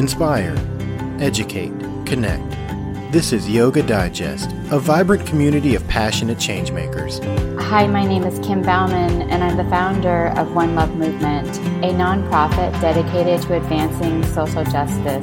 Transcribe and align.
inspire, 0.00 0.56
educate, 1.20 1.78
connect. 2.06 2.50
This 3.12 3.34
is 3.34 3.50
Yoga 3.50 3.82
Digest, 3.82 4.50
a 4.70 4.78
vibrant 4.78 5.26
community 5.26 5.74
of 5.74 5.86
passionate 5.88 6.38
changemakers. 6.38 7.20
Hi, 7.60 7.86
my 7.86 8.06
name 8.06 8.24
is 8.24 8.38
Kim 8.38 8.62
Bauman, 8.62 9.28
and 9.30 9.44
I'm 9.44 9.58
the 9.58 9.68
founder 9.68 10.28
of 10.38 10.54
One 10.54 10.74
Love 10.74 10.96
Movement, 10.96 11.48
a 11.84 11.92
nonprofit 11.92 12.72
dedicated 12.80 13.42
to 13.42 13.56
advancing 13.58 14.24
social 14.24 14.64
justice. 14.64 15.22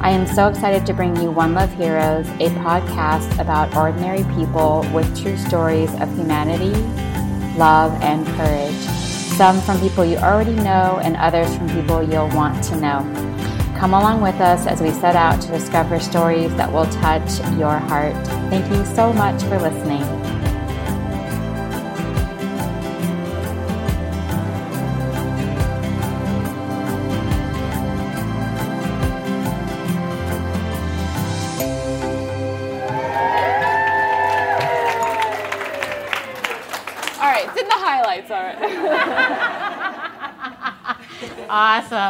I 0.00 0.10
am 0.10 0.26
so 0.26 0.48
excited 0.48 0.84
to 0.86 0.92
bring 0.92 1.14
you 1.22 1.30
One 1.30 1.54
Love 1.54 1.72
Heroes, 1.74 2.26
a 2.40 2.50
podcast 2.66 3.38
about 3.38 3.76
ordinary 3.76 4.24
people 4.34 4.84
with 4.92 5.06
true 5.22 5.36
stories 5.36 5.94
of 6.00 6.12
humanity, 6.16 6.74
love, 7.56 7.92
and 8.02 8.26
courage. 8.36 8.74
Some 9.38 9.60
from 9.60 9.78
people 9.78 10.04
you 10.04 10.16
already 10.16 10.56
know, 10.56 10.98
and 11.04 11.16
others 11.16 11.56
from 11.56 11.68
people 11.68 12.02
you'll 12.02 12.28
want 12.30 12.60
to 12.64 12.76
know. 12.76 13.23
Come 13.84 13.92
along 13.92 14.22
with 14.22 14.36
us 14.36 14.66
as 14.66 14.80
we 14.80 14.92
set 14.92 15.14
out 15.14 15.42
to 15.42 15.48
discover 15.48 16.00
stories 16.00 16.48
that 16.56 16.72
will 16.72 16.86
touch 16.86 17.38
your 17.58 17.76
heart. 17.76 18.14
Thank 18.48 18.72
you 18.72 18.82
so 18.96 19.12
much 19.12 19.42
for 19.42 19.60
listening. 19.60 20.03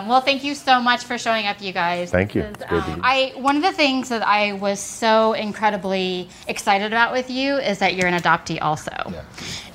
Awesome. 0.05 0.11
Well, 0.11 0.21
thank 0.21 0.45
you 0.45 0.55
so 0.55 0.81
much 0.81 1.05
for 1.05 1.17
showing 1.17 1.47
up, 1.47 1.63
you 1.63 1.73
guys. 1.73 2.11
Thank 2.11 2.35
you. 2.35 2.43
Is, 2.43 2.51
It's 2.51 2.65
good 2.65 2.85
to 2.85 2.93
um, 2.93 3.01
I 3.03 3.33
one 3.37 3.57
of 3.57 3.63
the 3.63 3.73
things 3.73 4.11
that 4.11 4.27
I 4.27 4.53
was 4.53 4.79
so 4.79 5.33
incredibly 5.33 6.29
excited 6.47 6.89
about 6.89 7.13
with 7.13 7.31
you 7.31 7.57
is 7.57 7.79
that 7.79 7.95
you're 7.95 8.07
an 8.07 8.15
adoptee 8.15 8.59
also. 8.61 8.93
Yeah. 8.93 9.25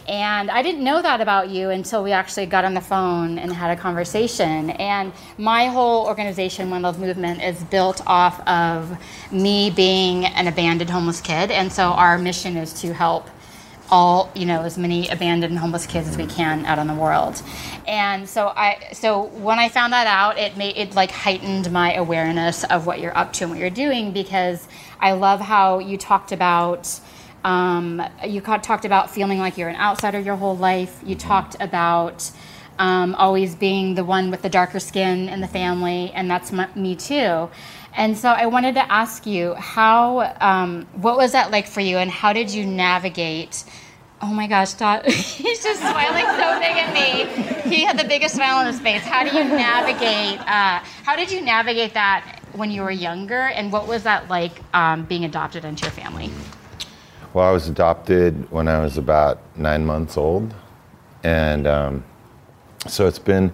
And 0.07 0.49
I 0.49 0.63
didn't 0.63 0.83
know 0.83 1.01
that 1.03 1.21
about 1.21 1.49
you 1.49 1.69
until 1.69 2.03
we 2.03 2.11
actually 2.11 2.47
got 2.47 2.65
on 2.65 2.73
the 2.73 2.81
phone 2.81 3.37
and 3.37 3.53
had 3.53 3.77
a 3.77 3.79
conversation. 3.79 4.71
And 4.71 5.13
my 5.37 5.67
whole 5.67 6.07
organization, 6.07 6.71
One 6.71 6.81
Love 6.81 6.99
Movement, 6.99 7.43
is 7.43 7.63
built 7.65 8.01
off 8.07 8.39
of 8.47 8.97
me 9.31 9.69
being 9.69 10.25
an 10.25 10.47
abandoned 10.47 10.89
homeless 10.89 11.21
kid. 11.21 11.51
And 11.51 11.71
so 11.71 11.89
our 11.89 12.17
mission 12.17 12.57
is 12.57 12.73
to 12.81 12.91
help 12.91 13.29
all 13.91 14.29
you 14.35 14.45
know 14.45 14.61
as 14.61 14.77
many 14.77 15.07
abandoned 15.09 15.57
homeless 15.59 15.85
kids 15.85 16.07
as 16.07 16.17
we 16.17 16.25
can 16.25 16.65
out 16.65 16.79
in 16.79 16.87
the 16.87 16.93
world. 16.93 17.41
And 17.87 18.27
so 18.29 18.49
i 18.55 18.89
so 18.93 19.25
when 19.27 19.59
i 19.59 19.69
found 19.69 19.93
that 19.93 20.07
out 20.07 20.37
it 20.37 20.57
made 20.57 20.77
it 20.77 20.95
like 20.95 21.11
heightened 21.11 21.71
my 21.71 21.93
awareness 21.95 22.63
of 22.65 22.85
what 22.85 22.99
you're 22.99 23.17
up 23.17 23.33
to 23.33 23.43
and 23.45 23.51
what 23.51 23.59
you're 23.59 23.69
doing 23.69 24.11
because 24.11 24.67
i 24.99 25.11
love 25.13 25.39
how 25.39 25.79
you 25.79 25.97
talked 25.97 26.31
about 26.31 26.99
um, 27.43 28.01
you 28.25 28.41
talked 28.41 28.85
about 28.85 29.09
feeling 29.09 29.39
like 29.39 29.57
you're 29.57 29.69
an 29.69 29.75
outsider 29.75 30.19
your 30.19 30.35
whole 30.35 30.57
life. 30.57 31.01
You 31.05 31.15
talked 31.15 31.55
about 31.59 32.29
um, 32.77 33.15
always 33.15 33.55
being 33.55 33.95
the 33.95 34.03
one 34.03 34.31
with 34.31 34.41
the 34.41 34.49
darker 34.49 34.79
skin 34.79 35.29
in 35.29 35.41
the 35.41 35.47
family, 35.47 36.11
and 36.13 36.29
that's 36.29 36.51
m- 36.53 36.69
me 36.75 36.95
too. 36.95 37.49
And 37.99 38.17
so 38.17 38.29
I 38.29 38.45
wanted 38.45 38.75
to 38.75 38.89
ask 38.89 39.25
you 39.25 39.55
how, 39.55 40.33
um, 40.39 40.87
what 40.93 41.17
was 41.17 41.33
that 41.33 41.51
like 41.51 41.67
for 41.67 41.81
you, 41.81 41.97
and 41.97 42.09
how 42.09 42.31
did 42.31 42.49
you 42.49 42.65
navigate? 42.65 43.65
Oh 44.21 44.33
my 44.33 44.47
gosh, 44.47 44.73
Todd, 44.75 45.05
he's 45.11 45.61
just 45.61 45.81
smiling 45.81 46.25
so 46.25 46.59
big 46.61 46.77
at 46.77 46.93
me. 46.93 47.69
He 47.69 47.83
had 47.83 47.99
the 47.99 48.05
biggest 48.05 48.35
smile 48.35 48.55
on 48.55 48.67
his 48.67 48.79
face. 48.79 49.01
How 49.01 49.29
do 49.29 49.37
you 49.37 49.43
navigate? 49.43 50.39
Uh, 50.39 50.79
how 51.03 51.17
did 51.17 51.29
you 51.29 51.41
navigate 51.41 51.93
that 51.93 52.39
when 52.53 52.71
you 52.71 52.83
were 52.83 52.91
younger, 52.91 53.47
and 53.47 53.69
what 53.69 53.85
was 53.85 54.03
that 54.03 54.29
like 54.29 54.53
um, 54.73 55.03
being 55.03 55.25
adopted 55.25 55.65
into 55.65 55.83
your 55.83 55.91
family? 55.91 56.31
Well, 57.33 57.49
I 57.49 57.51
was 57.51 57.67
adopted 57.67 58.49
when 58.49 58.69
I 58.69 58.79
was 58.79 58.97
about 58.97 59.41
nine 59.57 59.85
months 59.85 60.15
old. 60.15 60.55
And 61.23 61.67
um, 61.67 62.05
so 62.87 63.07
it's 63.07 63.19
been 63.19 63.51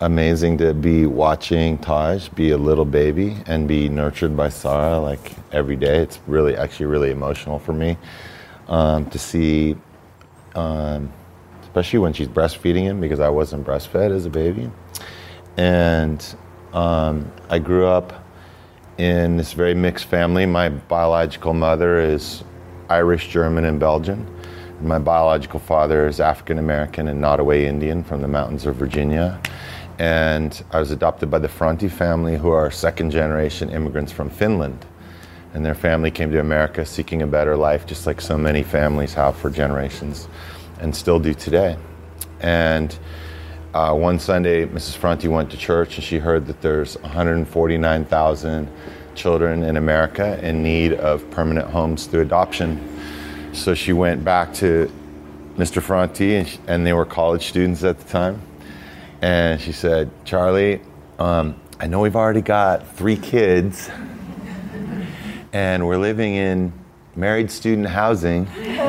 amazing 0.00 0.58
to 0.58 0.74
be 0.74 1.06
watching 1.06 1.78
Taj 1.78 2.28
be 2.28 2.50
a 2.50 2.56
little 2.56 2.84
baby 2.84 3.36
and 3.46 3.66
be 3.66 3.88
nurtured 3.88 4.36
by 4.36 4.48
Sara 4.48 4.98
like 4.98 5.32
every 5.52 5.76
day. 5.76 5.98
It's 5.98 6.20
really, 6.26 6.56
actually, 6.56 6.86
really 6.86 7.10
emotional 7.10 7.58
for 7.58 7.72
me 7.72 7.96
um, 8.68 9.06
to 9.10 9.18
see, 9.18 9.76
um, 10.54 11.12
especially 11.62 11.98
when 11.98 12.12
she's 12.12 12.28
breastfeeding 12.28 12.82
him 12.82 13.00
because 13.00 13.20
I 13.20 13.28
wasn't 13.28 13.66
breastfed 13.66 14.14
as 14.14 14.24
a 14.24 14.30
baby. 14.30 14.70
And 15.56 16.24
um, 16.72 17.30
I 17.50 17.58
grew 17.58 17.86
up 17.86 18.24
in 18.98 19.36
this 19.36 19.52
very 19.52 19.74
mixed 19.74 20.04
family. 20.04 20.46
My 20.46 20.68
biological 20.68 21.54
mother 21.54 21.98
is 21.98 22.44
Irish, 22.88 23.28
German, 23.28 23.64
and 23.64 23.80
Belgian. 23.80 24.26
My 24.80 24.98
biological 25.00 25.58
father 25.58 26.06
is 26.06 26.20
African 26.20 26.58
American 26.58 27.08
and 27.08 27.20
Nottoway 27.20 27.66
Indian 27.66 28.04
from 28.04 28.22
the 28.22 28.28
mountains 28.28 28.64
of 28.64 28.76
Virginia. 28.76 29.40
And 29.98 30.62
I 30.70 30.78
was 30.78 30.90
adopted 30.90 31.30
by 31.30 31.40
the 31.40 31.48
Franti 31.48 31.88
family, 31.88 32.36
who 32.36 32.50
are 32.50 32.70
second 32.70 33.10
generation 33.10 33.70
immigrants 33.70 34.12
from 34.12 34.30
Finland. 34.30 34.86
And 35.54 35.64
their 35.64 35.74
family 35.74 36.10
came 36.10 36.30
to 36.30 36.40
America 36.40 36.86
seeking 36.86 37.22
a 37.22 37.26
better 37.26 37.56
life, 37.56 37.86
just 37.86 38.06
like 38.06 38.20
so 38.20 38.38
many 38.38 38.62
families 38.62 39.14
have 39.14 39.36
for 39.36 39.50
generations 39.50 40.28
and 40.80 40.94
still 40.94 41.18
do 41.18 41.34
today. 41.34 41.76
And 42.40 42.96
uh, 43.74 43.94
one 43.94 44.18
Sunday, 44.18 44.66
Mrs. 44.66 44.96
Franti 44.96 45.28
went 45.28 45.50
to 45.50 45.56
church 45.56 45.96
and 45.96 46.04
she 46.04 46.18
heard 46.18 46.46
that 46.46 46.60
there's 46.62 46.96
149,000 46.98 48.68
children 49.14 49.64
in 49.64 49.76
America 49.76 50.38
in 50.46 50.62
need 50.62 50.92
of 50.94 51.28
permanent 51.30 51.68
homes 51.68 52.06
through 52.06 52.22
adoption. 52.22 52.80
So 53.52 53.74
she 53.74 53.92
went 53.92 54.24
back 54.24 54.54
to 54.54 54.90
Mr. 55.56 55.82
Franti, 55.82 56.36
and, 56.36 56.46
sh- 56.46 56.58
and 56.68 56.86
they 56.86 56.92
were 56.92 57.04
college 57.04 57.48
students 57.48 57.82
at 57.82 57.98
the 57.98 58.08
time. 58.08 58.40
And 59.20 59.60
she 59.60 59.72
said, 59.72 60.10
Charlie, 60.24 60.80
um, 61.18 61.60
I 61.80 61.86
know 61.86 62.00
we've 62.00 62.16
already 62.16 62.40
got 62.40 62.96
three 62.96 63.16
kids, 63.16 63.90
and 65.52 65.86
we're 65.86 65.98
living 65.98 66.34
in 66.34 66.72
married 67.16 67.50
student 67.50 67.88
housing. 67.88 68.46
Wow. 68.46 68.84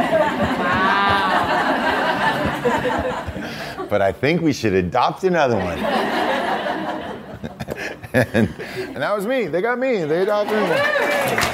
but 3.89 4.03
I 4.03 4.11
think 4.11 4.41
we 4.41 4.53
should 4.53 4.73
adopt 4.73 5.23
another 5.23 5.55
one. 5.55 5.79
and, 8.13 8.53
and 8.77 8.97
that 8.97 9.15
was 9.15 9.25
me. 9.25 9.47
They 9.47 9.61
got 9.61 9.79
me. 9.79 10.03
They 10.05 10.21
adopted 10.21 10.57
me. 10.57 11.48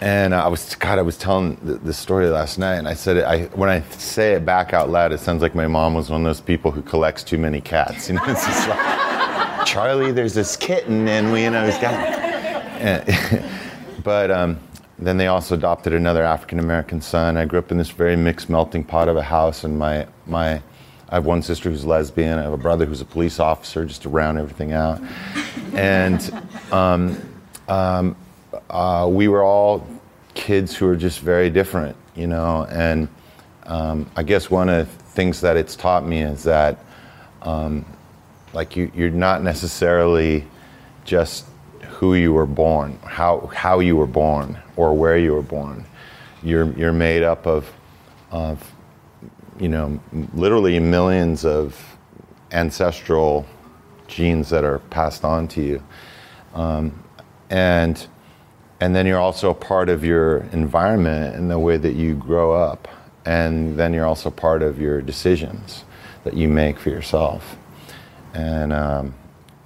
And 0.00 0.34
I 0.34 0.48
was, 0.48 0.74
God, 0.76 0.98
I 0.98 1.02
was 1.02 1.18
telling 1.18 1.58
the, 1.62 1.92
story 1.92 2.28
last 2.28 2.58
night, 2.58 2.76
and 2.76 2.88
I 2.88 2.94
said, 2.94 3.22
I, 3.22 3.44
when 3.48 3.68
I 3.68 3.82
say 3.90 4.32
it 4.32 4.46
back 4.46 4.72
out 4.72 4.88
loud, 4.88 5.12
it 5.12 5.20
sounds 5.20 5.42
like 5.42 5.54
my 5.54 5.66
mom 5.66 5.92
was 5.92 6.08
one 6.08 6.22
of 6.22 6.26
those 6.26 6.40
people 6.40 6.70
who 6.70 6.80
collects 6.80 7.22
too 7.22 7.36
many 7.36 7.60
cats. 7.60 8.08
You 8.08 8.14
know, 8.14 8.22
it's 8.26 8.46
just 8.46 8.66
like, 8.66 9.66
Charlie, 9.66 10.10
there's 10.10 10.32
this 10.32 10.56
kitten, 10.56 11.06
and 11.06 11.30
we, 11.30 11.42
you 11.42 11.50
know, 11.50 11.66
he's 11.66 11.78
got. 11.78 12.18
But 14.02 14.30
um, 14.30 14.58
then 14.98 15.16
they 15.16 15.26
also 15.26 15.54
adopted 15.54 15.92
another 15.92 16.24
African 16.24 16.58
American 16.58 17.00
son. 17.00 17.36
I 17.36 17.44
grew 17.44 17.58
up 17.58 17.70
in 17.70 17.78
this 17.78 17.90
very 17.90 18.16
mixed 18.16 18.48
melting 18.48 18.84
pot 18.84 19.08
of 19.08 19.16
a 19.16 19.22
house, 19.22 19.64
and 19.64 19.78
my 19.78 20.06
my 20.26 20.62
I 21.08 21.14
have 21.14 21.26
one 21.26 21.42
sister 21.42 21.70
who's 21.70 21.84
lesbian. 21.84 22.38
I 22.38 22.42
have 22.42 22.52
a 22.52 22.58
brother 22.58 22.86
who's 22.86 23.00
a 23.00 23.04
police 23.04 23.40
officer, 23.40 23.84
just 23.84 24.02
to 24.02 24.08
round 24.08 24.38
everything 24.38 24.72
out. 24.72 25.00
And 25.74 26.32
um, 26.72 27.20
um, 27.68 28.16
uh, 28.70 29.08
we 29.10 29.28
were 29.28 29.42
all 29.42 29.86
kids 30.34 30.74
who 30.74 30.86
were 30.86 30.96
just 30.96 31.20
very 31.20 31.50
different, 31.50 31.96
you 32.14 32.26
know. 32.26 32.66
And 32.70 33.08
um, 33.64 34.10
I 34.16 34.22
guess 34.22 34.50
one 34.50 34.68
of 34.68 34.86
the 34.86 35.04
things 35.10 35.40
that 35.40 35.56
it's 35.56 35.76
taught 35.76 36.06
me 36.06 36.22
is 36.22 36.44
that, 36.44 36.78
um, 37.42 37.84
like, 38.52 38.76
you, 38.76 38.90
you're 38.94 39.10
not 39.10 39.42
necessarily 39.42 40.44
just 41.04 41.46
who 41.82 42.14
you 42.14 42.32
were 42.32 42.46
born, 42.46 42.98
how 43.04 43.50
how 43.54 43.80
you 43.80 43.96
were 43.96 44.06
born, 44.06 44.58
or 44.76 44.96
where 44.96 45.18
you 45.18 45.32
were 45.34 45.42
born. 45.42 45.84
You're 46.42 46.72
you're 46.72 46.92
made 46.92 47.22
up 47.22 47.46
of 47.46 47.70
of 48.30 48.72
you 49.58 49.68
know 49.68 50.00
literally 50.34 50.78
millions 50.78 51.44
of 51.44 51.78
ancestral 52.52 53.46
genes 54.08 54.48
that 54.50 54.64
are 54.64 54.78
passed 54.78 55.24
on 55.24 55.46
to 55.48 55.60
you, 55.60 55.82
um, 56.54 57.02
and 57.50 58.06
and 58.80 58.94
then 58.94 59.06
you're 59.06 59.20
also 59.20 59.50
a 59.50 59.54
part 59.54 59.88
of 59.88 60.04
your 60.04 60.38
environment 60.52 61.36
and 61.36 61.50
the 61.50 61.58
way 61.58 61.76
that 61.76 61.94
you 61.94 62.14
grow 62.14 62.52
up, 62.52 62.88
and 63.24 63.78
then 63.78 63.92
you're 63.92 64.06
also 64.06 64.30
part 64.30 64.62
of 64.62 64.80
your 64.80 65.02
decisions 65.02 65.84
that 66.24 66.34
you 66.34 66.48
make 66.48 66.78
for 66.78 66.90
yourself, 66.90 67.56
and. 68.34 68.72
Um, 68.72 69.14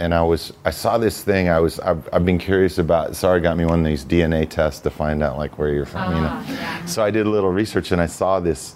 and 0.00 0.12
I 0.12 0.22
was 0.22 0.52
I 0.64 0.70
saw 0.70 0.99
this 0.99 1.22
thing 1.22 1.49
I 1.49 1.61
was 1.61 1.78
I've, 1.78 2.08
I've 2.12 2.26
been 2.26 2.40
curious 2.40 2.78
about 2.78 3.14
Sara 3.14 3.40
got 3.40 3.56
me 3.56 3.64
one 3.64 3.78
of 3.78 3.87
these 3.87 4.05
DNA 4.05 4.50
tests 4.50 4.81
to 4.81 4.90
find 4.90 5.22
out 5.22 5.38
like 5.38 5.56
where 5.56 5.69
you're 5.69 5.87
from 5.87 6.16
you 6.16 6.20
know? 6.20 6.44
So 6.87 7.05
I 7.05 7.12
did 7.12 7.26
a 7.26 7.31
little 7.31 7.52
research 7.52 7.93
and 7.93 8.00
I 8.00 8.06
saw 8.06 8.40
this 8.40 8.75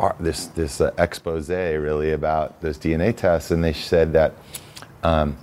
ar- 0.00 0.16
this 0.18 0.46
this 0.46 0.80
uh, 0.80 0.92
expose 0.98 1.48
really 1.50 2.12
about 2.12 2.60
those 2.62 2.78
DNA 2.78 3.14
tests. 3.14 3.50
And 3.50 3.62
they 3.62 3.74
said 3.74 4.14
that 4.14 4.34
um, 5.04 5.36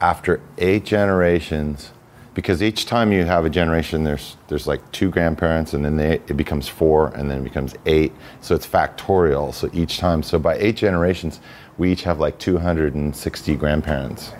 after 0.00 0.40
eight 0.56 0.84
generations, 0.84 1.92
because 2.38 2.62
each 2.62 2.86
time 2.86 3.10
you 3.10 3.24
have 3.24 3.44
a 3.44 3.50
generation, 3.50 4.04
there's 4.04 4.36
there's 4.46 4.68
like 4.68 4.92
two 4.92 5.10
grandparents, 5.10 5.74
and 5.74 5.84
then 5.84 5.96
they, 5.96 6.12
it 6.12 6.36
becomes 6.36 6.68
four, 6.68 7.08
and 7.16 7.28
then 7.28 7.40
it 7.40 7.42
becomes 7.42 7.74
eight. 7.84 8.12
So 8.42 8.54
it's 8.54 8.64
factorial. 8.64 9.52
So 9.52 9.68
each 9.72 9.98
time, 9.98 10.22
so 10.22 10.38
by 10.38 10.56
eight 10.58 10.76
generations, 10.76 11.40
we 11.78 11.90
each 11.90 12.04
have 12.04 12.20
like 12.20 12.38
260 12.38 13.56
grandparents, 13.56 14.30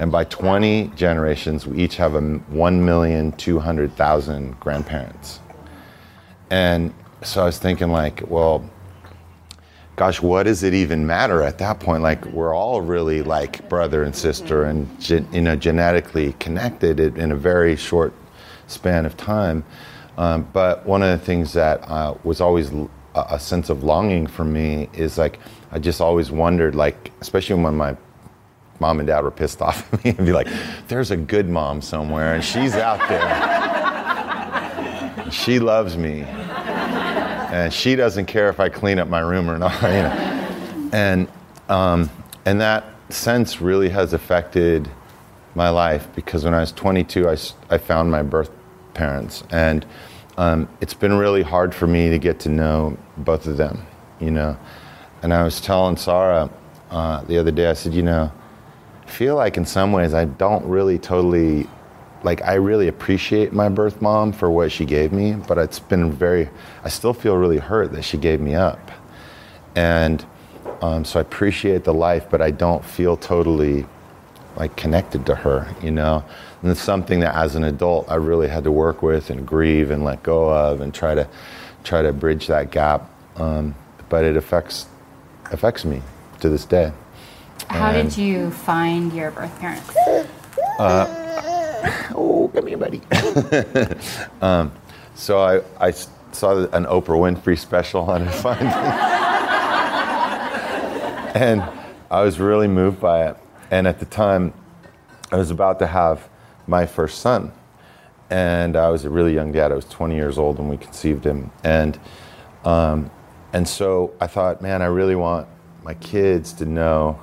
and 0.00 0.10
by 0.10 0.24
20 0.24 0.88
generations, 0.96 1.68
we 1.68 1.84
each 1.84 1.94
have 1.98 2.16
a 2.16 2.20
1,200,000 2.20 4.58
grandparents. 4.58 5.38
And 6.50 6.92
so 7.22 7.42
I 7.42 7.44
was 7.44 7.60
thinking, 7.60 7.92
like, 7.92 8.28
well, 8.28 8.68
gosh, 9.96 10.20
what 10.20 10.44
does 10.44 10.62
it 10.62 10.74
even 10.74 11.06
matter 11.06 11.42
at 11.42 11.58
that 11.58 11.80
point? 11.80 12.02
Like, 12.02 12.24
we're 12.26 12.54
all 12.54 12.82
really 12.82 13.22
like 13.22 13.66
brother 13.68 14.02
and 14.02 14.14
sister 14.14 14.64
and, 14.64 14.86
you 15.08 15.40
know, 15.40 15.56
genetically 15.56 16.34
connected 16.34 17.00
in 17.00 17.32
a 17.32 17.36
very 17.36 17.76
short 17.76 18.12
span 18.66 19.06
of 19.06 19.16
time. 19.16 19.64
Um, 20.18 20.46
but 20.52 20.84
one 20.86 21.02
of 21.02 21.18
the 21.18 21.24
things 21.24 21.54
that 21.54 21.80
uh, 21.88 22.14
was 22.24 22.42
always 22.42 22.70
a, 22.72 22.88
a 23.14 23.40
sense 23.40 23.70
of 23.70 23.84
longing 23.84 24.26
for 24.26 24.44
me 24.44 24.90
is 24.92 25.16
like, 25.16 25.38
I 25.72 25.78
just 25.78 26.02
always 26.02 26.30
wondered, 26.30 26.74
like, 26.74 27.10
especially 27.22 27.62
when 27.62 27.74
my 27.76 27.96
mom 28.80 29.00
and 29.00 29.06
dad 29.06 29.24
were 29.24 29.30
pissed 29.30 29.62
off 29.66 29.92
at 29.94 30.04
me 30.04 30.14
and 30.16 30.26
be 30.26 30.32
like, 30.32 30.48
there's 30.88 31.10
a 31.10 31.16
good 31.16 31.48
mom 31.48 31.80
somewhere 31.80 32.34
and 32.34 32.44
she's 32.44 32.74
out 32.74 33.00
there. 33.08 33.26
she 35.30 35.58
loves 35.58 35.96
me 35.96 36.26
and 37.56 37.72
she 37.72 37.96
doesn't 37.96 38.26
care 38.26 38.50
if 38.50 38.60
I 38.60 38.68
clean 38.68 38.98
up 38.98 39.08
my 39.08 39.20
room 39.20 39.48
or 39.48 39.58
not. 39.58 39.82
You 39.82 40.02
know? 40.02 40.90
And 40.92 41.28
um, 41.68 42.10
and 42.44 42.60
that 42.60 42.84
sense 43.08 43.60
really 43.60 43.88
has 43.88 44.12
affected 44.12 44.88
my 45.54 45.70
life 45.70 46.06
because 46.14 46.44
when 46.44 46.54
I 46.54 46.60
was 46.60 46.70
22, 46.72 47.28
I, 47.28 47.36
I 47.70 47.78
found 47.78 48.10
my 48.10 48.22
birth 48.22 48.50
parents, 48.94 49.42
and 49.50 49.84
um, 50.36 50.68
it's 50.80 50.94
been 50.94 51.14
really 51.14 51.42
hard 51.42 51.74
for 51.74 51.86
me 51.86 52.10
to 52.10 52.18
get 52.18 52.38
to 52.40 52.48
know 52.48 52.96
both 53.16 53.46
of 53.46 53.56
them. 53.56 53.84
You 54.20 54.30
know, 54.30 54.56
and 55.22 55.32
I 55.32 55.42
was 55.42 55.60
telling 55.60 55.96
Sara 55.96 56.50
uh, 56.90 57.22
the 57.22 57.38
other 57.38 57.50
day, 57.50 57.68
I 57.68 57.72
said, 57.72 57.94
you 57.94 58.02
know, 58.02 58.30
I 59.02 59.10
feel 59.10 59.34
like 59.34 59.56
in 59.56 59.64
some 59.64 59.92
ways 59.92 60.14
I 60.14 60.26
don't 60.26 60.64
really 60.66 60.98
totally 60.98 61.66
like 62.22 62.42
I 62.42 62.54
really 62.54 62.88
appreciate 62.88 63.52
my 63.52 63.68
birth 63.68 64.02
mom 64.02 64.32
for 64.32 64.50
what 64.50 64.72
she 64.72 64.84
gave 64.84 65.12
me, 65.12 65.34
but 65.34 65.58
it's 65.58 65.78
been 65.78 66.12
very, 66.12 66.48
I 66.84 66.88
still 66.88 67.12
feel 67.12 67.36
really 67.36 67.58
hurt 67.58 67.92
that 67.92 68.02
she 68.02 68.16
gave 68.16 68.40
me 68.40 68.54
up. 68.54 68.90
And 69.74 70.24
um, 70.80 71.04
so 71.04 71.18
I 71.18 71.22
appreciate 71.22 71.84
the 71.84 71.94
life, 71.94 72.26
but 72.30 72.40
I 72.40 72.50
don't 72.50 72.84
feel 72.84 73.16
totally 73.16 73.86
like 74.56 74.74
connected 74.76 75.26
to 75.26 75.34
her, 75.34 75.68
you 75.82 75.90
know? 75.90 76.24
And 76.62 76.70
it's 76.70 76.80
something 76.80 77.20
that 77.20 77.34
as 77.34 77.54
an 77.54 77.64
adult 77.64 78.10
I 78.10 78.14
really 78.16 78.48
had 78.48 78.64
to 78.64 78.72
work 78.72 79.02
with 79.02 79.30
and 79.30 79.46
grieve 79.46 79.90
and 79.90 80.02
let 80.02 80.22
go 80.22 80.48
of 80.48 80.80
and 80.80 80.92
try 80.92 81.14
to, 81.14 81.28
try 81.84 82.02
to 82.02 82.12
bridge 82.12 82.46
that 82.46 82.70
gap. 82.70 83.10
Um, 83.36 83.74
but 84.08 84.24
it 84.24 84.36
affects, 84.36 84.86
affects 85.52 85.84
me 85.84 86.02
to 86.40 86.48
this 86.48 86.64
day. 86.64 86.92
How 87.68 87.90
and, 87.90 88.08
did 88.08 88.18
you 88.18 88.50
find 88.50 89.12
your 89.12 89.30
birth 89.30 89.58
parents? 89.60 89.94
Uh, 90.78 91.55
oh, 92.14 92.50
come 92.54 92.66
here, 92.66 92.76
buddy. 92.76 93.00
um, 94.40 94.72
so 95.14 95.40
I, 95.40 95.88
I 95.88 95.90
saw 96.32 96.66
an 96.66 96.84
Oprah 96.84 97.18
Winfrey 97.18 97.58
special 97.58 98.02
on 98.02 98.22
it 98.22 98.46
and 101.36 101.62
I 102.10 102.22
was 102.22 102.38
really 102.38 102.68
moved 102.68 103.00
by 103.00 103.28
it. 103.28 103.36
And 103.70 103.86
at 103.86 103.98
the 103.98 104.06
time, 104.06 104.52
I 105.32 105.36
was 105.36 105.50
about 105.50 105.78
to 105.80 105.86
have 105.86 106.28
my 106.66 106.86
first 106.86 107.20
son. 107.20 107.52
And 108.30 108.76
I 108.76 108.90
was 108.90 109.04
a 109.04 109.10
really 109.10 109.34
young 109.34 109.52
dad. 109.52 109.72
I 109.72 109.74
was 109.74 109.84
20 109.86 110.14
years 110.14 110.38
old 110.38 110.58
when 110.58 110.68
we 110.68 110.76
conceived 110.76 111.24
him. 111.24 111.50
And, 111.64 111.98
um, 112.64 113.10
and 113.52 113.66
so 113.66 114.14
I 114.20 114.26
thought, 114.26 114.60
man, 114.60 114.82
I 114.82 114.86
really 114.86 115.14
want 115.14 115.48
my 115.82 115.94
kids 115.94 116.52
to 116.54 116.64
know 116.64 117.20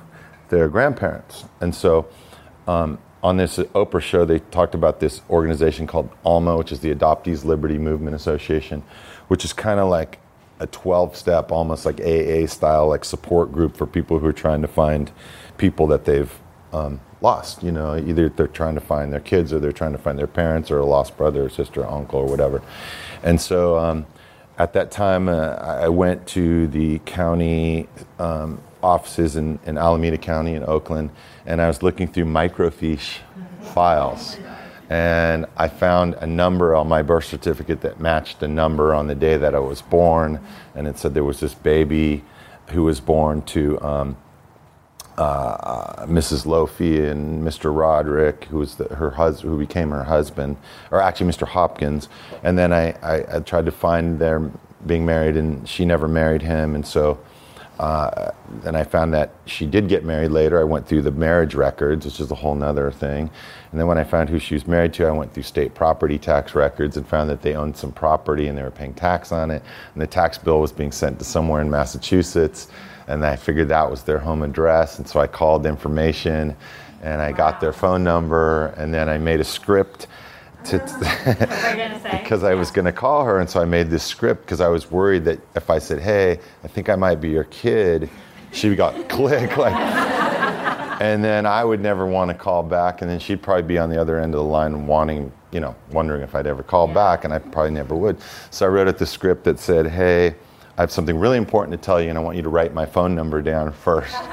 their 0.48 0.68
grandparents. 0.68 1.44
And 1.60 1.74
so 1.74 2.06
um, 2.66 2.98
on 3.24 3.38
this 3.38 3.56
Oprah 3.56 4.02
show, 4.02 4.26
they 4.26 4.38
talked 4.38 4.74
about 4.74 5.00
this 5.00 5.22
organization 5.30 5.86
called 5.86 6.10
ALMA, 6.24 6.58
which 6.58 6.70
is 6.70 6.80
the 6.80 6.94
Adoptees 6.94 7.42
Liberty 7.42 7.78
Movement 7.78 8.14
Association, 8.14 8.84
which 9.28 9.46
is 9.46 9.54
kind 9.54 9.80
of 9.80 9.88
like 9.88 10.18
a 10.60 10.66
12 10.66 11.16
step, 11.16 11.50
almost 11.50 11.86
like 11.86 12.00
AA 12.00 12.46
style, 12.46 12.86
like 12.86 13.02
support 13.02 13.50
group 13.50 13.78
for 13.78 13.86
people 13.86 14.18
who 14.18 14.26
are 14.26 14.32
trying 14.32 14.60
to 14.60 14.68
find 14.68 15.10
people 15.56 15.86
that 15.86 16.04
they've 16.04 16.38
um, 16.74 17.00
lost. 17.22 17.62
You 17.62 17.72
know, 17.72 17.96
either 17.96 18.28
they're 18.28 18.46
trying 18.46 18.74
to 18.74 18.82
find 18.82 19.10
their 19.10 19.20
kids 19.20 19.54
or 19.54 19.58
they're 19.58 19.72
trying 19.72 19.92
to 19.92 19.98
find 19.98 20.18
their 20.18 20.26
parents 20.26 20.70
or 20.70 20.78
a 20.78 20.84
lost 20.84 21.16
brother 21.16 21.46
or 21.46 21.48
sister 21.48 21.80
or 21.80 21.90
uncle 21.90 22.20
or 22.20 22.26
whatever. 22.26 22.60
And 23.22 23.40
so 23.40 23.78
um, 23.78 24.04
at 24.58 24.74
that 24.74 24.90
time, 24.90 25.30
uh, 25.30 25.54
I 25.54 25.88
went 25.88 26.26
to 26.28 26.66
the 26.66 26.98
county 27.06 27.88
um, 28.18 28.60
offices 28.84 29.36
in, 29.36 29.58
in 29.64 29.78
Alameda 29.78 30.18
County 30.18 30.54
in 30.54 30.64
Oakland, 30.64 31.10
and 31.46 31.60
I 31.60 31.66
was 31.66 31.82
looking 31.82 32.06
through 32.06 32.26
microfiche 32.26 33.18
files. 33.74 34.36
And 34.90 35.46
I 35.56 35.68
found 35.68 36.14
a 36.14 36.26
number 36.26 36.74
on 36.74 36.88
my 36.88 37.02
birth 37.02 37.24
certificate 37.24 37.80
that 37.80 37.98
matched 37.98 38.40
the 38.40 38.48
number 38.48 38.94
on 38.94 39.06
the 39.06 39.14
day 39.14 39.38
that 39.38 39.54
I 39.54 39.58
was 39.58 39.80
born. 39.80 40.40
And 40.74 40.86
it 40.86 40.98
said 40.98 41.14
there 41.14 41.24
was 41.24 41.40
this 41.40 41.54
baby 41.54 42.22
who 42.68 42.84
was 42.84 43.00
born 43.00 43.42
to 43.42 43.80
um, 43.80 44.16
uh, 45.16 46.04
Mrs. 46.06 46.44
Lofi 46.44 47.10
and 47.10 47.42
Mr. 47.42 47.74
Roderick, 47.74 48.44
who 48.44 48.58
was 48.58 48.76
the, 48.76 48.84
her 48.94 49.12
husband, 49.12 49.52
who 49.52 49.58
became 49.58 49.90
her 49.90 50.04
husband, 50.04 50.58
or 50.90 51.00
actually 51.00 51.30
Mr. 51.30 51.46
Hopkins. 51.46 52.08
And 52.42 52.58
then 52.58 52.72
I, 52.72 52.90
I, 53.02 53.36
I 53.36 53.40
tried 53.40 53.64
to 53.66 53.72
find 53.72 54.18
their 54.18 54.50
being 54.86 55.06
married, 55.06 55.36
and 55.36 55.66
she 55.66 55.86
never 55.86 56.08
married 56.08 56.42
him. 56.42 56.74
And 56.74 56.86
so 56.86 57.18
uh, 57.78 58.30
and 58.64 58.76
I 58.76 58.84
found 58.84 59.12
that 59.14 59.32
she 59.46 59.66
did 59.66 59.88
get 59.88 60.04
married 60.04 60.30
later. 60.30 60.60
I 60.60 60.64
went 60.64 60.86
through 60.86 61.02
the 61.02 61.10
marriage 61.10 61.54
records, 61.54 62.06
which 62.06 62.20
is 62.20 62.30
a 62.30 62.34
whole 62.34 62.54
nother 62.54 62.90
thing. 62.90 63.30
And 63.72 63.80
then 63.80 63.88
when 63.88 63.98
I 63.98 64.04
found 64.04 64.28
who 64.28 64.38
she 64.38 64.54
was 64.54 64.66
married 64.66 64.92
to, 64.94 65.06
I 65.06 65.10
went 65.10 65.34
through 65.34 65.42
state 65.42 65.74
property 65.74 66.16
tax 66.18 66.54
records 66.54 66.96
and 66.96 67.06
found 67.06 67.28
that 67.30 67.42
they 67.42 67.54
owned 67.54 67.76
some 67.76 67.90
property 67.90 68.46
and 68.46 68.56
they 68.56 68.62
were 68.62 68.70
paying 68.70 68.94
tax 68.94 69.32
on 69.32 69.50
it. 69.50 69.62
And 69.92 70.02
the 70.02 70.06
tax 70.06 70.38
bill 70.38 70.60
was 70.60 70.70
being 70.70 70.92
sent 70.92 71.18
to 71.18 71.24
somewhere 71.24 71.60
in 71.60 71.68
Massachusetts. 71.68 72.68
And 73.08 73.26
I 73.26 73.34
figured 73.34 73.68
that 73.68 73.90
was 73.90 74.04
their 74.04 74.20
home 74.20 74.42
address. 74.42 74.98
And 74.98 75.08
so 75.08 75.18
I 75.18 75.26
called 75.26 75.66
information 75.66 76.56
and 77.02 77.20
I 77.20 77.32
got 77.32 77.60
their 77.60 77.72
phone 77.72 78.04
number. 78.04 78.68
And 78.76 78.94
then 78.94 79.08
I 79.08 79.18
made 79.18 79.40
a 79.40 79.44
script 79.44 80.06
to, 80.66 80.78
because 82.10 82.42
I 82.42 82.54
was 82.54 82.70
going 82.70 82.84
to 82.84 82.92
call 82.92 83.24
her, 83.24 83.40
and 83.40 83.48
so 83.48 83.60
I 83.60 83.64
made 83.64 83.90
this 83.90 84.02
script 84.02 84.42
because 84.42 84.60
I 84.60 84.68
was 84.68 84.90
worried 84.90 85.24
that 85.24 85.40
if 85.54 85.70
I 85.70 85.78
said, 85.78 86.00
"Hey, 86.00 86.38
I 86.62 86.68
think 86.68 86.88
I 86.88 86.96
might 86.96 87.20
be 87.20 87.30
your 87.30 87.44
kid," 87.44 88.08
she 88.52 88.74
got 88.74 89.08
click 89.08 89.56
like, 89.56 89.74
and 91.00 91.22
then 91.22 91.46
I 91.46 91.64
would 91.64 91.80
never 91.80 92.06
want 92.06 92.30
to 92.30 92.34
call 92.34 92.62
back, 92.62 93.02
and 93.02 93.10
then 93.10 93.18
she'd 93.18 93.42
probably 93.42 93.62
be 93.62 93.78
on 93.78 93.90
the 93.90 94.00
other 94.00 94.18
end 94.18 94.34
of 94.34 94.38
the 94.38 94.44
line 94.44 94.86
wanting, 94.86 95.32
you 95.50 95.60
know, 95.60 95.74
wondering 95.90 96.22
if 96.22 96.34
I'd 96.34 96.46
ever 96.46 96.62
call 96.62 96.88
yeah. 96.88 96.94
back, 96.94 97.24
and 97.24 97.32
I 97.32 97.38
probably 97.38 97.72
never 97.72 97.94
would. 97.94 98.18
So 98.50 98.66
I 98.66 98.68
wrote 98.68 98.88
it 98.88 98.98
the 98.98 99.06
script 99.06 99.44
that 99.44 99.58
said, 99.58 99.86
"Hey." 99.86 100.34
I 100.76 100.82
have 100.82 100.90
something 100.90 101.18
really 101.18 101.38
important 101.38 101.80
to 101.80 101.84
tell 101.84 102.00
you, 102.00 102.08
and 102.08 102.18
I 102.18 102.20
want 102.20 102.36
you 102.36 102.42
to 102.42 102.48
write 102.48 102.74
my 102.74 102.84
phone 102.84 103.14
number 103.14 103.40
down 103.42 103.72
first. 103.72 104.14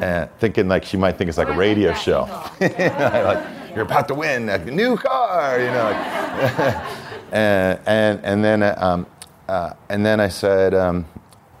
and 0.00 0.30
thinking 0.38 0.68
like 0.68 0.84
she 0.84 0.96
might 0.96 1.18
think 1.18 1.28
it's 1.28 1.38
like 1.38 1.48
a 1.48 1.56
radio 1.56 1.92
show. 1.92 2.22
like, 2.60 3.46
you're 3.74 3.84
about 3.84 4.08
to 4.08 4.14
win 4.14 4.48
a 4.48 4.58
new 4.64 4.96
car, 4.96 5.58
you 5.58 5.66
know. 5.66 5.90
and, 7.32 7.78
and, 7.86 8.24
and, 8.24 8.44
then, 8.44 8.62
uh, 8.62 8.74
um, 8.78 9.06
uh, 9.48 9.74
and 9.88 10.04
then 10.04 10.20
I 10.20 10.28
said, 10.28 10.74
um, 10.74 11.06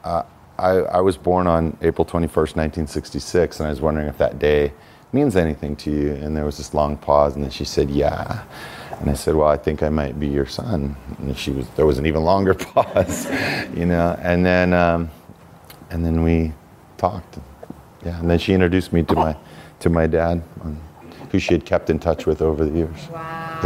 uh, 0.04 0.22
I, 0.58 0.70
I, 0.70 1.00
was 1.00 1.16
born 1.16 1.46
on 1.46 1.76
April 1.82 2.04
21st, 2.04 2.56
1966, 2.56 3.60
and 3.60 3.66
I 3.66 3.70
was 3.70 3.80
wondering 3.80 4.08
if 4.08 4.18
that 4.18 4.38
day 4.38 4.72
means 5.12 5.36
anything 5.36 5.76
to 5.76 5.90
you. 5.90 6.12
And 6.12 6.36
there 6.36 6.44
was 6.44 6.58
this 6.58 6.74
long 6.74 6.96
pause, 6.96 7.34
and 7.34 7.44
then 7.44 7.50
she 7.50 7.64
said, 7.64 7.90
Yeah. 7.90 8.44
And 9.00 9.10
I 9.10 9.14
said, 9.14 9.34
Well, 9.34 9.48
I 9.48 9.56
think 9.56 9.82
I 9.82 9.88
might 9.88 10.20
be 10.20 10.28
your 10.28 10.46
son. 10.46 10.94
And 11.18 11.36
she 11.36 11.50
was, 11.50 11.68
there 11.70 11.86
was 11.86 11.98
an 11.98 12.06
even 12.06 12.22
longer 12.22 12.54
pause, 12.54 13.26
you 13.74 13.86
know. 13.86 14.18
And 14.22 14.44
then, 14.44 14.72
um, 14.72 15.10
and 15.90 16.04
then 16.04 16.22
we 16.22 16.52
talked. 16.96 17.38
Yeah, 18.04 18.18
and 18.18 18.30
then 18.30 18.38
she 18.38 18.54
introduced 18.54 18.92
me 18.92 19.02
to 19.02 19.14
my, 19.14 19.36
to 19.80 19.90
my 19.90 20.06
dad 20.06 20.42
who 21.30 21.38
she 21.38 21.54
had 21.54 21.64
kept 21.64 21.90
in 21.90 21.98
touch 21.98 22.26
with 22.26 22.42
over 22.42 22.64
the 22.64 22.76
years. 22.76 23.08
Wow. 23.08 23.60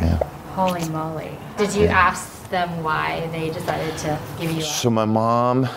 Yeah. 0.00 0.06
Yeah. 0.06 0.28
Holy 0.54 0.88
moly. 0.88 1.30
Did 1.56 1.74
you 1.74 1.84
yeah. 1.84 1.98
ask 1.98 2.48
them 2.50 2.82
why 2.82 3.28
they 3.32 3.50
decided 3.50 3.96
to 3.98 4.20
give 4.40 4.50
you 4.50 4.62
So 4.62 4.90
my 4.90 5.04
mom 5.04 5.68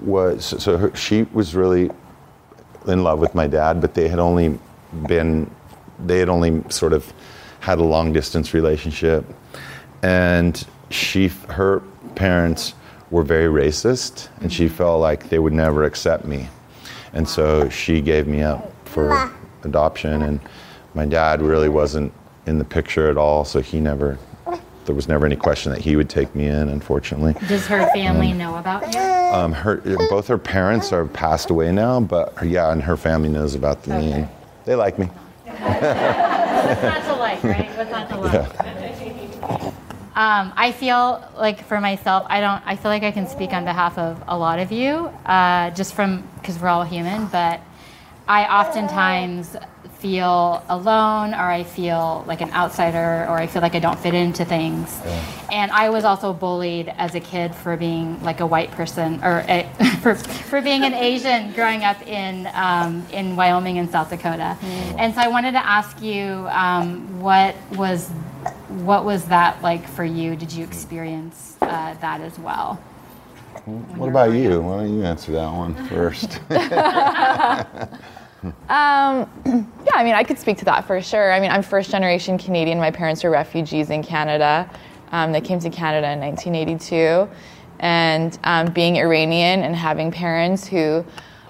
was, 0.00 0.44
so 0.62 0.76
her, 0.76 0.94
she 0.96 1.22
was 1.32 1.54
really 1.54 1.90
in 2.86 3.02
love 3.04 3.20
with 3.20 3.34
my 3.34 3.46
dad, 3.46 3.80
but 3.80 3.94
they 3.94 4.08
had 4.08 4.18
only 4.18 4.58
been, 5.06 5.50
they 6.06 6.18
had 6.18 6.28
only 6.28 6.62
sort 6.70 6.92
of 6.92 7.12
had 7.60 7.78
a 7.78 7.82
long 7.84 8.12
distance 8.12 8.54
relationship. 8.54 9.24
And 10.02 10.64
she, 10.90 11.28
her 11.48 11.80
parents 12.14 12.74
were 13.10 13.22
very 13.22 13.46
racist, 13.46 14.28
and 14.40 14.52
she 14.52 14.68
felt 14.68 15.00
like 15.00 15.28
they 15.28 15.38
would 15.38 15.52
never 15.52 15.84
accept 15.84 16.24
me. 16.24 16.48
And 17.12 17.28
so 17.28 17.68
she 17.68 18.00
gave 18.00 18.26
me 18.26 18.42
up 18.42 18.72
for 18.86 19.30
adoption, 19.64 20.22
and 20.22 20.40
my 20.94 21.06
dad 21.06 21.42
really 21.42 21.68
wasn't 21.68 22.12
in 22.46 22.58
the 22.58 22.64
picture 22.64 23.10
at 23.10 23.16
all, 23.16 23.44
so 23.44 23.60
he 23.60 23.80
never. 23.80 24.18
There 24.86 24.94
was 24.94 25.06
never 25.06 25.26
any 25.26 25.36
question 25.36 25.70
that 25.72 25.80
he 25.80 25.94
would 25.94 26.08
take 26.08 26.34
me 26.34 26.46
in. 26.46 26.68
Unfortunately, 26.68 27.34
Does 27.46 27.66
her 27.66 27.86
family 27.92 28.32
know 28.32 28.56
about 28.56 28.92
you? 28.92 29.00
um, 29.00 29.52
her 29.52 29.76
both 30.08 30.26
her 30.26 30.38
parents 30.38 30.92
are 30.92 31.04
passed 31.04 31.50
away 31.50 31.70
now, 31.70 32.00
but 32.00 32.34
yeah, 32.44 32.72
and 32.72 32.82
her 32.82 32.96
family 32.96 33.28
knows 33.28 33.54
about 33.54 33.86
me. 33.86 33.94
Okay. 33.94 34.12
And 34.12 34.28
they 34.64 34.74
like 34.74 34.98
me. 34.98 35.08
What's 35.60 36.82
not 36.82 37.04
to 37.04 37.14
like, 37.14 37.42
right? 37.44 37.76
What's 37.76 37.90
not 37.90 38.08
to 38.10 38.16
like? 38.16 39.74
Um, 40.16 40.52
I 40.56 40.72
feel 40.72 41.26
like 41.36 41.64
for 41.64 41.80
myself, 41.80 42.26
I 42.28 42.40
don't. 42.40 42.62
I 42.66 42.76
feel 42.76 42.90
like 42.90 43.02
I 43.02 43.10
can 43.10 43.26
speak 43.26 43.52
on 43.52 43.64
behalf 43.64 43.96
of 43.96 44.22
a 44.26 44.36
lot 44.36 44.58
of 44.58 44.72
you, 44.72 45.06
uh, 45.24 45.70
just 45.70 45.94
from 45.94 46.28
because 46.34 46.58
we're 46.58 46.68
all 46.68 46.84
human. 46.84 47.26
But 47.26 47.60
I 48.28 48.44
oftentimes 48.60 49.56
feel 50.00 50.64
alone, 50.68 51.34
or 51.34 51.50
I 51.50 51.62
feel 51.62 52.24
like 52.26 52.40
an 52.40 52.50
outsider, 52.52 53.26
or 53.28 53.38
I 53.38 53.46
feel 53.46 53.62
like 53.62 53.74
I 53.74 53.78
don't 53.78 53.98
fit 53.98 54.14
into 54.14 54.44
things. 54.44 54.98
And 55.52 55.70
I 55.70 55.90
was 55.90 56.04
also 56.04 56.32
bullied 56.32 56.88
as 56.96 57.14
a 57.14 57.20
kid 57.20 57.54
for 57.54 57.76
being 57.76 58.22
like 58.22 58.40
a 58.40 58.46
white 58.46 58.70
person, 58.70 59.22
or 59.22 59.44
a, 59.48 59.68
for 60.02 60.14
for 60.14 60.60
being 60.62 60.84
an 60.84 60.94
Asian 60.94 61.52
growing 61.52 61.84
up 61.84 62.00
in 62.06 62.48
um, 62.54 63.06
in 63.12 63.36
Wyoming 63.36 63.78
and 63.78 63.90
South 63.90 64.10
Dakota. 64.10 64.56
And 64.98 65.14
so 65.14 65.20
I 65.20 65.28
wanted 65.28 65.52
to 65.52 65.64
ask 65.64 66.00
you, 66.02 66.46
um, 66.50 67.20
what 67.20 67.54
was 67.72 68.08
what 68.68 69.04
was 69.04 69.26
that 69.26 69.60
like 69.62 69.86
for 69.86 70.04
you? 70.04 70.36
Did 70.36 70.52
you 70.52 70.64
experience 70.64 71.56
uh, 71.60 71.94
that 72.00 72.20
as 72.20 72.38
well? 72.38 72.82
What 73.66 74.08
about 74.08 74.32
you? 74.32 74.60
Why 74.62 74.78
don't 74.78 74.94
you 74.98 75.04
answer 75.04 75.32
that 75.32 75.52
one 75.52 75.74
first? 75.88 76.40
Um, 78.42 78.54
yeah, 79.84 79.92
I 79.94 80.04
mean, 80.04 80.14
I 80.14 80.24
could 80.24 80.38
speak 80.38 80.58
to 80.58 80.64
that 80.66 80.86
for 80.86 81.00
sure. 81.02 81.32
I 81.32 81.40
mean, 81.40 81.50
I'm 81.50 81.62
first 81.62 81.90
generation 81.90 82.38
Canadian. 82.38 82.78
My 82.78 82.90
parents 82.90 83.22
were 83.22 83.30
refugees 83.30 83.90
in 83.90 84.02
Canada. 84.02 84.70
Um, 85.12 85.32
they 85.32 85.40
came 85.40 85.58
to 85.60 85.70
Canada 85.70 86.10
in 86.12 86.20
1982. 86.20 87.28
And 87.80 88.38
um, 88.44 88.72
being 88.72 88.96
Iranian 88.96 89.62
and 89.62 89.74
having 89.74 90.10
parents 90.10 90.66
who 90.66 91.04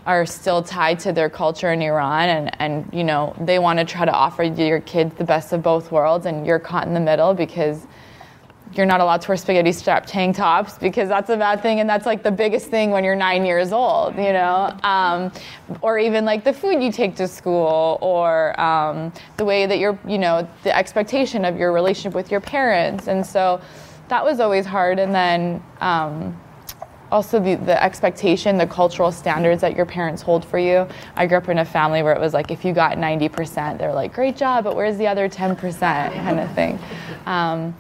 are 0.06 0.25
still 0.25 0.62
tied 0.62 0.99
to 1.00 1.12
their 1.12 1.28
culture 1.28 1.73
in 1.73 1.82
Iran 1.82 2.28
and, 2.28 2.61
and 2.61 2.90
you 2.92 3.04
know, 3.04 3.35
they 3.40 3.59
want 3.59 3.78
to 3.78 3.85
try 3.85 4.04
to 4.04 4.12
offer 4.12 4.42
your 4.42 4.80
kids 4.80 5.14
the 5.16 5.25
best 5.25 5.52
of 5.52 5.62
both 5.62 5.92
worlds 5.92 6.26
and 6.26 6.47
you're 6.47 6.59
caught 6.59 6.87
in 6.87 6.94
the 6.94 7.00
middle 7.00 7.35
because 7.35 7.87
you're 8.75 8.87
not 8.87 9.00
allowed 9.00 9.21
to 9.23 9.29
wear 9.29 9.37
spaghetti 9.37 9.73
strap 9.73 10.07
tank 10.07 10.37
tops 10.37 10.79
because 10.79 11.09
that's 11.09 11.29
a 11.31 11.37
bad 11.37 11.61
thing 11.61 11.81
and 11.81 11.91
that's 11.91 12.07
like 12.07 12.23
the 12.23 12.31
biggest 12.31 12.69
thing 12.69 12.91
when 12.91 13.03
you're 13.03 13.17
nine 13.17 13.45
years 13.45 13.73
old 13.73 14.15
you 14.17 14.33
know? 14.33 14.77
Um, 14.83 15.33
or 15.83 15.99
even 15.99 16.25
like 16.25 16.45
the 16.45 16.53
food 16.53 16.83
you 16.83 16.93
take 16.93 17.17
to 17.17 17.29
school 17.29 17.99
or 18.00 18.59
um, 18.61 19.12
the 19.37 19.45
way 19.45 19.67
that 19.67 19.79
you're 19.79 19.99
you 20.07 20.19
know 20.19 20.49
the 20.62 20.77
expectation 20.77 21.45
of 21.45 21.57
your 21.57 21.73
relationship 21.73 22.15
with 22.15 22.31
your 22.31 22.41
parents. 22.41 23.09
And 23.09 23.25
so 23.25 23.61
that 24.09 24.25
was 24.25 24.41
always 24.41 24.67
hard. 24.67 24.99
And 24.99 25.15
then 25.15 25.62
um, 25.81 26.39
also 27.11 27.41
the, 27.41 27.57
the 27.57 27.83
expectation 27.83 28.57
the 28.57 28.67
cultural 28.67 29.11
standards 29.11 29.61
that 29.61 29.77
your 29.77 29.87
parents 29.87 30.23
hold 30.23 30.45
for 30.45 30.59
you. 30.59 30.87
I 31.17 31.27
grew 31.27 31.39
up 31.39 31.49
in 31.49 31.59
a 31.59 31.65
family 31.65 32.03
where 32.03 32.12
it 32.12 32.21
was 32.21 32.35
like 32.35 32.50
if 32.50 32.65
you 32.65 32.73
got 32.73 32.99
90% 32.99 33.79
they're 33.79 33.93
like 33.93 34.12
great 34.12 34.37
job 34.37 34.65
but 34.65 34.77
where's 34.77 34.97
the 34.97 35.07
other 35.07 35.29
10% 35.29 35.61
kind 35.81 36.41
of 36.41 36.55
thing. 36.55 36.79
Um, 37.27 37.75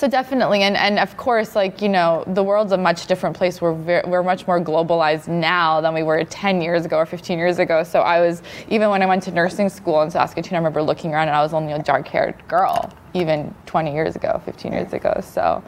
so 0.00 0.08
definitely, 0.08 0.62
and, 0.62 0.78
and 0.78 0.98
of 0.98 1.14
course, 1.18 1.54
like 1.54 1.82
you 1.82 1.88
know, 1.90 2.24
the 2.26 2.42
world's 2.42 2.72
a 2.72 2.78
much 2.78 3.06
different 3.06 3.36
place. 3.36 3.60
We're 3.60 3.74
ver- 3.74 4.02
we're 4.06 4.22
much 4.22 4.46
more 4.46 4.58
globalized 4.58 5.28
now 5.28 5.82
than 5.82 5.92
we 5.92 6.02
were 6.02 6.24
10 6.24 6.62
years 6.62 6.86
ago 6.86 6.96
or 6.96 7.04
15 7.04 7.38
years 7.38 7.58
ago. 7.58 7.82
So 7.82 8.00
I 8.00 8.18
was 8.22 8.42
even 8.70 8.88
when 8.88 9.02
I 9.02 9.06
went 9.06 9.22
to 9.24 9.30
nursing 9.30 9.68
school 9.68 10.00
in 10.00 10.10
Saskatoon, 10.10 10.54
I 10.54 10.56
remember 10.56 10.80
looking 10.80 11.12
around 11.12 11.28
and 11.28 11.36
I 11.36 11.42
was 11.42 11.52
only 11.52 11.74
a 11.74 11.78
dark-haired 11.82 12.48
girl, 12.48 12.90
even 13.12 13.54
20 13.66 13.92
years 13.92 14.16
ago, 14.16 14.40
15 14.46 14.72
years 14.72 14.94
ago. 14.94 15.20
So 15.22 15.62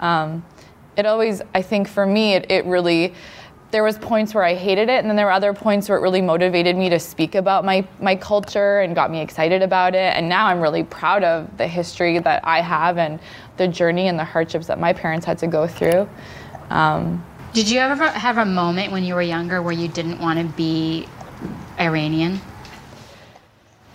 um, 0.00 0.42
it 0.96 1.04
always, 1.04 1.42
I 1.54 1.60
think, 1.60 1.86
for 1.86 2.06
me, 2.06 2.32
it, 2.32 2.50
it 2.50 2.64
really 2.64 3.12
there 3.72 3.82
was 3.82 3.98
points 3.98 4.32
where 4.32 4.44
I 4.44 4.54
hated 4.54 4.88
it, 4.88 5.00
and 5.00 5.08
then 5.08 5.16
there 5.16 5.26
were 5.26 5.32
other 5.32 5.52
points 5.52 5.88
where 5.88 5.98
it 5.98 6.00
really 6.00 6.22
motivated 6.22 6.76
me 6.76 6.88
to 6.90 6.98
speak 7.00 7.34
about 7.34 7.64
my 7.64 7.86
my 8.00 8.14
culture 8.16 8.80
and 8.80 8.94
got 8.94 9.10
me 9.10 9.20
excited 9.20 9.62
about 9.62 9.94
it. 9.94 10.14
And 10.16 10.28
now 10.28 10.46
I'm 10.46 10.60
really 10.60 10.84
proud 10.84 11.24
of 11.24 11.56
the 11.58 11.66
history 11.66 12.18
that 12.20 12.40
I 12.44 12.60
have 12.60 12.96
and 12.98 13.18
the 13.56 13.66
journey 13.68 14.08
and 14.08 14.18
the 14.18 14.24
hardships 14.24 14.66
that 14.68 14.78
my 14.78 14.92
parents 14.92 15.26
had 15.26 15.38
to 15.38 15.46
go 15.46 15.66
through. 15.66 16.08
Um, 16.70 17.24
Did 17.52 17.70
you 17.70 17.78
ever 17.80 18.08
have 18.08 18.38
a 18.38 18.44
moment 18.44 18.92
when 18.92 19.02
you 19.04 19.14
were 19.14 19.22
younger 19.22 19.62
where 19.62 19.72
you 19.72 19.88
didn't 19.88 20.20
want 20.20 20.38
to 20.38 20.44
be 20.56 21.06
Iranian? 21.80 22.40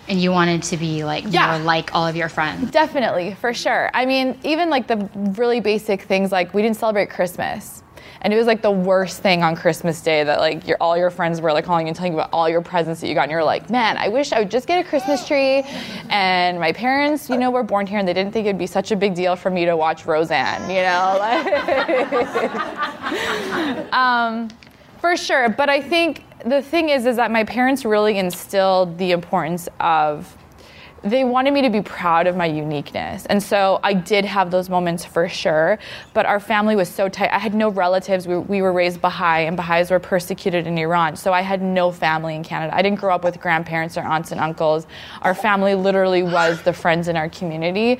And 0.09 0.19
you 0.19 0.31
wanted 0.31 0.63
to 0.63 0.77
be 0.77 1.05
like 1.05 1.23
Yeah. 1.29 1.55
more 1.57 1.65
like 1.65 1.95
all 1.95 2.05
of 2.05 2.15
your 2.17 2.27
friends. 2.27 2.71
Definitely, 2.71 3.35
for 3.35 3.53
sure. 3.53 3.89
I 3.93 4.05
mean, 4.05 4.37
even 4.43 4.69
like 4.69 4.87
the 4.87 4.97
really 5.15 5.61
basic 5.61 6.01
things, 6.01 6.31
like 6.31 6.53
we 6.53 6.61
didn't 6.61 6.77
celebrate 6.77 7.09
Christmas. 7.09 7.83
And 8.23 8.31
it 8.31 8.37
was 8.37 8.45
like 8.45 8.61
the 8.61 8.71
worst 8.71 9.21
thing 9.21 9.43
on 9.43 9.55
Christmas 9.55 9.99
Day 10.01 10.23
that 10.23 10.39
like 10.39 10.67
your 10.67 10.77
all 10.79 10.95
your 10.95 11.09
friends 11.09 11.41
were 11.41 11.51
like 11.51 11.65
calling 11.65 11.87
and 11.87 11.95
telling 11.95 12.13
you 12.13 12.19
about 12.19 12.29
all 12.31 12.47
your 12.47 12.61
presents 12.61 13.01
that 13.01 13.07
you 13.07 13.15
got, 13.15 13.23
and 13.23 13.31
you're 13.31 13.43
like, 13.43 13.69
man, 13.71 13.97
I 13.97 14.09
wish 14.09 14.31
I 14.31 14.39
would 14.39 14.51
just 14.51 14.67
get 14.67 14.85
a 14.85 14.87
Christmas 14.87 15.27
tree. 15.27 15.63
And 16.09 16.59
my 16.59 16.71
parents, 16.71 17.29
you 17.29 17.37
know, 17.37 17.49
were 17.49 17.63
born 17.63 17.87
here, 17.87 17.97
and 17.97 18.07
they 18.07 18.13
didn't 18.13 18.31
think 18.31 18.45
it'd 18.45 18.59
be 18.59 18.67
such 18.67 18.91
a 18.91 18.95
big 18.95 19.15
deal 19.15 19.35
for 19.35 19.49
me 19.49 19.65
to 19.65 19.75
watch 19.75 20.05
Roseanne, 20.05 20.69
you 20.69 20.83
know, 20.83 21.17
like, 21.19 21.47
um, 23.93 24.49
for 24.99 25.17
sure. 25.17 25.49
But 25.49 25.69
I 25.69 25.81
think 25.81 26.23
the 26.45 26.61
thing 26.61 26.89
is, 26.89 27.07
is 27.07 27.15
that 27.15 27.31
my 27.31 27.43
parents 27.43 27.85
really 27.85 28.19
instilled 28.19 28.99
the 28.99 29.11
importance 29.11 29.67
of 29.79 30.37
they 31.03 31.23
wanted 31.23 31.51
me 31.51 31.63
to 31.63 31.69
be 31.69 31.81
proud 31.81 32.27
of 32.27 32.35
my 32.35 32.45
uniqueness. 32.45 33.25
And 33.25 33.41
so 33.41 33.79
I 33.83 33.93
did 33.93 34.23
have 34.25 34.51
those 34.51 34.69
moments 34.69 35.03
for 35.03 35.27
sure. 35.27 35.79
But 36.13 36.25
our 36.25 36.39
family 36.39 36.75
was 36.75 36.89
so 36.89 37.09
tight. 37.09 37.31
I 37.33 37.39
had 37.39 37.55
no 37.55 37.69
relatives. 37.69 38.27
We, 38.27 38.37
we 38.37 38.61
were 38.61 38.71
raised 38.71 39.01
Baha'i, 39.01 39.47
and 39.47 39.57
Baha'is 39.57 39.89
were 39.89 39.99
persecuted 39.99 40.67
in 40.67 40.77
Iran. 40.77 41.15
So 41.15 41.33
I 41.33 41.41
had 41.41 41.61
no 41.61 41.91
family 41.91 42.35
in 42.35 42.43
Canada. 42.43 42.75
I 42.75 42.81
didn't 42.81 42.99
grow 42.99 43.15
up 43.15 43.23
with 43.23 43.39
grandparents 43.39 43.97
or 43.97 44.01
aunts 44.01 44.31
and 44.31 44.39
uncles. 44.39 44.85
Our 45.23 45.33
family 45.33 45.73
literally 45.73 46.23
was 46.23 46.61
the 46.61 46.73
friends 46.73 47.07
in 47.07 47.17
our 47.17 47.29
community. 47.29 47.99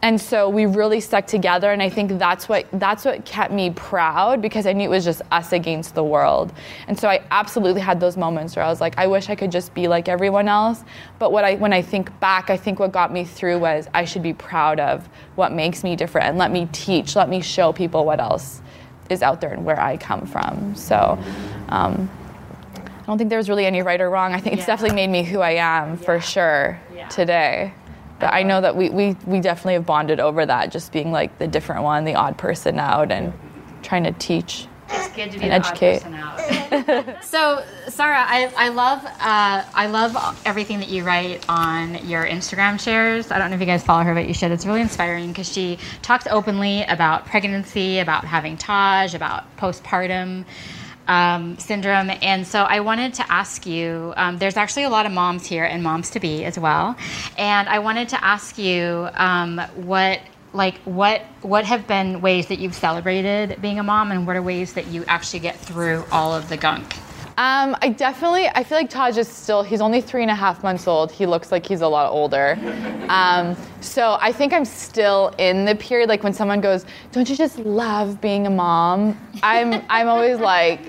And 0.00 0.20
so 0.20 0.48
we 0.48 0.66
really 0.66 1.00
stuck 1.00 1.26
together, 1.26 1.72
and 1.72 1.82
I 1.82 1.88
think 1.90 2.18
that's 2.20 2.48
what 2.48 2.66
that's 2.72 3.04
what 3.04 3.24
kept 3.24 3.52
me 3.52 3.70
proud 3.70 4.40
because 4.40 4.64
I 4.64 4.72
knew 4.72 4.84
it 4.84 4.90
was 4.90 5.04
just 5.04 5.22
us 5.32 5.52
against 5.52 5.96
the 5.96 6.04
world. 6.04 6.52
And 6.86 6.98
so 6.98 7.08
I 7.08 7.20
absolutely 7.32 7.80
had 7.80 7.98
those 7.98 8.16
moments 8.16 8.54
where 8.54 8.64
I 8.64 8.68
was 8.68 8.80
like, 8.80 8.96
I 8.96 9.08
wish 9.08 9.28
I 9.28 9.34
could 9.34 9.50
just 9.50 9.74
be 9.74 9.88
like 9.88 10.08
everyone 10.08 10.46
else. 10.46 10.84
But 11.18 11.32
what 11.32 11.44
I 11.44 11.56
when 11.56 11.72
I 11.72 11.82
think 11.82 12.16
back, 12.20 12.48
I 12.48 12.56
think 12.56 12.78
what 12.78 12.92
got 12.92 13.12
me 13.12 13.24
through 13.24 13.58
was 13.58 13.88
I 13.92 14.04
should 14.04 14.22
be 14.22 14.34
proud 14.34 14.78
of 14.78 15.08
what 15.34 15.50
makes 15.52 15.82
me 15.82 15.96
different 15.96 16.28
and 16.28 16.38
let 16.38 16.52
me 16.52 16.68
teach, 16.70 17.16
let 17.16 17.28
me 17.28 17.40
show 17.40 17.72
people 17.72 18.04
what 18.04 18.20
else 18.20 18.62
is 19.10 19.20
out 19.20 19.40
there 19.40 19.52
and 19.52 19.64
where 19.64 19.80
I 19.80 19.96
come 19.96 20.26
from. 20.26 20.76
So. 20.76 21.18
Um, 21.70 22.08
I 22.74 23.10
don't 23.10 23.16
think 23.16 23.30
there's 23.30 23.48
really 23.48 23.64
any 23.64 23.80
right 23.80 23.98
or 24.02 24.10
wrong. 24.10 24.34
I 24.34 24.38
think 24.38 24.58
it's 24.58 24.66
definitely 24.66 24.94
made 24.94 25.08
me 25.08 25.22
who 25.22 25.40
I 25.40 25.52
am 25.52 25.96
for 25.96 26.20
sure 26.20 26.78
Yeah. 26.94 27.08
today. 27.08 27.72
But 28.20 28.34
I 28.34 28.42
know 28.42 28.60
that 28.60 28.74
we, 28.76 28.90
we, 28.90 29.16
we 29.26 29.40
definitely 29.40 29.74
have 29.74 29.86
bonded 29.86 30.18
over 30.20 30.44
that, 30.44 30.72
just 30.72 30.92
being 30.92 31.12
like 31.12 31.38
the 31.38 31.46
different 31.46 31.82
one, 31.82 32.04
the 32.04 32.14
odd 32.14 32.36
person 32.36 32.78
out, 32.78 33.12
and 33.12 33.32
trying 33.82 34.04
to 34.04 34.12
teach. 34.12 34.66
It's 34.90 35.08
good 35.14 35.30
to 35.32 35.38
be 35.38 35.44
And 35.44 35.52
the 35.62 35.68
educate. 35.68 35.96
odd 35.98 36.02
person 36.02 36.14
out. 36.14 37.24
so, 37.24 37.62
Sara, 37.88 38.24
I, 38.26 38.52
I 38.56 38.68
love 38.70 39.04
uh, 39.04 39.64
I 39.74 39.86
love 39.86 40.42
everything 40.46 40.80
that 40.80 40.88
you 40.88 41.04
write 41.04 41.44
on 41.48 42.06
your 42.08 42.26
Instagram 42.26 42.80
shares. 42.80 43.30
I 43.30 43.38
don't 43.38 43.50
know 43.50 43.54
if 43.54 43.60
you 43.60 43.66
guys 43.66 43.84
follow 43.84 44.02
her, 44.04 44.14
but 44.14 44.26
you 44.26 44.34
should. 44.34 44.50
It's 44.50 44.66
really 44.66 44.80
inspiring 44.80 45.28
because 45.28 45.52
she 45.52 45.78
talks 46.02 46.26
openly 46.26 46.82
about 46.84 47.26
pregnancy, 47.26 47.98
about 48.00 48.24
having 48.24 48.56
Taj, 48.56 49.14
about 49.14 49.44
postpartum. 49.58 50.44
Um, 51.08 51.58
syndrome, 51.58 52.10
and 52.20 52.46
so 52.46 52.64
I 52.64 52.80
wanted 52.80 53.14
to 53.14 53.32
ask 53.32 53.64
you. 53.64 54.12
Um, 54.14 54.36
there's 54.36 54.58
actually 54.58 54.82
a 54.82 54.90
lot 54.90 55.06
of 55.06 55.12
moms 55.12 55.46
here 55.46 55.64
and 55.64 55.82
moms 55.82 56.10
to 56.10 56.20
be 56.20 56.44
as 56.44 56.58
well, 56.58 56.96
and 57.38 57.66
I 57.66 57.78
wanted 57.78 58.10
to 58.10 58.22
ask 58.22 58.58
you 58.58 59.08
um, 59.14 59.58
what 59.74 60.20
like 60.52 60.76
what 60.80 61.22
what 61.42 61.64
have 61.64 61.86
been 61.86 62.20
ways 62.20 62.46
that 62.48 62.58
you've 62.58 62.74
celebrated 62.74 63.60
being 63.60 63.78
a 63.78 63.82
mom 63.82 64.10
and 64.10 64.26
what 64.26 64.36
are 64.36 64.42
ways 64.42 64.74
that 64.74 64.86
you 64.88 65.04
actually 65.06 65.40
get 65.40 65.56
through 65.56 66.04
all 66.10 66.34
of 66.34 66.48
the 66.48 66.56
gunk 66.56 66.96
Um, 67.38 67.76
I 67.82 67.90
definitely, 67.90 68.48
I 68.48 68.64
feel 68.64 68.76
like 68.76 68.90
Taj 68.90 69.16
is 69.16 69.28
still, 69.28 69.62
he's 69.62 69.80
only 69.80 70.00
three 70.00 70.22
and 70.22 70.30
a 70.30 70.34
half 70.34 70.64
months 70.64 70.88
old. 70.88 71.12
He 71.12 71.24
looks 71.24 71.52
like 71.52 71.64
he's 71.64 71.82
a 71.82 71.86
lot 71.86 72.10
older. 72.10 72.58
Um, 73.08 73.56
so 73.80 74.18
I 74.20 74.32
think 74.32 74.52
I'm 74.52 74.64
still 74.64 75.32
in 75.38 75.64
the 75.64 75.76
period, 75.76 76.08
like 76.08 76.24
when 76.24 76.32
someone 76.32 76.60
goes, 76.60 76.84
don't 77.12 77.30
you 77.30 77.36
just 77.36 77.60
love 77.60 78.20
being 78.20 78.48
a 78.48 78.50
mom? 78.50 79.16
I'm, 79.40 79.84
I'm 79.88 80.08
always 80.08 80.40
like, 80.40 80.80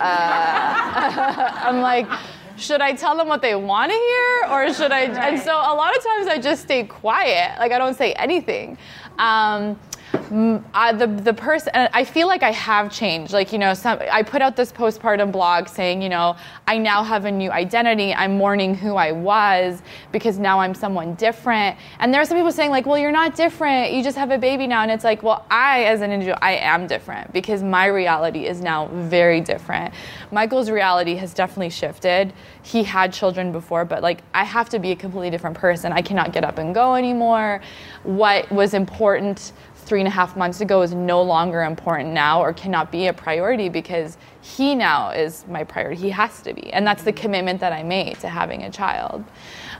uh, 0.00 1.52
I'm 1.62 1.80
like, 1.80 2.08
should 2.56 2.80
I 2.80 2.94
tell 2.94 3.16
them 3.16 3.28
what 3.28 3.40
they 3.40 3.54
want 3.54 3.92
to 3.92 3.96
hear 3.96 4.50
or 4.50 4.74
should 4.74 4.90
I? 4.90 5.02
And 5.28 5.40
so 5.40 5.52
a 5.52 5.74
lot 5.76 5.96
of 5.96 6.02
times 6.02 6.26
I 6.26 6.40
just 6.42 6.62
stay 6.62 6.82
quiet. 6.82 7.56
Like 7.60 7.70
I 7.70 7.78
don't 7.78 7.94
say 7.94 8.14
anything. 8.14 8.78
Um, 9.20 9.78
uh, 10.14 10.92
the 10.92 11.06
the 11.06 11.34
person 11.34 11.72
I 11.74 12.04
feel 12.04 12.26
like 12.26 12.42
I 12.42 12.52
have 12.52 12.92
changed. 12.92 13.32
Like 13.32 13.52
you 13.52 13.58
know, 13.58 13.74
some 13.74 13.98
I 14.10 14.22
put 14.22 14.42
out 14.42 14.56
this 14.56 14.72
postpartum 14.72 15.32
blog 15.32 15.68
saying 15.68 16.02
you 16.02 16.08
know 16.08 16.36
I 16.66 16.78
now 16.78 17.02
have 17.02 17.24
a 17.24 17.30
new 17.30 17.50
identity. 17.50 18.14
I'm 18.14 18.36
mourning 18.36 18.74
who 18.74 18.96
I 18.96 19.12
was 19.12 19.82
because 20.12 20.38
now 20.38 20.60
I'm 20.60 20.74
someone 20.74 21.14
different. 21.14 21.76
And 21.98 22.12
there 22.12 22.20
are 22.20 22.24
some 22.24 22.36
people 22.36 22.52
saying 22.52 22.70
like, 22.70 22.86
well, 22.86 22.98
you're 22.98 23.12
not 23.12 23.34
different. 23.34 23.92
You 23.92 24.02
just 24.02 24.16
have 24.16 24.30
a 24.30 24.38
baby 24.38 24.66
now. 24.66 24.82
And 24.82 24.90
it's 24.90 25.04
like, 25.04 25.22
well, 25.22 25.44
I 25.50 25.84
as 25.84 26.00
an 26.00 26.12
individual, 26.12 26.38
I 26.42 26.56
am 26.56 26.86
different 26.86 27.32
because 27.32 27.62
my 27.62 27.86
reality 27.86 28.46
is 28.46 28.60
now 28.60 28.88
very 28.92 29.40
different. 29.40 29.92
Michael's 30.30 30.70
reality 30.70 31.16
has 31.16 31.34
definitely 31.34 31.70
shifted. 31.70 32.32
He 32.62 32.82
had 32.82 33.12
children 33.12 33.52
before, 33.52 33.84
but 33.84 34.02
like 34.02 34.22
I 34.34 34.44
have 34.44 34.68
to 34.70 34.78
be 34.78 34.92
a 34.92 34.96
completely 34.96 35.30
different 35.30 35.56
person. 35.56 35.92
I 35.92 36.02
cannot 36.02 36.32
get 36.32 36.44
up 36.44 36.58
and 36.58 36.74
go 36.74 36.94
anymore. 36.94 37.60
What 38.02 38.50
was 38.50 38.74
important 38.74 39.52
three 39.86 40.00
and 40.00 40.08
a 40.08 40.10
half 40.10 40.36
months 40.36 40.60
ago 40.60 40.82
is 40.82 40.92
no 40.92 41.22
longer 41.22 41.62
important 41.62 42.12
now 42.12 42.42
or 42.42 42.52
cannot 42.52 42.90
be 42.90 43.06
a 43.06 43.12
priority 43.12 43.68
because 43.68 44.18
he 44.42 44.74
now 44.74 45.10
is 45.10 45.46
my 45.48 45.64
priority. 45.64 46.00
He 46.00 46.10
has 46.10 46.42
to 46.42 46.52
be. 46.52 46.72
And 46.72 46.86
that's 46.86 47.04
the 47.04 47.12
commitment 47.12 47.60
that 47.60 47.72
I 47.72 47.82
made 47.82 48.18
to 48.20 48.28
having 48.28 48.64
a 48.64 48.70
child. 48.70 49.24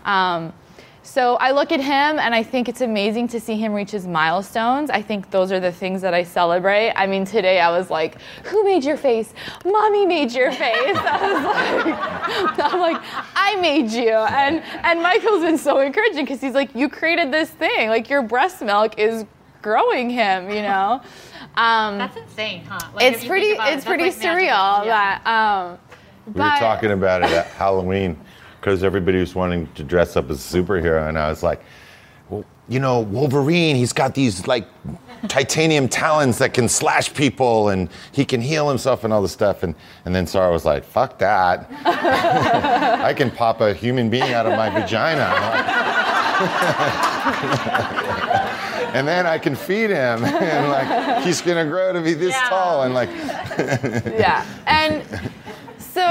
Um, 0.04 0.52
so 1.06 1.36
I 1.36 1.52
look 1.52 1.70
at 1.70 1.78
him 1.78 2.18
and 2.18 2.34
I 2.34 2.42
think 2.42 2.68
it's 2.68 2.80
amazing 2.80 3.28
to 3.28 3.38
see 3.38 3.56
him 3.56 3.72
reach 3.72 3.92
his 3.92 4.08
milestones. 4.08 4.90
I 4.90 5.02
think 5.02 5.30
those 5.30 5.52
are 5.52 5.60
the 5.60 5.70
things 5.70 6.02
that 6.02 6.14
I 6.14 6.25
celebrate. 6.25 6.90
I 6.96 7.06
mean, 7.06 7.25
today 7.25 7.60
I 7.60 7.70
was 7.70 7.90
like, 7.90 8.20
"Who 8.46 8.64
made 8.64 8.82
your 8.82 8.96
face? 8.96 9.32
Mommy 9.64 10.04
made 10.04 10.32
your 10.32 10.50
face." 10.50 10.58
I 11.00 11.32
was 11.32 12.58
like, 12.58 12.72
"I'm 12.72 12.80
like, 12.80 13.00
I 13.36 13.54
made 13.60 13.92
you." 13.92 14.10
And 14.10 14.60
and 14.82 15.00
Michael's 15.00 15.42
been 15.42 15.58
so 15.58 15.78
encouraging 15.78 16.25
because 16.25 16.40
he's 16.40 16.54
like, 16.54 16.75
"You 16.75 16.88
created 16.88 17.32
this 17.32 17.50
thing. 17.50 17.88
Like 17.88 18.10
your 18.10 18.22
breast 18.22 18.60
milk 18.60 18.98
is 18.98 19.26
growing 19.66 20.08
him." 20.11 20.50
You 20.50 20.62
know. 20.62 21.00
Um, 21.56 21.99
That's 21.99 22.16
insane, 22.16 22.64
huh? 22.68 22.78
Like, 22.94 23.04
it's 23.12 23.25
pretty. 23.25 23.49
It's 23.49 23.85
it, 23.85 23.88
pretty 23.88 24.04
like 24.04 24.14
surreal. 24.14 24.85
Yeah. 24.85 25.18
That. 25.25 25.26
Um, 25.26 25.78
we 26.26 26.40
were 26.40 26.58
talking 26.58 26.92
about 26.92 27.23
it 27.23 27.30
at 27.30 27.46
Halloween 27.49 28.18
because 28.61 28.82
everybody 28.82 29.18
was 29.18 29.35
wanting 29.35 29.68
to 29.75 29.85
dress 29.85 30.16
up 30.16 30.30
as 30.30 30.38
a 30.54 30.58
superhero, 30.58 31.08
and 31.08 31.18
I 31.18 31.28
was 31.28 31.42
like, 31.42 31.62
well, 32.28 32.44
you 32.68 32.80
know, 32.80 33.00
Wolverine, 33.00 33.76
he's 33.76 33.92
got 33.92 34.14
these 34.14 34.46
like 34.46 34.66
titanium 35.28 35.88
talons 35.88 36.38
that 36.38 36.52
can 36.52 36.68
slash 36.68 37.12
people 37.14 37.68
and 37.68 37.88
he 38.12 38.25
can 38.25 38.40
heal 38.40 38.68
himself 38.68 39.04
and 39.04 39.12
all 39.12 39.23
this 39.23 39.32
stuff. 39.32 39.62
And, 39.62 39.75
and 40.04 40.14
then 40.14 40.26
Sara 40.26 40.50
was 40.50 40.64
like, 40.64 40.85
fuck 40.85 41.18
that. 41.18 41.68
I 41.85 43.14
can 43.14 43.30
pop 43.30 43.61
a 43.61 43.73
human 43.73 44.11
being 44.11 44.32
out 44.32 44.46
of 44.46 44.52
my 44.52 44.68
vagina. 44.68 45.32
and 48.95 49.07
then 49.07 49.26
I 49.26 49.38
can 49.38 49.55
feed 49.55 49.90
him 49.90 50.25
and 50.25 50.69
like 50.69 51.25
he's 51.25 51.40
gonna 51.40 51.64
grow 51.64 51.93
to 51.93 52.00
be 52.00 52.14
this 52.14 52.35
yeah. 52.35 52.49
tall 52.49 52.83
and 52.83 52.95
like 52.95 53.11
Yeah. 54.19 54.45
And 54.66 55.02
so 55.97 56.03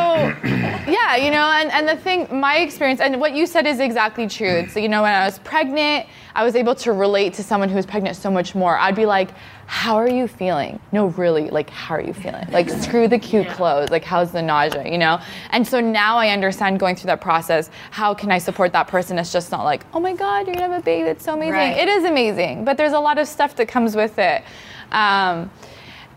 yeah 0.91 1.15
you 1.15 1.29
know 1.29 1.47
and, 1.51 1.71
and 1.71 1.87
the 1.87 1.95
thing 1.95 2.27
my 2.31 2.57
experience 2.57 2.99
and 2.99 3.19
what 3.19 3.33
you 3.35 3.45
said 3.45 3.67
is 3.67 3.79
exactly 3.79 4.27
true. 4.27 4.67
So 4.67 4.79
you 4.79 4.89
know 4.89 5.03
when 5.03 5.13
i 5.13 5.25
was 5.25 5.37
pregnant 5.39 6.07
i 6.33 6.43
was 6.43 6.55
able 6.55 6.73
to 6.75 6.91
relate 6.91 7.35
to 7.35 7.43
someone 7.43 7.69
who 7.69 7.75
was 7.75 7.85
pregnant 7.85 8.15
so 8.15 8.31
much 8.31 8.55
more. 8.55 8.77
I'd 8.79 8.95
be 8.95 9.05
like 9.05 9.29
how 9.67 9.95
are 9.95 10.09
you 10.09 10.27
feeling? 10.27 10.79
No 10.91 11.07
really 11.07 11.51
like 11.51 11.69
how 11.69 11.95
are 11.95 12.01
you 12.01 12.13
feeling? 12.13 12.47
Like 12.49 12.67
screw 12.69 13.07
the 13.07 13.19
cute 13.19 13.47
clothes. 13.49 13.91
Like 13.91 14.03
how's 14.03 14.31
the 14.31 14.41
nausea? 14.41 14.89
You 14.91 14.97
know? 14.97 15.21
And 15.51 15.67
so 15.67 15.79
now 15.79 16.17
i 16.17 16.29
understand 16.29 16.79
going 16.79 16.95
through 16.95 17.07
that 17.07 17.21
process 17.21 17.69
how 17.91 18.15
can 18.15 18.31
i 18.31 18.39
support 18.39 18.71
that 18.73 18.87
person? 18.87 19.19
It's 19.19 19.31
just 19.31 19.51
not 19.51 19.65
like 19.65 19.85
oh 19.93 19.99
my 19.99 20.13
god 20.13 20.47
you're 20.47 20.55
gonna 20.55 20.73
have 20.73 20.81
a 20.81 20.83
baby 20.83 21.03
that's 21.03 21.23
so 21.23 21.35
amazing. 21.35 21.53
Right. 21.53 21.77
it 21.77 21.87
is 21.87 22.05
amazing 22.05 22.65
but 22.65 22.75
there's 22.75 22.93
a 22.93 22.99
lot 22.99 23.19
of 23.19 23.27
stuff 23.27 23.55
that 23.57 23.67
comes 23.67 23.95
with 23.95 24.17
it. 24.17 24.43
Um, 24.91 25.51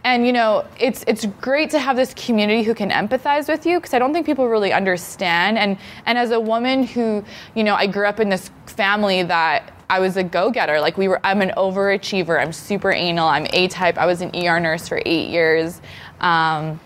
and 0.08 0.26
you 0.26 0.32
know 0.32 0.64
it's 0.80 1.04
it's 1.06 1.26
great 1.38 1.68
to 1.68 1.78
have 1.78 1.94
this 1.94 2.14
community 2.14 2.62
who 2.62 2.74
can 2.74 2.90
empathize 2.90 3.46
with 3.46 3.66
you 3.66 3.78
because 3.78 3.92
I 3.92 3.98
don't 3.98 4.14
think 4.14 4.24
people 4.24 4.48
really 4.48 4.72
understand. 4.72 5.58
And 5.58 5.76
and 6.06 6.16
as 6.16 6.30
a 6.30 6.40
woman 6.40 6.82
who 6.82 7.22
you 7.54 7.62
know 7.62 7.74
I 7.74 7.86
grew 7.86 8.06
up 8.06 8.18
in 8.18 8.30
this 8.30 8.50
family 8.64 9.22
that 9.24 9.70
I 9.90 10.00
was 10.00 10.16
a 10.16 10.22
go-getter. 10.22 10.80
Like 10.80 10.96
we 10.96 11.08
were 11.08 11.20
I'm 11.24 11.42
an 11.42 11.52
overachiever. 11.58 12.40
I'm 12.40 12.54
super 12.54 12.90
anal. 12.90 13.28
I'm 13.28 13.46
A-type. 13.52 13.98
I 13.98 14.06
was 14.06 14.22
an 14.22 14.34
ER 14.34 14.58
nurse 14.58 14.88
for 14.88 15.02
eight 15.04 15.28
years. 15.28 15.82
Um, 16.20 16.80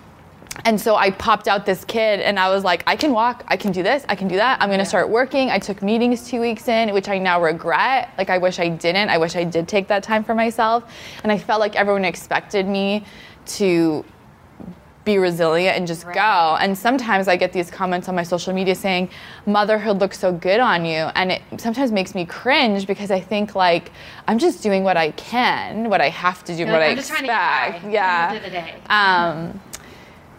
and 0.64 0.80
so 0.80 0.96
I 0.96 1.10
popped 1.10 1.48
out 1.48 1.64
this 1.64 1.84
kid 1.84 2.20
and 2.20 2.38
I 2.38 2.50
was 2.50 2.62
like, 2.62 2.82
I 2.86 2.94
can 2.94 3.12
walk, 3.12 3.44
I 3.48 3.56
can 3.56 3.72
do 3.72 3.82
this, 3.82 4.04
I 4.08 4.14
can 4.14 4.28
do 4.28 4.36
that. 4.36 4.60
I'm 4.60 4.70
gonna 4.70 4.84
start 4.84 5.08
working. 5.08 5.50
I 5.50 5.58
took 5.58 5.82
meetings 5.82 6.28
two 6.28 6.40
weeks 6.40 6.68
in, 6.68 6.92
which 6.92 7.08
I 7.08 7.18
now 7.18 7.42
regret. 7.42 8.10
Like, 8.18 8.30
I 8.30 8.38
wish 8.38 8.58
I 8.58 8.68
didn't. 8.68 9.08
I 9.08 9.18
wish 9.18 9.34
I 9.34 9.44
did 9.44 9.66
take 9.66 9.88
that 9.88 10.02
time 10.02 10.22
for 10.22 10.34
myself. 10.34 10.84
And 11.22 11.32
I 11.32 11.38
felt 11.38 11.60
like 11.60 11.74
everyone 11.74 12.04
expected 12.04 12.66
me 12.66 13.04
to 13.46 14.04
be 15.04 15.18
resilient 15.18 15.76
and 15.76 15.86
just 15.86 16.04
right. 16.04 16.14
go. 16.14 16.56
And 16.60 16.76
sometimes 16.76 17.28
I 17.28 17.36
get 17.36 17.52
these 17.52 17.70
comments 17.70 18.08
on 18.08 18.14
my 18.14 18.22
social 18.22 18.52
media 18.52 18.74
saying, 18.74 19.10
motherhood 19.46 19.98
looks 19.98 20.18
so 20.18 20.32
good 20.32 20.60
on 20.60 20.84
you. 20.84 21.10
And 21.16 21.32
it 21.32 21.42
sometimes 21.58 21.90
makes 21.90 22.14
me 22.14 22.24
cringe 22.24 22.86
because 22.86 23.10
I 23.10 23.20
think 23.20 23.54
like 23.54 23.90
I'm 24.28 24.38
just 24.38 24.62
doing 24.62 24.84
what 24.84 24.96
I 24.96 25.10
can, 25.12 25.88
what 25.88 26.00
I 26.00 26.08
have 26.08 26.44
to 26.44 26.56
do, 26.56 26.66
what 26.66 26.82
I'm 26.82 26.82
I 26.82 26.92
expect. 26.92 27.84
yeah. 27.90 28.40
Um, 28.90 29.60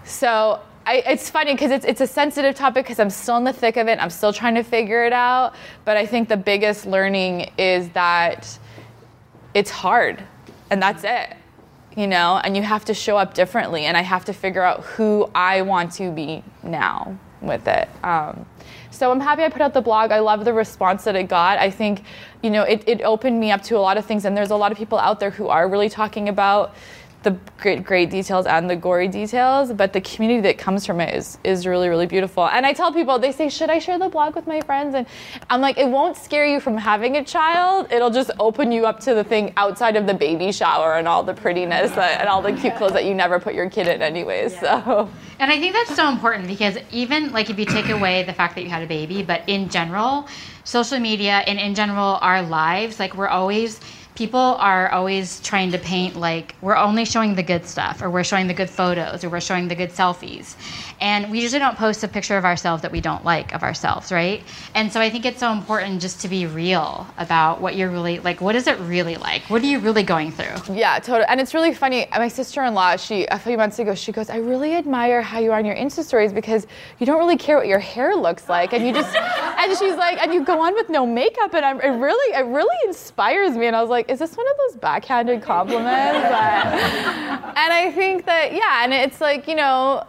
so 0.03 0.59
I, 0.85 0.97
it's 1.05 1.29
funny 1.29 1.53
because 1.53 1.71
it's, 1.71 1.85
it's 1.85 2.01
a 2.01 2.07
sensitive 2.07 2.55
topic 2.55 2.85
because 2.85 2.99
I'm 2.99 3.09
still 3.09 3.37
in 3.37 3.43
the 3.43 3.53
thick 3.53 3.77
of 3.77 3.87
it. 3.87 3.99
I'm 3.99 4.09
still 4.09 4.33
trying 4.33 4.55
to 4.55 4.63
figure 4.63 5.05
it 5.05 5.13
out. 5.13 5.55
But 5.85 5.97
I 5.97 6.05
think 6.05 6.29
the 6.29 6.37
biggest 6.37 6.85
learning 6.85 7.51
is 7.57 7.89
that 7.89 8.59
it's 9.53 9.69
hard, 9.71 10.21
and 10.69 10.81
that's 10.81 11.03
it. 11.03 11.37
You 11.95 12.07
know, 12.07 12.41
and 12.43 12.57
you 12.57 12.63
have 12.63 12.85
to 12.85 12.93
show 12.93 13.17
up 13.17 13.33
differently, 13.33 13.85
and 13.85 13.95
I 13.95 14.01
have 14.01 14.25
to 14.25 14.33
figure 14.33 14.63
out 14.63 14.83
who 14.83 15.29
I 15.35 15.61
want 15.61 15.91
to 15.93 16.11
be 16.11 16.43
now 16.63 17.17
with 17.39 17.67
it. 17.67 17.87
Um, 18.03 18.45
so 18.89 19.11
I'm 19.11 19.19
happy 19.19 19.43
I 19.43 19.49
put 19.49 19.61
out 19.61 19.73
the 19.73 19.81
blog. 19.81 20.11
I 20.11 20.19
love 20.19 20.43
the 20.43 20.53
response 20.53 21.03
that 21.03 21.15
it 21.15 21.27
got. 21.27 21.59
I 21.59 21.69
think, 21.69 22.03
you 22.41 22.49
know, 22.49 22.63
it, 22.63 22.83
it 22.87 23.01
opened 23.01 23.39
me 23.39 23.51
up 23.51 23.61
to 23.63 23.77
a 23.77 23.79
lot 23.79 23.97
of 23.97 24.05
things, 24.05 24.25
and 24.25 24.35
there's 24.35 24.51
a 24.51 24.55
lot 24.55 24.71
of 24.71 24.77
people 24.77 24.97
out 24.97 25.19
there 25.19 25.29
who 25.29 25.47
are 25.49 25.67
really 25.67 25.89
talking 25.89 26.29
about 26.29 26.73
the 27.23 27.37
great 27.57 27.83
great 27.83 28.09
details 28.09 28.45
and 28.45 28.69
the 28.69 28.75
gory 28.75 29.07
details 29.07 29.71
but 29.73 29.93
the 29.93 30.01
community 30.01 30.41
that 30.41 30.57
comes 30.57 30.85
from 30.85 30.99
it 30.99 31.13
is 31.15 31.37
is 31.43 31.65
really 31.65 31.89
really 31.89 32.05
beautiful. 32.05 32.47
And 32.47 32.65
i 32.65 32.73
tell 32.73 32.93
people 32.93 33.17
they 33.19 33.31
say 33.31 33.49
should 33.49 33.69
i 33.69 33.79
share 33.79 33.97
the 33.97 34.09
blog 34.09 34.35
with 34.35 34.47
my 34.47 34.61
friends? 34.61 34.95
And 34.95 35.07
i'm 35.49 35.61
like 35.61 35.77
it 35.77 35.87
won't 35.87 36.17
scare 36.17 36.45
you 36.45 36.59
from 36.59 36.77
having 36.77 37.17
a 37.17 37.23
child. 37.23 37.91
It'll 37.91 38.09
just 38.09 38.31
open 38.39 38.71
you 38.71 38.85
up 38.85 38.99
to 39.01 39.13
the 39.13 39.23
thing 39.23 39.53
outside 39.57 39.95
of 39.95 40.05
the 40.07 40.13
baby 40.13 40.51
shower 40.51 40.95
and 40.95 41.07
all 41.07 41.23
the 41.23 41.33
prettiness 41.33 41.91
that, 41.91 42.19
and 42.19 42.29
all 42.29 42.41
the 42.41 42.53
cute 42.53 42.75
clothes 42.75 42.93
that 42.93 43.05
you 43.05 43.13
never 43.13 43.39
put 43.39 43.53
your 43.53 43.69
kid 43.69 43.87
in 43.87 44.01
anyways 44.01 44.53
yeah. 44.53 44.83
so. 44.83 45.09
And 45.39 45.51
i 45.51 45.59
think 45.59 45.73
that's 45.73 45.95
so 45.95 46.09
important 46.09 46.47
because 46.47 46.77
even 46.91 47.31
like 47.31 47.49
if 47.49 47.57
you 47.57 47.65
take 47.65 47.89
away 47.89 48.23
the 48.23 48.33
fact 48.33 48.55
that 48.55 48.63
you 48.63 48.69
had 48.69 48.83
a 48.83 48.87
baby 48.87 49.23
but 49.23 49.41
in 49.47 49.69
general 49.69 50.27
social 50.63 50.99
media 50.99 51.43
and 51.47 51.59
in 51.59 51.75
general 51.75 52.17
our 52.21 52.41
lives 52.41 52.99
like 52.99 53.15
we're 53.15 53.27
always 53.27 53.79
people 54.15 54.39
are 54.39 54.91
always 54.91 55.39
trying 55.41 55.71
to 55.71 55.77
paint 55.79 56.15
like 56.15 56.55
we're 56.61 56.75
only 56.75 57.05
showing 57.05 57.35
the 57.35 57.43
good 57.43 57.65
stuff 57.65 58.01
or 58.01 58.09
we're 58.09 58.23
showing 58.23 58.47
the 58.47 58.53
good 58.53 58.69
photos 58.69 59.23
or 59.23 59.29
we're 59.29 59.41
showing 59.41 59.67
the 59.67 59.75
good 59.75 59.89
selfies 59.89 60.55
and 61.01 61.31
we 61.31 61.41
usually 61.41 61.59
don't 61.59 61.77
post 61.77 62.03
a 62.03 62.07
picture 62.07 62.37
of 62.37 62.45
ourselves 62.45 62.81
that 62.83 62.91
we 62.91 63.01
don't 63.01 63.25
like 63.25 63.53
of 63.53 63.63
ourselves 63.63 64.11
right? 64.11 64.43
And 64.75 64.91
so 64.91 64.99
i 65.01 65.09
think 65.09 65.25
it's 65.25 65.39
so 65.39 65.51
important 65.51 66.01
just 66.01 66.21
to 66.21 66.27
be 66.27 66.45
real 66.45 67.07
about 67.17 67.61
what 67.61 67.75
you're 67.75 67.89
really 67.89 68.19
like 68.19 68.41
what 68.41 68.55
is 68.55 68.67
it 68.67 68.77
really 68.81 69.15
like? 69.15 69.41
What 69.49 69.63
are 69.63 69.65
you 69.65 69.79
really 69.79 70.03
going 70.03 70.31
through? 70.31 70.75
Yeah 70.75 70.99
totally. 70.99 71.25
And 71.27 71.41
it's 71.41 71.53
really 71.53 71.73
funny 71.73 72.05
my 72.11 72.27
sister-in-law 72.27 72.97
she 72.97 73.25
a 73.25 73.39
few 73.39 73.57
months 73.57 73.79
ago 73.79 73.95
she 73.95 74.11
goes 74.11 74.29
i 74.29 74.37
really 74.37 74.75
admire 74.75 75.21
how 75.21 75.39
you 75.39 75.51
are 75.51 75.57
on 75.57 75.65
your 75.65 75.75
insta 75.75 76.03
stories 76.03 76.31
because 76.31 76.67
you 76.99 77.05
don't 77.05 77.17
really 77.17 77.37
care 77.37 77.57
what 77.57 77.67
your 77.67 77.79
hair 77.79 78.15
looks 78.15 78.47
like 78.47 78.73
and 78.73 78.85
you 78.85 78.93
just 78.93 79.15
and 79.59 79.75
she's 79.77 79.95
like 79.95 80.21
and 80.21 80.31
you 80.33 80.43
go 80.43 80.61
on 80.61 80.75
with 80.75 80.89
no 80.89 81.05
makeup 81.07 81.53
and 81.55 81.65
I'm, 81.65 81.81
it 81.81 81.97
really 81.99 82.35
it 82.35 82.45
really 82.45 82.77
inspires 82.85 83.57
me. 83.57 83.65
And 83.65 83.75
i 83.75 83.81
was 83.81 83.89
like 83.89 84.03
like, 84.03 84.11
is 84.11 84.19
this 84.19 84.35
one 84.35 84.47
of 84.47 84.53
those 84.57 84.79
backhanded 84.79 85.41
compliments? 85.41 85.85
and 85.87 87.73
I 87.73 87.91
think 87.95 88.25
that, 88.25 88.53
yeah, 88.53 88.83
and 88.83 88.93
it's 88.93 89.21
like, 89.21 89.47
you 89.47 89.55
know, 89.55 90.05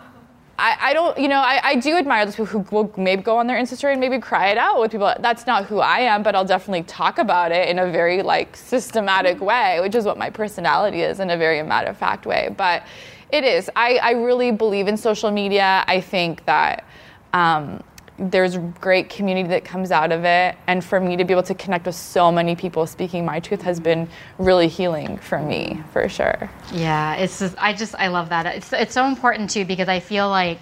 I, 0.59 0.77
I 0.81 0.93
don't, 0.93 1.19
you 1.19 1.29
know, 1.29 1.41
I, 1.41 1.61
I 1.63 1.77
do 1.77 1.97
admire 1.97 2.25
those 2.25 2.37
people 2.37 2.47
who 2.47 2.67
will 2.71 2.93
maybe 2.97 3.23
go 3.23 3.37
on 3.39 3.47
their 3.47 3.57
Insta 3.57 3.77
story 3.77 3.95
and 3.95 4.01
maybe 4.01 4.19
cry 4.19 4.49
it 4.49 4.59
out 4.59 4.81
with 4.81 4.93
people. 4.93 5.13
That's 5.21 5.47
not 5.47 5.65
who 5.65 5.81
I 5.81 6.01
am, 6.01 6.23
but 6.23 6.35
I'll 6.35 6.45
definitely 6.45 6.85
talk 6.85 7.19
about 7.19 7.51
it 7.51 7.69
in 7.69 7.79
a 7.79 7.91
very 7.91 8.23
like 8.23 8.57
systematic 8.57 9.41
way, 9.41 9.81
which 9.81 9.95
is 9.95 10.05
what 10.05 10.17
my 10.17 10.31
personality 10.31 11.01
is 11.01 11.19
in 11.19 11.31
a 11.31 11.37
very 11.37 11.63
matter 11.63 11.89
of 11.89 11.97
fact 11.97 12.25
way. 12.25 12.55
But 12.57 12.85
it 13.31 13.43
is. 13.43 13.69
I, 13.75 13.97
I 13.97 14.11
really 14.13 14.53
believe 14.53 14.87
in 14.87 14.97
social 14.97 15.31
media. 15.31 15.85
I 15.89 16.01
think 16.01 16.45
that 16.45 16.85
um, 17.33 17.83
there's 18.19 18.57
great 18.81 19.11
community 19.11 19.49
that 19.49 19.65
comes 19.65 19.91
out 19.91 20.13
of 20.13 20.25
it. 20.25 20.57
And 20.67 20.85
for 20.85 21.01
me 21.01 21.17
to 21.17 21.25
be 21.25 21.33
able 21.33 21.43
to 21.45 21.55
connect 21.55 21.87
with 21.87 21.97
so 21.97 22.31
many 22.31 22.55
people 22.55 22.87
speaking 22.87 23.25
my 23.25 23.41
truth 23.41 23.63
has 23.63 23.81
been 23.81 24.09
really 24.39 24.69
healing 24.69 25.19
for 25.19 25.39
me 25.39 25.83
for 25.93 26.09
sure. 26.09 26.51
Yeah 26.73 27.15
it's 27.17 27.39
just, 27.39 27.57
i 27.59 27.73
just 27.73 27.95
i 27.97 28.09
love 28.09 28.29
that. 28.29 28.47
It's 28.47 28.73
it's 28.73 28.95
so 28.95 29.07
important 29.07 29.51
too 29.51 29.65
because 29.65 29.89
i 29.89 30.01
feel 30.01 30.29
like 30.29 30.59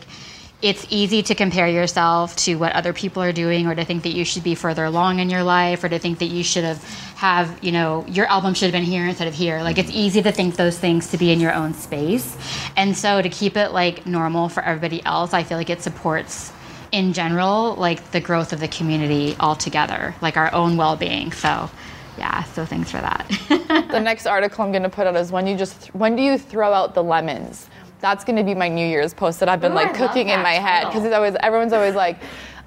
it's 0.62 0.86
easy 0.90 1.24
to 1.24 1.34
compare 1.34 1.66
yourself 1.66 2.36
to 2.36 2.54
what 2.54 2.72
other 2.72 2.92
people 2.92 3.20
are 3.20 3.32
doing 3.32 3.66
or 3.66 3.74
to 3.74 3.84
think 3.84 4.04
that 4.04 4.12
you 4.12 4.24
should 4.24 4.44
be 4.44 4.54
further 4.54 4.84
along 4.84 5.18
in 5.18 5.28
your 5.28 5.42
life 5.42 5.82
or 5.82 5.88
to 5.88 5.98
think 5.98 6.20
that 6.20 6.26
you 6.26 6.44
should 6.44 6.62
have 6.62 6.82
have 7.16 7.62
you 7.62 7.72
know 7.72 8.06
your 8.08 8.26
album 8.26 8.54
should 8.54 8.66
have 8.66 8.72
been 8.72 8.88
here 8.88 9.06
instead 9.06 9.28
of 9.28 9.34
here. 9.34 9.62
Like 9.62 9.76
it's 9.76 9.90
easy 9.90 10.22
to 10.22 10.32
think 10.32 10.56
those 10.56 10.78
things 10.78 11.10
to 11.10 11.18
be 11.18 11.32
in 11.32 11.40
your 11.40 11.52
own 11.52 11.74
space. 11.74 12.36
And 12.76 12.96
so 12.96 13.20
to 13.20 13.28
keep 13.28 13.56
it 13.56 13.72
like 13.72 14.06
normal 14.06 14.48
for 14.48 14.62
everybody 14.62 15.04
else 15.04 15.34
i 15.34 15.42
feel 15.42 15.58
like 15.58 15.70
it 15.70 15.82
supports 15.82 16.52
in 16.92 17.12
general 17.12 17.74
like 17.76 18.10
the 18.12 18.20
growth 18.20 18.52
of 18.52 18.60
the 18.60 18.68
community 18.68 19.34
altogether 19.40 20.14
like 20.20 20.36
our 20.36 20.52
own 20.54 20.76
well-being 20.76 21.32
so 21.32 21.70
yeah 22.18 22.42
so 22.44 22.64
thanks 22.64 22.90
for 22.90 23.00
that 23.00 23.26
the 23.90 24.00
next 24.04 24.26
article 24.26 24.64
i'm 24.64 24.70
going 24.70 24.82
to 24.82 24.88
put 24.88 25.06
out 25.06 25.16
is 25.16 25.32
when 25.32 25.46
you 25.46 25.56
just 25.56 25.86
when 25.94 26.14
do 26.14 26.22
you 26.22 26.36
throw 26.36 26.72
out 26.72 26.94
the 26.94 27.02
lemons 27.02 27.68
that's 28.02 28.24
going 28.24 28.36
to 28.36 28.44
be 28.44 28.54
my 28.54 28.68
New 28.68 28.86
Year's 28.86 29.14
post 29.14 29.40
that 29.40 29.48
I've 29.48 29.60
been 29.60 29.72
Ooh, 29.72 29.76
like 29.76 29.94
I 29.94 30.06
cooking 30.06 30.28
in 30.28 30.42
my 30.42 30.54
head 30.54 30.86
because 30.86 31.04
it's 31.04 31.14
always 31.14 31.36
everyone's 31.40 31.72
always 31.72 31.94
like, 31.94 32.18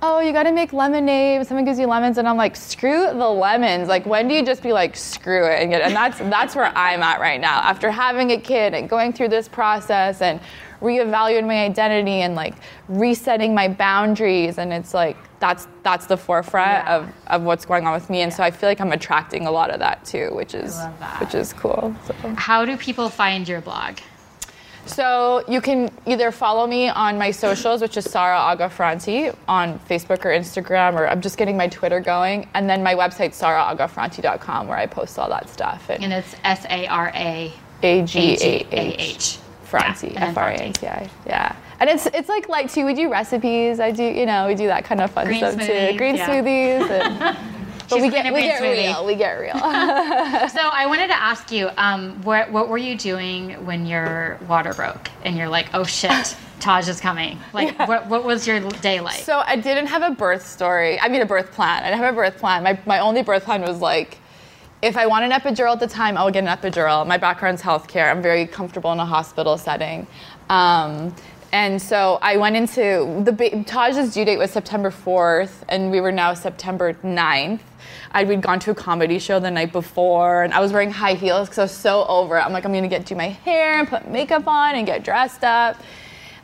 oh, 0.02 0.20
you 0.20 0.32
got 0.32 0.44
to 0.44 0.52
make 0.52 0.74
lemonade. 0.74 1.46
Someone 1.46 1.66
gives 1.66 1.78
you 1.78 1.88
lemons, 1.88 2.18
and 2.18 2.28
I'm 2.28 2.38
like, 2.38 2.56
screw 2.56 3.06
the 3.08 3.30
lemons. 3.30 3.88
Like, 3.88 4.06
when 4.06 4.28
do 4.28 4.34
you 4.34 4.46
just 4.46 4.64
be 4.64 4.72
like, 4.72 4.96
screw 4.96 5.46
it 5.46 5.62
and 5.62 5.72
get? 5.72 5.82
And 5.82 5.94
that's 5.94 6.18
that's 6.20 6.56
where 6.56 6.72
I'm 6.76 7.04
at 7.04 7.20
right 7.20 7.40
now 7.40 7.60
after 7.60 7.92
having 7.92 8.32
a 8.32 8.40
kid 8.40 8.74
and 8.74 8.90
going 8.90 9.14
through 9.14 9.28
this 9.28 9.48
process 9.48 10.22
and 10.22 10.40
reevaluating 10.82 11.48
my 11.48 11.64
identity 11.66 12.22
and 12.22 12.36
like 12.36 12.56
resetting 12.88 13.54
my 13.54 13.68
boundaries. 13.68 14.58
And 14.58 14.72
it's 14.74 14.94
like 14.94 15.18
that's 15.40 15.68
that's 15.84 16.06
the 16.06 16.18
forefront 16.18 16.68
Yeah. 16.86 16.96
of, 16.96 17.10
of 17.28 17.42
what's 17.44 17.66
going 17.66 17.86
on 17.86 17.94
with 17.94 18.10
me. 18.10 18.22
And 18.22 18.34
so 18.34 18.44
I 18.44 18.52
feel 18.52 18.70
like 18.70 18.80
I'm 18.82 18.92
attracting 18.92 19.48
a 19.48 19.52
lot 19.52 19.70
of 19.70 19.80
that 19.80 20.04
too 20.06 20.30
which 20.34 20.54
is 20.56 20.80
which 21.20 21.36
is 21.36 21.54
cool 21.54 21.96
so. 22.08 22.14
how 22.38 22.66
do 22.66 22.76
people 22.78 23.10
find 23.10 23.48
your 23.48 23.62
blog? 23.62 23.98
So 24.88 25.44
you 25.48 25.62
can 25.62 25.90
either 26.06 26.32
follow 26.32 26.68
me 26.68 26.90
on 26.90 27.18
my 27.18 27.32
socials, 27.32 27.82
which 27.82 27.98
is 27.98 28.06
Sara 28.06 28.38
Agah 28.38 28.70
Franti 28.70 29.32
on 29.48 29.80
Facebook 29.80 30.24
or 30.24 30.30
Instagram, 30.30 30.94
or 30.94 31.08
I'm 31.08 31.22
just 31.22 31.38
getting 31.38 31.58
my 31.58 31.68
Twitter 31.68 32.00
going, 32.00 32.48
and 32.54 32.70
then 32.70 32.84
my 32.84 32.94
website 32.94 33.32
saraagahfranti.com 33.34 34.68
where 34.68 34.78
I 34.78 34.86
post 34.86 35.18
all 35.18 35.28
that 35.30 35.50
stuff. 35.50 35.90
And 35.90 36.04
and 36.04 36.14
it's 36.14 36.36
s-a-r-a 36.44 37.52
A 37.82 38.04
G 38.06 38.38
A 38.42 38.68
H 38.72 39.40
Franti, 39.66 40.08
Yeah, 40.10 40.26
and 40.28 40.32
F 40.32 40.38
R 40.38 40.50
A 40.50 40.54
N 40.56 40.74
T 40.74 40.88
I. 40.88 41.10
Yeah. 41.26 41.56
And 41.80 41.90
it's 41.90 42.06
it's 42.08 42.30
like 42.30 42.48
light 42.50 42.70
too. 42.70 42.86
We 42.86 42.94
do 42.94 43.12
recipes. 43.12 43.80
I 43.80 43.92
do 43.92 44.04
you 44.04 44.26
know 44.26 44.48
we 44.48 44.56
do 44.56 44.68
that 44.68 44.86
kind 44.86 45.02
of 45.02 45.12
fun 45.12 45.26
Green 45.26 45.40
stuff 45.40 45.56
smoothies, 45.56 45.92
too. 45.92 45.98
Green 45.98 46.16
yeah. 46.16 46.30
smoothies. 46.30 46.90
And, 46.90 47.38
but 47.90 48.02
we 48.02 48.10
get 48.10 48.34
we 48.34 48.42
get 48.42 48.62
smoothie. 48.62 48.94
real. 48.94 49.06
We 49.06 49.16
get 49.16 49.34
real. 49.34 49.56
So 50.56 50.62
I 50.62 50.86
wanted 50.88 51.08
to 51.08 51.16
ask 51.22 51.52
you, 51.52 51.70
um, 51.78 52.22
what, 52.22 52.50
what 52.52 52.70
were 52.70 52.78
you 52.78 52.98
doing 52.98 53.66
when 53.66 53.86
your 53.86 54.40
water 54.48 54.74
broke 54.74 55.10
and 55.24 55.36
you're 55.36 55.50
like, 55.50 55.68
oh 55.74 55.84
shit, 55.84 56.36
Taj 56.60 56.88
is 56.88 57.02
coming? 57.02 57.40
Like, 57.52 57.78
what, 57.88 58.08
what 58.08 58.24
was 58.24 58.48
your 58.48 58.60
day 58.62 59.02
like? 59.02 59.20
So 59.20 59.40
I 59.46 59.56
didn't 59.58 59.88
have 59.88 60.02
a 60.02 60.12
birth 60.12 60.46
story. 60.48 61.00
I 61.00 61.10
mean, 61.10 61.22
a 61.22 61.26
birth 61.26 61.52
plan. 61.52 61.84
I 61.84 61.90
didn't 61.90 62.00
have 62.04 62.14
a 62.14 62.16
birth 62.16 62.38
plan. 62.38 62.64
My, 62.64 62.80
my 62.86 63.00
only 63.00 63.22
birth 63.22 63.44
plan 63.44 63.62
was 63.62 63.80
like, 63.80 64.20
if 64.86 64.98
I 64.98 65.08
want 65.08 65.26
an 65.26 65.32
epidural 65.32 65.72
at 65.72 65.80
the 65.80 65.88
time, 65.88 66.16
I'll 66.16 66.30
get 66.30 66.44
an 66.44 66.56
epidural. 66.56 67.08
My 67.08 67.18
background's 67.18 67.60
healthcare. 67.60 68.12
I'm 68.12 68.22
very 68.22 68.46
comfortable 68.46 68.92
in 68.92 69.00
a 69.00 69.06
hospital 69.06 69.58
setting. 69.58 70.06
Um, 70.48 71.16
and 71.52 71.82
so 71.82 72.20
I 72.22 72.38
went 72.38 72.56
into 72.56 73.24
the 73.26 73.64
Taj's 73.66 74.14
due 74.14 74.26
date 74.26 74.38
was 74.38 74.52
September 74.52 74.92
4th, 74.92 75.64
and 75.70 75.90
we 75.90 76.02
were 76.02 76.12
now 76.12 76.36
September 76.36 76.94
9th. 76.94 77.62
I 78.12 78.24
we'd 78.26 78.44
gone 78.44 78.60
to 78.60 78.72
a 78.72 78.76
comedy 78.76 79.18
show 79.18 79.40
the 79.40 79.50
night 79.50 79.72
before, 79.72 80.44
and 80.44 80.54
I 80.54 80.60
was 80.60 80.72
wearing 80.72 80.92
high 80.92 81.16
heels 81.16 81.50
because 81.50 81.58
I 81.58 81.64
was 81.64 81.72
so 81.72 82.06
over 82.06 82.38
it. 82.38 82.42
I'm 82.42 82.54
like, 82.54 82.64
I'm 82.64 82.72
gonna 82.72 82.88
get 82.88 83.06
do 83.06 83.16
my 83.16 83.30
hair 83.30 83.80
and 83.80 83.88
put 83.88 84.08
makeup 84.08 84.46
on 84.46 84.76
and 84.76 84.86
get 84.86 85.04
dressed 85.04 85.44
up. 85.44 85.82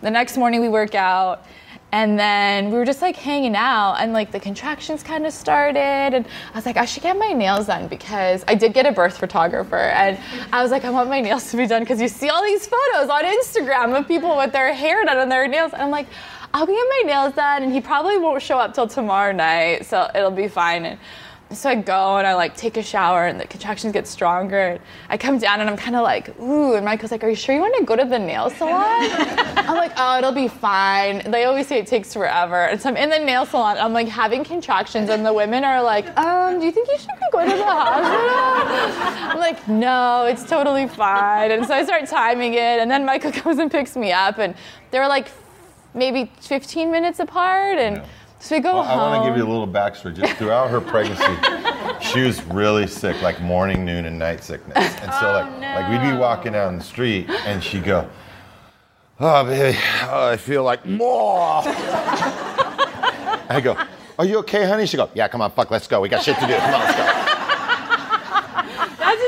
The 0.01 0.09
next 0.09 0.35
morning 0.35 0.61
we 0.61 0.69
work 0.69 0.95
out, 0.95 1.45
and 1.91 2.17
then 2.17 2.71
we 2.71 2.77
were 2.77 2.85
just 2.85 3.01
like 3.01 3.15
hanging 3.15 3.55
out, 3.55 3.95
and 3.95 4.13
like 4.13 4.31
the 4.31 4.39
contractions 4.39 5.03
kind 5.03 5.25
of 5.25 5.33
started, 5.33 5.79
and 5.79 6.25
I 6.53 6.55
was 6.55 6.65
like, 6.65 6.77
I 6.77 6.85
should 6.85 7.03
get 7.03 7.17
my 7.17 7.33
nails 7.33 7.67
done 7.67 7.87
because 7.87 8.43
I 8.47 8.55
did 8.55 8.73
get 8.73 8.85
a 8.85 8.91
birth 8.91 9.17
photographer, 9.17 9.75
and 9.75 10.19
I 10.53 10.61
was 10.61 10.71
like, 10.71 10.85
I 10.85 10.89
want 10.89 11.09
my 11.09 11.21
nails 11.21 11.51
to 11.51 11.57
be 11.57 11.67
done 11.67 11.83
because 11.83 12.01
you 12.01 12.07
see 12.07 12.29
all 12.29 12.43
these 12.43 12.67
photos 12.67 13.09
on 13.09 13.23
Instagram 13.23 13.97
of 13.97 14.07
people 14.07 14.37
with 14.37 14.51
their 14.51 14.73
hair 14.73 15.03
done 15.05 15.17
and 15.17 15.31
their 15.31 15.47
nails, 15.47 15.73
and 15.73 15.81
I'm 15.81 15.91
like. 15.91 16.07
I'll 16.53 16.65
get 16.65 16.73
my 16.73 17.03
nails 17.05 17.33
done, 17.33 17.63
and 17.63 17.71
he 17.71 17.79
probably 17.79 18.17
won't 18.17 18.41
show 18.41 18.57
up 18.57 18.73
till 18.73 18.85
tomorrow 18.85 19.31
night, 19.31 19.85
so 19.85 20.11
it'll 20.13 20.31
be 20.31 20.49
fine. 20.49 20.83
And 20.83 20.99
so 21.53 21.69
I 21.69 21.75
go 21.75 22.17
and 22.17 22.25
I 22.25 22.33
like 22.33 22.55
take 22.55 22.77
a 22.77 22.83
shower, 22.83 23.27
and 23.27 23.39
the 23.39 23.45
contractions 23.45 23.93
get 23.93 24.07
stronger. 24.07 24.59
And 24.59 24.79
I 25.09 25.17
come 25.17 25.37
down 25.37 25.59
and 25.59 25.69
I'm 25.69 25.77
kind 25.77 25.95
of 25.95 26.03
like, 26.03 26.37
ooh. 26.39 26.75
And 26.75 26.85
Michael's 26.85 27.11
like, 27.11 27.23
Are 27.23 27.29
you 27.29 27.35
sure 27.35 27.53
you 27.55 27.61
want 27.61 27.75
to 27.77 27.83
go 27.83 27.95
to 27.95 28.05
the 28.05 28.19
nail 28.19 28.49
salon? 28.49 28.73
I'm 29.57 29.75
like, 29.75 29.91
Oh, 29.97 30.17
it'll 30.17 30.31
be 30.31 30.47
fine. 30.47 31.29
They 31.29 31.45
always 31.45 31.67
say 31.67 31.79
it 31.79 31.87
takes 31.87 32.13
forever. 32.13 32.65
And 32.65 32.81
so 32.81 32.89
I'm 32.89 32.97
in 32.97 33.09
the 33.09 33.19
nail 33.19 33.45
salon. 33.45 33.77
I'm 33.77 33.93
like 33.93 34.07
having 34.07 34.43
contractions, 34.43 35.09
and 35.09 35.25
the 35.25 35.33
women 35.33 35.63
are 35.63 35.81
like, 35.83 36.05
Um, 36.17 36.59
do 36.59 36.65
you 36.65 36.71
think 36.71 36.87
you 36.89 36.97
should 36.97 37.09
go 37.31 37.41
to 37.41 37.57
the 37.57 37.63
hospital? 37.63 39.31
I'm 39.31 39.39
like, 39.39 39.67
No, 39.67 40.25
it's 40.25 40.43
totally 40.43 40.87
fine. 40.87 41.51
And 41.51 41.65
so 41.65 41.73
I 41.73 41.83
start 41.83 42.07
timing 42.07 42.53
it, 42.53 42.79
and 42.79 42.89
then 42.89 43.05
Michael 43.05 43.31
comes 43.41 43.59
and 43.59 43.69
picks 43.69 43.95
me 43.95 44.11
up, 44.11 44.37
and 44.37 44.55
they're 44.91 45.07
like 45.07 45.27
maybe 45.93 46.31
15 46.41 46.91
minutes 46.91 47.19
apart, 47.19 47.77
and. 47.77 48.01
So 48.41 48.55
we 48.55 48.61
go 48.61 48.73
Well, 48.73 48.81
I 48.81 48.95
want 48.95 49.23
to 49.23 49.29
give 49.29 49.37
you 49.37 49.45
a 49.45 49.51
little 49.51 49.67
backstory. 49.67 50.15
Just 50.15 50.33
throughout 50.37 50.71
her 50.71 50.81
pregnancy, 50.81 51.23
she 52.11 52.21
was 52.21 52.43
really 52.45 52.87
sick, 52.87 53.21
like 53.21 53.39
morning, 53.39 53.85
noon, 53.85 54.05
and 54.05 54.17
night 54.17 54.43
sickness. 54.43 54.77
And 54.77 55.13
so, 55.13 55.31
like, 55.31 55.45
oh, 55.45 55.59
like 55.59 55.89
we'd 55.91 56.11
be 56.11 56.17
walking 56.17 56.53
down 56.53 56.79
the 56.79 56.83
street, 56.83 57.29
and 57.45 57.63
she'd 57.63 57.83
go, 57.83 58.09
"Oh, 59.19 59.43
baby, 59.43 59.77
oh, 60.05 60.29
I 60.29 60.37
feel 60.37 60.63
like 60.63 60.83
more." 60.87 61.61
I 63.47 63.61
go, 63.63 63.77
"Are 64.17 64.25
you 64.25 64.39
okay, 64.39 64.65
honey?" 64.65 64.87
She 64.87 64.97
go, 64.97 65.07
"Yeah, 65.13 65.27
come 65.27 65.41
on, 65.41 65.51
fuck, 65.51 65.69
let's 65.69 65.85
go. 65.85 66.01
We 66.01 66.09
got 66.09 66.23
shit 66.23 66.35
to 66.39 66.47
do. 66.47 66.55
Come 66.55 66.73
on, 66.73 66.79
let's 66.79 66.97
go." 66.97 67.27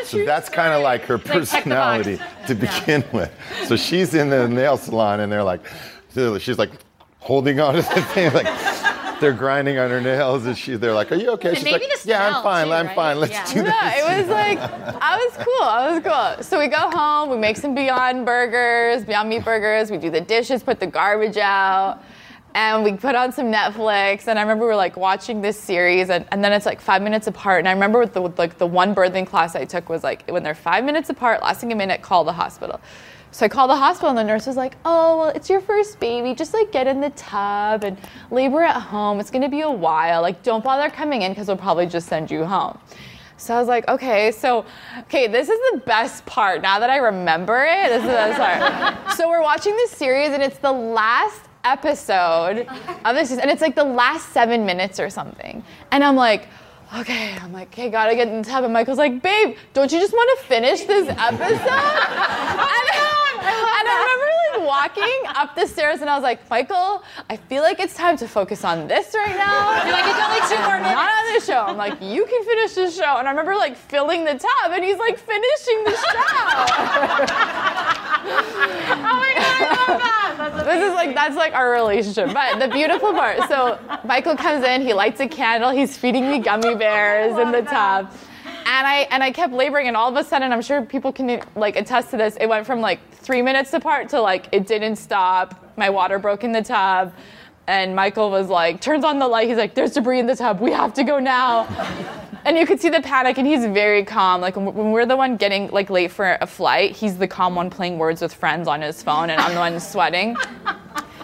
So 0.06 0.26
that's 0.26 0.50
kind 0.50 0.74
of 0.74 0.82
like 0.82 1.04
her 1.04 1.18
check 1.18 1.28
the 1.28 1.40
box. 1.40 1.52
personality 1.52 2.20
to 2.48 2.56
begin 2.56 3.04
with. 3.14 3.32
So 3.68 3.76
she's 3.76 4.16
in 4.16 4.30
the 4.30 4.48
nail 4.48 4.78
salon, 4.78 5.20
and 5.20 5.32
they're 5.32 5.44
like, 5.44 5.62
she's 6.40 6.58
like 6.58 6.72
holding 7.20 7.60
on 7.60 7.76
to 7.76 7.82
the 7.82 8.02
thing, 8.14 8.34
like 8.34 8.46
they're 9.24 9.32
grinding 9.34 9.78
on 9.78 9.90
her 9.90 10.02
nails, 10.02 10.46
and 10.46 10.58
she, 10.58 10.76
they're 10.76 10.94
like, 10.94 11.12
"Are 11.12 11.16
you 11.16 11.30
okay?" 11.32 11.56
She's 11.56 11.64
maybe 11.64 11.86
like, 11.88 12.02
the 12.02 12.10
"Yeah, 12.10 12.38
I'm 12.38 12.44
fine. 12.44 12.68
too, 12.68 12.74
I'm 12.74 12.88
right? 12.88 12.96
fine. 12.96 13.20
Let's 13.22 13.32
Yeah. 13.32 13.46
do 13.46 13.64
this." 13.64 13.74
Yeah, 13.74 14.14
it 14.14 14.20
was 14.20 14.28
like 14.30 14.60
I 14.60 15.16
was 15.18 15.34
cool. 15.38 15.64
I 15.68 15.92
was 15.92 16.04
cool. 16.38 16.44
So 16.44 16.60
we 16.60 16.68
go 16.68 16.92
home, 16.92 17.30
we 17.30 17.38
make 17.38 17.56
some 17.58 17.74
Beyond 17.74 18.26
Burgers, 18.26 19.06
Beyond 19.06 19.30
Meat 19.30 19.46
Burgers. 19.46 19.90
We 19.90 19.98
do 19.98 20.10
the 20.10 20.22
dishes, 20.22 20.62
put 20.62 20.80
the 20.82 20.88
garbage 20.88 21.38
out, 21.38 22.04
and 22.54 22.84
we 22.84 22.94
put 22.94 23.16
on 23.16 23.32
some 23.32 23.46
Netflix. 23.52 24.28
And 24.28 24.38
I 24.38 24.42
remember 24.42 24.66
we 24.66 24.72
were 24.72 24.76
like 24.76 24.98
watching 24.98 25.42
this 25.42 25.58
series, 25.58 26.10
and, 26.10 26.26
and 26.34 26.44
then 26.44 26.52
it's 26.52 26.66
like 26.66 26.82
five 26.82 27.02
minutes 27.02 27.28
apart. 27.28 27.60
And 27.60 27.68
I 27.70 27.72
remember 27.72 28.00
with 28.00 28.14
the 28.14 28.22
with, 28.22 28.38
like 28.38 28.58
the 28.58 28.68
one 28.68 28.94
birthing 28.94 29.26
class 29.26 29.56
I 29.56 29.64
took 29.64 29.88
was 29.88 30.04
like 30.04 30.30
when 30.30 30.44
they're 30.44 30.54
five 30.54 30.84
minutes 30.84 31.10
apart, 31.10 31.42
lasting 31.42 31.72
a 31.72 31.76
minute, 31.76 32.02
call 32.02 32.26
the 32.26 32.34
hospital. 32.34 32.82
So 33.34 33.48
I 33.48 33.50
called 33.50 33.72
the 33.72 33.76
hospital, 33.76 34.10
and 34.10 34.18
the 34.18 34.24
nurse 34.24 34.46
was 34.46 34.56
like, 34.56 34.78
"Oh, 34.86 35.18
well, 35.18 35.30
it's 35.30 35.50
your 35.50 35.60
first 35.60 36.00
baby. 36.00 36.36
Just 36.36 36.54
like 36.54 36.72
get 36.72 36.86
in 36.86 37.02
the 37.02 37.10
tub 37.12 37.84
and 37.84 37.98
labor 38.30 38.62
at 38.62 38.80
home. 38.80 39.20
It's 39.20 39.32
gonna 39.32 39.50
be 39.50 39.62
a 39.62 39.72
while. 39.72 40.22
Like, 40.22 40.44
don't 40.44 40.64
bother 40.64 40.88
coming 40.92 41.24
in 41.24 41.32
because 41.32 41.48
we'll 41.48 41.58
probably 41.58 41.88
just 41.88 42.08
send 42.08 42.30
you 42.30 42.46
home." 42.46 42.78
So 43.38 43.56
I 43.56 43.60
was 43.60 43.68
like, 43.68 43.88
okay, 43.90 44.32
so, 44.32 44.64
okay, 45.00 45.28
this 45.28 45.50
is 45.50 45.60
the 45.72 45.80
best 45.80 46.26
part. 46.26 46.62
Now 46.62 46.80
that 46.80 46.90
I 46.90 46.98
remember 46.98 47.66
it, 47.68 47.90
this 47.90 48.02
is 48.02 48.08
the 48.08 48.14
best 48.14 48.40
part. 48.40 49.12
so 49.18 49.28
we're 49.28 49.42
watching 49.42 49.76
this 49.76 49.92
series, 49.92 50.30
and 50.30 50.42
it's 50.42 50.60
the 50.60 50.72
last 50.72 51.42
episode 51.66 52.68
of 53.04 53.16
this, 53.16 53.32
and 53.32 53.50
it's 53.50 53.62
like 53.62 53.76
the 53.76 53.84
last 53.84 54.30
seven 54.30 54.66
minutes 54.66 55.00
or 55.00 55.10
something. 55.10 55.64
And 55.92 56.04
I'm 56.04 56.16
like, 56.16 56.48
okay, 56.96 57.36
I'm 57.42 57.52
like, 57.52 57.70
okay, 57.74 57.90
gotta 57.90 58.16
get 58.16 58.28
in 58.28 58.44
the 58.44 58.48
tub. 58.48 58.64
And 58.64 58.72
Michael's 58.72 59.00
like, 59.00 59.22
babe, 59.22 59.58
don't 59.74 59.92
you 59.92 60.00
just 60.00 60.14
want 60.14 60.40
to 60.40 60.46
finish 60.46 60.84
this 60.84 61.10
episode? 61.10 63.10
and, 63.46 63.88
I 63.88 64.52
remember 64.54 64.64
like 64.64 64.68
walking 64.68 65.20
up 65.36 65.56
the 65.56 65.68
stairs, 65.68 66.02
and 66.02 66.10
I 66.10 66.16
was 66.16 66.24
like, 66.24 66.50
Michael, 66.50 67.04
I 67.30 67.38
feel 67.38 67.64
like 67.64 67.80
it's 67.80 67.96
time 67.96 68.18
to 68.18 68.28
focus 68.28 68.64
on 68.64 68.88
this 68.88 69.14
right 69.14 69.36
now. 69.36 69.84
You're 69.86 69.94
like, 69.94 70.06
it's 70.06 70.20
only 70.20 70.42
two 70.50 70.62
more 70.68 70.78
minutes. 70.78 70.96
Not 70.96 71.10
on 71.10 71.34
the 71.34 71.42
show. 71.46 71.62
I'm 71.68 71.78
like, 71.78 72.02
you 72.02 72.26
can 72.26 72.44
finish 72.44 72.74
the 72.74 72.90
show. 72.92 73.18
And 73.18 73.28
I 73.28 73.32
remember 73.32 73.56
like 73.56 73.76
filling 73.76 74.24
the 74.26 74.34
tub 74.34 74.72
and 74.72 74.84
he's 74.84 74.98
like 74.98 75.18
finishing 75.18 75.84
the 75.84 75.92
show. 75.92 76.24
Oh 78.26 79.18
my 79.20 79.34
god, 79.36 79.62
I 79.62 80.36
love 80.40 80.54
that. 80.54 80.66
This 80.66 80.84
is 80.84 80.94
like 80.94 81.14
that's 81.14 81.36
like 81.36 81.54
our 81.54 81.72
relationship. 81.72 82.34
But 82.34 82.60
the 82.60 82.68
beautiful 82.70 83.12
part, 83.12 83.48
so 83.50 83.78
Michael 84.06 84.36
comes 84.38 84.66
in, 84.66 84.82
he 84.82 84.94
lights 84.94 85.20
a 85.20 85.28
candle, 85.28 85.72
he's 85.72 85.98
feeding 85.98 86.30
me 86.30 86.40
gummy 86.40 86.76
bears 86.76 87.38
in 87.44 87.52
the 87.52 87.62
tub. 87.64 88.12
And 88.66 88.88
I 88.88 89.08
and 89.12 89.24
I 89.24 89.32
kept 89.32 89.54
laboring 89.54 89.88
and 89.88 89.98
all 89.98 90.10
of 90.10 90.16
a 90.16 90.28
sudden 90.28 90.52
I'm 90.52 90.62
sure 90.62 90.82
people 90.84 91.12
can 91.12 91.42
like 91.56 91.76
attest 91.76 92.12
to 92.12 92.18
this, 92.18 92.38
it 92.38 92.48
went 92.48 92.66
from 92.66 92.82
like 92.82 93.00
three 93.12 93.42
minutes 93.42 93.74
apart 93.74 94.10
to 94.10 94.22
like 94.22 94.48
it 94.52 94.68
didn't 94.68 94.98
stop. 94.98 95.74
My 95.78 95.90
water 95.90 96.20
broke 96.20 96.44
in 96.44 96.52
the 96.52 96.62
tub. 96.62 97.14
And 97.66 97.96
Michael 97.96 98.30
was 98.30 98.50
like, 98.50 98.82
turns 98.82 99.06
on 99.06 99.20
the 99.20 99.28
light. 99.28 99.48
He's 99.48 99.58
like, 99.58 99.74
there's 99.74 99.94
debris 99.94 100.20
in 100.20 100.28
the 100.28 100.36
tub. 100.36 100.60
We 100.60 100.72
have 100.74 100.94
to 100.96 101.04
go 101.06 101.18
now. 101.18 101.64
and 102.46 102.58
you 102.58 102.66
could 102.66 102.82
see 102.82 102.90
the 102.90 103.02
panic, 103.02 103.38
and 103.38 103.48
he's 103.48 103.66
very 103.66 104.04
calm. 104.04 104.42
Like 104.42 104.56
when 104.56 104.92
we're 104.92 105.06
the 105.06 105.16
one 105.16 105.38
getting 105.38 105.70
like 105.72 105.90
late 105.90 106.12
for 106.12 106.38
a 106.42 106.48
flight, 106.48 106.96
he's 106.96 107.18
the 107.18 107.28
calm 107.28 107.56
one 107.56 107.70
playing 107.70 107.98
words 107.98 108.22
with 108.22 108.34
friends 108.34 108.68
on 108.68 108.82
his 108.82 109.02
phone, 109.02 109.30
and 109.30 109.40
I'm 109.40 109.54
the 109.54 109.60
one 109.60 109.80
sweating. 109.80 110.36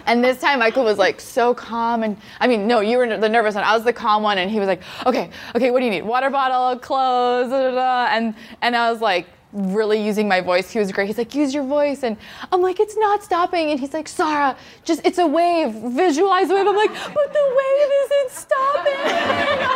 And 0.10 0.24
this 0.24 0.42
time 0.42 0.60
Michael 0.60 0.84
was 0.84 0.98
like 0.98 1.22
so 1.22 1.54
calm 1.54 2.02
and 2.04 2.18
I 2.40 2.48
mean 2.48 2.68
no 2.68 2.80
you 2.80 2.98
were 2.98 3.18
the 3.18 3.30
nervous 3.30 3.54
one 3.54 3.64
I 3.64 3.76
was 3.76 3.84
the 3.84 3.94
calm 3.94 4.24
one 4.24 4.40
and 4.40 4.50
he 4.50 4.58
was 4.60 4.68
like 4.68 4.82
okay 5.06 5.30
okay 5.56 5.70
what 5.70 5.80
do 5.80 5.86
you 5.86 5.92
need 5.92 6.02
water 6.02 6.32
bottle 6.32 6.80
clothes 6.80 7.52
da, 7.52 7.70
da, 7.70 7.76
da. 7.76 8.08
and 8.12 8.34
and 8.64 8.76
I 8.76 8.92
was 8.92 9.02
like 9.02 9.28
really 9.52 10.04
using 10.04 10.28
my 10.28 10.42
voice. 10.42 10.70
He 10.70 10.80
was 10.80 10.92
great. 10.92 11.08
He's 11.08 11.18
like, 11.18 11.34
use 11.34 11.54
your 11.54 11.64
voice. 11.64 12.04
And 12.04 12.18
I'm 12.52 12.62
like, 12.62 12.80
it's 12.80 12.96
not 12.98 13.24
stopping. 13.24 13.72
And 13.72 13.80
he's 13.80 13.94
like, 13.94 14.08
Sara, 14.08 14.56
just, 14.84 15.02
it's 15.06 15.18
a 15.18 15.26
wave. 15.26 15.74
Visualize 15.74 16.50
the 16.50 16.56
wave. 16.56 16.68
I'm 16.68 16.76
like, 16.76 16.92
but 16.92 17.34
the 17.34 17.58
wave 17.58 17.90
isn't 18.04 18.32
stopping. 18.32 18.94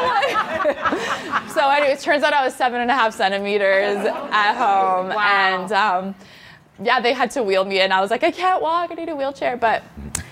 Like, 0.08 1.50
so 1.50 1.72
it 1.72 2.00
turns 2.00 2.24
out 2.24 2.34
I 2.34 2.44
was 2.46 2.54
seven 2.56 2.82
and 2.82 2.92
a 2.92 2.94
half 2.94 3.16
centimeters 3.16 4.06
at 4.06 4.54
home. 4.54 5.10
Wow. 5.10 5.20
And 5.20 5.72
um, 5.72 6.16
yeah, 6.82 7.00
they 7.00 7.14
had 7.14 7.32
to 7.32 7.44
wheel 7.44 7.66
me 7.66 7.82
in. 7.82 7.92
I 7.92 8.02
was 8.02 8.12
like, 8.12 8.24
I 8.24 8.32
can't 8.32 8.62
walk. 8.62 8.92
I 8.92 8.96
need 8.96 9.10
a 9.10 9.16
wheelchair. 9.16 9.58
But 9.58 9.84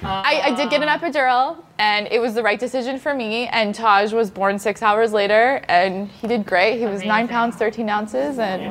I, 0.04 0.42
I 0.46 0.56
did 0.56 0.70
get 0.70 0.82
an 0.82 0.90
epidural, 0.90 1.58
and 1.78 2.08
it 2.12 2.20
was 2.20 2.34
the 2.34 2.44
right 2.44 2.60
decision 2.60 2.98
for 3.00 3.14
me. 3.14 3.48
And 3.48 3.74
Taj 3.74 4.14
was 4.14 4.32
born 4.32 4.58
six 4.60 4.82
hours 4.82 5.14
later, 5.14 5.64
and 5.68 6.08
he 6.10 6.28
did 6.28 6.46
great. 6.46 6.80
He 6.80 6.86
was 6.86 7.04
nine 7.04 7.28
pounds, 7.28 7.56
13 7.56 7.88
ounces, 7.90 8.40
and 8.40 8.62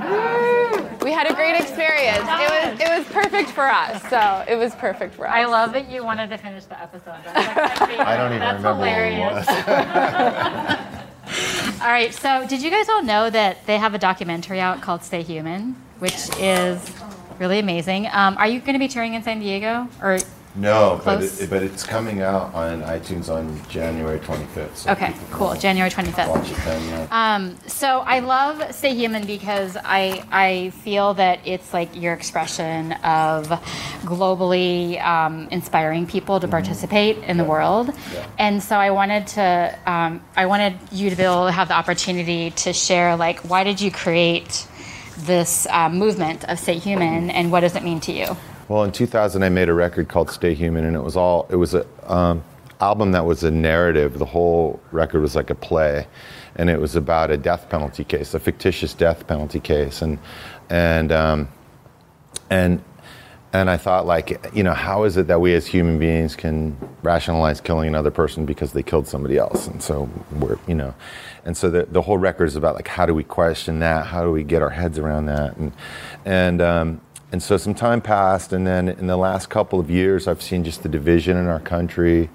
we 1.02 1.12
had 1.12 1.30
a 1.30 1.34
great 1.34 1.60
experience. 1.60 2.18
It 2.18 2.24
was, 2.26 2.80
it 2.80 2.98
was 2.98 3.06
perfect 3.06 3.50
for 3.50 3.64
us. 3.64 4.02
So 4.10 4.44
it 4.48 4.56
was 4.56 4.74
perfect 4.74 5.14
for 5.14 5.26
us. 5.28 5.32
I 5.34 5.44
love 5.44 5.72
that 5.72 5.88
you 5.90 6.04
wanted 6.04 6.30
to 6.30 6.38
finish 6.38 6.64
the 6.64 6.80
episode. 6.80 7.16
That's 7.24 7.80
like 7.80 7.98
my. 7.98 8.04
I 8.04 8.16
don't 8.16 8.32
even 8.32 8.40
That's 8.40 8.58
remember 8.58 8.84
hilarious. 8.84 9.46
what 9.46 9.66
was. 9.66 10.86
All 11.80 11.86
right, 11.88 12.12
so 12.12 12.46
did 12.46 12.60
you 12.60 12.70
guys 12.70 12.88
all 12.88 13.02
know 13.02 13.30
that 13.30 13.64
they 13.66 13.78
have 13.78 13.94
a 13.94 13.98
documentary 13.98 14.60
out 14.60 14.82
called 14.82 15.02
Stay 15.04 15.22
Human, 15.22 15.76
which 16.00 16.28
is 16.38 16.92
really 17.38 17.58
amazing? 17.60 18.06
Um, 18.12 18.36
are 18.36 18.48
you 18.48 18.58
going 18.60 18.74
to 18.74 18.78
be 18.78 18.88
touring 18.88 19.14
in 19.14 19.22
San 19.22 19.38
Diego? 19.40 19.88
Or 20.02 20.18
No, 20.56 21.00
but, 21.04 21.22
it, 21.22 21.48
but 21.48 21.62
it's 21.62 21.84
coming 21.84 22.22
out 22.22 22.52
on 22.54 22.82
iTunes 22.82 23.32
on 23.32 23.60
January 23.68 24.18
25th. 24.18 24.74
So 24.74 24.90
okay, 24.90 25.14
cool, 25.30 25.54
January 25.54 25.90
twenty 25.90 26.10
fifth. 26.10 26.28
Watch 26.28 26.50
it 26.50 26.56
then, 26.64 26.88
yeah. 26.88 27.34
Um, 27.36 27.56
so 27.68 28.00
I 28.00 28.18
love 28.18 28.74
Stay 28.74 28.92
Human 28.94 29.26
because 29.26 29.76
I 29.76 30.24
I 30.32 30.70
feel 30.82 31.14
that 31.14 31.40
it's 31.44 31.72
like 31.72 31.94
your 31.94 32.14
expression 32.14 32.92
of 33.04 33.46
globally 34.02 35.00
um, 35.04 35.46
inspiring 35.52 36.06
people 36.08 36.40
to 36.40 36.48
participate 36.48 37.18
in 37.18 37.36
the 37.36 37.44
world, 37.44 37.92
and 38.36 38.60
so 38.60 38.76
I 38.76 38.90
wanted 38.90 39.28
to 39.28 39.78
um, 39.86 40.20
I 40.34 40.46
wanted 40.46 40.76
you 40.90 41.10
to 41.10 41.16
be 41.16 41.22
able 41.22 41.46
to 41.46 41.52
have 41.52 41.68
the 41.68 41.74
opportunity 41.74 42.50
to 42.50 42.72
share 42.72 43.14
like 43.14 43.38
why 43.48 43.62
did 43.62 43.80
you 43.80 43.92
create 43.92 44.66
this 45.16 45.66
uh, 45.70 45.88
movement 45.88 46.44
of 46.48 46.58
Stay 46.58 46.78
Human 46.78 47.30
and 47.30 47.52
what 47.52 47.60
does 47.60 47.76
it 47.76 47.84
mean 47.84 48.00
to 48.00 48.12
you? 48.12 48.36
Well, 48.70 48.84
in 48.84 48.92
2000, 48.92 49.42
I 49.42 49.48
made 49.48 49.68
a 49.68 49.74
record 49.74 50.08
called 50.08 50.30
"Stay 50.30 50.54
Human," 50.54 50.84
and 50.84 50.94
it 50.94 51.00
was 51.00 51.16
all 51.16 51.44
it 51.50 51.56
was 51.56 51.74
a 51.74 51.84
um, 52.06 52.44
album 52.80 53.10
that 53.10 53.26
was 53.26 53.42
a 53.42 53.50
narrative. 53.50 54.16
The 54.16 54.24
whole 54.24 54.80
record 54.92 55.22
was 55.22 55.34
like 55.34 55.50
a 55.50 55.56
play, 55.56 56.06
and 56.54 56.70
it 56.70 56.80
was 56.80 56.94
about 56.94 57.32
a 57.32 57.36
death 57.36 57.68
penalty 57.68 58.04
case, 58.04 58.32
a 58.32 58.38
fictitious 58.38 58.94
death 58.94 59.26
penalty 59.26 59.58
case, 59.58 60.02
and 60.02 60.20
and 60.68 61.10
um, 61.10 61.48
and 62.48 62.80
and 63.52 63.68
I 63.68 63.76
thought, 63.76 64.06
like, 64.06 64.54
you 64.54 64.62
know, 64.62 64.74
how 64.74 65.02
is 65.02 65.16
it 65.16 65.26
that 65.26 65.40
we 65.40 65.52
as 65.54 65.66
human 65.66 65.98
beings 65.98 66.36
can 66.36 66.76
rationalize 67.02 67.60
killing 67.60 67.88
another 67.88 68.12
person 68.12 68.46
because 68.46 68.72
they 68.72 68.84
killed 68.84 69.08
somebody 69.08 69.36
else? 69.36 69.66
And 69.66 69.82
so 69.82 70.08
we're, 70.30 70.60
you 70.68 70.76
know, 70.76 70.94
and 71.44 71.56
so 71.56 71.70
the, 71.70 71.86
the 71.86 72.02
whole 72.02 72.18
record 72.18 72.44
is 72.44 72.54
about 72.54 72.76
like 72.76 72.86
how 72.86 73.04
do 73.04 73.14
we 73.14 73.24
question 73.24 73.80
that? 73.80 74.06
How 74.06 74.22
do 74.22 74.30
we 74.30 74.44
get 74.44 74.62
our 74.62 74.70
heads 74.70 74.96
around 74.96 75.26
that? 75.26 75.56
And 75.56 75.72
and 76.24 76.62
um, 76.62 77.00
and 77.32 77.42
so 77.42 77.56
some 77.56 77.74
time 77.74 78.00
passed, 78.00 78.52
and 78.52 78.66
then 78.66 78.88
in 78.88 79.06
the 79.06 79.16
last 79.16 79.48
couple 79.48 79.78
of 79.78 79.88
years, 79.88 80.26
I've 80.26 80.42
seen 80.42 80.64
just 80.64 80.82
the 80.82 80.88
division 80.88 81.36
in 81.36 81.46
our 81.46 81.60
country, 81.60 82.28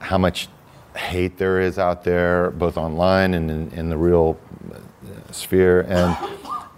how 0.00 0.18
much 0.18 0.48
hate 0.96 1.38
there 1.38 1.60
is 1.60 1.78
out 1.78 2.04
there, 2.04 2.50
both 2.50 2.76
online 2.76 3.34
and 3.34 3.50
in, 3.50 3.70
in 3.72 3.88
the 3.88 3.96
real 3.96 4.38
uh, 4.72 5.32
sphere, 5.32 5.82
and 5.82 6.16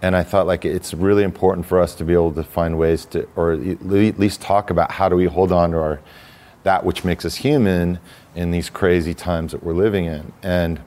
and 0.01 0.15
I 0.15 0.23
thought 0.23 0.45
like 0.45 0.63
it's 0.63 0.93
really 0.93 1.23
important 1.23 1.65
for 1.65 1.79
us 1.79 1.95
to 1.95 2.05
be 2.05 2.13
able 2.13 2.33
to 2.33 2.43
find 2.43 2.77
ways 2.77 3.05
to, 3.07 3.27
or 3.35 3.53
at 3.53 4.19
least 4.19 4.41
talk 4.41 4.69
about 4.69 4.91
how 4.91 5.09
do 5.09 5.15
we 5.15 5.25
hold 5.25 5.51
on 5.51 5.71
to 5.71 5.77
our 5.77 6.01
that 6.63 6.85
which 6.85 7.03
makes 7.03 7.25
us 7.25 7.35
human 7.35 7.99
in 8.35 8.51
these 8.51 8.69
crazy 8.69 9.13
times 9.13 9.53
that 9.53 9.63
we're 9.63 9.73
living 9.73 10.05
in, 10.05 10.31
and 10.43 10.79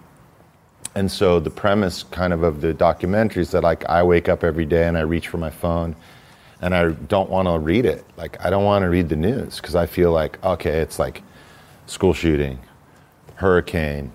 and 0.94 1.10
so 1.10 1.40
the 1.40 1.50
premise 1.50 2.04
kind 2.04 2.32
of 2.32 2.44
of 2.44 2.60
the 2.60 2.72
documentary 2.72 3.42
is 3.42 3.50
that 3.50 3.64
like 3.64 3.84
I 3.86 4.04
wake 4.04 4.28
up 4.28 4.44
every 4.44 4.66
day 4.66 4.86
and 4.86 4.96
I 4.96 5.00
reach 5.00 5.26
for 5.26 5.38
my 5.38 5.50
phone 5.50 5.96
and 6.62 6.74
I 6.74 6.90
don't 6.90 7.28
want 7.28 7.48
to 7.48 7.58
read 7.58 7.84
it. 7.84 8.04
Like 8.16 8.42
I 8.44 8.48
don't 8.48 8.64
want 8.64 8.82
to 8.84 8.88
read 8.88 9.08
the 9.08 9.16
news 9.16 9.56
because 9.56 9.74
I 9.74 9.86
feel 9.86 10.12
like 10.12 10.42
okay, 10.42 10.78
it's 10.78 10.98
like 10.98 11.22
school 11.86 12.14
shooting, 12.14 12.58
hurricane, 13.34 14.12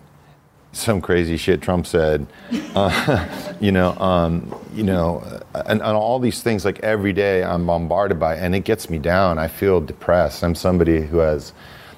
some 0.72 1.02
crazy 1.02 1.38
shit 1.38 1.62
Trump 1.62 1.86
said, 1.86 2.28
uh, 2.76 3.54
you 3.60 3.72
know, 3.72 3.94
um, 4.00 4.54
you 4.74 4.84
know, 4.84 5.24
and, 5.54 5.82
and 5.82 5.98
all 5.98 6.20
these 6.20 6.42
things 6.42 6.64
like 6.66 6.80
every 6.80 7.14
day 7.14 7.44
I'm 7.44 7.66
bombarded 7.66 8.20
by, 8.20 8.36
and 8.36 8.56
it 8.56 8.62
gets 8.62 8.90
me 8.90 8.98
down. 9.00 9.38
I 9.38 9.48
feel 9.48 9.82
depressed. 9.82 10.44
I'm 10.44 10.56
somebody 10.56 11.02
who 11.02 11.18
has, 11.18 11.54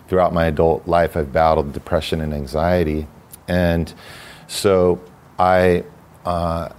throughout 0.08 0.34
my 0.34 0.48
adult 0.48 0.88
life, 0.88 1.16
I've 1.16 1.32
battled 1.32 1.74
depression 1.74 2.22
and 2.22 2.34
anxiety, 2.34 3.08
and 3.48 3.94
so 4.48 5.00
I 5.38 5.84
uh, 6.26 6.70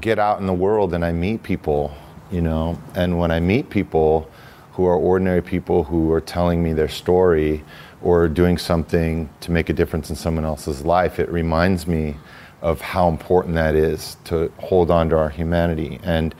get 0.00 0.18
out 0.18 0.40
in 0.40 0.46
the 0.46 0.54
world 0.54 0.94
and 0.94 1.04
I 1.04 1.12
meet 1.12 1.42
people, 1.42 1.92
you 2.30 2.40
know, 2.42 2.78
and 2.94 3.18
when 3.18 3.30
I 3.30 3.40
meet 3.40 3.70
people 3.70 4.30
who 4.72 4.86
are 4.86 4.96
ordinary 4.96 5.42
people 5.42 5.84
who 5.84 6.12
are 6.12 6.20
telling 6.20 6.62
me 6.62 6.72
their 6.72 6.88
story 6.88 7.64
or 8.02 8.28
doing 8.28 8.58
something 8.58 9.28
to 9.40 9.50
make 9.50 9.68
a 9.68 9.72
difference 9.72 10.10
in 10.10 10.16
someone 10.16 10.44
else's 10.44 10.84
life, 10.84 11.18
it 11.18 11.28
reminds 11.30 11.86
me 11.86 12.16
of 12.62 12.80
how 12.80 13.08
important 13.08 13.54
that 13.54 13.74
is 13.74 14.16
to 14.24 14.52
hold 14.58 14.90
on 14.90 15.08
to 15.08 15.16
our 15.16 15.30
humanity. 15.30 15.98
And 16.02 16.34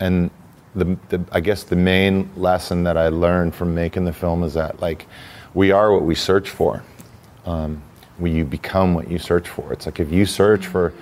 and 0.00 0.30
the, 0.74 0.96
the 1.08 1.24
I 1.32 1.40
guess 1.40 1.64
the 1.64 1.76
main 1.76 2.30
lesson 2.36 2.84
that 2.84 2.96
I 2.96 3.08
learned 3.08 3.54
from 3.54 3.74
making 3.74 4.04
the 4.04 4.12
film 4.12 4.42
is 4.42 4.54
that 4.54 4.80
like 4.80 5.06
we 5.54 5.70
are 5.70 5.92
what 5.92 6.02
we 6.02 6.14
search 6.14 6.50
for. 6.50 6.82
Um, 7.46 7.82
we, 8.18 8.30
you 8.30 8.44
become 8.44 8.94
what 8.94 9.10
you 9.10 9.18
search 9.18 9.48
for. 9.48 9.72
It's 9.72 9.86
like 9.86 10.00
if 10.00 10.10
you 10.10 10.24
search 10.26 10.66
for 10.66 10.94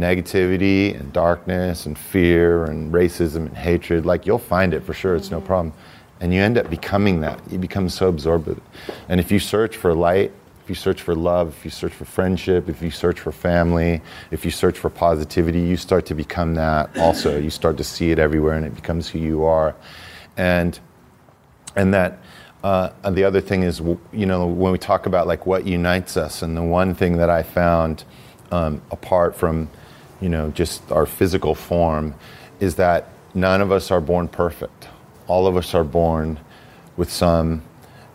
negativity 0.00 0.98
and 0.98 1.12
darkness 1.12 1.86
and 1.86 1.96
fear 1.98 2.64
and 2.64 2.92
racism 2.92 3.46
and 3.46 3.56
hatred, 3.56 4.06
like 4.06 4.26
you'll 4.26 4.38
find 4.38 4.74
it 4.74 4.82
for 4.82 4.94
sure. 4.94 5.14
It's 5.14 5.30
no 5.30 5.40
problem. 5.40 5.74
And 6.20 6.34
you 6.34 6.40
end 6.40 6.58
up 6.58 6.68
becoming 6.68 7.20
that. 7.20 7.40
You 7.50 7.58
become 7.58 7.88
so 7.88 8.08
absorbed 8.08 8.46
with 8.46 8.58
it. 8.58 8.64
And 9.08 9.20
if 9.20 9.30
you 9.30 9.38
search 9.38 9.76
for 9.76 9.94
light, 9.94 10.32
if 10.62 10.68
you 10.68 10.74
search 10.74 11.00
for 11.00 11.14
love, 11.14 11.48
if 11.48 11.64
you 11.64 11.70
search 11.70 11.92
for 11.92 12.04
friendship, 12.04 12.68
if 12.68 12.82
you 12.82 12.90
search 12.90 13.20
for 13.20 13.32
family, 13.32 14.02
if 14.30 14.44
you 14.44 14.50
search 14.50 14.78
for 14.78 14.90
positivity, 14.90 15.60
you 15.60 15.76
start 15.76 16.06
to 16.06 16.14
become 16.14 16.54
that 16.54 16.96
also. 16.98 17.38
You 17.38 17.50
start 17.50 17.76
to 17.78 17.84
see 17.84 18.10
it 18.10 18.18
everywhere 18.18 18.54
and 18.54 18.66
it 18.66 18.74
becomes 18.74 19.08
who 19.08 19.18
you 19.18 19.44
are. 19.44 19.74
And 20.36 20.78
and 21.76 21.94
that 21.94 22.18
uh, 22.62 22.90
and 23.04 23.16
the 23.16 23.24
other 23.24 23.40
thing 23.40 23.62
is 23.62 23.80
you 24.12 24.26
know 24.26 24.46
when 24.46 24.72
we 24.72 24.78
talk 24.78 25.06
about 25.06 25.26
like 25.26 25.46
what 25.46 25.66
unites 25.66 26.16
us 26.16 26.42
and 26.42 26.56
the 26.56 26.62
one 26.62 26.94
thing 26.94 27.16
that 27.16 27.30
i 27.30 27.42
found 27.42 28.04
um, 28.50 28.82
apart 28.90 29.34
from 29.34 29.68
you 30.20 30.28
know 30.28 30.50
just 30.50 30.90
our 30.92 31.06
physical 31.06 31.54
form 31.54 32.14
is 32.60 32.74
that 32.76 33.08
none 33.34 33.60
of 33.60 33.72
us 33.72 33.90
are 33.90 34.00
born 34.00 34.28
perfect. 34.28 34.88
All 35.26 35.46
of 35.46 35.56
us 35.56 35.74
are 35.74 35.84
born 35.84 36.38
with 36.96 37.10
some 37.10 37.62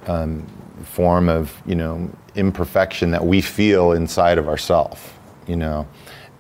um, 0.08 0.46
form 0.84 1.30
of 1.30 1.62
you 1.66 1.76
know 1.76 2.10
imperfection 2.36 3.12
that 3.12 3.26
we 3.26 3.42
feel 3.42 3.94
inside 3.94 4.38
of 4.38 4.48
ourselves 4.48 5.02
you 5.48 5.56
know? 5.56 5.88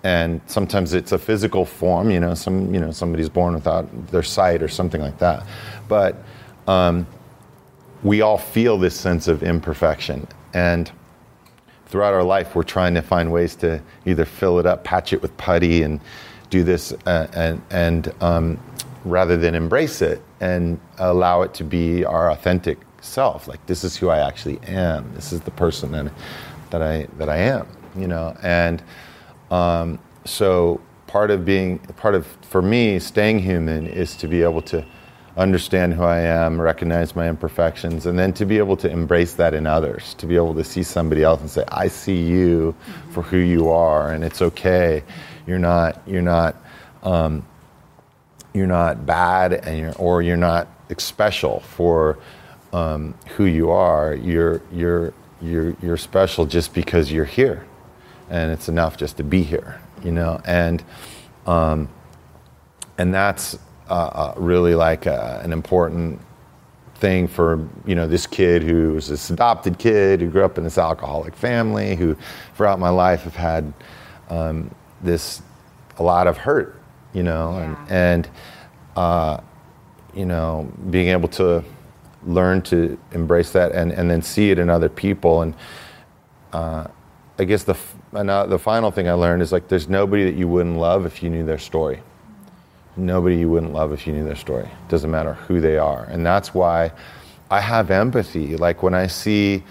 And 0.03 0.41
sometimes 0.45 0.93
it's 0.93 1.11
a 1.11 1.17
physical 1.17 1.65
form 1.65 2.11
you 2.11 2.19
know 2.19 2.35
some 2.35 2.73
you 2.73 2.79
know 2.79 2.91
somebody's 2.91 3.29
born 3.29 3.55
without 3.55 4.07
their 4.11 4.23
sight 4.23 4.61
or 4.61 4.67
something 4.67 5.01
like 5.01 5.17
that. 5.17 5.45
But 5.87 6.15
um, 6.67 7.07
we 8.03 8.21
all 8.21 8.37
feel 8.37 8.77
this 8.77 8.95
sense 8.95 9.27
of 9.27 9.41
imperfection. 9.41 10.27
And 10.53 10.91
throughout 11.95 12.13
our 12.13 12.23
life 12.23 12.55
we're 12.55 12.61
trying 12.61 12.93
to 12.93 13.01
find 13.01 13.31
ways 13.31 13.55
to 13.55 13.81
either 14.05 14.25
fill 14.25 14.59
it 14.59 14.65
up 14.65 14.83
patch 14.83 15.13
it 15.13 15.21
with 15.21 15.35
putty 15.37 15.81
and 15.81 16.01
do 16.49 16.61
this 16.61 16.91
uh, 17.05 17.27
and 17.33 17.61
and 17.69 18.13
um, 18.21 18.59
rather 19.05 19.37
than 19.37 19.55
embrace 19.55 20.01
it 20.01 20.21
and 20.41 20.77
allow 20.97 21.41
it 21.41 21.53
to 21.53 21.63
be 21.63 22.03
our 22.03 22.31
authentic 22.31 22.79
self. 22.99 23.47
Like 23.47 23.65
this 23.67 23.85
is 23.85 23.95
who 23.95 24.09
i 24.09 24.19
actually 24.19 24.59
am. 24.67 25.09
This 25.13 25.31
is 25.31 25.39
the 25.39 25.51
person 25.51 25.93
that, 25.93 26.11
that 26.71 26.81
i 26.81 27.07
that 27.17 27.29
i 27.29 27.37
am 27.37 27.65
you 27.95 28.07
know? 28.07 28.35
And 28.43 28.83
um, 29.51 29.99
so 30.25 30.81
part 31.07 31.31
of 31.31 31.45
being 31.45 31.79
part 31.79 32.13
of 32.15 32.27
for 32.41 32.61
me 32.61 32.99
staying 32.99 33.39
human 33.39 33.87
is 33.87 34.17
to 34.17 34.27
be 34.27 34.43
able 34.43 34.61
to 34.63 34.85
understand 35.37 35.93
who 35.93 36.03
I 36.03 36.19
am, 36.19 36.59
recognize 36.59 37.15
my 37.15 37.27
imperfections, 37.27 38.05
and 38.05 38.17
then 38.17 38.33
to 38.33 38.45
be 38.45 38.57
able 38.57 38.77
to 38.77 38.89
embrace 38.89 39.33
that 39.33 39.53
in 39.53 39.67
others, 39.67 40.13
to 40.15 40.25
be 40.25 40.35
able 40.35 40.53
to 40.55 40.63
see 40.63 40.83
somebody 40.83 41.23
else 41.23 41.41
and 41.41 41.49
say, 41.49 41.63
"I 41.69 41.87
see 41.87 42.21
you 42.21 42.75
for 43.11 43.21
who 43.21 43.37
you 43.37 43.69
are, 43.69 44.11
and 44.11 44.23
it's 44.23 44.41
okay. 44.41 45.03
You're 45.47 45.59
not 45.59 46.01
you're 46.07 46.21
not 46.21 46.55
um, 47.03 47.45
you're 48.53 48.67
not 48.67 49.05
bad, 49.05 49.53
and 49.53 49.79
you're 49.79 49.93
or 49.95 50.21
you're 50.21 50.37
not 50.37 50.67
special 50.97 51.59
for." 51.61 52.17
um, 52.75 53.13
who 53.37 53.45
you 53.45 53.71
are. 53.71 54.13
You're 54.15 54.61
you're 54.71 55.13
you're 55.41 55.75
you're 55.81 55.97
special 55.97 56.45
just 56.45 56.73
because 56.73 57.11
you're 57.11 57.25
here, 57.25 57.65
and 58.29 58.51
it's 58.51 58.67
enough 58.67 58.97
just 58.97 59.17
to 59.17 59.23
be 59.23 59.41
here, 59.43 59.81
you 60.03 60.11
know. 60.11 60.41
And 60.45 60.83
um, 61.47 61.89
and 62.97 63.13
that's 63.13 63.57
uh, 63.89 63.93
uh, 63.93 64.33
really 64.37 64.75
like 64.75 65.05
a, 65.05 65.41
an 65.43 65.51
important 65.53 66.19
thing 66.95 67.27
for 67.27 67.67
you 67.85 67.93
know 67.93 68.07
this 68.07 68.25
kid 68.25 68.63
who 68.63 68.93
was 68.93 69.09
this 69.09 69.29
adopted 69.29 69.77
kid 69.77 70.21
who 70.21 70.29
grew 70.29 70.45
up 70.45 70.57
in 70.57 70.63
this 70.63 70.77
alcoholic 70.77 71.35
family 71.35 71.95
who 71.95 72.15
throughout 72.55 72.79
my 72.79 72.89
life 72.89 73.23
have 73.23 73.35
had 73.35 73.73
um, 74.29 74.73
this 75.01 75.41
a 75.97 76.03
lot 76.03 76.25
of 76.25 76.37
hurt 76.37 76.79
you 77.13 77.21
know 77.21 77.51
Yeah. 77.57 77.75
and 77.89 77.89
and 77.89 78.29
uh, 78.95 79.37
you 80.13 80.25
know 80.25 80.71
being 80.89 81.09
able 81.09 81.27
to 81.29 81.63
learn 82.25 82.61
to 82.63 82.97
embrace 83.11 83.51
that 83.51 83.73
and, 83.73 83.91
and 83.91 84.09
then 84.09 84.21
see 84.21 84.49
it 84.49 84.57
in 84.57 84.69
other 84.69 84.89
people 84.89 85.41
and 85.41 85.53
uh, 86.53 86.87
I 87.37 87.43
guess 87.43 87.65
the 87.65 87.73
f- 87.73 87.95
uh, 88.13 88.45
the 88.45 88.57
final 88.57 88.89
thing 88.89 89.09
I 89.09 89.13
learned 89.13 89.41
is 89.41 89.51
like 89.51 89.67
there's 89.67 89.89
nobody 89.89 90.23
that 90.23 90.35
you 90.35 90.47
wouldn't 90.47 90.77
love 90.77 91.05
if 91.05 91.21
you 91.21 91.29
knew 91.29 91.43
their 91.45 91.57
story 91.59 92.01
nobody 92.97 93.37
you 93.37 93.49
wouldn't 93.49 93.73
love 93.73 93.91
if 93.91 94.07
you 94.07 94.13
knew 94.13 94.23
their 94.23 94.35
story. 94.35 94.69
Doesn't 94.89 95.11
matter 95.11 95.33
who 95.33 95.59
they 95.59 95.77
are. 95.77 96.05
And 96.05 96.25
that's 96.25 96.53
why 96.53 96.91
I 97.49 97.59
have 97.59 97.91
empathy. 97.91 98.55
Like 98.57 98.83
when 98.83 98.93
I 98.93 99.07
see, 99.07 99.63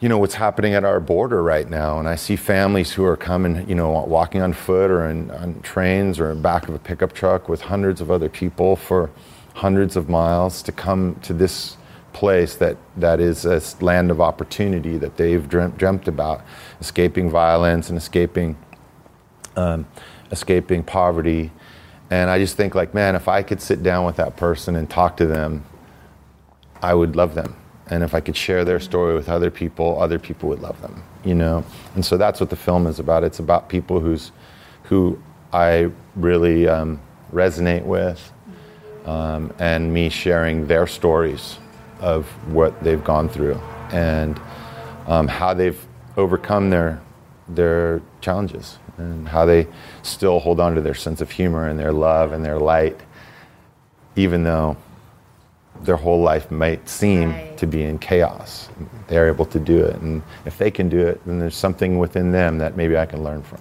you 0.00 0.08
know, 0.08 0.18
what's 0.18 0.34
happening 0.34 0.74
at 0.74 0.84
our 0.84 1.00
border 1.00 1.42
right 1.42 1.68
now, 1.68 1.98
and 1.98 2.08
I 2.08 2.16
see 2.16 2.36
families 2.36 2.92
who 2.92 3.04
are 3.04 3.16
coming, 3.16 3.68
you 3.68 3.74
know, 3.74 3.90
walking 3.90 4.42
on 4.42 4.52
foot 4.52 4.90
or 4.90 5.08
in, 5.08 5.30
on 5.30 5.60
trains 5.60 6.18
or 6.18 6.30
in 6.30 6.42
back 6.42 6.68
of 6.68 6.74
a 6.74 6.78
pickup 6.78 7.12
truck 7.12 7.48
with 7.48 7.62
hundreds 7.62 8.00
of 8.00 8.10
other 8.10 8.28
people 8.28 8.76
for 8.76 9.10
hundreds 9.54 9.96
of 9.96 10.08
miles 10.08 10.62
to 10.62 10.72
come 10.72 11.14
to 11.22 11.32
this 11.32 11.76
place 12.12 12.56
that, 12.56 12.76
that 12.96 13.20
is 13.20 13.44
a 13.44 13.60
land 13.80 14.10
of 14.10 14.20
opportunity 14.20 14.98
that 14.98 15.16
they've 15.16 15.48
dreamt, 15.48 15.76
dreamt 15.78 16.08
about, 16.08 16.42
escaping 16.80 17.28
violence 17.28 17.88
and 17.88 17.98
escaping 17.98 18.56
um, 19.56 19.86
escaping 20.30 20.82
poverty. 20.82 21.50
And 22.10 22.30
I 22.30 22.38
just 22.38 22.56
think, 22.56 22.74
like, 22.74 22.94
man, 22.94 23.14
if 23.14 23.28
I 23.28 23.42
could 23.42 23.60
sit 23.60 23.82
down 23.82 24.04
with 24.04 24.16
that 24.16 24.36
person 24.36 24.76
and 24.76 24.88
talk 24.88 25.16
to 25.16 25.26
them, 25.26 25.64
I 26.82 26.94
would 26.94 27.16
love 27.16 27.34
them. 27.34 27.56
And 27.88 28.02
if 28.02 28.14
I 28.14 28.20
could 28.20 28.36
share 28.36 28.64
their 28.64 28.80
story 28.80 29.14
with 29.14 29.28
other 29.28 29.50
people, 29.50 30.00
other 30.00 30.18
people 30.18 30.48
would 30.50 30.60
love 30.60 30.80
them, 30.80 31.02
you 31.24 31.34
know? 31.34 31.64
And 31.94 32.04
so 32.04 32.16
that's 32.16 32.40
what 32.40 32.50
the 32.50 32.56
film 32.56 32.86
is 32.86 32.98
about. 32.98 33.24
It's 33.24 33.38
about 33.38 33.68
people 33.68 34.00
who's, 34.00 34.32
who 34.84 35.20
I 35.52 35.90
really 36.16 36.66
um, 36.68 37.00
resonate 37.32 37.84
with 37.84 38.32
um, 39.04 39.52
and 39.58 39.92
me 39.92 40.08
sharing 40.08 40.66
their 40.66 40.86
stories 40.86 41.58
of 42.00 42.26
what 42.52 42.82
they've 42.82 43.04
gone 43.04 43.28
through 43.28 43.60
and 43.92 44.40
um, 45.06 45.28
how 45.28 45.54
they've 45.54 45.86
overcome 46.16 46.70
their 46.70 47.00
their 47.48 48.00
challenges 48.20 48.78
and 48.98 49.28
how 49.28 49.44
they 49.44 49.66
still 50.02 50.38
hold 50.40 50.60
on 50.60 50.74
to 50.74 50.80
their 50.80 50.94
sense 50.94 51.20
of 51.20 51.30
humor 51.30 51.68
and 51.68 51.78
their 51.78 51.92
love 51.92 52.32
and 52.32 52.44
their 52.44 52.58
light, 52.58 52.98
even 54.16 54.44
though 54.44 54.76
their 55.82 55.96
whole 55.96 56.20
life 56.22 56.50
might 56.50 56.88
seem 56.88 57.30
Right. 57.32 57.56
to 57.58 57.66
be 57.66 57.82
in 57.82 57.98
chaos. 57.98 58.68
They're 59.08 59.28
able 59.28 59.44
to 59.46 59.58
do 59.58 59.84
it, 59.84 59.96
and 60.00 60.22
if 60.46 60.56
they 60.58 60.70
can 60.70 60.88
do 60.88 61.06
it, 61.06 61.20
then 61.26 61.38
there's 61.40 61.56
something 61.56 61.98
within 61.98 62.32
them 62.32 62.58
that 62.58 62.76
maybe 62.76 62.96
I 62.96 63.06
can 63.06 63.22
learn 63.24 63.42
from. 63.42 63.58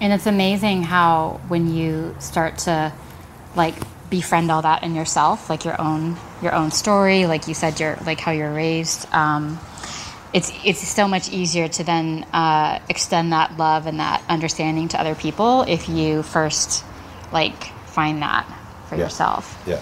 And 0.00 0.12
it's 0.12 0.26
amazing 0.26 0.82
how 0.82 1.40
when 1.48 1.72
you 1.72 2.14
start 2.18 2.58
to 2.58 2.92
like 3.56 3.74
befriend 4.10 4.50
all 4.50 4.60
that 4.62 4.82
in 4.82 4.94
yourself, 4.94 5.48
like 5.48 5.64
your 5.64 5.80
own 5.80 6.16
your 6.42 6.54
own 6.54 6.70
story, 6.70 7.26
like 7.26 7.48
you 7.48 7.54
said, 7.54 7.78
your 7.80 7.96
like 8.04 8.20
how 8.20 8.32
you're 8.32 8.52
raised. 8.52 9.06
Um, 9.14 9.58
it's 10.32 10.52
it's 10.64 10.86
so 10.86 11.06
much 11.06 11.30
easier 11.30 11.68
to 11.68 11.84
then 11.84 12.24
uh, 12.32 12.78
extend 12.88 13.32
that 13.32 13.56
love 13.58 13.86
and 13.86 14.00
that 14.00 14.22
understanding 14.28 14.88
to 14.88 15.00
other 15.00 15.14
people 15.14 15.62
if 15.62 15.88
you 15.88 16.22
first 16.22 16.84
like 17.32 17.64
find 17.86 18.22
that 18.22 18.46
for 18.88 18.96
Yeah. 18.96 19.04
yourself. 19.04 19.62
Yeah. 19.66 19.80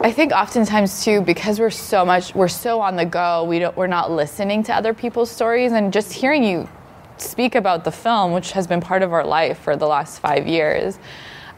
I 0.00 0.12
think 0.12 0.30
oftentimes 0.32 1.04
too, 1.04 1.22
because 1.22 1.58
we're 1.58 1.70
so 1.70 2.04
much, 2.04 2.32
we're 2.34 2.46
so 2.48 2.80
on 2.80 2.94
the 2.96 3.04
go. 3.04 3.44
We 3.44 3.58
don't, 3.58 3.76
we're 3.76 3.88
not 3.88 4.12
listening 4.12 4.62
to 4.64 4.74
other 4.74 4.94
people's 4.94 5.30
stories, 5.30 5.72
and 5.72 5.92
just 5.92 6.12
hearing 6.12 6.44
you 6.44 6.68
speak 7.16 7.56
about 7.56 7.82
the 7.82 7.90
film, 7.90 8.32
which 8.32 8.52
has 8.52 8.68
been 8.68 8.80
part 8.80 9.02
of 9.02 9.12
our 9.12 9.24
life 9.26 9.58
for 9.58 9.74
the 9.76 9.88
last 9.88 10.20
five 10.20 10.46
years. 10.46 10.98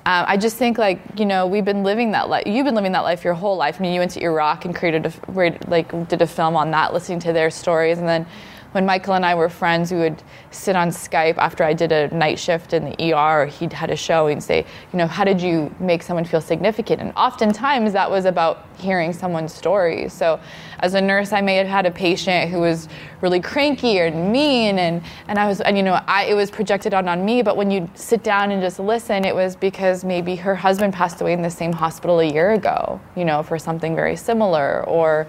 Um, 0.06 0.24
I 0.26 0.36
just 0.38 0.56
think 0.56 0.78
like 0.78 1.00
you 1.18 1.26
know 1.26 1.46
we've 1.46 1.64
been 1.64 1.82
living 1.82 2.12
that 2.12 2.28
life. 2.28 2.46
You've 2.46 2.64
been 2.64 2.74
living 2.74 2.92
that 2.92 3.00
life 3.00 3.22
your 3.22 3.34
whole 3.34 3.56
life. 3.56 3.76
I 3.78 3.82
mean, 3.82 3.92
you 3.92 4.00
went 4.00 4.12
to 4.12 4.22
Iraq 4.22 4.64
and 4.64 4.74
created 4.74 5.06
a, 5.06 5.58
like 5.68 6.08
did 6.08 6.22
a 6.22 6.26
film 6.26 6.56
on 6.56 6.70
that, 6.70 6.94
listening 6.94 7.20
to 7.20 7.32
their 7.32 7.50
stories, 7.50 7.98
and 7.98 8.08
then 8.08 8.26
when 8.72 8.86
Michael 8.86 9.14
and 9.14 9.26
I 9.26 9.34
were 9.34 9.48
friends, 9.48 9.90
we 9.90 9.98
would 9.98 10.22
sit 10.50 10.76
on 10.76 10.90
Skype 10.90 11.38
after 11.38 11.64
I 11.64 11.72
did 11.72 11.90
a 11.90 12.14
night 12.14 12.38
shift 12.38 12.72
in 12.72 12.84
the 12.84 13.14
ER. 13.14 13.46
He'd 13.46 13.72
had 13.72 13.90
a 13.90 13.96
show 13.96 14.28
and 14.28 14.42
say, 14.42 14.64
you 14.92 14.96
know, 14.96 15.06
how 15.06 15.24
did 15.24 15.40
you 15.40 15.74
make 15.80 16.02
someone 16.02 16.24
feel 16.24 16.40
significant? 16.40 17.00
And 17.00 17.12
oftentimes 17.16 17.92
that 17.92 18.10
was 18.10 18.26
about 18.26 18.66
hearing 18.78 19.12
someone's 19.12 19.52
story. 19.52 20.08
So 20.08 20.40
as 20.78 20.94
a 20.94 21.00
nurse, 21.00 21.32
I 21.32 21.40
may 21.40 21.56
have 21.56 21.66
had 21.66 21.84
a 21.84 21.90
patient 21.90 22.50
who 22.50 22.60
was 22.60 22.88
really 23.20 23.40
cranky 23.40 24.00
or 24.00 24.10
mean, 24.10 24.78
and, 24.78 25.02
and 25.26 25.38
I 25.38 25.46
was, 25.46 25.60
and 25.60 25.76
you 25.76 25.82
know, 25.82 26.00
I, 26.06 26.24
it 26.24 26.34
was 26.34 26.50
projected 26.50 26.94
on 26.94 27.08
on 27.08 27.24
me. 27.24 27.42
But 27.42 27.56
when 27.56 27.70
you 27.70 27.90
sit 27.94 28.22
down 28.22 28.50
and 28.50 28.62
just 28.62 28.78
listen, 28.78 29.24
it 29.24 29.34
was 29.34 29.56
because 29.56 30.04
maybe 30.04 30.36
her 30.36 30.54
husband 30.54 30.94
passed 30.94 31.20
away 31.20 31.32
in 31.32 31.42
the 31.42 31.50
same 31.50 31.72
hospital 31.72 32.20
a 32.20 32.24
year 32.24 32.52
ago, 32.52 33.00
you 33.16 33.24
know, 33.24 33.42
for 33.42 33.58
something 33.58 33.94
very 33.94 34.16
similar, 34.16 34.84
or 34.84 35.26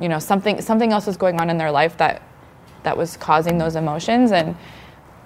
you 0.00 0.08
know, 0.08 0.18
something 0.18 0.60
something 0.60 0.92
else 0.92 1.06
was 1.06 1.16
going 1.16 1.40
on 1.40 1.50
in 1.50 1.58
their 1.58 1.70
life 1.70 1.96
that 1.96 2.22
that 2.86 2.96
was 2.96 3.16
causing 3.18 3.58
those 3.58 3.76
emotions 3.76 4.32
and 4.32 4.56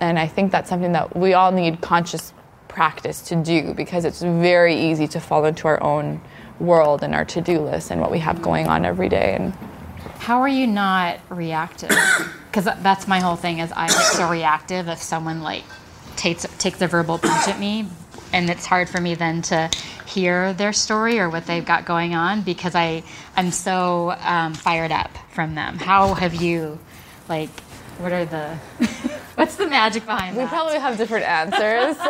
and 0.00 0.18
I 0.18 0.26
think 0.26 0.50
that's 0.50 0.68
something 0.70 0.92
that 0.92 1.14
we 1.14 1.34
all 1.34 1.52
need 1.52 1.82
conscious 1.82 2.32
practice 2.68 3.20
to 3.22 3.36
do 3.36 3.74
because 3.74 4.04
it's 4.06 4.22
very 4.22 4.74
easy 4.74 5.06
to 5.08 5.20
fall 5.20 5.44
into 5.44 5.68
our 5.68 5.82
own 5.82 6.22
world 6.58 7.02
and 7.02 7.14
our 7.14 7.24
to-do 7.24 7.60
list 7.60 7.90
and 7.90 8.00
what 8.00 8.10
we 8.10 8.18
have 8.20 8.40
going 8.42 8.66
on 8.66 8.84
every 8.86 9.08
day 9.08 9.34
and 9.38 9.52
How 10.18 10.40
are 10.40 10.48
you 10.48 10.66
not 10.66 11.20
reactive? 11.30 11.90
Because 12.50 12.64
that's 12.82 13.06
my 13.06 13.20
whole 13.20 13.36
thing. 13.36 13.60
Is 13.60 13.70
I 13.70 13.86
get 13.86 13.96
so 13.96 14.28
reactive 14.28 14.88
if 14.88 14.98
someone 15.00 15.40
like 15.40 15.62
takes 16.16 16.44
takes 16.58 16.80
a 16.82 16.88
verbal 16.88 17.16
punch 17.18 17.46
at 17.46 17.60
me, 17.60 17.86
and 18.32 18.50
it's 18.50 18.66
hard 18.66 18.88
for 18.88 19.00
me 19.00 19.14
then 19.14 19.42
to 19.42 19.70
hear 20.06 20.52
their 20.54 20.72
story 20.72 21.20
or 21.20 21.30
what 21.30 21.46
they've 21.46 21.64
got 21.64 21.84
going 21.84 22.16
on 22.16 22.42
because 22.42 22.74
I 22.74 23.04
I'm 23.36 23.52
so 23.52 24.16
um, 24.20 24.54
fired 24.54 24.90
up 24.90 25.12
from 25.32 25.54
them. 25.54 25.78
How 25.78 26.14
have 26.14 26.34
you, 26.34 26.80
like, 27.30 27.48
what 28.00 28.12
are 28.12 28.24
the 28.24 28.56
what's 29.36 29.56
the 29.56 29.66
magic 29.66 30.04
behind 30.04 30.36
we 30.36 30.42
that? 30.42 30.50
probably 30.50 30.78
have 30.78 30.98
different 30.98 31.24
answers. 31.24 31.96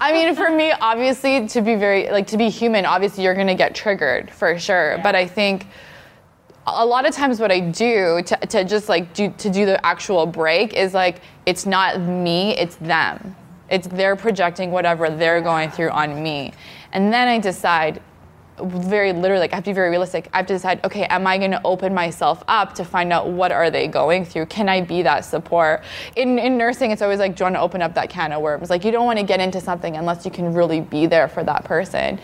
I 0.00 0.10
mean, 0.12 0.34
for 0.34 0.50
me, 0.50 0.72
obviously, 0.72 1.46
to 1.48 1.62
be 1.62 1.76
very 1.76 2.10
like 2.10 2.26
to 2.28 2.36
be 2.36 2.50
human, 2.50 2.84
obviously 2.84 3.22
you're 3.24 3.34
gonna 3.34 3.54
get 3.54 3.74
triggered 3.74 4.30
for 4.30 4.58
sure. 4.58 4.98
But 5.02 5.14
I 5.14 5.26
think 5.26 5.66
a 6.66 6.84
lot 6.84 7.06
of 7.06 7.14
times 7.14 7.38
what 7.40 7.52
I 7.52 7.60
do 7.60 8.22
to, 8.26 8.36
to 8.36 8.64
just 8.64 8.88
like 8.88 9.14
do 9.14 9.32
to 9.38 9.48
do 9.48 9.66
the 9.66 9.84
actual 9.86 10.26
break 10.26 10.74
is 10.74 10.92
like 10.92 11.20
it's 11.46 11.64
not 11.64 12.00
me, 12.00 12.56
it's 12.56 12.76
them. 12.76 13.36
It's 13.70 13.86
they're 13.86 14.16
projecting 14.16 14.72
whatever 14.72 15.10
they're 15.10 15.40
going 15.40 15.70
through 15.70 15.90
on 15.90 16.22
me. 16.22 16.52
And 16.92 17.12
then 17.12 17.28
I 17.28 17.38
decide 17.38 18.00
very 18.62 19.12
literally 19.12 19.40
like 19.40 19.52
I 19.52 19.56
have 19.56 19.64
to 19.64 19.70
be 19.70 19.74
very 19.74 19.90
realistic. 19.90 20.28
I 20.32 20.38
have 20.38 20.46
to 20.46 20.54
decide, 20.54 20.84
okay, 20.84 21.04
am 21.04 21.26
I 21.26 21.38
gonna 21.38 21.60
open 21.64 21.92
myself 21.94 22.42
up 22.46 22.74
to 22.74 22.84
find 22.84 23.12
out 23.12 23.28
what 23.28 23.52
are 23.52 23.70
they 23.70 23.88
going 23.88 24.24
through? 24.24 24.46
Can 24.46 24.68
I 24.68 24.80
be 24.80 25.02
that 25.02 25.24
support? 25.24 25.82
In 26.16 26.38
in 26.38 26.56
nursing, 26.56 26.90
it's 26.90 27.02
always 27.02 27.18
like, 27.18 27.36
do 27.36 27.42
you 27.42 27.46
want 27.46 27.56
to 27.56 27.60
open 27.60 27.82
up 27.82 27.94
that 27.94 28.10
can 28.10 28.32
of 28.32 28.42
worms? 28.42 28.70
Like 28.70 28.84
you 28.84 28.92
don't 28.92 29.06
want 29.06 29.18
to 29.18 29.24
get 29.24 29.40
into 29.40 29.60
something 29.60 29.96
unless 29.96 30.24
you 30.24 30.30
can 30.30 30.54
really 30.54 30.80
be 30.80 31.06
there 31.06 31.28
for 31.28 31.42
that 31.44 31.64
person. 31.64 32.20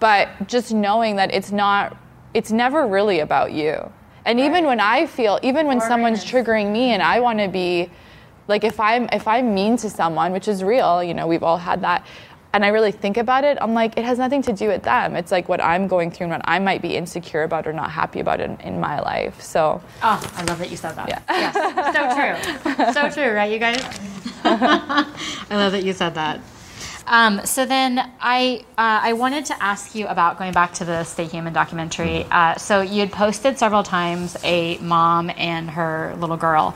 But 0.00 0.48
just 0.48 0.72
knowing 0.72 1.16
that 1.16 1.34
it's 1.34 1.50
not 1.50 1.96
it's 2.34 2.50
never 2.50 2.86
really 2.86 3.20
about 3.20 3.52
you. 3.52 3.92
And 4.26 4.40
even 4.40 4.64
when 4.64 4.80
I 4.80 5.06
feel, 5.06 5.38
even 5.42 5.66
when 5.66 5.80
someone's 5.80 6.24
triggering 6.24 6.72
me 6.72 6.92
and 6.92 7.02
I 7.02 7.20
want 7.20 7.38
to 7.40 7.48
be 7.48 7.90
like 8.48 8.64
if 8.64 8.78
I'm 8.80 9.08
if 9.12 9.26
I'm 9.26 9.54
mean 9.54 9.76
to 9.78 9.90
someone, 9.90 10.32
which 10.32 10.48
is 10.48 10.62
real, 10.62 11.02
you 11.02 11.14
know, 11.14 11.26
we've 11.26 11.42
all 11.42 11.58
had 11.58 11.82
that, 11.82 12.06
and 12.54 12.64
I 12.64 12.68
really 12.68 12.92
think 12.92 13.16
about 13.16 13.42
it, 13.42 13.58
I'm 13.60 13.74
like, 13.74 13.98
it 13.98 14.04
has 14.04 14.16
nothing 14.16 14.40
to 14.42 14.52
do 14.52 14.68
with 14.68 14.84
them. 14.84 15.16
It's 15.16 15.32
like 15.32 15.48
what 15.48 15.60
I'm 15.60 15.88
going 15.88 16.12
through 16.12 16.26
and 16.26 16.32
what 16.34 16.42
I 16.44 16.60
might 16.60 16.80
be 16.80 16.94
insecure 16.94 17.42
about 17.42 17.66
or 17.66 17.72
not 17.72 17.90
happy 17.90 18.20
about 18.20 18.40
in, 18.40 18.56
in 18.60 18.78
my 18.78 19.00
life. 19.00 19.42
So 19.42 19.82
Oh, 20.04 20.32
I 20.36 20.44
love 20.44 20.60
that 20.60 20.70
you 20.70 20.76
said 20.76 20.94
that. 20.94 21.08
Yes, 21.28 21.54
so 21.94 22.14
true. 22.14 22.92
So 22.92 23.10
true, 23.10 23.34
right, 23.34 23.50
you 23.50 23.58
guys? 23.58 23.82
I 24.44 25.56
love 25.56 25.72
that 25.72 25.82
you 25.82 25.92
said 25.92 26.14
that. 26.14 26.40
Um, 27.06 27.44
so 27.44 27.66
then 27.66 27.98
I 28.20 28.64
uh, 28.78 29.00
I 29.02 29.12
wanted 29.12 29.44
to 29.46 29.62
ask 29.62 29.94
you 29.94 30.06
about 30.06 30.38
going 30.38 30.52
back 30.52 30.72
to 30.74 30.84
the 30.84 31.04
Stay 31.04 31.26
Human 31.26 31.52
documentary. 31.52 32.24
Uh, 32.30 32.54
so 32.56 32.80
you 32.80 33.00
had 33.00 33.12
posted 33.12 33.58
several 33.58 33.82
times 33.82 34.36
a 34.42 34.78
mom 34.78 35.30
and 35.36 35.70
her 35.70 36.14
little 36.18 36.36
girl, 36.36 36.74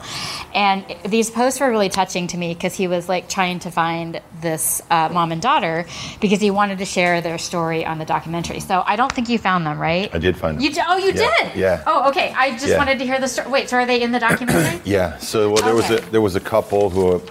and 0.53 0.85
these 1.05 1.29
posts 1.31 1.59
were 1.59 1.69
really 1.69 1.89
touching 1.89 2.27
to 2.27 2.37
me 2.37 2.53
because 2.53 2.75
he 2.75 2.87
was 2.87 3.09
like 3.09 3.27
trying 3.27 3.59
to 3.59 3.71
find 3.71 4.21
this 4.41 4.81
uh, 4.89 5.09
mom 5.11 5.31
and 5.31 5.41
daughter 5.41 5.85
because 6.21 6.39
he 6.39 6.51
wanted 6.51 6.77
to 6.77 6.85
share 6.85 7.21
their 7.21 7.37
story 7.37 7.85
on 7.85 7.97
the 7.97 8.05
documentary. 8.05 8.59
So 8.59 8.83
I 8.85 8.95
don't 8.95 9.11
think 9.11 9.29
you 9.29 9.37
found 9.39 9.65
them, 9.65 9.79
right? 9.79 10.13
I 10.13 10.19
did 10.19 10.37
find 10.37 10.57
them. 10.57 10.63
You 10.63 10.71
d- 10.73 10.81
oh, 10.87 10.97
you 10.97 11.07
Yeah, 11.13 11.29
did. 11.43 11.55
yeah. 11.55 11.83
Oh, 11.87 12.09
okay. 12.09 12.33
I 12.37 12.51
just 12.51 12.67
Yeah. 12.67 12.77
wanted 12.77 12.99
to 12.99 13.05
hear 13.05 13.19
the 13.19 13.27
story. 13.27 13.49
Wait, 13.49 13.69
so 13.69 13.77
are 13.77 13.85
they 13.85 14.01
in 14.01 14.11
the 14.11 14.19
documentary? 14.19 14.79
Yeah. 14.85 15.17
So 15.17 15.51
well, 15.51 15.63
there 15.63 15.75
was 15.75 15.89
a 15.89 15.97
there 16.11 16.21
was 16.21 16.35
a 16.35 16.39
couple 16.39 16.89
who, 16.89 17.21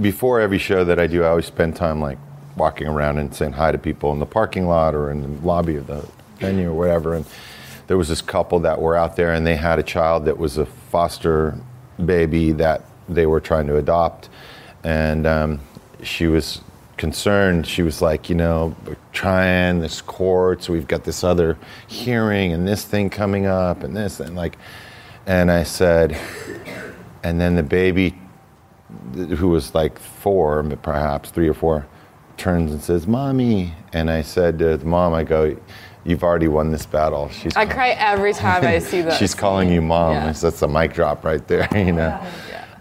before 0.00 0.40
every 0.40 0.58
show 0.58 0.84
that 0.84 0.98
I 0.98 1.06
do, 1.06 1.24
I 1.24 1.28
always 1.28 1.46
spend 1.46 1.76
time 1.76 2.00
like 2.00 2.18
walking 2.56 2.86
around 2.86 3.18
and 3.18 3.34
saying 3.34 3.52
hi 3.52 3.72
to 3.72 3.78
people 3.78 4.12
in 4.12 4.18
the 4.18 4.26
parking 4.26 4.66
lot 4.66 4.94
or 4.94 5.10
in 5.10 5.22
the 5.22 5.46
lobby 5.46 5.76
of 5.76 5.86
the 5.86 6.06
venue 6.38 6.70
or 6.70 6.74
whatever. 6.74 7.14
And 7.14 7.24
there 7.86 7.96
was 7.96 8.08
this 8.08 8.22
couple 8.22 8.60
that 8.60 8.80
were 8.80 8.96
out 8.96 9.16
there, 9.16 9.32
and 9.32 9.46
they 9.46 9.56
had 9.56 9.78
a 9.78 9.82
child 9.82 10.24
that 10.26 10.38
was 10.38 10.58
a 10.58 10.66
foster 10.66 11.58
baby 12.04 12.52
that 12.52 12.84
they 13.08 13.26
were 13.26 13.40
trying 13.40 13.66
to 13.66 13.76
adopt, 13.76 14.28
and 14.84 15.26
um, 15.26 15.60
she 16.02 16.26
was 16.26 16.60
concerned. 16.96 17.66
She 17.66 17.82
was 17.82 18.00
like, 18.00 18.30
you 18.30 18.36
know, 18.36 18.76
we're 18.86 18.96
trying 19.12 19.80
this 19.80 20.00
court, 20.00 20.62
so 20.62 20.72
we've 20.72 20.86
got 20.86 21.04
this 21.04 21.24
other 21.24 21.58
hearing 21.86 22.52
and 22.52 22.66
this 22.66 22.84
thing 22.84 23.10
coming 23.10 23.46
up 23.46 23.82
and 23.82 23.96
this 23.96 24.20
and 24.20 24.36
like, 24.36 24.56
and 25.26 25.50
I 25.50 25.64
said, 25.64 26.16
and 27.22 27.40
then 27.40 27.56
the 27.56 27.62
baby, 27.62 28.14
who 29.14 29.48
was 29.48 29.74
like 29.74 29.98
four, 29.98 30.62
perhaps 30.82 31.30
three 31.30 31.48
or 31.48 31.54
four, 31.54 31.86
turns 32.36 32.72
and 32.72 32.82
says, 32.82 33.06
"Mommy," 33.06 33.74
and 33.92 34.10
I 34.10 34.22
said 34.22 34.58
to 34.60 34.76
the 34.76 34.86
mom, 34.86 35.14
"I 35.14 35.24
go." 35.24 35.56
You've 36.04 36.24
already 36.24 36.48
won 36.48 36.72
this 36.72 36.84
battle. 36.84 37.28
She's 37.28 37.56
I 37.56 37.64
cry 37.64 37.90
every 37.90 38.32
time 38.32 38.64
I 38.66 38.80
see 38.80 39.02
that. 39.06 39.12
She's 39.18 39.36
calling 39.36 39.70
you 39.70 39.80
mom. 39.80 40.14
Yeah. 40.14 40.32
That's 40.32 40.60
a 40.62 40.66
mic 40.66 40.94
drop 40.94 41.24
right 41.24 41.46
there, 41.46 41.68
you 41.76 41.92
know. 41.92 42.20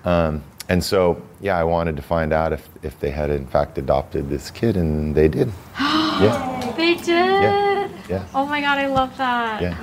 Um, 0.06 0.42
and 0.70 0.84
so, 0.84 1.22
yeah, 1.40 1.56
I 1.56 1.64
wanted 1.64 1.96
to 1.98 2.02
find 2.02 2.34
out 2.34 2.52
if, 2.52 2.68
if 2.82 3.00
they 3.00 3.12
had 3.12 3.30
in 3.30 3.46
fact 3.46 3.78
adopted 3.78 4.28
this 4.28 4.50
kid, 4.50 4.76
and 4.76 5.14
they 5.14 5.28
did. 5.28 5.52
yeah, 5.80 6.74
they 6.76 6.96
did. 6.96 7.06
Yeah. 7.08 7.90
yeah, 8.10 8.26
Oh 8.34 8.48
my 8.48 8.60
god, 8.60 8.80
I 8.80 8.88
love 8.88 9.16
that. 9.18 9.62
yeah, 9.62 9.78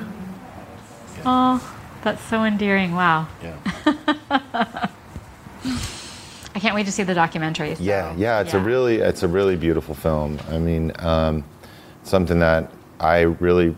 Oh, 1.24 1.76
that's 2.02 2.22
so 2.24 2.42
endearing. 2.42 2.92
Wow. 2.92 3.28
yeah. 3.40 4.88
I 6.58 6.60
can't 6.60 6.74
wait 6.74 6.86
to 6.86 6.92
see 6.92 7.04
the 7.04 7.14
documentary. 7.14 7.76
so- 7.76 7.84
Yeah, 7.84 8.12
yeah, 8.16 8.40
it's 8.40 8.52
a 8.52 8.58
really 8.58 8.96
it's 8.96 9.22
a 9.22 9.28
really 9.28 9.54
beautiful 9.54 9.94
film. 9.94 10.40
I 10.50 10.58
mean, 10.58 10.90
um, 10.98 11.44
something 12.02 12.40
that 12.40 12.72
I 12.98 13.20
really, 13.20 13.76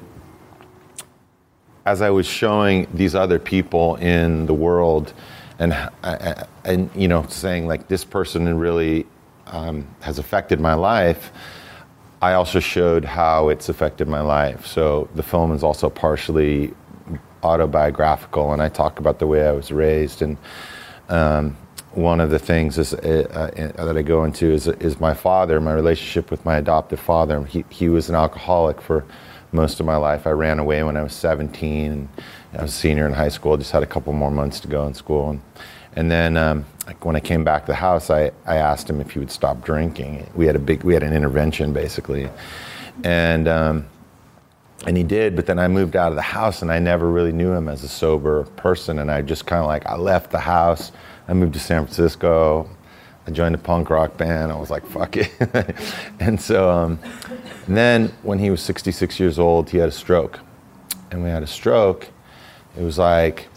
as 1.85 2.01
I 2.01 2.09
was 2.09 2.25
showing 2.25 2.87
these 2.95 3.15
other 3.15 3.39
people 3.39 3.97
in 3.97 4.47
the 4.47 4.55
world, 4.55 5.13
and 5.59 5.75
uh, 6.03 6.45
and 6.65 6.89
you 6.95 7.07
know, 7.07 7.27
saying 7.29 7.67
like 7.67 7.87
this 7.89 8.03
person 8.03 8.57
really 8.59 9.05
um, 9.49 9.87
has 10.01 10.19
affected 10.19 10.59
my 10.59 10.73
life. 10.73 11.33
I 12.23 12.33
also 12.33 12.61
showed 12.61 13.05
how 13.05 13.51
it's 13.51 13.69
affected 13.69 14.09
my 14.09 14.23
life. 14.23 14.67
So 14.67 15.07
the 15.15 15.23
film 15.23 15.53
is 15.53 15.63
also 15.63 15.91
partially 15.91 16.73
autobiographical, 17.43 18.55
and 18.55 18.63
I 18.63 18.71
talk 18.71 19.01
about 19.01 19.19
the 19.19 19.27
way 19.27 19.47
I 19.47 19.53
was 19.53 19.71
raised. 19.71 20.23
And 20.23 20.39
um, 21.11 21.59
one 21.93 22.21
of 22.21 22.31
the 22.31 22.39
things 22.39 22.79
is, 22.79 22.95
uh, 22.95 23.51
uh, 23.77 23.85
that 23.85 23.97
I 23.97 24.03
go 24.03 24.25
into 24.25 24.51
is, 24.53 24.69
is 24.69 25.01
my 25.01 25.13
father, 25.13 25.61
my 25.61 25.73
relationship 25.73 26.31
with 26.31 26.45
my 26.45 26.59
adoptive 26.59 27.01
father. 27.01 27.45
He, 27.45 27.65
he 27.69 27.89
was 27.89 28.09
an 28.09 28.15
alcoholic 28.15 28.81
for 28.81 29.05
most 29.53 29.81
of 29.81 29.87
my 29.87 29.97
life. 29.97 30.27
I 30.27 30.31
ran 30.31 30.61
away 30.61 30.83
when 30.85 30.97
I 30.97 31.03
was 31.03 31.13
17, 31.15 31.91
and 31.91 32.09
I 32.57 32.63
was 32.63 32.73
a 32.73 32.77
senior 32.77 33.07
in 33.07 33.13
high 33.13 33.29
school. 33.29 33.57
Just 33.57 33.73
had 33.73 33.83
a 33.83 33.87
couple 33.87 34.13
more 34.13 34.31
months 34.31 34.61
to 34.61 34.69
go 34.69 34.87
in 34.87 34.95
school, 34.95 35.31
and, 35.31 35.41
and 35.97 36.11
then 36.11 36.37
um, 36.37 36.65
like 36.87 37.05
when 37.05 37.17
I 37.17 37.21
came 37.21 37.43
back 37.43 37.63
to 37.63 37.73
the 37.73 37.77
house, 37.77 38.09
I, 38.09 38.31
I 38.47 38.57
asked 38.57 38.89
him 38.89 39.01
if 39.01 39.11
he 39.11 39.19
would 39.19 39.31
stop 39.31 39.65
drinking. 39.65 40.31
We 40.37 40.47
had 40.47 40.55
a 40.55 40.61
big, 40.61 40.85
we 40.85 40.95
had 40.95 41.03
an 41.03 41.13
intervention 41.13 41.73
basically, 41.73 42.29
and. 43.05 43.49
Um, 43.49 43.87
and 44.87 44.97
he 44.97 45.03
did 45.03 45.37
but 45.37 45.45
then 45.45 45.59
i 45.59 45.69
moved 45.69 45.95
out 45.95 46.11
of 46.11 46.17
the 46.17 46.23
house 46.23 46.63
and 46.63 46.73
i 46.73 46.79
never 46.79 47.11
really 47.11 47.33
knew 47.33 47.53
him 47.53 47.69
as 47.69 47.85
a 47.85 47.89
sober 47.89 48.45
person 48.57 48.99
and 48.99 49.11
i 49.11 49.21
just 49.21 49.45
kind 49.45 49.61
of 49.61 49.67
like 49.67 49.85
i 49.85 49.95
left 49.95 50.31
the 50.31 50.41
house 50.41 50.91
i 51.31 51.33
moved 51.33 51.55
to 51.55 51.61
san 51.61 51.85
francisco. 51.85 52.69
I 53.27 53.31
joined 53.33 53.55
a 53.55 53.59
punk 53.59 53.91
rock 53.91 54.17
band. 54.17 54.51
I 54.51 54.57
was 54.57 54.71
like 54.71 54.85
fuck 54.87 55.17
it. 55.17 55.31
And 56.21 56.41
so 56.41 56.69
um, 56.69 56.99
and 57.67 57.77
then 57.77 58.13
when 58.23 58.39
he 58.39 58.51
was 58.51 58.61
66 58.61 59.19
years 59.21 59.39
old 59.39 59.71
he 59.71 59.79
had 59.79 59.89
a 59.89 59.93
stroke. 59.93 60.41
And 61.11 61.23
we 61.23 61.31
had 61.31 61.43
a 61.43 61.47
stroke 61.47 62.09
it 62.79 62.83
was 62.83 62.99
like 62.99 63.49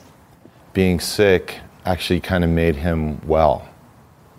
being 0.73 0.99
sick 0.99 1.59
actually 1.85 2.19
kind 2.19 2.43
of 2.43 2.49
made 2.49 2.75
him 2.75 3.25
well. 3.27 3.67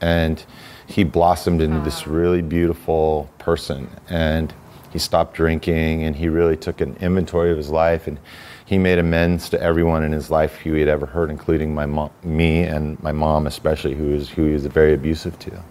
And 0.01 0.45
he 0.87 1.05
blossomed 1.05 1.61
into 1.63 1.81
this 1.81 2.07
really 2.07 2.43
beautiful 2.43 3.31
person. 3.39 3.89
And 4.09 4.53
he 4.93 4.99
stopped 4.99 5.35
drinking 5.35 6.03
and 6.03 6.17
he 6.17 6.29
really 6.29 6.57
took 6.57 6.81
an 6.81 6.97
inventory 7.01 7.51
of 7.51 7.57
his 7.57 7.71
life 7.71 8.07
and 8.07 8.19
he 8.65 8.79
made 8.79 8.99
amends 8.99 9.51
to 9.51 9.61
everyone 9.61 10.03
in 10.03 10.13
his 10.13 10.31
life 10.31 10.57
who 10.57 10.73
he 10.73 10.81
had 10.81 10.89
ever 10.89 11.07
hurt 11.07 11.31
including 11.31 11.75
my 11.75 11.87
mom, 11.87 12.11
me 12.23 12.63
and 12.63 13.01
my 13.03 13.13
mom 13.13 13.47
especially 13.47 13.95
who 13.95 14.13
is 14.13 14.29
who 14.29 14.47
he 14.47 14.53
was 14.53 14.67
very 14.67 14.95
abusive 14.95 15.39
to 15.39 15.63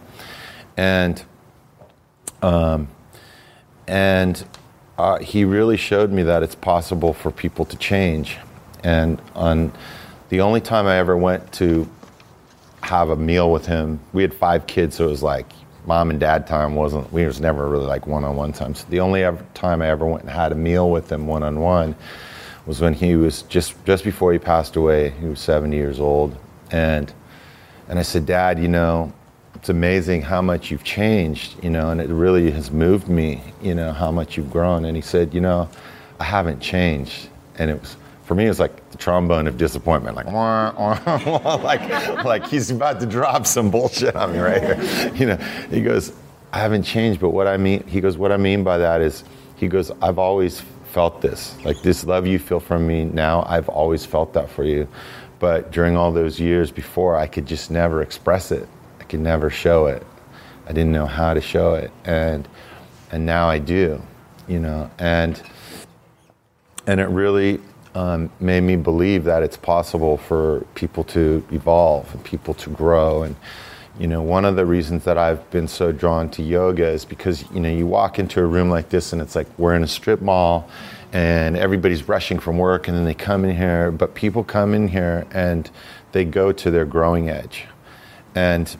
and 0.77 1.23
um, 2.41 2.87
and 3.87 4.45
uh, 4.97 5.17
he 5.19 5.43
really 5.43 5.77
showed 5.77 6.11
me 6.11 6.23
that 6.23 6.43
it's 6.43 6.55
possible 6.55 7.13
for 7.13 7.31
people 7.31 7.65
to 7.65 7.77
change 7.77 8.37
and 8.83 9.21
on 9.35 9.71
the 10.29 10.41
only 10.41 10.61
time 10.61 10.87
i 10.87 10.97
ever 10.97 11.15
went 11.15 11.51
to 11.51 11.87
have 12.83 13.09
a 13.09 13.15
meal 13.15 13.51
with 13.51 13.65
him. 13.65 13.99
We 14.11 14.21
had 14.21 14.33
five 14.33 14.67
kids, 14.67 14.97
so 14.97 15.05
it 15.05 15.09
was 15.09 15.23
like 15.23 15.51
mom 15.85 16.09
and 16.09 16.19
dad 16.19 16.45
time 16.47 16.75
wasn't. 16.75 17.11
We 17.11 17.25
was 17.25 17.39
never 17.39 17.67
really 17.67 17.85
like 17.85 18.05
one-on-one 18.07 18.53
time. 18.53 18.75
So 18.75 18.85
the 18.89 18.99
only 18.99 19.23
ever 19.23 19.43
time 19.53 19.81
I 19.81 19.87
ever 19.87 20.05
went 20.05 20.23
and 20.23 20.31
had 20.31 20.51
a 20.51 20.55
meal 20.55 20.91
with 20.91 21.11
him 21.11 21.25
one-on-one 21.27 21.95
was 22.65 22.81
when 22.81 22.93
he 22.93 23.15
was 23.15 23.43
just 23.43 23.73
just 23.85 24.03
before 24.03 24.33
he 24.33 24.39
passed 24.39 24.75
away. 24.75 25.09
He 25.19 25.25
was 25.25 25.39
70 25.39 25.75
years 25.75 25.99
old, 25.99 26.37
and 26.71 27.13
and 27.89 27.99
I 27.99 28.01
said, 28.03 28.25
Dad, 28.25 28.59
you 28.59 28.67
know, 28.67 29.11
it's 29.55 29.69
amazing 29.69 30.21
how 30.21 30.41
much 30.41 30.71
you've 30.71 30.83
changed, 30.83 31.61
you 31.63 31.69
know, 31.69 31.89
and 31.89 31.99
it 32.01 32.09
really 32.09 32.51
has 32.51 32.71
moved 32.71 33.07
me, 33.07 33.41
you 33.61 33.75
know, 33.75 33.91
how 33.91 34.11
much 34.11 34.37
you've 34.37 34.51
grown. 34.51 34.85
And 34.85 34.95
he 34.95 35.01
said, 35.01 35.33
you 35.33 35.41
know, 35.41 35.69
I 36.19 36.23
haven't 36.23 36.59
changed, 36.59 37.29
and 37.57 37.69
it 37.69 37.79
was 37.79 37.97
for 38.23 38.35
me, 38.35 38.45
it 38.45 38.49
was 38.49 38.59
like 38.59 38.89
the 38.91 38.97
trombone 38.97 39.47
of 39.47 39.57
disappointment, 39.57 40.15
like, 40.15 40.27
wah, 40.27 40.73
wah, 40.77 41.19
wah, 41.25 41.55
like, 41.63 42.23
like 42.23 42.47
he's 42.47 42.71
about 42.71 42.99
to 43.01 43.05
drop 43.05 43.45
some 43.45 43.69
bullshit 43.69 44.15
on 44.15 44.31
me 44.31 44.39
right 44.39 44.61
here. 44.61 45.11
You 45.15 45.25
know, 45.27 45.35
he 45.69 45.81
goes, 45.81 46.13
I 46.53 46.59
haven't 46.59 46.83
changed, 46.83 47.19
but 47.19 47.31
what 47.31 47.47
I 47.47 47.57
mean, 47.57 47.85
he 47.85 47.99
goes, 47.99 48.17
what 48.17 48.31
I 48.31 48.37
mean 48.37 48.63
by 48.63 48.77
that 48.77 49.01
is, 49.01 49.23
he 49.57 49.67
goes, 49.67 49.91
I've 50.01 50.17
always 50.17 50.63
felt 50.93 51.21
this, 51.21 51.55
like 51.65 51.81
this 51.81 52.05
love 52.05 52.27
you 52.27 52.37
feel 52.37 52.59
from 52.59 52.85
me 52.85 53.03
now, 53.03 53.43
I've 53.49 53.67
always 53.67 54.05
felt 54.05 54.31
that 54.33 54.47
for 54.47 54.63
you. 54.63 54.87
But 55.39 55.71
during 55.71 55.97
all 55.97 56.11
those 56.11 56.39
years 56.39 56.71
before, 56.71 57.15
I 57.15 57.25
could 57.25 57.47
just 57.47 57.71
never 57.71 58.03
express 58.03 58.51
it. 58.51 58.69
I 58.99 59.03
could 59.05 59.19
never 59.19 59.49
show 59.49 59.87
it. 59.87 60.05
I 60.67 60.71
didn't 60.71 60.91
know 60.91 61.07
how 61.07 61.33
to 61.33 61.41
show 61.41 61.73
it, 61.73 61.91
and 62.05 62.47
and 63.11 63.25
now 63.25 63.49
I 63.49 63.59
do, 63.59 64.01
you 64.47 64.59
know, 64.59 64.89
and 64.99 65.41
and 66.87 67.01
it 67.01 67.09
really 67.09 67.59
um, 67.95 68.31
made 68.39 68.61
me 68.61 68.75
believe 68.75 69.23
that 69.25 69.43
it's 69.43 69.57
possible 69.57 70.17
for 70.17 70.65
people 70.75 71.03
to 71.05 71.43
evolve 71.51 72.13
and 72.13 72.23
people 72.23 72.53
to 72.53 72.69
grow. 72.69 73.23
And 73.23 73.35
you 73.99 74.07
know, 74.07 74.21
one 74.21 74.43
of 74.45 74.55
the 74.55 74.65
reasons 74.65 75.03
that 75.03 75.17
I've 75.17 75.49
been 75.51 75.67
so 75.67 75.91
drawn 75.91 76.29
to 76.31 76.41
yoga 76.41 76.87
is 76.87 77.05
because 77.05 77.49
you 77.51 77.59
know 77.59 77.69
you 77.69 77.85
walk 77.85 78.17
into 78.17 78.39
a 78.39 78.45
room 78.45 78.69
like 78.69 78.89
this 78.89 79.13
and 79.13 79.21
it's 79.21 79.35
like 79.35 79.47
we're 79.57 79.75
in 79.75 79.83
a 79.83 79.87
strip 79.87 80.21
mall 80.21 80.67
and 81.11 81.55
everybody's 81.55 82.07
rushing 82.07 82.39
from 82.39 82.57
work 82.57 82.87
and 82.87 82.97
then 82.97 83.05
they 83.05 83.13
come 83.13 83.45
in 83.45 83.55
here, 83.55 83.91
but 83.91 84.15
people 84.15 84.43
come 84.43 84.73
in 84.73 84.87
here 84.87 85.27
and 85.31 85.69
they 86.11 86.25
go 86.25 86.51
to 86.51 86.71
their 86.71 86.85
growing 86.85 87.29
edge, 87.29 87.65
and 88.35 88.75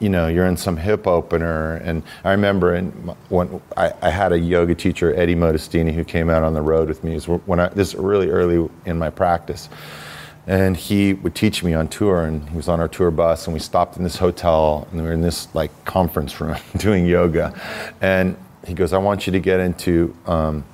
you 0.00 0.08
know, 0.08 0.26
you're 0.26 0.46
in 0.46 0.56
some 0.56 0.76
hip 0.76 1.06
opener. 1.06 1.76
And 1.76 2.02
I 2.24 2.32
remember 2.32 2.74
in, 2.74 2.90
when 3.28 3.62
I, 3.76 3.92
I 4.02 4.10
had 4.10 4.32
a 4.32 4.38
yoga 4.38 4.74
teacher, 4.74 5.14
Eddie 5.14 5.36
Modestini, 5.36 5.94
who 5.94 6.02
came 6.02 6.28
out 6.28 6.42
on 6.42 6.54
the 6.54 6.60
road 6.60 6.88
with 6.88 7.04
me. 7.04 7.14
Was 7.14 7.26
when 7.26 7.60
I, 7.60 7.68
this 7.68 7.90
is 7.90 7.94
really 7.94 8.28
early 8.28 8.68
in 8.84 8.98
my 8.98 9.10
practice. 9.10 9.68
And 10.46 10.76
he 10.76 11.14
would 11.14 11.34
teach 11.34 11.62
me 11.62 11.72
on 11.72 11.88
tour, 11.88 12.24
and 12.24 12.48
he 12.50 12.56
was 12.56 12.68
on 12.68 12.80
our 12.80 12.88
tour 12.88 13.10
bus, 13.10 13.46
and 13.46 13.54
we 13.54 13.60
stopped 13.60 13.96
in 13.96 14.02
this 14.02 14.16
hotel, 14.16 14.88
and 14.90 15.00
we 15.00 15.06
were 15.06 15.12
in 15.12 15.20
this 15.20 15.52
like 15.54 15.70
conference 15.84 16.40
room 16.40 16.56
doing 16.76 17.06
yoga. 17.06 17.54
And 18.00 18.36
he 18.66 18.74
goes, 18.74 18.92
I 18.92 18.98
want 18.98 19.26
you 19.26 19.32
to 19.32 19.40
get 19.40 19.60
into 19.60 20.16
um. 20.26 20.64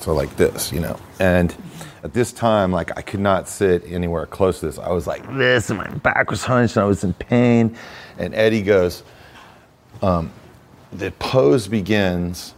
So 0.00 0.14
like 0.14 0.34
this, 0.36 0.72
you 0.72 0.80
know. 0.80 0.98
And 1.20 1.54
at 2.02 2.12
this 2.14 2.32
time, 2.32 2.72
like 2.72 2.96
I 2.96 3.02
could 3.02 3.20
not 3.20 3.48
sit 3.48 3.84
anywhere 3.86 4.26
close 4.26 4.60
to 4.60 4.66
this. 4.66 4.78
I 4.78 4.90
was 4.90 5.06
like 5.06 5.22
this, 5.36 5.70
and 5.70 5.78
my 5.78 5.88
back 5.88 6.30
was 6.30 6.42
hunched, 6.42 6.76
and 6.76 6.84
I 6.84 6.86
was 6.86 7.04
in 7.04 7.12
pain. 7.12 7.76
And 8.18 8.34
Eddie 8.34 8.62
goes, 8.62 9.02
um, 10.02 10.32
the 10.92 11.10
pose 11.12 11.68
begins 11.68 12.54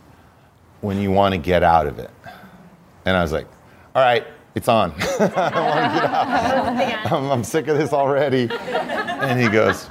when 0.80 1.00
you 1.00 1.10
want 1.10 1.32
to 1.32 1.38
get 1.38 1.62
out 1.62 1.86
of 1.86 1.98
it. 1.98 2.10
And 3.04 3.16
I 3.16 3.22
was 3.22 3.32
like, 3.32 3.46
all 3.94 4.02
right, 4.02 4.26
it's 4.54 4.68
on. 4.68 4.92
I 5.00 5.00
want 5.00 5.32
to 5.32 6.80
get 6.80 6.94
out. 6.94 7.12
I'm, 7.12 7.30
I'm 7.30 7.44
sick 7.44 7.68
of 7.68 7.78
this 7.78 7.92
already. 7.92 8.48
And 8.50 9.40
he 9.40 9.48
goes, 9.48 9.88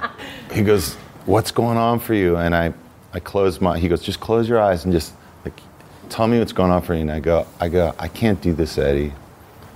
he 0.52 0.62
goes, 0.62 0.94
what's 1.26 1.50
going 1.50 1.78
on 1.78 1.98
for 1.98 2.14
you? 2.14 2.36
And 2.36 2.54
I, 2.54 2.72
I 3.12 3.20
close 3.20 3.60
my, 3.60 3.78
he 3.78 3.88
goes, 3.88 4.02
just 4.02 4.20
close 4.20 4.48
your 4.48 4.60
eyes 4.60 4.84
and 4.84 4.92
just 4.92 5.14
like, 5.44 5.60
tell 6.08 6.26
me 6.28 6.38
what's 6.38 6.52
going 6.52 6.70
on 6.70 6.82
for 6.82 6.94
you. 6.94 7.00
And 7.00 7.10
I 7.10 7.20
go, 7.20 7.46
I 7.60 7.68
go, 7.68 7.94
I 7.98 8.08
can't 8.08 8.40
do 8.40 8.54
this, 8.54 8.78
Eddie. 8.78 9.12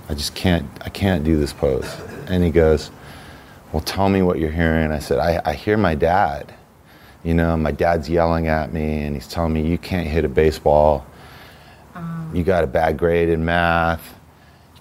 I 0.09 0.13
just 0.13 0.35
can't, 0.35 0.65
I 0.81 0.89
can't 0.89 1.23
do 1.23 1.37
this 1.37 1.51
pose. 1.51 1.93
And 2.27 2.43
he 2.43 2.49
goes, 2.49 2.91
well, 3.73 3.81
tell 3.81 4.07
me 4.07 4.21
what 4.21 4.39
you're 4.39 4.51
hearing. 4.51 4.91
I 4.91 4.99
said, 4.99 5.19
I, 5.19 5.41
I 5.43 5.53
hear 5.53 5.75
my 5.75 5.95
dad. 5.95 6.53
You 7.23 7.33
know, 7.33 7.57
my 7.57 7.71
dad's 7.71 8.09
yelling 8.09 8.47
at 8.47 8.71
me 8.71 9.03
and 9.03 9.15
he's 9.15 9.27
telling 9.27 9.51
me, 9.51 9.67
you 9.67 9.77
can't 9.77 10.07
hit 10.07 10.23
a 10.23 10.29
baseball. 10.29 11.05
Um. 11.93 12.31
You 12.33 12.43
got 12.43 12.63
a 12.63 12.67
bad 12.67 12.97
grade 12.97 13.27
in 13.27 13.43
math. 13.43 14.16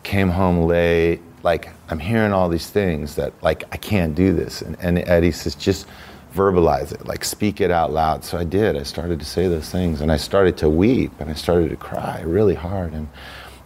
Came 0.07 0.31
home 0.31 0.63
late. 0.67 1.21
Like, 1.43 1.71
I'm 1.89 1.99
hearing 1.99 2.33
all 2.33 2.49
these 2.49 2.71
things 2.71 3.17
that, 3.17 3.33
like, 3.43 3.65
I 3.73 3.77
can't 3.77 4.15
do 4.15 4.33
this. 4.33 4.63
And, 4.63 4.77
and 4.79 4.99
Eddie 4.99 5.33
says, 5.33 5.57
just 5.57 5.89
verbalize 6.33 6.93
it, 6.93 7.07
like, 7.07 7.25
speak 7.25 7.61
it 7.61 7.73
out 7.73 7.93
loud. 7.93 8.25
So 8.25 8.39
I 8.39 8.45
did. 8.45 8.77
I 8.77 8.85
started 8.85 9.19
to 9.19 9.25
say 9.25 9.49
those 9.49 9.69
things 9.69 10.01
and 10.01 10.13
I 10.13 10.17
started 10.17 10.57
to 10.59 10.69
weep 10.69 11.11
and 11.19 11.29
I 11.29 11.33
started 11.35 11.71
to 11.71 11.77
cry 11.77 12.23
really 12.25 12.55
hard. 12.55 12.93
And, 12.93 13.09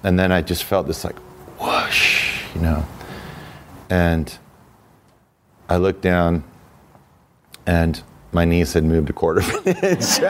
and 0.03 0.19
then 0.19 0.33
I 0.33 0.41
just 0.41 0.65
felt 0.65 0.87
this, 0.87 1.05
like, 1.05 1.19
whoosh, 1.61 2.43
you 2.55 2.63
know. 2.63 2.87
And 3.91 4.35
I 5.69 5.77
looked 5.77 6.01
down 6.01 6.43
and 7.67 8.03
my 8.33 8.47
niece 8.47 8.73
had 8.73 8.85
moved 8.85 9.11
a 9.11 9.13
quarter 9.13 9.41
of 9.41 9.67
an 9.67 9.77
inch. 9.85 10.21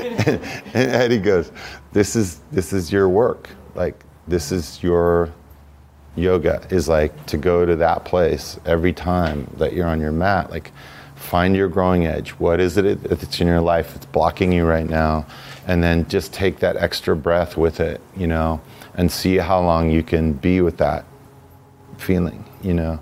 and 0.26 0.40
Eddie 0.74 1.18
goes, 1.18 1.52
"This 1.92 2.16
is 2.16 2.40
this 2.52 2.72
is 2.72 2.92
your 2.92 3.08
work. 3.08 3.48
Like 3.74 4.04
this 4.26 4.52
is 4.52 4.82
your 4.82 5.32
yoga 6.16 6.66
is 6.70 6.88
like 6.88 7.26
to 7.26 7.36
go 7.36 7.66
to 7.66 7.76
that 7.76 8.04
place 8.04 8.58
every 8.64 8.92
time 8.92 9.48
that 9.58 9.72
you're 9.74 9.86
on 9.86 10.00
your 10.00 10.12
mat. 10.12 10.50
Like 10.50 10.72
find 11.14 11.54
your 11.56 11.68
growing 11.68 12.06
edge. 12.06 12.30
What 12.30 12.60
is 12.60 12.76
it 12.76 13.02
that's 13.04 13.40
in 13.40 13.46
your 13.46 13.60
life 13.60 13.94
that's 13.94 14.06
blocking 14.06 14.52
you 14.52 14.66
right 14.66 14.88
now, 14.88 15.26
and 15.66 15.82
then 15.82 16.08
just 16.08 16.32
take 16.32 16.58
that 16.60 16.76
extra 16.76 17.14
breath 17.16 17.56
with 17.56 17.80
it, 17.80 18.00
you 18.16 18.26
know, 18.26 18.60
and 18.94 19.10
see 19.10 19.36
how 19.36 19.60
long 19.62 19.90
you 19.90 20.02
can 20.02 20.32
be 20.32 20.60
with 20.60 20.78
that 20.78 21.04
feeling, 21.98 22.44
you 22.62 22.74
know, 22.74 23.00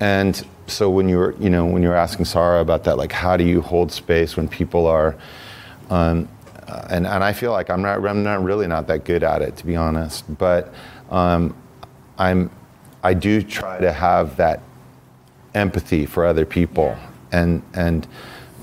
and." 0.00 0.46
So 0.66 0.88
when 0.88 1.08
you 1.08 1.18
were, 1.18 1.34
you 1.40 1.50
know, 1.50 1.66
when 1.66 1.82
you 1.82 1.88
were 1.88 1.96
asking 1.96 2.26
Sara 2.26 2.60
about 2.60 2.84
that, 2.84 2.96
like, 2.96 3.10
how 3.10 3.36
do 3.36 3.42
you 3.42 3.60
hold 3.60 3.90
space 3.90 4.36
when 4.36 4.46
people 4.46 4.86
are 4.86 5.16
um, 5.90 6.28
uh, 6.70 6.86
and, 6.88 7.06
and 7.06 7.24
I 7.24 7.32
feel 7.32 7.52
like 7.52 7.68
I'm 7.68 7.82
not, 7.82 8.04
I'm 8.06 8.22
not 8.22 8.42
really 8.42 8.66
not 8.66 8.86
that 8.86 9.04
good 9.04 9.22
at 9.24 9.42
it, 9.42 9.56
to 9.56 9.66
be 9.66 9.76
honest. 9.76 10.24
But 10.38 10.72
um, 11.10 11.56
I'm, 12.18 12.50
I 13.02 13.14
do 13.14 13.42
try 13.42 13.80
to 13.80 13.92
have 13.92 14.36
that 14.36 14.62
empathy 15.54 16.06
for 16.06 16.24
other 16.24 16.46
people 16.46 16.96
and, 17.32 17.62
and 17.74 18.06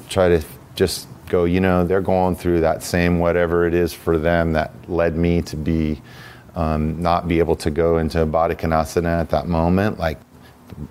try 0.09 0.29
to 0.29 0.43
just 0.75 1.07
go, 1.27 1.43
you 1.43 1.59
know, 1.59 1.85
they're 1.85 2.01
going 2.01 2.35
through 2.35 2.61
that 2.61 2.81
same 2.81 3.19
whatever 3.19 3.67
it 3.67 3.73
is 3.73 3.93
for 3.93 4.17
them 4.17 4.53
that 4.53 4.71
led 4.89 5.17
me 5.17 5.41
to 5.41 5.57
be, 5.57 6.01
um, 6.55 7.01
not 7.01 7.27
be 7.27 7.39
able 7.39 7.55
to 7.57 7.69
go 7.69 7.97
into 7.97 8.19
Konasana 8.19 9.19
at 9.19 9.29
that 9.31 9.47
moment. 9.47 9.99
Like, 9.99 10.19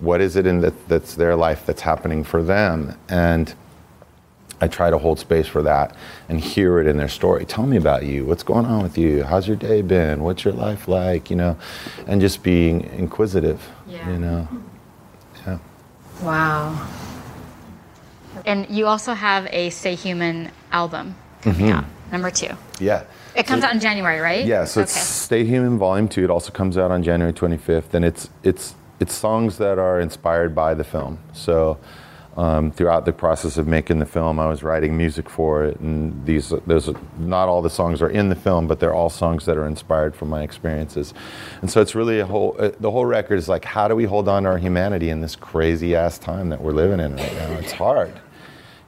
what 0.00 0.20
is 0.20 0.36
it 0.36 0.46
in 0.46 0.60
that, 0.60 0.88
that's 0.88 1.14
their 1.14 1.34
life 1.36 1.64
that's 1.64 1.80
happening 1.80 2.24
for 2.24 2.42
them? 2.42 2.98
And 3.08 3.54
I 4.60 4.68
try 4.68 4.90
to 4.90 4.98
hold 4.98 5.18
space 5.18 5.46
for 5.46 5.62
that 5.62 5.94
and 6.28 6.40
hear 6.40 6.78
it 6.78 6.86
in 6.86 6.96
their 6.96 7.08
story. 7.08 7.44
Tell 7.44 7.66
me 7.66 7.76
about 7.76 8.04
you. 8.04 8.24
What's 8.24 8.42
going 8.42 8.64
on 8.64 8.82
with 8.82 8.96
you? 8.96 9.22
How's 9.22 9.46
your 9.46 9.56
day 9.56 9.82
been? 9.82 10.22
What's 10.22 10.44
your 10.44 10.54
life 10.54 10.88
like? 10.88 11.30
You 11.30 11.36
know, 11.36 11.58
and 12.06 12.20
just 12.20 12.42
being 12.42 12.84
inquisitive. 12.94 13.60
Yeah. 13.86 14.10
You 14.10 14.18
know. 14.18 14.48
Yeah. 15.46 15.58
Wow. 16.22 16.88
And 18.46 18.68
you 18.70 18.86
also 18.86 19.12
have 19.12 19.46
a 19.50 19.70
Stay 19.70 19.94
Human 19.94 20.50
album 20.72 21.14
coming 21.42 21.66
mm-hmm. 21.66 21.78
out, 21.78 21.84
number 22.12 22.30
two. 22.30 22.50
Yeah. 22.80 23.04
It 23.34 23.46
comes 23.46 23.62
so, 23.62 23.68
out 23.68 23.74
in 23.74 23.80
January, 23.80 24.20
right? 24.20 24.46
Yeah. 24.46 24.64
So 24.64 24.80
okay. 24.80 24.84
it's 24.84 24.98
Stay 24.98 25.44
Human 25.44 25.78
Volume 25.78 26.08
Two. 26.08 26.24
It 26.24 26.30
also 26.30 26.50
comes 26.50 26.78
out 26.78 26.90
on 26.90 27.02
January 27.02 27.34
25th, 27.34 27.92
and 27.92 28.04
it's 28.04 28.30
it's 28.42 28.74
it's 29.00 29.14
songs 29.14 29.58
that 29.58 29.78
are 29.78 30.00
inspired 30.00 30.54
by 30.54 30.72
the 30.72 30.84
film. 30.84 31.18
So 31.34 31.78
um, 32.36 32.70
throughout 32.70 33.06
the 33.06 33.12
process 33.12 33.56
of 33.56 33.66
making 33.66 33.98
the 33.98 34.06
film, 34.06 34.38
I 34.38 34.46
was 34.46 34.62
writing 34.62 34.96
music 34.96 35.30
for 35.30 35.64
it, 35.64 35.80
and 35.80 36.26
these 36.26 36.52
there's 36.66 36.90
not 37.18 37.48
all 37.48 37.62
the 37.62 37.70
songs 37.70 38.02
are 38.02 38.10
in 38.10 38.28
the 38.28 38.34
film, 38.34 38.66
but 38.66 38.78
they're 38.78 38.92
all 38.92 39.08
songs 39.08 39.46
that 39.46 39.56
are 39.56 39.66
inspired 39.66 40.14
from 40.14 40.28
my 40.28 40.42
experiences, 40.42 41.14
and 41.62 41.70
so 41.70 41.80
it's 41.80 41.94
really 41.94 42.20
a 42.20 42.26
whole. 42.26 42.54
Uh, 42.58 42.70
the 42.78 42.90
whole 42.90 43.06
record 43.06 43.38
is 43.38 43.48
like, 43.48 43.64
how 43.64 43.88
do 43.88 43.96
we 43.96 44.04
hold 44.04 44.28
on 44.28 44.42
to 44.42 44.50
our 44.50 44.58
humanity 44.58 45.08
in 45.08 45.22
this 45.22 45.34
crazy 45.34 45.94
ass 45.96 46.18
time 46.18 46.50
that 46.50 46.60
we're 46.60 46.72
living 46.72 47.00
in 47.00 47.16
right 47.16 47.34
now? 47.34 47.52
It's 47.52 47.72
hard, 47.72 48.12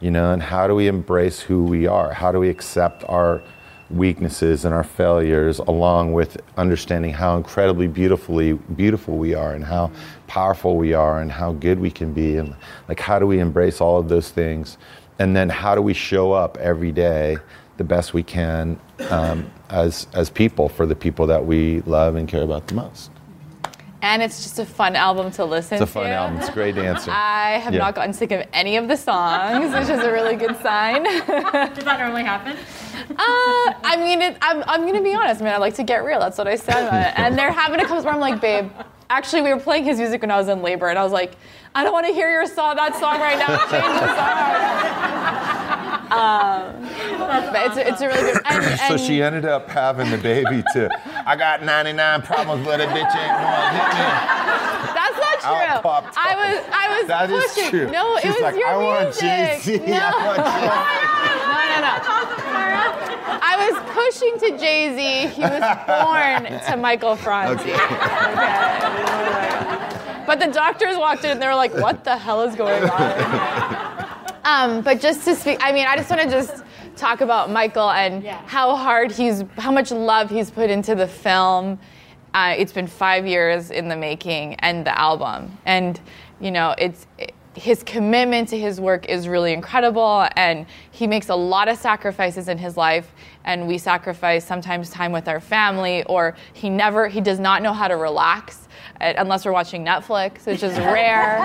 you 0.01 0.11
know, 0.11 0.33
and 0.33 0.43
how 0.43 0.67
do 0.67 0.75
we 0.75 0.87
embrace 0.87 1.41
who 1.41 1.65
we 1.65 1.87
are? 1.87 2.13
How 2.13 2.31
do 2.31 2.39
we 2.39 2.51
accept 2.51 3.03
our 3.09 3.43
weaknesses 3.91 4.65
and 4.65 4.75
our 4.75 4.85
failures 4.85 5.59
along 5.61 6.13
with 6.13 6.41
understanding 6.57 7.13
how 7.13 7.37
incredibly 7.37 7.87
beautifully 7.87 8.53
beautiful 8.53 9.17
we 9.17 9.35
are 9.35 9.53
and 9.55 9.65
how 9.65 9.91
powerful 10.27 10.77
we 10.77 10.93
are 10.93 11.21
and 11.21 11.33
how 11.33 11.53
good 11.53 11.81
we 11.81 11.91
can 11.91 12.13
be 12.13 12.37
and 12.37 12.55
like 12.89 13.01
how 13.01 13.19
do 13.19 13.27
we 13.27 13.39
embrace 13.39 13.81
all 13.81 13.99
of 13.99 14.09
those 14.09 14.31
things? 14.31 14.77
And 15.19 15.35
then 15.35 15.49
how 15.49 15.75
do 15.75 15.83
we 15.83 15.95
show 15.95 16.33
up 16.33 16.57
every 16.59 16.93
day 16.93 17.39
the 17.79 17.85
best 17.85 18.13
we 18.13 18.23
can 18.23 18.79
um, 19.11 19.51
as 19.71 20.07
as 20.13 20.31
people 20.31 20.69
for 20.69 20.85
the 20.85 20.97
people 20.97 21.27
that 21.27 21.45
we 21.45 21.81
love 21.83 22.17
and 22.17 22.29
care 22.29 22.43
about 22.43 22.67
the 22.67 22.75
most 22.75 23.11
and 24.03 24.23
it's 24.23 24.43
just 24.43 24.59
a 24.59 24.65
fun 24.65 24.95
album 24.95 25.31
to 25.33 25.45
listen 25.45 25.79
to. 25.79 25.83
It's 25.83 25.91
a 25.91 25.93
fun 25.93 26.05
to. 26.05 26.11
album. 26.11 26.39
It's 26.39 26.49
a 26.49 26.53
great 26.53 26.75
dancer. 26.75 27.11
I 27.15 27.59
have 27.59 27.75
yeah. 27.75 27.81
not 27.81 27.95
gotten 27.95 28.13
sick 28.13 28.31
of 28.31 28.47
any 28.53 28.77
of 28.77 28.89
the 28.89 28.97
songs, 28.97 29.73
which 29.73 29.89
is 29.89 30.05
a 30.05 30.13
really 30.13 30.37
good 30.37 30.57
sign. 30.63 31.03
Does 31.05 31.25
that 31.27 31.99
normally 31.99 32.23
happen? 32.23 32.57
Uh, 33.11 33.17
I 33.19 33.97
mean, 33.99 34.23
it, 34.23 34.37
I'm, 34.41 34.63
I'm 34.67 34.83
going 34.83 34.95
to 34.95 35.03
be 35.03 35.15
honest. 35.15 35.41
I 35.41 35.45
mean, 35.45 35.55
I 35.55 35.59
like 35.59 35.75
to 35.75 35.83
get 35.83 36.05
real. 36.05 36.21
That's 36.21 36.39
what 36.39 36.47
I 36.47 36.57
said. 36.57 36.89
and 37.17 37.37
there 37.37 37.51
have 37.51 37.71
been 37.71 37.81
a 37.81 37.87
couple 37.87 38.05
where 38.05 38.15
I'm 38.15 38.21
like, 38.21 38.41
babe, 38.41 38.71
actually, 39.11 39.43
we 39.43 39.53
were 39.53 39.61
playing 39.61 39.85
his 39.85 39.99
music 39.99 40.23
when 40.23 40.31
I 40.31 40.37
was 40.37 40.49
in 40.49 40.63
labor, 40.63 40.89
and 40.89 40.99
I 40.99 41.03
was 41.03 41.13
like, 41.13 41.33
I 41.75 41.83
don't 41.83 41.93
want 41.93 42.07
to 42.07 42.13
hear 42.13 42.31
your 42.31 42.47
song, 42.47 42.77
that 42.77 42.95
song 42.97 43.21
right 43.21 43.39
now. 43.39 43.57
Change 43.69 44.01
the 44.01 44.07
song. 44.17 45.18
Um, 46.11 46.89
but 47.19 47.67
it's, 47.67 47.77
a, 47.77 47.89
it's 47.89 48.01
a 48.01 48.09
really 48.09 48.33
good. 48.33 48.43
And, 48.49 48.65
and 48.65 48.81
so 48.81 48.97
she 48.97 49.23
ended 49.23 49.45
up 49.45 49.69
having 49.69 50.11
the 50.11 50.19
baby 50.19 50.65
too. 50.73 50.89
I 51.27 51.37
got 51.37 51.63
99 51.63 52.23
problems, 52.23 52.65
but 52.65 52.81
a 52.81 52.85
bitch 52.87 52.97
ain't 52.97 53.13
gonna 53.13 53.71
hit 53.71 53.89
me. 53.93 54.05
That's 54.95 55.19
not 55.19 55.39
true. 55.41 55.91
I 56.17 56.35
was 56.37 56.65
I 56.73 56.99
was 56.99 57.09
that 57.09 57.29
pushing. 57.29 57.65
Is 57.65 57.71
true. 57.71 57.91
No, 57.91 58.17
it 58.17 58.25
was 58.25 58.41
like, 58.41 58.57
your 58.57 58.69
I 58.69 58.79
music. 58.79 59.05
Want 59.05 59.15
Jay-Z. 59.21 59.79
No. 59.79 59.85
I 59.85 60.17
want 60.25 60.39
no, 61.49 61.65
no, 61.75 61.81
no. 61.83 62.19
I 63.41 63.55
was 63.71 63.77
pushing 63.93 64.35
to 64.41 64.59
Jay 64.59 64.95
Z. 64.97 65.35
He 65.35 65.43
was 65.43 65.63
born 65.87 66.61
to 66.71 66.77
Michael 66.77 67.17
Franti. 67.17 67.73
Okay. 67.73 67.75
okay. 67.75 69.05
But 70.29 70.41
the 70.41 70.49
doctors 70.49 70.99
walked 70.99 71.25
in 71.25 71.31
and 71.31 71.41
they 71.41 71.47
were 71.47 71.55
like, 71.55 71.73
"What 71.73 72.05
the 72.05 72.15
hell 72.19 72.43
is 72.43 72.55
going 72.55 72.85
on?" 72.85 73.87
Um, 74.49 74.81
but 74.81 74.99
just 74.99 75.27
to 75.27 75.37
speak, 75.37 75.59
I 75.61 75.73
mean, 75.73 75.87
I 75.87 75.95
just 75.97 76.09
want 76.09 76.23
to 76.23 76.31
just 76.31 76.65
talk 76.97 77.21
about 77.21 77.51
Michael 77.51 77.91
and 77.91 78.25
yeah. 78.25 78.41
how 78.47 78.75
hard 78.75 79.13
he's, 79.13 79.45
how 79.59 79.71
much 79.71 79.91
love 79.91 80.31
he's 80.31 80.51
put 80.51 80.71
into 80.71 80.95
the 80.95 81.07
film. 81.07 81.79
Uh, 82.33 82.55
it's 82.57 82.73
been 82.73 82.87
five 82.87 83.27
years 83.27 83.71
in 83.71 83.89
the 83.89 83.97
making 83.97 84.55
and 84.57 84.87
the 84.87 84.99
album, 84.99 85.57
and 85.67 86.01
you 86.41 86.51
know, 86.51 86.75
it's. 86.79 87.07
It, 87.19 87.35
his 87.55 87.83
commitment 87.83 88.49
to 88.49 88.57
his 88.57 88.81
work 88.81 89.07
is 89.07 89.27
really 89.27 89.53
incredible 89.53 90.29
and 90.37 90.65
he 90.93 91.09
makes 91.09 91.29
a 91.29 91.35
lot 91.35 91.67
of 91.67 91.77
sacrifices 91.77 92.47
in 92.47 92.57
his 92.57 92.77
life 92.77 93.13
and 93.45 93.67
we 93.67 93.79
sacrifice 93.79 94.45
sometimes 94.45 94.91
time 94.91 95.11
with 95.11 95.27
our 95.27 95.41
family 95.41 96.05
or 96.05 96.37
he 96.53 96.71
never 96.71 97.09
he 97.09 97.21
does 97.21 97.41
not 97.41 97.61
know 97.61 97.73
how 97.73 97.89
to 97.89 97.97
relax 97.97 98.68
unless 99.01 99.45
we're 99.45 99.53
watching 99.53 99.85
Netflix, 99.85 100.47
which 100.47 100.63
is 100.63 100.77
rare. 100.79 101.39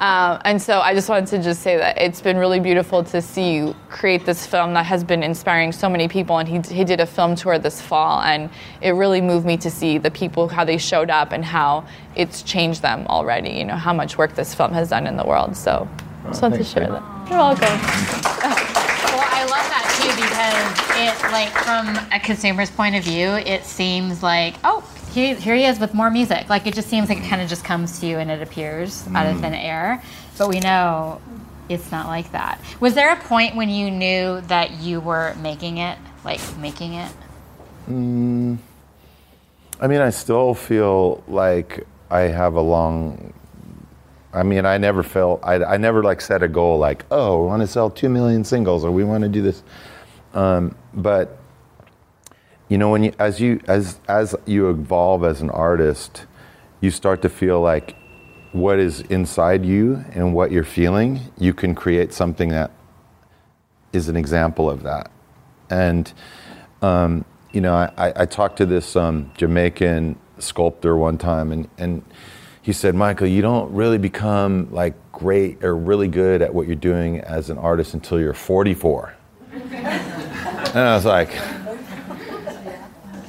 um, 0.00 0.40
and 0.44 0.60
so 0.60 0.80
I 0.80 0.94
just 0.94 1.08
wanted 1.08 1.28
to 1.28 1.42
just 1.42 1.62
say 1.62 1.76
that 1.76 1.98
it's 1.98 2.20
been 2.20 2.36
really 2.36 2.60
beautiful 2.60 3.04
to 3.04 3.22
see 3.22 3.54
you 3.54 3.76
create 3.88 4.26
this 4.26 4.46
film 4.46 4.74
that 4.74 4.86
has 4.86 5.04
been 5.04 5.22
inspiring 5.22 5.72
so 5.72 5.88
many 5.88 6.08
people. 6.08 6.38
And 6.38 6.48
he, 6.48 6.74
he 6.74 6.84
did 6.84 7.00
a 7.00 7.06
film 7.06 7.34
tour 7.36 7.58
this 7.58 7.80
fall, 7.80 8.20
and 8.22 8.50
it 8.80 8.90
really 8.90 9.20
moved 9.20 9.46
me 9.46 9.56
to 9.58 9.70
see 9.70 9.98
the 9.98 10.10
people, 10.10 10.48
how 10.48 10.64
they 10.64 10.78
showed 10.78 11.10
up, 11.10 11.32
and 11.32 11.44
how 11.44 11.86
it's 12.16 12.42
changed 12.42 12.82
them 12.82 13.06
already, 13.08 13.50
you 13.50 13.64
know, 13.64 13.76
how 13.76 13.92
much 13.92 14.18
work 14.18 14.34
this 14.34 14.54
film 14.54 14.72
has 14.72 14.90
done 14.90 15.06
in 15.06 15.16
the 15.16 15.24
world. 15.24 15.56
So 15.56 15.88
I 16.24 16.28
just 16.28 16.42
wanted 16.42 16.58
to 16.58 16.64
share 16.64 16.88
that. 16.88 17.02
You're 17.28 17.38
welcome. 17.38 17.78
Well, 19.14 19.22
I 19.30 19.44
love 19.44 19.66
that 19.70 19.86
too 20.00 20.10
because 20.16 20.84
it 20.98 21.32
like 21.32 21.50
from 21.50 21.86
a 22.12 22.18
consumer's 22.18 22.70
point 22.70 22.96
of 22.96 23.04
view 23.04 23.28
it 23.28 23.64
seems 23.64 24.22
like 24.22 24.54
oh 24.64 24.82
he, 25.14 25.34
here 25.34 25.54
he 25.54 25.64
is 25.64 25.78
with 25.78 25.94
more 25.94 26.10
music. 26.10 26.48
Like 26.48 26.66
it 26.66 26.74
just 26.74 26.88
seems 26.88 27.08
like 27.08 27.18
it 27.18 27.28
kind 27.28 27.40
of 27.40 27.48
just 27.48 27.64
comes 27.64 28.00
to 28.00 28.06
you 28.06 28.18
and 28.18 28.30
it 28.30 28.42
appears 28.42 29.02
mm. 29.04 29.16
out 29.16 29.26
of 29.26 29.40
thin 29.40 29.54
air. 29.54 30.02
But 30.36 30.48
we 30.48 30.60
know 30.60 31.20
it's 31.68 31.90
not 31.90 32.06
like 32.06 32.30
that. 32.32 32.60
Was 32.80 32.94
there 32.94 33.12
a 33.12 33.16
point 33.16 33.56
when 33.56 33.68
you 33.68 33.90
knew 33.90 34.40
that 34.42 34.72
you 34.82 35.00
were 35.00 35.34
making 35.40 35.78
it, 35.78 35.98
like 36.24 36.40
making 36.58 36.94
it? 36.94 37.12
Mm, 37.88 38.58
I 39.80 39.86
mean, 39.86 40.00
I 40.00 40.10
still 40.10 40.54
feel 40.54 41.22
like 41.28 41.86
I 42.10 42.20
have 42.20 42.54
a 42.54 42.60
long. 42.60 43.32
I 44.32 44.42
mean, 44.42 44.66
I 44.66 44.78
never 44.78 45.02
felt. 45.02 45.40
I, 45.42 45.62
I 45.62 45.76
never 45.76 46.02
like 46.02 46.20
set 46.20 46.42
a 46.42 46.48
goal 46.48 46.78
like, 46.78 47.04
oh, 47.10 47.42
we 47.42 47.46
want 47.48 47.62
to 47.62 47.66
sell 47.68 47.88
two 47.88 48.08
million 48.08 48.44
singles 48.44 48.84
or 48.84 48.90
we 48.90 49.04
want 49.04 49.22
to 49.22 49.28
do 49.28 49.42
this. 49.42 49.62
Um, 50.32 50.74
but 50.92 51.38
you 52.68 52.78
know, 52.78 52.90
when 52.90 53.04
you 53.04 53.12
as 53.18 53.40
you 53.40 53.60
as 53.66 54.00
as 54.08 54.34
you 54.46 54.70
evolve 54.70 55.24
as 55.24 55.40
an 55.40 55.50
artist, 55.50 56.26
you 56.80 56.90
start 56.90 57.22
to 57.22 57.28
feel 57.28 57.60
like 57.60 57.96
what 58.54 58.78
is 58.78 59.00
inside 59.02 59.64
you 59.64 60.04
and 60.12 60.32
what 60.32 60.52
you're 60.52 60.62
feeling, 60.62 61.20
you 61.36 61.52
can 61.52 61.74
create 61.74 62.12
something 62.12 62.50
that 62.50 62.70
is 63.92 64.08
an 64.08 64.16
example 64.16 64.70
of 64.70 64.84
that. 64.84 65.10
And, 65.70 66.12
um, 66.80 67.24
you 67.52 67.60
know, 67.60 67.74
I, 67.74 68.12
I, 68.14 68.26
talked 68.26 68.58
to 68.58 68.66
this 68.66 68.94
um, 68.94 69.32
Jamaican 69.36 70.16
sculptor 70.38 70.96
one 70.96 71.18
time, 71.18 71.50
and, 71.50 71.68
and 71.78 72.04
he 72.62 72.72
said, 72.72 72.94
Michael, 72.94 73.26
you 73.26 73.42
don't 73.42 73.72
really 73.72 73.98
become 73.98 74.72
like 74.72 74.94
great 75.10 75.64
or 75.64 75.76
really 75.76 76.08
good 76.08 76.40
at 76.40 76.54
what 76.54 76.68
you're 76.68 76.76
doing 76.76 77.20
as 77.20 77.50
an 77.50 77.58
artist 77.58 77.92
until 77.94 78.20
you're 78.20 78.34
44. 78.34 79.14
and 79.52 80.78
I 80.78 80.94
was 80.94 81.04
like, 81.04 81.30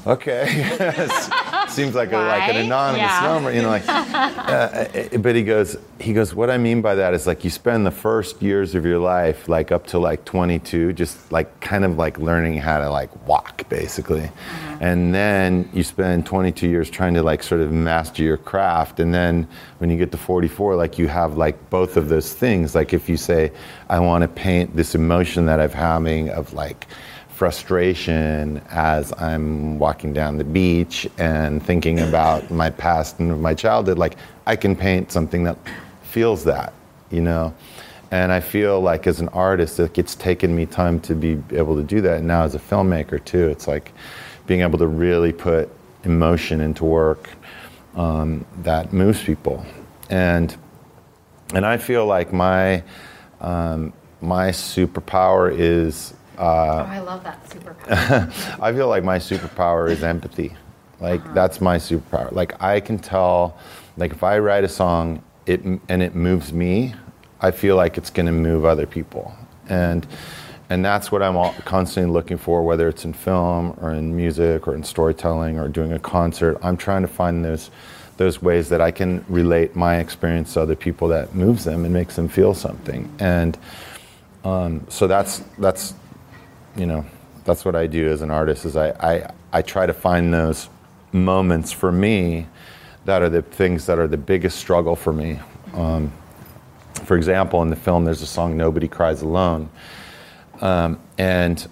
okay. 0.06 1.08
seems 1.70 1.96
like 1.96 2.12
a, 2.12 2.18
like 2.18 2.50
an 2.50 2.58
anonymous 2.58 3.02
yeah. 3.02 3.22
number, 3.22 3.52
you 3.54 3.62
know. 3.62 3.70
Like, 3.70 3.84
uh, 3.88 5.18
but 5.18 5.36
he 5.36 5.44
goes, 5.44 5.78
he 6.00 6.14
goes. 6.14 6.34
What 6.34 6.50
I 6.50 6.58
mean 6.58 6.82
by 6.82 6.96
that 6.96 7.14
is 7.14 7.28
like 7.28 7.44
you 7.44 7.50
spend 7.50 7.86
the 7.86 7.92
first 7.92 8.42
years 8.42 8.76
of 8.76 8.86
your 8.86 9.00
life, 9.00 9.48
like 9.48 9.72
up 9.72 9.86
to 9.88 10.00
like 10.00 10.26
22, 10.26 10.94
just 10.94 11.32
like 11.32 11.60
kind 11.60 11.86
of 11.86 11.98
like 11.98 12.18
learning 12.18 12.58
how 12.58 12.80
to 12.80 12.90
like 12.90 13.28
walk, 13.28 13.68
basically, 13.70 14.22
mm-hmm. 14.22 14.84
and 14.84 15.14
then 15.14 15.70
you 15.74 15.84
spend 15.84 16.26
22 16.26 16.68
years 16.68 16.90
trying 16.90 17.14
to 17.14 17.24
like 17.24 17.44
sort 17.44 17.62
of 17.62 17.72
master 17.72 18.24
your 18.24 18.38
craft, 18.38 19.00
and 19.00 19.14
then 19.14 19.48
when 19.80 19.90
you 19.90 19.98
get 19.98 20.12
to 20.12 20.18
44, 20.18 20.76
like 20.76 20.98
you 20.98 21.08
have 21.08 21.38
like 21.38 21.70
both 21.70 21.98
of 21.98 22.10
those 22.10 22.34
things. 22.34 22.76
Like 22.76 22.94
if 22.94 23.10
you 23.10 23.18
say, 23.18 23.52
I 23.90 24.00
want 24.00 24.22
to 24.22 24.28
paint 24.28 24.76
this 24.76 24.96
emotion 24.96 25.46
that 25.48 25.60
I'm 25.60 25.72
having 25.72 26.30
of 26.30 26.54
like 26.54 26.88
frustration 27.36 28.62
as 28.70 29.12
I'm 29.18 29.78
walking 29.78 30.14
down 30.14 30.38
the 30.38 30.46
beach 30.46 31.06
and 31.18 31.62
thinking 31.62 32.00
about 32.00 32.50
my 32.50 32.70
past 32.70 33.20
and 33.20 33.42
my 33.42 33.54
childhood. 33.54 33.98
Like, 33.98 34.16
I 34.48 34.56
can 34.56 34.74
paint 34.74 35.12
something 35.12 35.44
that 35.44 35.58
feels 36.02 36.46
that, 36.46 36.74
you 37.12 37.20
know? 37.20 37.54
And 38.10 38.32
I 38.32 38.40
feel 38.40 38.80
like 38.80 39.06
as 39.06 39.20
an 39.20 39.28
artist, 39.30 39.80
like 39.80 39.98
it's 39.98 40.16
taken 40.16 40.56
me 40.56 40.66
time 40.66 41.02
to 41.02 41.14
be 41.14 41.44
able 41.52 41.76
to 41.76 41.84
do 41.84 42.00
that. 42.02 42.20
And 42.20 42.28
now 42.28 42.44
as 42.44 42.56
a 42.56 42.60
filmmaker, 42.60 43.24
too, 43.24 43.50
it's 43.50 43.68
like 43.68 43.92
being 44.48 44.62
able 44.62 44.78
to 44.78 44.88
really 44.88 45.34
put 45.34 45.70
emotion 46.06 46.62
into 46.62 46.86
work 46.86 47.30
um, 47.96 48.46
that 48.60 48.94
moves 48.94 49.22
people. 49.22 49.66
And, 50.10 50.56
and 51.54 51.66
I 51.66 51.76
feel 51.76 52.06
like 52.06 52.32
my, 52.32 52.82
um, 53.42 53.92
my 54.22 54.52
superpower 54.52 55.54
is 55.54 56.14
uh, 56.38 56.86
oh, 56.88 56.92
I 56.92 57.00
love 57.00 57.24
that 57.24 57.44
superpower. 57.50 58.60
I 58.62 58.74
feel 58.74 58.88
like 58.88 59.04
my 59.04 59.18
superpower 59.18 59.90
is 59.90 60.04
empathy. 60.04 60.56
Like 61.00 61.22
uh-huh. 61.22 61.34
that's 61.34 61.62
my 61.62 61.78
superpower. 61.78 62.32
Like 62.32 62.62
I 62.62 62.80
can 62.80 62.98
tell, 62.98 63.58
like 63.98 64.12
if 64.12 64.24
I 64.24 64.40
write 64.40 64.64
a 64.64 64.70
song, 64.70 65.24
it 65.46 65.64
and 65.64 66.02
it 66.02 66.16
moves 66.16 66.54
me, 66.54 66.94
I 67.42 67.52
feel 67.52 67.76
like 67.76 67.98
it's 67.98 68.10
going 68.10 68.26
to 68.26 68.32
move 68.32 68.66
other 68.66 68.86
people, 68.86 69.34
and 69.70 70.08
and 70.70 70.84
that's 70.84 71.12
what 71.12 71.22
I'm 71.22 71.54
constantly 71.64 72.12
looking 72.12 72.38
for, 72.38 72.64
whether 72.64 72.88
it's 72.88 73.06
in 73.06 73.14
film 73.14 73.78
or 73.82 73.92
in 73.92 74.16
music 74.16 74.68
or 74.68 74.74
in 74.74 74.84
storytelling 74.84 75.60
or 75.60 75.68
doing 75.68 75.94
a 75.94 76.00
concert. 76.00 76.58
I'm 76.64 76.78
trying 76.78 77.04
to 77.04 77.08
find 77.08 77.44
those 77.44 77.70
those 78.18 78.42
ways 78.42 78.70
that 78.70 78.80
I 78.80 78.92
can 78.92 79.26
relate 79.28 79.76
my 79.76 79.98
experience 79.98 80.54
to 80.54 80.62
other 80.62 80.76
people 80.76 81.10
that 81.10 81.36
moves 81.36 81.66
them 81.66 81.84
and 81.84 81.94
makes 81.94 82.16
them 82.16 82.30
feel 82.30 82.54
something, 82.54 83.14
and 83.20 83.58
um, 84.46 84.86
so 84.90 85.08
that's 85.08 85.40
that's 85.58 85.94
you 86.76 86.86
know, 86.86 87.06
that's 87.46 87.64
what 87.64 87.76
I 87.76 87.88
do 87.88 88.10
as 88.10 88.22
an 88.22 88.32
artist 88.32 88.66
is 88.66 88.76
I, 88.76 88.90
I, 88.90 89.34
I 89.54 89.62
try 89.62 89.86
to 89.86 89.94
find 89.94 90.34
those 90.34 90.70
moments 91.12 91.72
for 91.72 91.92
me 91.92 92.48
that 93.06 93.22
are 93.22 93.30
the 93.30 93.42
things 93.42 93.86
that 93.86 94.00
are 94.00 94.08
the 94.08 94.18
biggest 94.18 94.58
struggle 94.58 94.96
for 94.96 95.14
me. 95.14 95.40
Um, 95.74 96.12
for 97.04 97.16
example, 97.16 97.62
in 97.62 97.70
the 97.70 97.76
film, 97.76 98.06
there's 98.06 98.22
a 98.22 98.28
song 98.28 98.58
"Nobody 98.58 98.88
Cries 98.88 99.22
Alone," 99.22 99.70
um, 100.62 101.00
and 101.18 101.68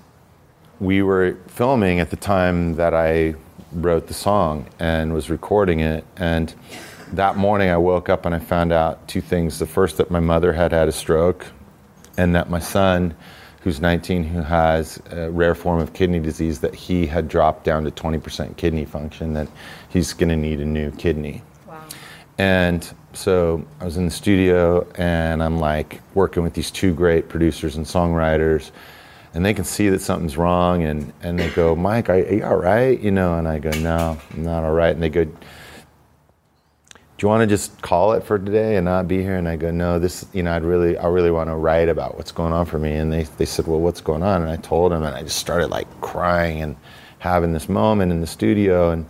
we 0.80 1.02
were 1.02 1.38
filming 1.48 2.00
at 2.00 2.10
the 2.10 2.16
time 2.18 2.76
that 2.76 2.94
I 2.94 3.36
wrote 3.72 4.08
the 4.08 4.14
song 4.14 4.68
and 4.80 5.14
was 5.14 5.30
recording 5.30 5.80
it. 5.80 6.06
And 6.18 6.54
that 7.14 7.38
morning, 7.38 7.70
I 7.70 7.78
woke 7.78 8.10
up 8.10 8.26
and 8.26 8.36
I 8.36 8.40
found 8.40 8.72
out 8.72 9.08
two 9.08 9.22
things: 9.22 9.60
the 9.60 9.66
first, 9.66 9.98
that 9.98 10.12
my 10.12 10.20
mother 10.20 10.54
had 10.54 10.72
had 10.72 10.88
a 10.88 10.92
stroke, 10.92 11.48
and 12.18 12.36
that 12.36 12.50
my 12.50 12.60
son 12.60 13.16
who's 13.64 13.80
19 13.80 14.24
who 14.26 14.42
has 14.42 15.02
a 15.12 15.32
rare 15.32 15.56
form 15.56 15.80
of 15.80 15.94
kidney 15.94 16.20
disease 16.20 16.60
that 16.60 16.76
he 16.76 17.08
had 17.08 17.28
dropped 17.28 17.64
down 17.64 17.84
to 17.86 17.92
20% 17.92 18.58
kidney 18.58 18.86
function 18.86 19.34
that 19.34 19.48
he's 19.90 20.14
going 20.14 20.30
to 20.30 20.36
need 20.36 20.60
a 20.60 20.66
new 20.66 20.92
kidney. 20.92 21.42
Wow. 21.68 21.82
and 22.38 22.94
so 23.14 23.66
i 23.80 23.86
was 23.86 23.96
in 23.96 24.06
the 24.06 24.12
studio 24.12 24.86
and 24.96 25.42
i'm 25.42 25.60
like 25.60 26.02
working 26.14 26.44
with 26.44 26.54
these 26.54 26.72
two 26.72 26.94
great 26.94 27.30
producers 27.30 27.76
and 27.76 27.86
songwriters 27.86 28.72
and 29.34 29.46
they 29.46 29.54
can 29.54 29.66
see 29.66 29.90
that 29.90 30.02
something's 30.02 30.38
wrong 30.38 30.84
and, 30.84 31.14
and 31.22 31.40
they 31.40 31.50
go 31.52 31.76
mike 31.76 32.10
are, 32.10 32.16
are 32.16 32.34
you 32.34 32.44
all 32.44 32.58
right? 32.58 33.00
You 33.00 33.12
know 33.12 33.38
and 33.38 33.48
i 33.48 33.60
go 33.60 33.72
no 33.72 34.20
i'm 34.32 34.44
not 34.44 34.64
all 34.64 34.74
right. 34.74 34.94
And 34.94 35.02
they 35.02 35.10
go 35.10 35.26
you 37.24 37.30
want 37.30 37.42
to 37.42 37.48
just 37.48 37.82
call 37.82 38.14
it 38.14 38.24
for 38.24 38.38
today 38.38 38.76
and 38.76 38.86
not 38.86 39.08
be 39.08 39.22
here? 39.22 39.38
And 39.38 39.48
I 39.48 39.56
go, 39.56 39.72
no, 39.72 39.98
this, 39.98 40.26
you 40.34 40.44
know, 40.44 40.54
I'd 40.54 40.64
really, 40.64 40.98
I 40.98 41.08
really 41.08 41.32
want 41.32 41.50
to 41.50 41.56
write 41.56 41.88
about 41.88 42.18
what's 42.18 42.32
going 42.32 42.52
on 42.54 42.66
for 42.66 42.78
me. 42.78 42.94
And 42.96 43.12
they, 43.12 43.24
they 43.24 43.46
said, 43.46 43.66
well, 43.66 43.80
what's 43.80 44.02
going 44.02 44.24
on? 44.24 44.42
And 44.42 44.52
I 44.52 44.58
told 44.58 44.92
them, 44.92 45.04
and 45.04 45.16
I 45.16 45.24
just 45.24 45.38
started 45.38 45.68
like 45.68 45.88
crying 46.02 46.62
and 46.62 46.76
having 47.20 47.54
this 47.54 47.70
moment 47.70 48.12
in 48.12 48.20
the 48.20 48.28
studio. 48.28 48.92
And, 48.92 49.06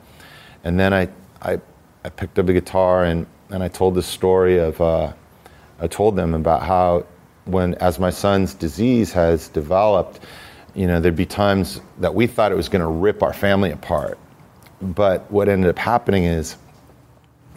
and 0.64 0.80
then 0.80 0.94
I, 0.94 1.10
I, 1.42 1.60
I 2.06 2.10
picked 2.10 2.38
up 2.38 2.48
a 2.48 2.54
guitar 2.54 3.04
and, 3.04 3.26
and 3.50 3.64
I 3.64 3.68
told 3.68 3.96
this 3.96 4.08
story 4.08 4.60
of, 4.60 4.80
uh, 4.80 5.12
I 5.80 5.88
told 5.88 6.16
them 6.16 6.34
about 6.34 6.62
how 6.64 7.06
when, 7.46 7.74
as 7.76 8.00
my 8.00 8.12
son's 8.12 8.54
disease 8.54 9.12
has 9.14 9.48
developed, 9.50 10.20
you 10.76 10.88
know, 10.88 11.00
there'd 11.00 11.16
be 11.16 11.26
times 11.26 11.82
that 12.00 12.14
we 12.14 12.28
thought 12.28 12.52
it 12.52 12.56
was 12.56 12.70
going 12.70 12.82
to 12.82 12.88
rip 12.88 13.24
our 13.24 13.34
family 13.34 13.72
apart. 13.72 14.20
But 14.82 15.30
what 15.32 15.50
ended 15.50 15.70
up 15.70 15.78
happening 15.78 16.26
is 16.26 16.58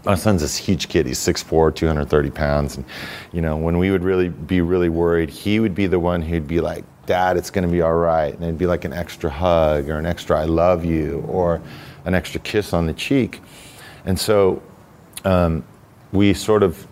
my 0.07 0.15
son's 0.15 0.41
this 0.41 0.57
huge 0.57 0.89
kid. 0.89 1.05
He's 1.05 1.19
6'4", 1.19 1.75
230 1.75 2.31
pounds. 2.31 2.77
And, 2.77 2.85
you 3.33 3.43
know, 3.43 3.57
when 3.57 3.77
we 3.77 3.91
would 3.91 4.05
really 4.05 4.29
be 4.29 4.61
really 4.61 4.89
worried, 4.89 5.29
he 5.29 5.59
would 5.61 5.75
be 5.75 5.89
the 5.89 5.99
one 5.99 6.23
who'd 6.23 6.47
be 6.47 6.61
like, 6.61 6.85
Dad, 7.07 7.37
it's 7.37 7.51
going 7.51 7.67
to 7.67 7.71
be 7.71 7.83
all 7.83 7.95
right. 7.95 8.33
And 8.33 8.43
it'd 8.43 8.57
be 8.57 8.67
like 8.67 8.85
an 8.85 8.93
extra 8.93 9.29
hug 9.29 9.89
or 9.89 9.99
an 9.99 10.07
extra 10.07 10.41
I 10.41 10.45
love 10.45 10.85
you 10.85 11.25
or 11.29 11.61
an 12.05 12.15
extra 12.15 12.41
kiss 12.41 12.73
on 12.73 12.87
the 12.87 12.95
cheek. 12.95 13.41
And 14.07 14.19
so 14.19 14.63
um, 15.25 15.65
we 16.13 16.35
sort 16.35 16.63
of 16.63 16.87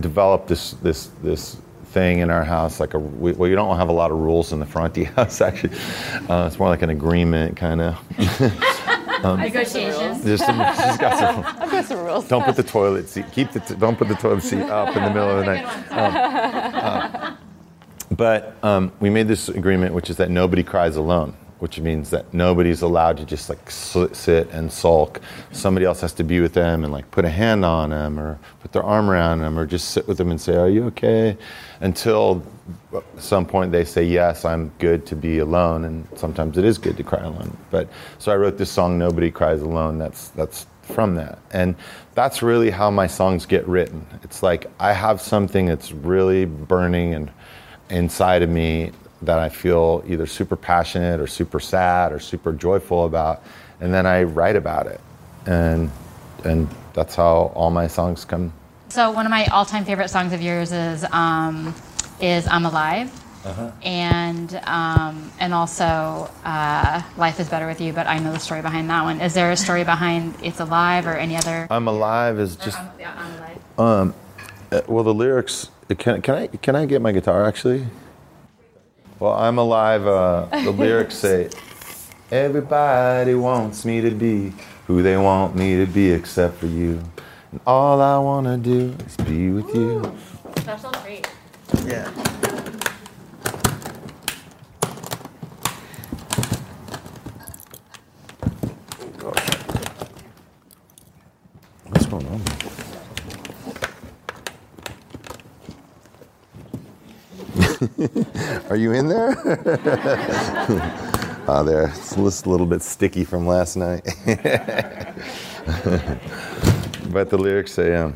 developed 0.00 0.48
this, 0.48 0.72
this, 0.72 1.08
this 1.22 1.58
thing 1.86 2.20
in 2.20 2.30
our 2.30 2.44
house, 2.44 2.80
like 2.80 2.94
a, 2.94 2.98
we, 2.98 3.32
well, 3.32 3.48
you 3.48 3.54
don't 3.54 3.76
have 3.76 3.90
a 3.90 3.92
lot 3.92 4.10
of 4.10 4.18
rules 4.18 4.52
in 4.52 4.60
the 4.60 4.66
front 4.66 4.88
of 4.88 4.94
the 4.94 5.04
house, 5.04 5.42
actually. 5.42 5.76
Uh, 6.28 6.46
it's 6.46 6.58
more 6.58 6.68
like 6.68 6.82
an 6.82 6.90
agreement, 6.90 7.56
kind 7.56 7.82
of. 7.82 7.98
Um, 9.22 9.40
Negotiations. 9.40 10.22
There's 10.22 10.44
some, 10.44 10.56
she's 10.56 10.96
got 10.98 11.18
some. 11.18 11.44
I've 11.62 11.70
got 11.70 11.84
some 11.84 12.04
rules. 12.04 12.28
Don't 12.28 12.44
put 12.44 12.56
the 12.56 12.62
toilet 12.62 13.08
seat. 13.08 13.24
Keep 13.32 13.52
the. 13.52 13.60
T- 13.60 13.74
don't 13.76 13.96
put 13.96 14.08
the 14.08 14.14
toilet 14.14 14.42
seat 14.42 14.62
up 14.62 14.96
in 14.96 15.02
the 15.02 15.10
middle 15.10 15.30
of 15.30 15.38
the 15.38 15.46
night. 15.46 15.64
Um, 15.90 16.16
uh, 16.76 17.36
but 18.10 18.56
um, 18.62 18.92
we 19.00 19.10
made 19.10 19.28
this 19.28 19.48
agreement, 19.48 19.94
which 19.94 20.10
is 20.10 20.16
that 20.16 20.30
nobody 20.30 20.62
cries 20.62 20.96
alone 20.96 21.36
which 21.58 21.80
means 21.80 22.10
that 22.10 22.32
nobody's 22.34 22.82
allowed 22.82 23.16
to 23.16 23.24
just 23.24 23.48
like 23.48 23.70
sit 23.70 24.48
and 24.50 24.70
sulk. 24.70 25.20
Somebody 25.52 25.86
else 25.86 26.00
has 26.02 26.12
to 26.14 26.24
be 26.24 26.40
with 26.40 26.52
them 26.52 26.84
and 26.84 26.92
like 26.92 27.10
put 27.10 27.24
a 27.24 27.30
hand 27.30 27.64
on 27.64 27.90
them 27.90 28.18
or 28.18 28.38
put 28.60 28.72
their 28.72 28.82
arm 28.82 29.08
around 29.08 29.40
them 29.40 29.58
or 29.58 29.66
just 29.66 29.90
sit 29.90 30.06
with 30.06 30.18
them 30.18 30.30
and 30.30 30.40
say, 30.40 30.56
"Are 30.56 30.68
you 30.68 30.86
okay?" 30.86 31.36
Until 31.80 32.42
some 33.18 33.46
point 33.46 33.72
they 33.72 33.84
say, 33.84 34.04
"Yes, 34.04 34.44
I'm 34.44 34.70
good 34.78 35.06
to 35.06 35.16
be 35.16 35.38
alone." 35.38 35.84
And 35.84 36.06
sometimes 36.16 36.58
it 36.58 36.64
is 36.64 36.78
good 36.78 36.96
to 36.98 37.02
cry 37.02 37.22
alone. 37.22 37.56
But 37.70 37.88
so 38.18 38.32
I 38.32 38.36
wrote 38.36 38.58
this 38.58 38.70
song, 38.70 38.98
"Nobody 38.98 39.30
Cries 39.30 39.62
Alone." 39.62 39.98
That's 39.98 40.28
that's 40.28 40.66
from 40.82 41.16
that, 41.16 41.38
and 41.52 41.74
that's 42.14 42.42
really 42.42 42.70
how 42.70 42.90
my 42.90 43.06
songs 43.06 43.44
get 43.46 43.66
written. 43.66 44.06
It's 44.22 44.42
like 44.42 44.66
I 44.78 44.92
have 44.92 45.20
something 45.20 45.66
that's 45.66 45.90
really 45.92 46.44
burning 46.44 47.14
and 47.14 47.30
inside 47.90 48.42
of 48.42 48.50
me 48.50 48.92
that 49.22 49.38
I 49.38 49.48
feel 49.48 50.02
either 50.06 50.26
super 50.26 50.56
passionate 50.56 51.20
or 51.20 51.26
super 51.26 51.60
sad 51.60 52.12
or 52.12 52.18
super 52.18 52.52
joyful 52.52 53.04
about, 53.06 53.42
and 53.80 53.92
then 53.92 54.06
I 54.06 54.22
write 54.24 54.56
about 54.56 54.86
it. 54.86 55.00
and 55.46 55.90
and 56.44 56.68
that's 56.92 57.14
how 57.16 57.52
all 57.54 57.70
my 57.70 57.86
songs 57.88 58.24
come. 58.24 58.52
So 58.88 59.10
one 59.10 59.26
of 59.26 59.30
my 59.30 59.46
all-time 59.46 59.84
favorite 59.84 60.10
songs 60.10 60.32
of 60.32 60.40
yours 60.42 60.70
is 60.72 61.04
um, 61.12 61.74
is 62.20 62.46
"I'm 62.48 62.64
Alive," 62.66 63.10
and 63.82 64.60
um, 64.64 65.30
and 65.40 65.54
also 65.54 66.28
uh, 66.44 67.02
"Life 67.16 67.40
Is 67.40 67.48
Better 67.48 67.66
with 67.66 67.80
You." 67.80 67.92
But 67.92 68.06
I 68.06 68.18
know 68.18 68.32
the 68.32 68.38
story 68.38 68.62
behind 68.62 68.88
that 68.90 69.02
one. 69.04 69.20
Is 69.20 69.34
there 69.34 69.50
a 69.50 69.56
story 69.56 69.84
behind 69.84 70.34
"It's 70.42 70.60
Alive" 70.60 71.06
or 71.06 71.14
any 71.14 71.36
other? 71.36 71.66
I'm 71.70 71.88
alive 71.88 72.38
is 72.38 72.56
just 72.56 72.78
Um, 72.78 72.90
yeah, 72.98 73.12
"I'm 73.16 73.32
Alive." 73.38 74.14
uh, 74.72 74.80
well 74.88 75.04
the 75.04 75.14
lyrics. 75.14 75.70
Can 75.98 76.22
can 76.22 76.34
I 76.34 76.46
can 76.48 76.76
I 76.76 76.86
get 76.86 77.00
my 77.02 77.12
guitar 77.12 77.44
actually? 77.46 77.86
Well, 79.18 79.32
I'm 79.32 79.58
alive. 79.58 80.06
Uh, 80.06 80.46
the 80.50 80.70
lyrics 80.84 81.14
say, 81.16 81.48
"Everybody 82.30 83.34
wants 83.34 83.84
me 83.84 84.00
to 84.02 84.10
be 84.10 84.52
who 84.86 85.02
they 85.02 85.16
want 85.16 85.56
me 85.56 85.76
to 85.76 85.86
be, 85.86 86.10
except 86.10 86.58
for 86.58 86.66
you." 86.66 87.00
And 87.52 87.60
all 87.66 88.02
I 88.02 88.18
wanna 88.18 88.58
do 88.58 88.94
is 89.06 89.16
be 89.16 89.50
with 89.50 89.74
you. 89.74 90.02
That 90.64 90.80
sounds 90.80 90.98
great. 90.98 91.26
Yeah. 91.84 92.10
What's 101.88 102.06
going 102.06 102.26
on? 102.26 102.75
Are 108.70 108.76
you 108.76 108.92
in 108.92 109.08
there? 109.08 109.36
oh, 111.48 111.62
there. 111.66 111.88
It's 111.88 112.14
just 112.14 112.46
a 112.46 112.50
little 112.50 112.66
bit 112.66 112.82
sticky 112.82 113.24
from 113.24 113.46
last 113.46 113.76
night. 113.76 114.04
but 117.10 117.30
the 117.30 117.38
lyrics 117.38 117.72
say, 117.72 117.94
um, 117.94 118.14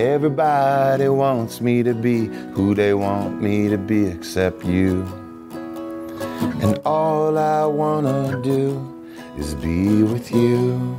Everybody 0.00 1.08
wants 1.08 1.60
me 1.60 1.82
to 1.82 1.92
be 1.92 2.26
who 2.52 2.74
they 2.74 2.94
want 2.94 3.42
me 3.42 3.68
to 3.68 3.76
be 3.76 4.06
except 4.06 4.64
you. 4.64 5.02
And 6.62 6.78
all 6.84 7.36
I 7.36 7.64
wanna 7.66 8.40
do 8.42 8.80
is 9.36 9.54
be 9.56 10.02
with 10.02 10.30
you. 10.30 10.96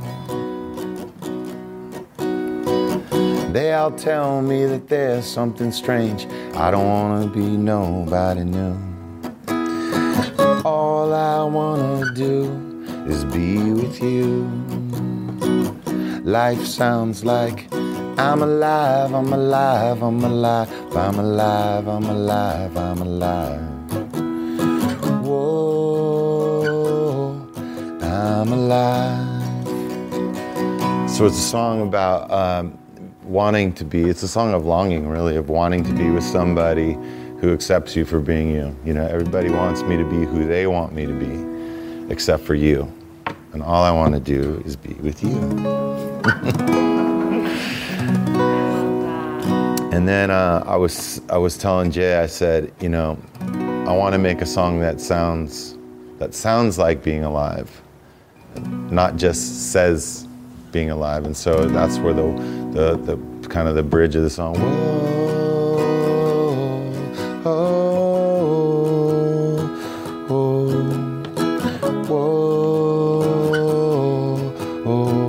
They 3.52 3.72
all 3.72 3.90
tell 3.90 4.42
me 4.42 4.64
that 4.66 4.88
there's 4.88 5.26
something 5.26 5.72
strange. 5.72 6.28
I 6.54 6.70
don't 6.70 6.86
wanna 6.86 7.26
be 7.26 7.56
nobody 7.56 8.44
new. 8.44 8.76
All 10.64 11.12
I 11.14 11.42
wanna 11.44 12.12
do 12.14 12.44
is 13.06 13.24
be 13.24 13.72
with 13.72 14.02
you. 14.02 14.46
Life 16.24 16.64
sounds 16.64 17.24
like 17.24 17.66
I'm 18.18 18.42
alive, 18.42 19.14
I'm 19.14 19.32
alive, 19.32 20.02
I'm 20.02 20.22
alive, 20.22 20.68
I'm 20.94 21.18
alive, 21.18 21.88
I'm 21.88 22.04
alive, 22.04 22.76
I'm 22.76 23.02
alive. 23.02 23.60
Whoa, 25.24 26.60
I'm 28.02 28.52
alive. 28.52 29.28
So 31.10 31.26
it's 31.26 31.38
a 31.38 31.48
song 31.56 31.82
about 31.88 32.30
um, 32.30 32.78
wanting 33.30 33.72
to 33.74 33.84
be, 33.84 34.08
it's 34.08 34.22
a 34.24 34.28
song 34.28 34.52
of 34.52 34.66
longing, 34.66 35.08
really, 35.08 35.36
of 35.36 35.48
wanting 35.48 35.84
to 35.84 35.92
be 35.92 36.10
with 36.10 36.24
somebody 36.24 36.94
who 37.40 37.52
accepts 37.52 37.94
you 37.94 38.04
for 38.04 38.18
being 38.20 38.50
you. 38.50 38.76
You 38.84 38.92
know, 38.92 39.06
everybody 39.06 39.50
wants 39.50 39.82
me 39.82 39.96
to 39.96 40.04
be 40.04 40.26
who 40.26 40.46
they 40.46 40.66
want 40.66 40.92
me 40.92 41.06
to 41.06 41.12
be, 41.12 42.12
except 42.12 42.42
for 42.42 42.54
you. 42.54 42.92
And 43.52 43.62
all 43.62 43.84
I 43.84 43.92
want 43.92 44.14
to 44.14 44.20
do 44.20 44.62
is 44.66 44.76
be 44.76 44.94
with 44.94 45.22
you. 45.22 45.30
And 49.92 50.08
then 50.08 50.30
uh, 50.30 50.62
I 50.66 50.76
was 50.76 51.20
I 51.28 51.36
was 51.36 51.58
telling 51.58 51.90
Jay, 51.90 52.14
I 52.20 52.26
said, 52.26 52.72
you 52.80 52.88
know, 52.88 53.18
I 53.86 53.92
want 53.92 54.14
to 54.14 54.18
make 54.18 54.40
a 54.40 54.46
song 54.46 54.80
that 54.80 54.98
sounds 54.98 55.76
that 56.18 56.32
sounds 56.32 56.78
like 56.78 57.02
being 57.02 57.24
alive, 57.24 57.82
not 58.90 59.16
just 59.16 59.72
says 59.72 60.26
being 60.72 60.90
alive. 60.90 61.26
And 61.26 61.36
so 61.36 61.66
that's 61.66 61.98
where 61.98 62.14
the 62.14 62.59
the, 62.72 62.96
the 62.96 63.16
kind 63.48 63.68
of 63.68 63.74
the 63.74 63.82
bridge 63.82 64.14
of 64.16 64.22
the 64.22 64.30
song. 64.30 64.54
Whoa, 64.54 64.66
oh, 67.44 67.50
oh, 70.28 70.68
whoa, 72.08 72.42
oh. 74.86 75.20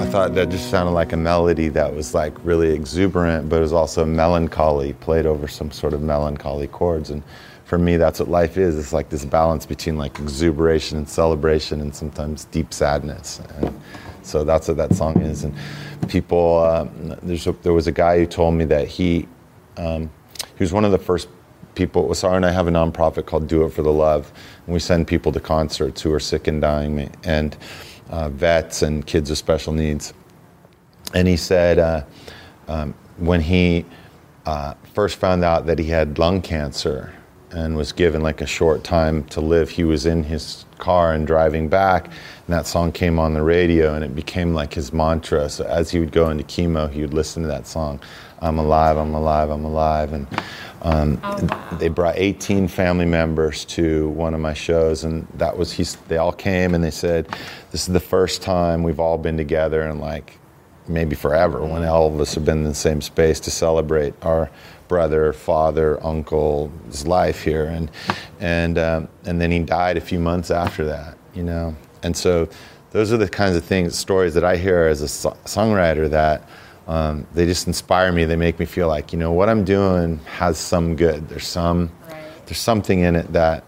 I 0.00 0.06
thought 0.06 0.34
that 0.34 0.48
just 0.50 0.70
sounded 0.70 0.92
like 0.92 1.12
a 1.12 1.16
melody 1.16 1.68
that 1.68 1.94
was 1.94 2.14
like 2.14 2.32
really 2.44 2.72
exuberant, 2.72 3.48
but 3.48 3.56
it 3.56 3.60
was 3.60 3.72
also 3.72 4.04
melancholy, 4.04 4.92
played 4.94 5.26
over 5.26 5.48
some 5.48 5.70
sort 5.70 5.92
of 5.92 6.02
melancholy 6.02 6.66
chords. 6.66 7.10
And 7.10 7.22
for 7.64 7.78
me, 7.78 7.96
that's 7.96 8.20
what 8.20 8.28
life 8.28 8.56
is. 8.56 8.78
It's 8.78 8.92
like 8.92 9.08
this 9.08 9.24
balance 9.24 9.66
between 9.66 9.98
like 9.98 10.18
exuberation 10.20 10.98
and 10.98 11.08
celebration, 11.08 11.80
and 11.80 11.94
sometimes 11.94 12.44
deep 12.46 12.72
sadness. 12.72 13.40
And 13.58 13.74
so 14.26 14.44
that's 14.44 14.68
what 14.68 14.76
that 14.76 14.94
song 14.94 15.20
is. 15.20 15.44
And 15.44 15.54
people, 16.08 16.90
there's 17.22 17.46
a, 17.46 17.52
there 17.52 17.72
was 17.72 17.86
a 17.86 17.92
guy 17.92 18.18
who 18.18 18.26
told 18.26 18.54
me 18.54 18.64
that 18.66 18.88
he 18.88 19.28
um, 19.76 20.10
he 20.56 20.64
was 20.64 20.72
one 20.72 20.84
of 20.84 20.92
the 20.92 20.98
first 20.98 21.28
people. 21.74 22.12
Sara 22.14 22.34
and 22.34 22.46
I 22.46 22.50
have 22.50 22.66
a 22.66 22.70
nonprofit 22.70 23.26
called 23.26 23.46
Do 23.46 23.64
It 23.64 23.72
for 23.72 23.82
the 23.82 23.92
Love, 23.92 24.32
and 24.64 24.72
we 24.72 24.80
send 24.80 25.06
people 25.06 25.32
to 25.32 25.40
concerts 25.40 26.00
who 26.02 26.12
are 26.12 26.20
sick 26.20 26.46
and 26.46 26.60
dying, 26.60 27.14
and 27.24 27.56
uh, 28.10 28.30
vets 28.30 28.82
and 28.82 29.06
kids 29.06 29.30
with 29.30 29.38
special 29.38 29.72
needs. 29.72 30.14
And 31.14 31.28
he 31.28 31.36
said 31.36 31.78
uh, 31.78 32.04
um, 32.68 32.94
when 33.18 33.40
he 33.40 33.84
uh, 34.46 34.74
first 34.94 35.16
found 35.16 35.44
out 35.44 35.66
that 35.66 35.78
he 35.78 35.86
had 35.86 36.18
lung 36.18 36.42
cancer 36.42 37.14
and 37.50 37.76
was 37.76 37.92
given 37.92 38.22
like 38.22 38.40
a 38.40 38.46
short 38.46 38.84
time 38.84 39.24
to 39.24 39.40
live, 39.40 39.70
he 39.70 39.84
was 39.84 40.06
in 40.06 40.24
his 40.24 40.64
car 40.78 41.12
and 41.12 41.26
driving 41.26 41.68
back, 41.68 42.06
and 42.06 42.14
that 42.48 42.66
song 42.66 42.92
came 42.92 43.18
on 43.18 43.34
the 43.34 43.42
radio, 43.42 43.94
and 43.94 44.04
it 44.04 44.14
became 44.14 44.52
like 44.54 44.74
his 44.74 44.92
mantra. 44.92 45.48
So 45.48 45.64
as 45.64 45.90
he 45.90 45.98
would 45.98 46.12
go 46.12 46.30
into 46.30 46.44
chemo, 46.44 46.90
he 46.90 47.00
would 47.00 47.14
listen 47.14 47.42
to 47.42 47.48
that 47.48 47.66
song. 47.66 48.00
I'm 48.40 48.58
alive, 48.58 48.96
I'm 48.96 49.14
alive, 49.14 49.50
I'm 49.50 49.64
alive. 49.64 50.12
And 50.12 50.26
um, 50.82 51.20
they 51.78 51.88
brought 51.88 52.16
18 52.16 52.68
family 52.68 53.06
members 53.06 53.64
to 53.66 54.08
one 54.10 54.34
of 54.34 54.40
my 54.40 54.54
shows, 54.54 55.04
and 55.04 55.26
that 55.34 55.56
was, 55.56 55.72
he's, 55.72 55.96
they 56.08 56.18
all 56.18 56.32
came 56.32 56.74
and 56.74 56.84
they 56.84 56.90
said, 56.90 57.26
This 57.70 57.86
is 57.86 57.92
the 57.92 58.00
first 58.00 58.42
time 58.42 58.82
we've 58.82 59.00
all 59.00 59.18
been 59.18 59.36
together 59.36 59.82
and 59.82 60.00
like 60.00 60.38
maybe 60.88 61.16
forever 61.16 61.64
when 61.64 61.84
all 61.84 62.06
of 62.06 62.20
us 62.20 62.34
have 62.34 62.44
been 62.44 62.58
in 62.58 62.64
the 62.64 62.74
same 62.74 63.00
space 63.00 63.40
to 63.40 63.50
celebrate 63.50 64.14
our 64.22 64.50
brother, 64.88 65.32
father, 65.32 66.04
uncle's 66.04 67.06
life 67.06 67.42
here. 67.42 67.66
And, 67.66 67.90
and, 68.40 68.78
um, 68.78 69.08
and 69.24 69.40
then 69.40 69.50
he 69.50 69.60
died 69.60 69.96
a 69.96 70.00
few 70.00 70.18
months 70.18 70.50
after 70.50 70.84
that, 70.86 71.16
you 71.34 71.42
know. 71.42 71.74
And 72.02 72.16
so 72.16 72.48
those 72.90 73.12
are 73.12 73.16
the 73.16 73.28
kinds 73.28 73.56
of 73.56 73.64
things, 73.64 73.98
stories 73.98 74.34
that 74.34 74.44
I 74.44 74.56
hear 74.56 74.86
as 74.86 75.02
a 75.02 75.08
so- 75.08 75.36
songwriter 75.44 76.08
that 76.10 76.48
um, 76.86 77.26
they 77.34 77.46
just 77.46 77.66
inspire 77.66 78.12
me. 78.12 78.24
They 78.24 78.36
make 78.36 78.58
me 78.58 78.66
feel 78.66 78.88
like, 78.88 79.12
you 79.12 79.18
know, 79.18 79.32
what 79.32 79.48
I'm 79.48 79.64
doing 79.64 80.18
has 80.26 80.56
some 80.56 80.94
good. 80.94 81.28
There's 81.28 81.46
some, 81.46 81.90
there's 82.46 82.58
something 82.58 83.00
in 83.00 83.16
it 83.16 83.32
that 83.32 83.64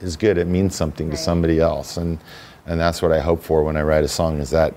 is 0.00 0.16
good. 0.16 0.38
It 0.38 0.46
means 0.46 0.76
something 0.76 1.10
to 1.10 1.16
somebody 1.16 1.58
else. 1.60 1.96
And, 1.96 2.18
and 2.66 2.78
that's 2.78 3.02
what 3.02 3.12
I 3.12 3.20
hope 3.20 3.42
for 3.42 3.64
when 3.64 3.76
I 3.76 3.82
write 3.82 4.04
a 4.04 4.08
song 4.08 4.40
is 4.40 4.50
that 4.50 4.74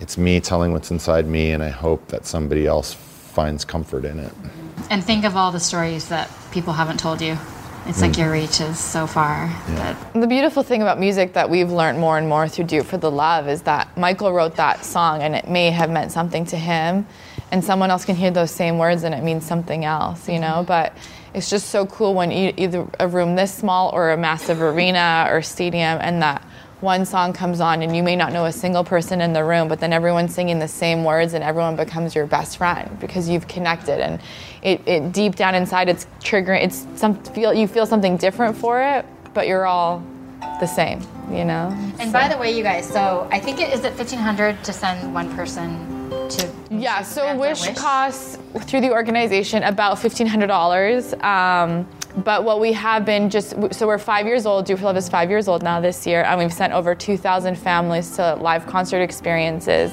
it's 0.00 0.18
me 0.18 0.40
telling 0.40 0.72
what's 0.72 0.90
inside 0.90 1.26
me 1.26 1.52
and 1.52 1.62
I 1.62 1.68
hope 1.68 2.08
that 2.08 2.26
somebody 2.26 2.66
else 2.66 2.94
finds 3.32 3.64
comfort 3.64 4.04
in 4.04 4.18
it. 4.18 4.32
And 4.90 5.02
think 5.02 5.24
of 5.24 5.36
all 5.36 5.52
the 5.52 5.60
stories 5.60 6.08
that 6.08 6.30
people 6.52 6.74
haven't 6.74 7.00
told 7.00 7.20
you. 7.22 7.38
It's 7.86 8.00
like 8.00 8.12
mm. 8.12 8.18
your 8.18 8.30
reach 8.30 8.60
is 8.60 8.78
so 8.78 9.08
far 9.08 9.48
that 9.74 10.12
The 10.12 10.28
beautiful 10.28 10.62
thing 10.62 10.82
about 10.82 11.00
music 11.00 11.32
that 11.32 11.50
we've 11.50 11.70
learned 11.70 11.98
more 11.98 12.16
and 12.16 12.28
more 12.28 12.46
through 12.46 12.66
Do 12.66 12.76
It 12.78 12.86
for 12.86 12.96
the 12.96 13.10
Love 13.10 13.48
is 13.48 13.62
that 13.62 13.96
Michael 13.96 14.32
wrote 14.32 14.54
that 14.56 14.84
song 14.84 15.22
and 15.22 15.34
it 15.34 15.48
may 15.48 15.70
have 15.70 15.90
meant 15.90 16.12
something 16.12 16.44
to 16.46 16.56
him, 16.56 17.06
and 17.50 17.64
someone 17.64 17.90
else 17.90 18.04
can 18.04 18.14
hear 18.14 18.30
those 18.30 18.52
same 18.52 18.78
words 18.78 19.02
and 19.02 19.14
it 19.14 19.24
means 19.24 19.44
something 19.44 19.84
else, 19.84 20.28
you 20.28 20.38
know? 20.38 20.64
But 20.64 20.96
it's 21.34 21.50
just 21.50 21.70
so 21.70 21.86
cool 21.86 22.14
when 22.14 22.30
you, 22.30 22.52
either 22.56 22.86
a 23.00 23.08
room 23.08 23.34
this 23.34 23.52
small 23.52 23.90
or 23.90 24.12
a 24.12 24.16
massive 24.16 24.62
arena 24.62 25.26
or 25.28 25.42
stadium 25.42 25.98
and 26.00 26.22
that 26.22 26.46
one 26.82 27.06
song 27.06 27.32
comes 27.32 27.60
on 27.60 27.82
and 27.82 27.96
you 27.96 28.02
may 28.02 28.16
not 28.16 28.32
know 28.32 28.46
a 28.46 28.52
single 28.52 28.82
person 28.84 29.20
in 29.20 29.32
the 29.32 29.44
room, 29.44 29.68
but 29.68 29.78
then 29.78 29.92
everyone's 29.92 30.34
singing 30.34 30.58
the 30.58 30.68
same 30.68 31.04
words 31.04 31.32
and 31.32 31.44
everyone 31.44 31.76
becomes 31.76 32.14
your 32.14 32.26
best 32.26 32.58
friend 32.58 32.98
because 33.00 33.28
you've 33.28 33.46
connected 33.46 34.00
and 34.00 34.20
it, 34.62 34.80
it 34.86 35.12
deep 35.12 35.36
down 35.36 35.54
inside 35.54 35.88
it's 35.88 36.06
triggering 36.20 36.62
it's 36.62 36.86
some 36.96 37.20
feel 37.22 37.54
you 37.54 37.66
feel 37.66 37.86
something 37.86 38.16
different 38.16 38.56
for 38.56 38.82
it, 38.82 39.06
but 39.32 39.46
you're 39.46 39.66
all 39.66 40.02
the 40.60 40.66
same, 40.66 41.00
you 41.30 41.44
know? 41.44 41.74
And 42.00 42.12
by 42.12 42.28
the 42.28 42.36
way, 42.36 42.56
you 42.56 42.62
guys, 42.62 42.88
so 42.88 43.28
I 43.30 43.38
think 43.38 43.60
it 43.60 43.72
is 43.72 43.84
it 43.84 43.94
fifteen 43.94 44.18
hundred 44.18 44.62
to 44.64 44.72
send 44.72 45.14
one 45.14 45.32
person 45.34 46.10
to 46.28 46.50
Yeah, 46.70 47.02
so 47.02 47.22
their 47.22 47.36
Wish, 47.36 47.68
costs 47.74 48.38
through 48.60 48.80
the 48.80 48.90
organization 48.90 49.62
about 49.62 49.98
fifteen 49.98 50.26
hundred 50.26 50.48
dollars. 50.48 51.14
Um, 51.14 51.86
but 52.16 52.44
what 52.44 52.60
we 52.60 52.72
have 52.72 53.04
been 53.04 53.30
just 53.30 53.54
so 53.72 53.86
we're 53.86 53.98
five 53.98 54.26
years 54.26 54.46
old. 54.46 54.66
Do 54.66 54.76
for 54.76 54.84
Love 54.84 54.96
is 54.96 55.08
five 55.08 55.30
years 55.30 55.48
old 55.48 55.62
now 55.62 55.80
this 55.80 56.06
year, 56.06 56.22
and 56.24 56.38
we've 56.38 56.52
sent 56.52 56.72
over 56.72 56.94
2,000 56.94 57.56
families 57.56 58.16
to 58.16 58.34
live 58.36 58.66
concert 58.66 59.00
experiences. 59.00 59.92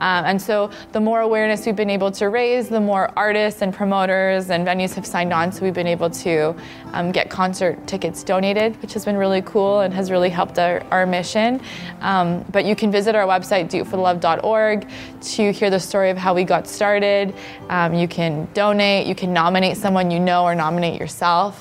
Um, 0.00 0.24
and 0.24 0.42
so 0.42 0.70
the 0.92 1.00
more 1.00 1.20
awareness 1.20 1.66
we've 1.66 1.76
been 1.76 1.90
able 1.90 2.10
to 2.12 2.28
raise, 2.28 2.68
the 2.68 2.80
more 2.80 3.10
artists 3.16 3.62
and 3.62 3.72
promoters 3.72 4.50
and 4.50 4.66
venues 4.66 4.94
have 4.94 5.06
signed 5.06 5.32
on. 5.32 5.52
So 5.52 5.62
we've 5.62 5.74
been 5.74 5.86
able 5.86 6.10
to 6.10 6.54
um, 6.92 7.12
get 7.12 7.30
concert 7.30 7.86
tickets 7.86 8.24
donated, 8.24 8.80
which 8.82 8.92
has 8.94 9.04
been 9.04 9.16
really 9.16 9.42
cool 9.42 9.80
and 9.80 9.92
has 9.94 10.10
really 10.10 10.30
helped 10.30 10.58
our, 10.58 10.82
our 10.90 11.06
mission. 11.06 11.60
Um, 12.00 12.44
but 12.50 12.64
you 12.64 12.74
can 12.74 12.90
visit 12.90 13.14
our 13.14 13.26
website, 13.26 13.70
doitforthelove.org, 13.70 14.88
to 15.20 15.52
hear 15.52 15.70
the 15.70 15.80
story 15.80 16.10
of 16.10 16.16
how 16.16 16.34
we 16.34 16.44
got 16.44 16.66
started. 16.66 17.34
Um, 17.68 17.94
you 17.94 18.08
can 18.08 18.48
donate, 18.54 19.06
you 19.06 19.14
can 19.14 19.32
nominate 19.32 19.76
someone 19.76 20.10
you 20.10 20.18
know 20.18 20.44
or 20.44 20.54
nominate 20.54 20.98
yourself, 20.98 21.59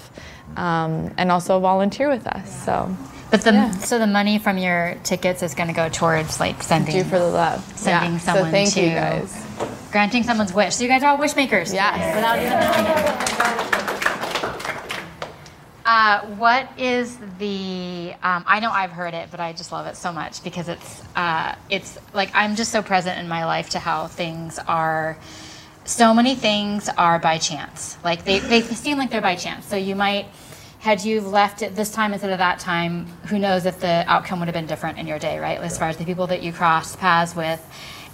um, 0.58 1.14
and 1.18 1.32
also 1.32 1.60
volunteer 1.60 2.10
with 2.10 2.26
us. 2.28 2.66
So. 2.66 2.95
But 3.32 3.41
the 3.41 3.52
Yeah. 3.54 3.72
so 3.72 4.00
the 4.00 4.08
money 4.08 4.39
from 4.39 4.58
your 4.58 4.95
tickets 5.04 5.43
is 5.43 5.54
going 5.54 5.68
to 5.68 5.74
go 5.76 5.88
towards 5.88 6.39
like 6.39 6.64
sending 6.64 6.95
Do 6.95 7.04
for 7.04 7.20
the 7.20 7.28
love. 7.28 7.64
sending 7.78 8.14
yeah. 8.14 8.18
someone 8.20 8.45
so 8.45 8.52
thank 8.52 8.74
to 8.74 8.82
you 8.82 8.89
guys. 8.89 9.45
granting 9.91 10.24
someone's 10.24 10.52
wish. 10.52 10.76
So 10.76 10.84
you 10.84 10.89
guys 10.89 11.04
are 11.04 11.12
all 11.12 11.18
wish 11.20 11.36
makers. 11.36 11.72
Yes. 11.72 12.16
Without 12.16 12.39
even 12.39 12.60
knowing 12.60 12.86
it. 12.97 13.30
Uh, 15.86 16.22
what 16.38 16.68
is 16.78 17.18
the? 17.39 18.14
Um, 18.22 18.43
I 18.45 18.60
know 18.60 18.70
I've 18.70 18.91
heard 18.91 19.14
it, 19.16 19.30
but 19.32 19.39
I 19.39 19.54
just 19.54 19.72
love 19.72 19.88
it 19.88 19.95
so 19.95 20.12
much 20.12 20.43
because 20.43 20.68
it's 20.70 21.02
uh, 21.16 21.56
it's 21.70 21.97
like 22.14 22.30
I'm 22.36 22.56
just 22.56 22.72
so 22.72 22.84
present 22.84 23.18
in 23.20 23.28
my 23.28 23.45
life 23.45 23.70
to 23.72 23.80
how 23.80 24.08
things 24.08 24.60
are. 24.68 25.18
So 25.86 26.13
many 26.13 26.36
things 26.36 26.88
are 26.89 27.17
by 27.19 27.38
chance. 27.38 27.97
Like 28.03 28.23
they, 28.25 28.39
they 28.39 28.61
seem 28.61 28.97
like 28.97 29.09
they're 29.09 29.21
by 29.21 29.36
chance. 29.36 29.65
So 29.65 29.75
you 29.75 29.95
might, 29.95 30.27
had 30.80 31.03
you 31.03 31.19
left 31.21 31.61
at 31.63 31.75
this 31.75 31.91
time 31.91 32.13
instead 32.13 32.32
of 32.32 32.38
that 32.38 32.59
time, 32.59 33.05
who 33.27 33.39
knows 33.39 33.65
if 33.65 33.80
the 33.80 34.03
outcome 34.07 34.39
would 34.39 34.47
have 34.47 34.53
been 34.53 34.67
different 34.67 34.99
in 34.99 35.07
your 35.07 35.19
day, 35.19 35.39
right? 35.39 35.59
As 35.59 35.77
far 35.77 35.89
as 35.89 35.97
the 35.97 36.05
people 36.05 36.27
that 36.27 36.43
you 36.43 36.53
crossed 36.53 36.99
paths 36.99 37.36
with. 37.36 37.59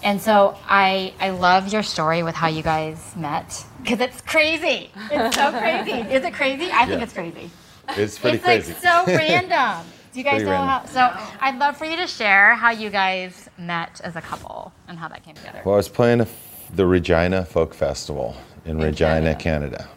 And 0.04 0.22
so 0.22 0.56
I, 0.68 1.14
I 1.20 1.32
love 1.32 1.72
your 1.74 1.84
story 1.84 2.24
with 2.24 2.36
how 2.36 2.48
you 2.48 2.62
guys 2.64 3.14
met 3.16 3.66
because 3.82 4.00
it's 4.00 4.22
crazy. 4.22 4.90
It's 5.12 5.36
so 5.36 5.52
crazy. 5.60 5.92
Is 6.14 6.24
it 6.24 6.34
crazy? 6.34 6.70
I 6.72 6.86
think 6.86 7.00
Yeah. 7.00 7.04
it's 7.04 7.14
crazy. 7.14 7.50
It's 7.90 8.18
pretty 8.18 8.38
it's 8.38 8.46
crazy. 8.46 8.74
like 8.74 8.82
so 8.82 9.06
random. 9.08 9.86
Do 10.14 10.20
you 10.20 10.24
guys 10.24 10.34
Pretty 10.36 10.46
know 10.46 10.52
random. 10.52 10.68
how? 10.70 10.86
So 10.86 11.38
I'd 11.42 11.58
love 11.60 11.76
for 11.78 11.86
you 11.86 11.98
to 11.98 12.08
share 12.08 12.56
how 12.56 12.72
you 12.72 12.90
guys 12.90 13.50
met 13.58 14.00
as 14.04 14.16
a 14.16 14.22
couple 14.22 14.72
and 14.88 14.98
how 14.98 15.08
that 15.10 15.24
came 15.24 15.36
together. 15.36 15.62
Well, 15.66 15.76
I 15.76 15.78
was 15.78 15.90
playing 15.90 16.22
a, 16.22 16.28
the 16.74 16.86
Regina 16.86 17.46
Folk 17.46 17.74
Festival 17.74 18.36
in, 18.66 18.80
Regina, 18.80 19.36
Canada. 19.36 19.88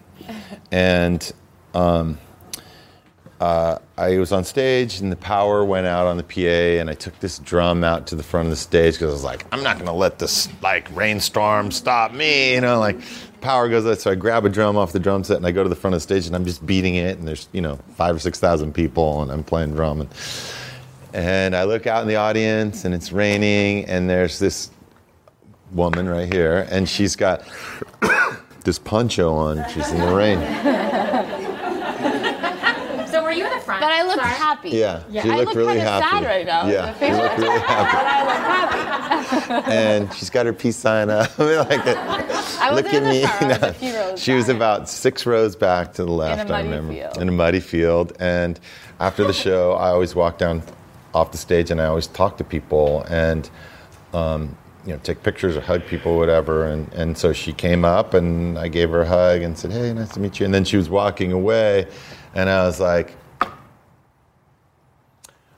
And 0.70 1.32
um, 1.74 2.18
uh, 3.40 3.78
I 3.96 4.18
was 4.18 4.32
on 4.32 4.44
stage, 4.44 5.00
and 5.00 5.12
the 5.12 5.16
power 5.16 5.64
went 5.64 5.86
out 5.86 6.06
on 6.06 6.16
the 6.16 6.24
PA, 6.24 6.80
and 6.80 6.90
I 6.90 6.94
took 6.94 7.18
this 7.20 7.38
drum 7.38 7.84
out 7.84 8.06
to 8.08 8.16
the 8.16 8.22
front 8.22 8.46
of 8.46 8.50
the 8.50 8.56
stage 8.56 8.94
because 8.94 9.10
I 9.10 9.12
was 9.12 9.24
like, 9.24 9.46
I'm 9.52 9.62
not 9.62 9.76
going 9.76 9.86
to 9.86 9.92
let 9.92 10.18
this 10.18 10.48
like 10.60 10.94
rainstorm 10.94 11.70
stop 11.70 12.12
me, 12.12 12.54
you 12.54 12.60
know, 12.60 12.80
like 12.80 12.98
power 13.40 13.68
goes 13.68 13.86
out. 13.86 13.98
So 13.98 14.10
I 14.10 14.16
grab 14.16 14.44
a 14.44 14.48
drum 14.48 14.76
off 14.76 14.92
the 14.92 14.98
drum 14.98 15.22
set, 15.24 15.36
and 15.36 15.46
I 15.46 15.52
go 15.52 15.62
to 15.62 15.68
the 15.68 15.76
front 15.76 15.94
of 15.94 15.98
the 15.98 16.02
stage, 16.02 16.26
and 16.26 16.34
I'm 16.34 16.44
just 16.44 16.66
beating 16.66 16.96
it, 16.96 17.18
and 17.18 17.28
there's 17.28 17.48
you 17.52 17.60
know 17.60 17.78
five 17.94 18.16
or 18.16 18.18
six 18.18 18.40
thousand 18.40 18.72
people, 18.72 19.22
and 19.22 19.30
I'm 19.30 19.44
playing 19.44 19.72
drum, 19.72 20.00
and 20.00 20.10
and 21.14 21.54
I 21.56 21.64
look 21.64 21.86
out 21.86 22.02
in 22.02 22.08
the 22.08 22.16
audience, 22.16 22.84
and 22.84 22.94
it's 22.94 23.12
raining, 23.12 23.84
and 23.86 24.10
there's 24.10 24.38
this 24.38 24.70
woman 25.72 26.08
right 26.08 26.32
here, 26.32 26.66
and 26.70 26.88
she's 26.88 27.16
got 27.16 27.42
this 28.64 28.78
poncho 28.78 29.32
on. 29.34 29.64
She's 29.70 29.90
in 29.90 30.00
the 30.00 30.14
rain. 30.14 30.38
So 33.08 33.22
were 33.22 33.32
you 33.32 33.46
in 33.46 33.52
the 33.54 33.60
front? 33.60 33.80
But 33.80 33.90
I 33.90 34.02
look 34.02 34.16
Sorry. 34.20 34.28
happy. 34.28 34.70
Yeah, 34.70 35.02
Yeah, 35.08 35.22
she 35.22 35.30
I 35.30 35.36
looked 35.36 35.46
look 35.48 35.56
really 35.56 35.74
kinda 35.76 35.90
happy. 35.90 36.16
sad 36.16 36.24
right 36.26 36.46
now. 36.46 36.66
Yeah, 36.68 36.92
she 36.98 37.10
looked 37.12 37.38
really 37.38 37.58
happy, 37.66 37.96
But 37.96 38.06
I 38.06 38.24
look 38.24 39.48
happy. 39.48 39.72
and 39.72 40.12
she's 40.14 40.28
got 40.30 40.44
her 40.46 40.52
peace 40.52 40.76
sign 40.76 41.08
up. 41.08 41.36
like, 41.38 41.80
I 41.86 42.70
look 42.74 42.84
wasn't 42.84 43.06
at 43.06 43.10
me. 43.10 43.22
car, 43.22 43.38
I 43.40 43.46
was 43.48 43.60
No. 43.60 43.68
a 43.68 43.72
few 43.72 44.16
She 44.18 44.32
was 44.34 44.48
about 44.50 44.88
six 44.90 45.24
rows 45.24 45.56
back 45.56 45.94
to 45.94 46.04
the 46.04 46.10
left. 46.12 46.50
I 46.50 46.60
remember 46.62 46.92
field. 46.92 47.16
in 47.16 47.28
a 47.28 47.32
muddy 47.32 47.60
field. 47.60 48.12
And 48.20 48.60
after 49.00 49.24
the 49.26 49.32
show, 49.32 49.72
I 49.72 49.88
always 49.88 50.14
walk 50.14 50.36
down 50.38 50.62
off 51.14 51.32
the 51.32 51.38
stage, 51.38 51.70
and 51.70 51.80
I 51.80 51.86
always 51.86 52.06
talk 52.08 52.36
to 52.38 52.44
people 52.44 53.04
and. 53.08 53.48
Um, 54.12 54.56
you 54.88 54.94
know, 54.94 55.00
take 55.02 55.22
pictures 55.22 55.54
or 55.54 55.60
hug 55.60 55.84
people, 55.84 56.16
whatever. 56.16 56.66
And, 56.66 56.90
and 56.94 57.16
so 57.16 57.34
she 57.34 57.52
came 57.52 57.84
up 57.84 58.14
and 58.14 58.58
I 58.58 58.68
gave 58.68 58.88
her 58.88 59.02
a 59.02 59.06
hug 59.06 59.42
and 59.42 59.56
said, 59.56 59.70
Hey, 59.70 59.92
nice 59.92 60.14
to 60.14 60.20
meet 60.20 60.40
you. 60.40 60.46
And 60.46 60.54
then 60.54 60.64
she 60.64 60.78
was 60.78 60.88
walking 60.88 61.30
away 61.30 61.86
and 62.34 62.48
I 62.48 62.64
was 62.64 62.80
like, 62.80 63.14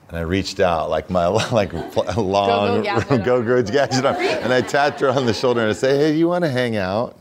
and 0.09 0.18
I 0.18 0.22
reached 0.22 0.59
out 0.59 0.91
like 0.91 1.09
my 1.11 1.26
like 1.53 1.72
long 2.16 2.83
go 2.83 3.41
go 3.41 3.62
gadget 3.62 4.05
arm, 4.05 4.16
and 4.18 4.53
I 4.53 4.61
tapped 4.61 4.99
her 4.99 5.09
on 5.09 5.24
the 5.26 5.33
shoulder 5.33 5.61
and 5.61 5.70
I 5.70 5.72
say, 5.72 5.97
"Hey, 5.97 6.16
you 6.16 6.26
want 6.26 6.43
to 6.43 6.51
hang 6.51 6.76
out?" 6.76 7.16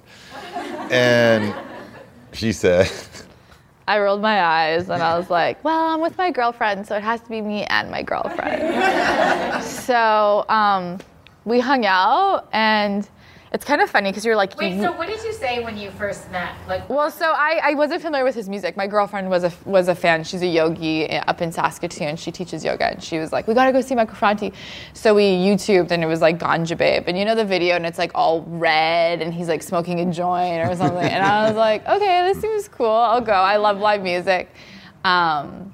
And 0.90 1.54
she 2.34 2.52
said, 2.52 2.92
I 3.88 4.00
rolled 4.00 4.22
my 4.22 4.42
eyes 4.42 4.90
and 4.90 5.04
I 5.04 5.20
was 5.20 5.30
like, 5.30 5.64
well, 5.64 5.94
I'm 5.94 6.02
with 6.02 6.18
my 6.18 6.32
girlfriend, 6.32 6.88
so 6.88 6.96
it 6.96 7.04
has 7.04 7.22
to 7.22 7.30
be 7.30 7.42
me 7.42 7.64
and 7.66 7.92
my 7.92 8.02
girlfriend. 8.02 9.64
so 9.64 10.46
um, 10.50 10.98
we 11.50 11.60
hung 11.60 11.86
out, 11.86 12.48
and 12.54 13.08
it's 13.52 13.66
kind 13.66 13.82
of 13.82 13.90
funny 13.90 14.12
because 14.12 14.24
you're 14.24 14.36
like, 14.36 14.56
Wait, 14.58 14.80
so 14.80 14.92
what 14.92 15.08
did 15.08 15.24
you 15.24 15.34
say 15.34 15.64
when 15.64 15.76
you 15.76 15.90
first 15.90 16.32
met? 16.32 16.54
Like, 16.68 16.88
Well, 16.88 17.10
so 17.10 17.32
I, 17.32 17.60
I 17.64 17.74
wasn't 17.74 18.02
familiar 18.04 18.24
with 18.24 18.36
his 18.36 18.48
music. 18.48 18.78
My 18.78 18.86
girlfriend 18.86 19.30
was 19.30 19.44
a 19.44 19.52
was 19.66 19.88
a 19.88 19.96
fan. 19.96 20.24
She's 20.24 20.44
a 20.44 20.48
yogi 20.48 21.10
up 21.10 21.42
in 21.42 21.52
Saskatoon. 21.52 22.16
She 22.16 22.32
teaches 22.32 22.64
yoga, 22.64 22.86
and 22.92 23.04
she 23.04 23.18
was 23.18 23.32
like, 23.32 23.48
"We 23.48 23.56
gotta 23.56 23.72
go 23.72 23.82
see 23.82 23.96
Michael 23.96 24.16
Franti." 24.16 24.54
So 24.94 25.16
we 25.16 25.24
YouTubed, 25.24 25.90
and 25.92 26.04
it 26.04 26.08
was 26.08 26.22
like 26.22 26.38
Ganja 26.38 26.78
Babe, 26.78 27.06
and 27.08 27.18
you 27.18 27.26
know 27.26 27.36
the 27.36 27.46
video, 27.46 27.76
and 27.76 27.86
it's 27.86 27.98
like 27.98 28.12
all 28.14 28.44
red, 28.44 29.22
and 29.22 29.34
he's 29.34 29.48
like 29.48 29.64
smoking 29.64 30.00
a 30.00 30.14
joint 30.14 30.70
or 30.70 30.76
something. 30.76 31.10
and 31.10 31.26
I 31.26 31.48
was 31.48 31.56
like, 31.58 31.88
"Okay, 31.88 32.32
this 32.32 32.40
seems 32.42 32.68
cool. 32.68 32.88
I'll 32.92 33.22
go. 33.22 33.34
I 33.34 33.58
love 33.58 33.80
live 33.80 34.04
music." 34.04 34.54
Um, 35.04 35.74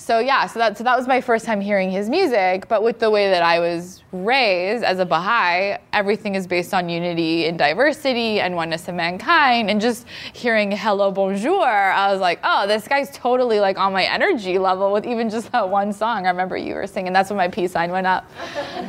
so 0.00 0.18
yeah, 0.18 0.46
so 0.46 0.58
that 0.58 0.78
so 0.78 0.84
that 0.84 0.96
was 0.96 1.06
my 1.06 1.20
first 1.20 1.44
time 1.44 1.60
hearing 1.60 1.90
his 1.90 2.08
music. 2.08 2.66
But 2.68 2.82
with 2.82 2.98
the 2.98 3.10
way 3.10 3.28
that 3.28 3.42
I 3.42 3.60
was 3.60 4.02
raised 4.12 4.82
as 4.82 4.98
a 4.98 5.04
Baha'i, 5.04 5.78
everything 5.92 6.34
is 6.34 6.46
based 6.46 6.72
on 6.72 6.88
unity 6.88 7.46
and 7.46 7.58
diversity 7.58 8.40
and 8.40 8.56
oneness 8.56 8.88
of 8.88 8.94
mankind. 8.94 9.68
And 9.70 9.78
just 9.78 10.06
hearing 10.32 10.72
"Hello, 10.72 11.10
Bonjour," 11.10 11.66
I 11.66 12.10
was 12.10 12.20
like, 12.20 12.40
oh, 12.42 12.66
this 12.66 12.88
guy's 12.88 13.10
totally 13.10 13.60
like 13.60 13.76
on 13.76 13.92
my 13.92 14.04
energy 14.04 14.58
level 14.58 14.90
with 14.90 15.04
even 15.04 15.28
just 15.28 15.52
that 15.52 15.68
one 15.68 15.92
song. 15.92 16.26
I 16.26 16.30
remember 16.30 16.56
you 16.56 16.74
were 16.74 16.86
singing. 16.86 17.12
That's 17.12 17.28
when 17.28 17.36
my 17.36 17.48
peace 17.48 17.72
sign 17.72 17.90
went 17.90 18.06
up. 18.06 18.24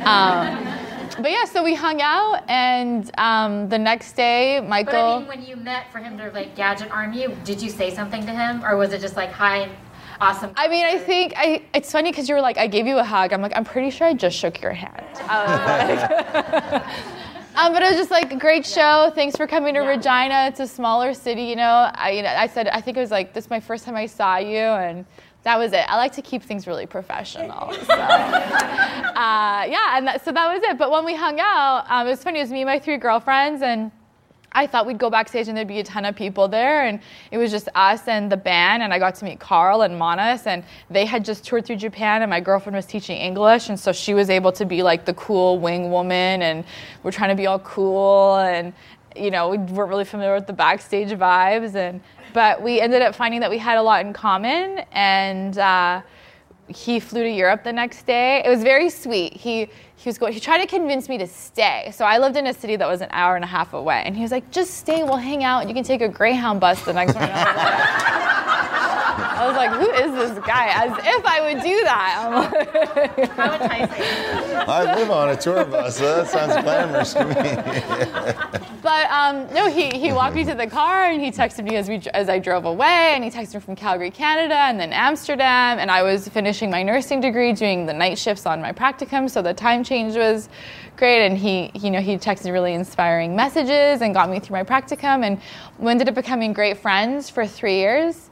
Um, 0.01 0.66
but 1.22 1.30
yeah, 1.30 1.43
so 1.45 1.62
we 1.64 1.76
hung 1.76 2.01
out, 2.01 2.49
and 2.49 3.12
um, 3.18 3.68
the 3.68 3.78
next 3.78 4.14
day, 4.14 4.62
Michael. 4.62 4.93
but 4.93 5.16
I 5.16 5.20
mean, 5.20 5.28
when 5.28 5.45
you 5.45 5.55
met 5.57 5.91
for 5.91 5.99
him 5.99 6.18
to 6.18 6.32
like 6.32 6.55
gadget 6.55 6.89
arm 6.89 7.14
you, 7.14 7.36
did 7.43 7.62
you 7.62 7.70
say 7.70 7.93
something 7.93 8.26
to 8.26 8.32
him, 8.32 8.64
or 8.64 8.78
was 8.78 8.93
it 8.93 9.01
just 9.01 9.18
like, 9.18 9.32
"Hi, 9.32 9.70
awesome"? 10.22 10.54
I 10.56 10.68
mean, 10.68 10.86
I 10.86 10.98
think 10.98 11.34
I, 11.36 11.64
it's 11.74 11.92
funny 11.92 12.12
because 12.12 12.30
you 12.30 12.36
were 12.36 12.42
like, 12.42 12.58
I 12.58 12.68
gave 12.68 12.88
you 12.88 12.98
a 12.98 13.04
hug. 13.04 13.34
I'm 13.34 13.42
like, 13.42 13.54
I'm 13.56 13.66
pretty 13.66 13.90
sure 13.90 14.08
I 14.08 14.14
just 14.14 14.38
shook 14.38 14.62
your 14.62 14.74
hand. 14.74 15.06
Like- 15.28 16.84
um, 17.56 17.74
but 17.74 17.82
it 17.84 17.90
was 17.90 17.98
just 17.98 18.12
like 18.12 18.32
a 18.32 18.38
great 18.38 18.66
show. 18.66 19.12
Thanks 19.14 19.36
for 19.36 19.48
coming 19.48 19.74
to 19.74 19.82
Regina. 19.82 20.48
It's 20.48 20.60
a 20.60 20.68
smaller 20.68 21.14
city, 21.14 21.44
you 21.44 21.56
know. 21.56 21.92
I, 21.94 22.12
you 22.12 22.22
know, 22.22 22.30
I 22.30 22.48
said, 22.48 22.68
I 22.68 22.82
think 22.82 22.98
it 22.98 23.00
was 23.00 23.12
like 23.12 23.34
this 23.34 23.46
is 23.46 23.50
my 23.50 23.60
first 23.60 23.86
time 23.86 23.96
I 23.96 24.06
saw 24.06 24.38
you, 24.38 24.58
and 24.58 25.06
that 25.44 25.58
was 25.58 25.74
it. 25.74 25.86
I 25.90 25.98
like 25.98 26.14
to 26.14 26.22
keep 26.22 26.44
things 26.44 26.68
really 26.68 26.86
professional. 26.86 27.74
So. 27.74 27.94
uh, 27.94 29.66
yeah, 29.68 29.98
and 29.98 30.08
that, 30.08 30.24
so 30.24 30.32
that 30.32 30.54
was 30.54 30.62
it. 30.64 30.78
But 30.78 30.92
when 30.92 31.04
we 31.04 31.16
hung 31.16 31.40
out, 31.40 31.86
um, 31.90 32.08
it 32.08 32.12
was 32.12 32.24
funny. 32.24 32.40
It 32.40 32.44
was 32.44 32.52
me 32.52 32.62
and 32.62 32.68
my 32.68 32.80
three 32.80 32.98
girlfriends, 32.98 33.62
and 33.62 33.92
I 34.54 34.68
thought 34.68 34.86
we'd 34.86 34.97
go 34.97 35.10
backstage 35.10 35.47
and 35.47 35.56
there'd 35.56 35.68
be 35.68 35.80
a 35.80 35.84
ton 35.84 36.04
of 36.04 36.16
people 36.16 36.47
there, 36.47 36.86
and 36.86 36.99
it 37.32 37.38
was 37.38 37.52
just 37.52 37.70
us 37.74 38.08
and 38.08 38.32
the 38.32 38.38
band. 38.38 38.84
And 38.84 38.93
I 38.93 38.99
got 38.99 39.16
to 39.16 39.26
meet 39.26 39.39
Carl 39.39 39.84
and 39.84 39.97
Manas, 39.97 40.45
and 40.45 40.64
they 40.89 41.06
had 41.06 41.24
just 41.24 41.45
toured 41.45 41.66
through 41.66 41.78
Japan, 41.78 42.22
and 42.22 42.30
my 42.30 42.41
girlfriend 42.41 42.76
was 42.76 42.86
teaching 42.86 43.18
English, 43.18 43.70
and 43.70 43.80
so 43.80 43.91
she 43.91 44.14
was 44.14 44.30
able 44.30 44.52
to 44.54 44.66
be 44.66 44.84
like 44.84 45.06
the 45.06 45.14
cool 45.14 45.60
wing 45.60 45.89
woman, 45.89 46.41
and 46.41 46.66
we're 47.04 47.12
trying 47.12 47.30
to 47.30 47.36
be 47.36 47.47
all 47.47 47.60
cool, 47.60 48.38
and 48.38 48.74
you 49.16 49.32
know 49.32 49.49
we 49.49 49.58
weren't 49.58 49.89
really 49.89 50.06
familiar 50.06 50.34
with 50.34 50.47
the 50.47 50.54
backstage 50.54 51.10
vibes, 51.10 51.76
and 51.76 52.02
but 52.34 52.62
we 52.62 52.82
ended 52.82 53.02
up 53.02 53.16
finding 53.16 53.39
that 53.41 53.49
we 53.49 53.58
had 53.58 53.78
a 53.78 53.82
lot 53.82 54.06
in 54.06 54.14
common, 54.14 54.84
and. 54.91 55.58
Uh, 55.58 56.02
he 56.68 57.02
flew 57.02 57.24
to 57.24 57.30
Europe 57.30 57.66
the 57.66 57.74
next 57.74 58.06
day. 58.06 58.41
It 58.45 58.49
was 58.49 58.64
very 58.64 58.89
sweet. 58.89 59.34
He 59.34 59.68
he 60.02 60.10
was 60.10 60.18
going. 60.18 60.34
He 60.34 60.39
tried 60.39 60.58
to 60.58 60.68
convince 60.68 61.08
me 61.08 61.20
to 61.20 61.28
stay. 61.28 61.91
So 61.93 62.06
I 62.06 62.18
lived 62.18 62.36
in 62.36 62.47
a 62.47 62.54
city 62.54 62.76
that 62.76 62.88
was 62.88 63.02
an 63.02 63.10
hour 63.12 63.36
and 63.36 63.43
a 63.43 63.47
half 63.47 63.74
away, 63.74 64.02
and 64.04 64.16
he 64.16 64.24
was 64.24 64.32
like, 64.32 64.49
"Just 64.49 64.74
stay. 64.74 65.04
We'll 65.04 65.18
hang 65.18 65.43
out. 65.43 65.68
You 65.68 65.76
can 65.76 65.84
take 65.84 66.02
a 66.02 66.10
Greyhound 66.10 66.60
bus 66.60 66.84
the 66.84 66.93
next 66.93 67.14
morning." 67.14 67.32
I 67.36 67.45
was 67.45 67.56
like, 67.56 68.12
I 69.41 69.47
was 69.47 69.56
like, 69.56 69.72
who 69.72 69.89
is 69.89 70.12
this 70.12 70.45
guy? 70.45 70.68
As 70.68 70.91
if 71.04 71.26
I 71.26 71.41
would 71.41 71.64
do 71.64 71.84
that. 71.84 72.30
Like, 72.95 73.30
How 73.32 73.54
enticing. 73.54 74.70
I 74.70 74.95
live 74.95 75.10
on 75.10 75.30
a 75.30 75.36
tour 75.36 75.66
bus, 75.66 75.97
so 75.97 76.16
that 76.16 76.28
sounds 76.28 76.62
glamorous 76.64 77.14
to 77.14 77.26
me. 77.26 78.62
But 78.82 79.10
um, 79.12 79.52
no, 79.54 79.70
he, 79.70 79.89
he 79.89 80.12
walked 80.12 80.36
me 80.36 80.43
to 80.45 80.56
the 80.56 80.68
car 80.68 81.06
and 81.06 81.22
he 81.22 81.32
texted 81.32 81.64
me 81.64 81.76
as, 81.76 81.88
we, 81.88 82.02
as 82.14 82.30
I 82.30 82.39
drove 82.39 82.66
away, 82.66 83.14
and 83.14 83.24
he 83.24 83.30
texted 83.30 83.56
me 83.56 83.60
from 83.62 83.76
Calgary, 83.76 84.12
Canada, 84.12 84.56
and 84.56 84.80
then 84.80 84.91
Amsterdam. 84.91 85.80
And 85.80 85.91
I 85.91 86.04
was 86.04 86.28
finishing 86.28 86.70
my 86.70 86.84
nursing 86.84 87.22
degree, 87.22 87.54
doing 87.54 87.86
the 87.86 87.93
night 87.93 88.18
shifts 88.18 88.45
on 88.45 88.62
my 88.62 88.72
practicum, 88.72 89.30
so 89.30 89.41
the 89.41 89.54
time 89.54 89.84
change 89.84 89.91
was 90.00 90.50
great. 90.96 91.26
And 91.26 91.38
he, 91.38 91.72
you 91.76 91.92
know, 91.92 92.00
he 92.00 92.18
texted 92.18 92.52
really 92.52 92.74
inspiring 92.74 93.36
messages 93.36 94.02
and 94.02 94.14
got 94.14 94.30
me 94.30 94.39
through 94.39 94.56
my 94.58 94.64
practicum. 94.64 95.26
And 95.26 95.39
we 95.80 95.92
ended 95.92 96.08
up 96.10 96.16
becoming 96.16 96.54
great 96.54 96.78
friends 96.78 97.30
for 97.30 97.46
three 97.46 97.76
years. 97.78 98.30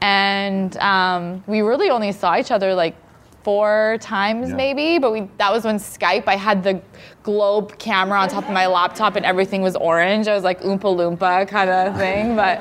And 0.00 0.76
um, 0.78 1.44
we 1.46 1.60
really 1.60 1.90
only 1.90 2.12
saw 2.12 2.36
each 2.36 2.50
other 2.50 2.74
like 2.74 2.96
four 3.44 3.98
times 4.00 4.48
Yeah. 4.50 4.54
maybe, 4.56 4.98
but 4.98 5.12
we 5.12 5.28
that 5.38 5.52
was 5.52 5.64
when 5.64 5.76
Skype. 5.76 6.28
I 6.28 6.36
had 6.36 6.62
the 6.62 6.80
globe 7.22 7.76
camera 7.78 8.18
on 8.20 8.28
top 8.28 8.44
of 8.44 8.50
my 8.50 8.66
laptop 8.66 9.16
and 9.16 9.24
everything 9.26 9.62
was 9.62 9.76
orange. 9.76 10.28
I 10.28 10.34
was 10.34 10.44
like 10.44 10.60
Oompa 10.62 10.80
Loompa 10.96 11.46
kind 11.48 11.68
of 11.70 11.96
thing, 11.96 12.36
but. 12.36 12.60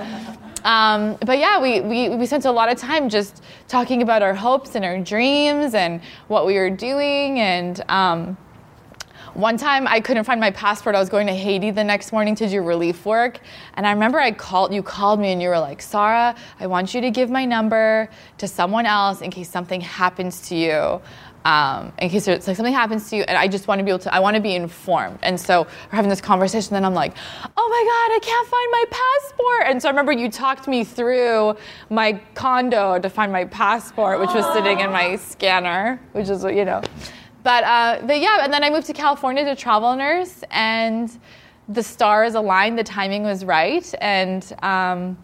Um, 0.64 1.18
but 1.26 1.40
yeah, 1.40 1.60
we, 1.60 1.82
we, 1.82 2.10
we 2.10 2.26
spent 2.26 2.46
a 2.46 2.52
lot 2.52 2.72
of 2.72 2.78
time 2.78 3.10
just 3.10 3.44
talking 3.68 4.02
about 4.02 4.22
our 4.22 4.34
hopes 4.34 4.76
and 4.76 4.86
our 4.86 5.00
dreams 5.00 5.74
and 5.74 6.02
what 6.28 6.46
we 6.46 6.56
were 6.56 6.70
doing. 6.70 7.40
And 7.40 7.84
um, 7.90 8.38
one 9.34 9.56
time 9.58 9.88
I 9.88 10.02
couldn't 10.02 10.26
find 10.26 10.42
my 10.42 10.52
passport. 10.52 10.94
I 10.94 11.00
was 11.00 11.10
going 11.10 11.26
to 11.28 11.34
Haiti 11.34 11.72
the 11.72 11.84
next 11.84 12.12
morning 12.12 12.36
to 12.36 12.50
do 12.50 12.62
relief 12.62 13.06
work. 13.06 13.40
And 13.76 13.88
I 13.88 13.92
remember 13.92 14.20
I 14.20 14.32
called 14.32 14.74
you 14.74 14.84
called 14.84 15.20
me 15.20 15.32
and 15.32 15.42
you 15.42 15.48
were 15.48 15.60
like, 15.60 15.82
Sara, 15.82 16.36
I 16.60 16.68
want 16.68 16.94
you 16.94 17.02
to 17.02 17.12
give 17.12 17.30
my 17.30 17.46
number 17.46 18.10
to 18.40 18.48
someone 18.48 18.86
else 18.86 19.22
in 19.22 19.32
case 19.32 19.50
something 19.50 19.80
happens 19.80 20.50
to 20.50 20.56
you. 20.56 21.02
Um, 21.44 21.92
in 21.98 22.10
case 22.10 22.28
it's 22.28 22.48
like 22.48 22.56
something 22.56 22.74
happens 22.74 23.10
to 23.10 23.16
you, 23.16 23.24
and 23.24 23.36
I 23.36 23.48
just 23.48 23.68
want 23.68 23.80
to 23.80 23.84
be 23.84 23.90
able 23.90 24.00
to, 24.00 24.14
I 24.14 24.20
want 24.20 24.36
to 24.36 24.42
be 24.42 24.54
informed. 24.54 25.18
And 25.24 25.40
so 25.40 25.64
we're 25.64 25.96
having 25.96 26.10
this 26.10 26.22
conversation, 26.22 26.76
and 26.76 26.86
I'm 26.86 26.94
like, 26.94 27.14
oh 27.58 27.68
my 27.70 27.84
God, 27.92 28.16
I 28.16 28.20
can't 28.22 28.48
find 28.48 28.72
my 28.72 28.86
passport. 28.92 29.72
And 29.72 29.82
so 29.82 29.90
I 29.90 29.92
remember 29.92 30.12
you 30.12 30.30
talked 30.30 30.68
me 30.68 30.84
through 30.84 31.56
my 31.90 32.22
condo 32.36 33.00
to 33.00 33.10
find 33.10 33.32
my 33.32 33.46
passport, 33.46 34.20
which 34.20 34.30
was 34.30 34.46
sitting 34.54 34.82
in 34.82 34.92
my 34.92 35.16
scanner, 35.16 36.00
which 36.12 36.30
is, 36.30 36.44
you 36.44 36.64
know. 36.64 36.82
But, 37.44 37.64
uh, 37.64 38.02
but 38.06 38.20
yeah, 38.20 38.44
and 38.44 38.54
then 38.54 38.64
I 38.64 38.70
moved 38.70 38.86
to 38.88 38.94
California 38.94 39.44
to 39.46 39.56
travel 39.56 39.96
nurse, 39.96 40.44
and 40.52 41.10
the 41.70 41.82
stars 41.82 42.36
aligned, 42.36 42.78
the 42.78 42.84
timing 42.84 43.24
was 43.24 43.44
right. 43.46 43.92
And 44.00 44.46
um, 44.62 45.18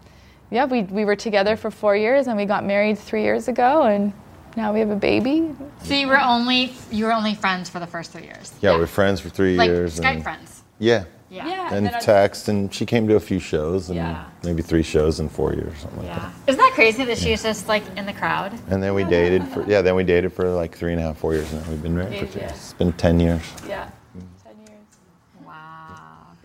yeah, 0.50 0.66
we, 0.66 0.82
we 0.84 1.06
were 1.06 1.16
together 1.16 1.56
for 1.56 1.70
four 1.70 1.96
years, 1.96 2.26
and 2.26 2.38
we 2.38 2.46
got 2.46 2.66
married 2.66 2.98
three 2.98 3.22
years 3.22 3.48
ago, 3.48 3.84
and 3.84 4.14
now 4.58 4.74
we 4.74 4.80
have 4.82 4.90
a 4.90 4.96
baby. 4.96 5.56
So 5.84 5.94
you 5.94 6.08
were 6.08 6.20
only 6.20 6.74
you 6.92 7.06
were 7.06 7.14
only 7.14 7.36
friends 7.36 7.70
for 7.70 7.80
the 7.80 7.88
first 7.88 8.12
three 8.12 8.24
years. 8.24 8.52
Yeah, 8.62 8.76
we're 8.76 8.88
friends 8.88 9.22
for 9.22 9.30
three 9.30 9.56
Like 9.56 9.68
years. 9.70 10.00
Skype 10.00 10.16
and, 10.16 10.24
friends. 10.24 10.64
Yeah. 10.80 11.06
Yeah. 11.30 11.74
And 11.74 11.86
then 11.86 11.94
I- 11.94 12.00
text, 12.00 12.48
and 12.48 12.74
she 12.74 12.86
came 12.86 13.06
to 13.10 13.16
a 13.16 13.20
few 13.20 13.40
shows, 13.40 13.90
and 13.90 13.98
Yeah. 13.98 14.24
maybe 14.44 14.62
three 14.62 14.82
shows 14.84 15.20
in 15.20 15.28
four 15.30 15.54
years, 15.54 15.74
something 15.80 16.00
like 16.00 16.08
Yeah. 16.08 16.20
that. 16.20 16.32
Isn't 16.52 16.60
that 16.62 16.72
crazy 16.74 17.04
that 17.04 17.18
she 17.18 17.32
was 17.32 17.44
just 17.44 17.68
like 17.68 17.84
in 17.98 18.06
the 18.06 18.14
crowd? 18.14 18.54
And 18.70 18.82
then 18.82 18.94
we 18.96 19.04
dated 19.04 19.44
for 19.50 19.64
yeah, 19.68 19.82
then 19.82 19.96
we 19.96 20.04
dated 20.04 20.34
for 20.34 20.50
like 20.50 20.76
three 20.76 20.94
and 20.94 21.02
a 21.02 21.04
half, 21.04 21.18
four 21.18 21.34
years 21.34 21.52
now. 21.54 21.62
We've 21.70 21.84
been 21.84 21.96
married 21.96 22.20
for 22.20 22.26
three. 22.28 22.42
you? 22.42 22.48
It's 22.48 22.74
been 22.74 22.94
ten 22.94 23.20
years. 23.20 23.42
Yeah. 23.68 23.90
10 24.44 24.58
years. 24.66 24.88
Wow. 25.46 25.54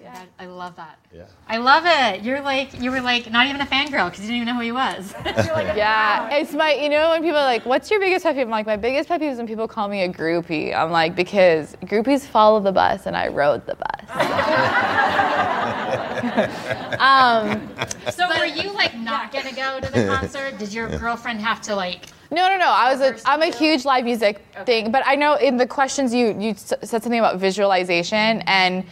That- 0.02 0.31
I 0.42 0.46
love 0.46 0.74
that. 0.74 0.98
Yeah. 1.14 1.26
I 1.46 1.58
love 1.58 1.84
it. 1.86 2.24
You're 2.24 2.40
like 2.40 2.80
you 2.80 2.90
were 2.90 3.00
like 3.00 3.30
not 3.30 3.46
even 3.46 3.60
a 3.60 3.66
fangirl 3.66 4.10
because 4.10 4.22
you 4.22 4.26
didn't 4.26 4.42
even 4.42 4.46
know 4.46 4.54
who 4.54 4.62
he 4.62 4.72
was. 4.72 5.14
Like, 5.24 5.36
Yeah, 5.76 6.34
it's 6.34 6.52
my, 6.52 6.72
you 6.72 6.88
know, 6.88 7.10
when 7.10 7.22
people 7.22 7.38
are 7.38 7.44
like, 7.44 7.64
what's 7.64 7.92
your 7.92 8.00
biggest 8.00 8.24
pet 8.24 8.34
peeve? 8.34 8.46
I'm 8.46 8.50
like, 8.50 8.66
my 8.66 8.76
biggest 8.76 9.08
pet 9.08 9.20
peeve 9.20 9.30
is 9.30 9.38
when 9.38 9.46
people 9.46 9.68
call 9.68 9.86
me 9.86 10.02
a 10.02 10.08
groupie. 10.08 10.74
I'm 10.74 10.90
like, 10.90 11.14
because 11.14 11.76
groupies 11.84 12.22
follow 12.22 12.58
the 12.58 12.72
bus 12.72 13.06
and 13.06 13.16
I 13.16 13.28
rode 13.28 13.64
the 13.66 13.76
bus. 13.76 14.10
um, 16.98 17.70
so 18.10 18.26
were 18.36 18.44
you 18.44 18.72
like 18.72 18.96
not 18.96 19.30
gonna 19.30 19.52
go 19.52 19.78
to 19.78 19.92
the 19.92 20.06
concert? 20.06 20.58
Did 20.58 20.72
your 20.72 20.88
girlfriend 20.98 21.40
have 21.40 21.60
to 21.62 21.76
like? 21.76 22.06
No, 22.32 22.48
no, 22.48 22.56
no. 22.56 22.66
I 22.66 22.92
was 22.92 23.00
a, 23.00 23.16
I'm 23.28 23.42
a 23.42 23.54
huge 23.54 23.84
live 23.84 24.04
music 24.04 24.44
thing, 24.66 24.90
but 24.90 25.04
I 25.06 25.14
know 25.14 25.36
in 25.36 25.56
the 25.56 25.68
questions 25.68 26.12
you 26.12 26.36
you 26.36 26.54
said 26.56 26.88
something 26.88 27.20
about 27.20 27.38
visualization, 27.38 28.42
and 28.46 28.82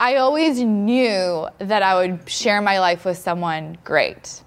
I 0.00 0.16
always 0.16 0.60
knew 0.60 1.48
that 1.58 1.82
I 1.82 1.94
would 1.94 2.28
share 2.28 2.60
my 2.60 2.80
life 2.80 3.04
with 3.04 3.18
someone 3.18 3.78
great. 3.84 4.42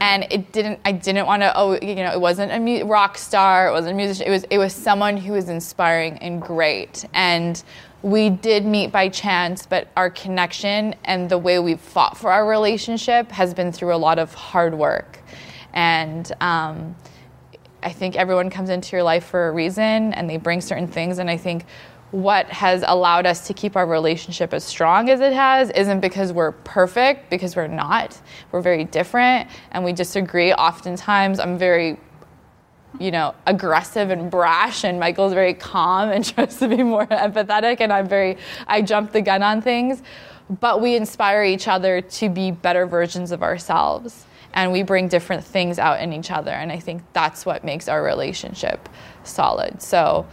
And 0.00 0.26
it 0.30 0.52
didn't. 0.52 0.78
I 0.84 0.92
didn't 0.92 1.26
want 1.26 1.42
to. 1.42 1.52
Oh, 1.56 1.72
you 1.82 1.96
know, 1.96 2.12
it 2.12 2.20
wasn't 2.20 2.52
a 2.52 2.60
mu- 2.60 2.84
rock 2.84 3.18
star. 3.18 3.68
It 3.68 3.72
wasn't 3.72 3.94
a 3.94 3.96
musician. 3.96 4.28
It 4.28 4.30
was. 4.30 4.44
It 4.44 4.58
was 4.58 4.72
someone 4.72 5.16
who 5.16 5.32
was 5.32 5.48
inspiring 5.48 6.18
and 6.18 6.40
great. 6.40 7.04
And 7.14 7.60
we 8.02 8.30
did 8.30 8.64
meet 8.64 8.92
by 8.92 9.08
chance, 9.08 9.66
but 9.66 9.88
our 9.96 10.08
connection 10.10 10.94
and 11.04 11.28
the 11.28 11.38
way 11.38 11.58
we've 11.58 11.80
fought 11.80 12.16
for 12.16 12.30
our 12.30 12.46
relationship 12.46 13.32
has 13.32 13.52
been 13.54 13.72
through 13.72 13.92
a 13.92 13.98
lot 13.98 14.20
of 14.20 14.32
hard 14.34 14.74
work. 14.74 15.18
And 15.72 16.30
um, 16.40 16.94
I 17.82 17.90
think 17.90 18.14
everyone 18.14 18.50
comes 18.50 18.70
into 18.70 18.94
your 18.94 19.02
life 19.02 19.24
for 19.24 19.48
a 19.48 19.52
reason 19.52 20.12
and 20.12 20.30
they 20.30 20.36
bring 20.36 20.60
certain 20.60 20.86
things. 20.86 21.18
And 21.18 21.28
I 21.28 21.36
think 21.36 21.64
what 22.10 22.46
has 22.46 22.82
allowed 22.86 23.26
us 23.26 23.46
to 23.46 23.54
keep 23.54 23.76
our 23.76 23.86
relationship 23.86 24.54
as 24.54 24.64
strong 24.64 25.10
as 25.10 25.20
it 25.20 25.32
has 25.32 25.70
isn't 25.70 26.00
because 26.00 26.32
we're 26.32 26.52
perfect, 26.52 27.28
because 27.28 27.54
we're 27.54 27.66
not. 27.66 28.18
We're 28.50 28.62
very 28.62 28.84
different 28.84 29.50
and 29.72 29.84
we 29.84 29.92
disagree. 29.92 30.52
Oftentimes, 30.54 31.38
I'm 31.38 31.58
very 31.58 31.98
you 32.98 33.10
know, 33.10 33.34
aggressive 33.46 34.10
and 34.10 34.30
brash, 34.30 34.84
and 34.84 34.98
Michael's 34.98 35.34
very 35.34 35.54
calm 35.54 36.10
and 36.10 36.24
tries 36.34 36.56
to 36.58 36.68
be 36.68 36.82
more 36.82 37.06
empathetic, 37.06 37.80
and 37.80 37.92
I'm 37.92 38.08
very, 38.08 38.38
I 38.66 38.82
jump 38.82 39.12
the 39.12 39.20
gun 39.20 39.42
on 39.42 39.60
things. 39.62 40.02
But 40.60 40.80
we 40.80 40.96
inspire 40.96 41.44
each 41.44 41.68
other 41.68 42.00
to 42.00 42.28
be 42.30 42.50
better 42.50 42.86
versions 42.86 43.30
of 43.30 43.42
ourselves, 43.42 44.24
and 44.54 44.72
we 44.72 44.82
bring 44.82 45.06
different 45.08 45.44
things 45.44 45.78
out 45.78 46.00
in 46.00 46.12
each 46.12 46.30
other, 46.30 46.50
and 46.50 46.72
I 46.72 46.78
think 46.78 47.02
that's 47.12 47.44
what 47.44 47.64
makes 47.64 47.88
our 47.88 48.02
relationship 48.02 48.88
solid. 49.22 49.82
So, 49.82 50.26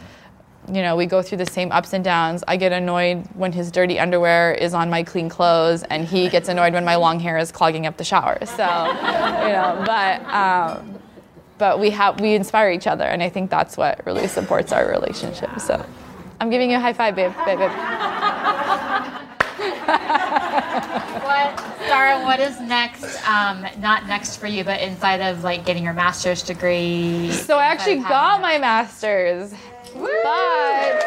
you 0.67 0.81
know, 0.81 0.95
we 0.95 1.05
go 1.05 1.21
through 1.21 1.39
the 1.39 1.45
same 1.45 1.71
ups 1.71 1.93
and 1.93 2.03
downs. 2.03 2.43
I 2.47 2.57
get 2.57 2.71
annoyed 2.71 3.27
when 3.35 3.51
his 3.51 3.71
dirty 3.71 3.99
underwear 3.99 4.53
is 4.53 4.73
on 4.73 4.89
my 4.89 5.03
clean 5.03 5.29
clothes, 5.29 5.83
and 5.83 6.07
he 6.07 6.29
gets 6.29 6.49
annoyed 6.49 6.73
when 6.73 6.85
my 6.85 6.95
long 6.95 7.19
hair 7.19 7.37
is 7.37 7.51
clogging 7.51 7.85
up 7.85 7.97
the 7.97 8.03
shower. 8.03 8.37
So, 8.45 8.63
you 8.63 9.53
know, 9.53 9.83
but. 9.85 10.21
Um, 10.25 10.99
but 11.57 11.79
we 11.79 11.89
have 11.89 12.19
we 12.19 12.33
inspire 12.33 12.69
each 12.69 12.87
other 12.87 13.05
and 13.05 13.23
i 13.23 13.29
think 13.29 13.49
that's 13.49 13.77
what 13.77 14.05
really 14.05 14.27
supports 14.27 14.71
our 14.71 14.89
relationship 14.89 15.49
so 15.59 15.85
i'm 16.41 16.49
giving 16.49 16.69
you 16.69 16.77
a 16.77 16.79
high 16.79 16.91
five 16.93 17.15
babe 17.15 17.33
babe, 17.45 17.59
babe. 17.59 17.71
What, 21.23 21.59
Sara? 21.87 22.21
What 22.23 22.39
is 22.39 22.59
next? 22.59 23.25
Um, 23.27 23.65
not 23.79 24.05
next 24.05 24.37
for 24.37 24.47
you, 24.47 24.63
but 24.63 24.81
inside 24.81 25.21
of 25.21 25.43
like 25.43 25.65
getting 25.65 25.83
your 25.83 25.93
master's 25.93 26.43
degree. 26.43 27.31
so 27.31 27.57
i 27.57 27.65
actually 27.65 27.99
got 27.99 28.41
my 28.41 28.57
master's 28.57 29.53
but 29.93 31.03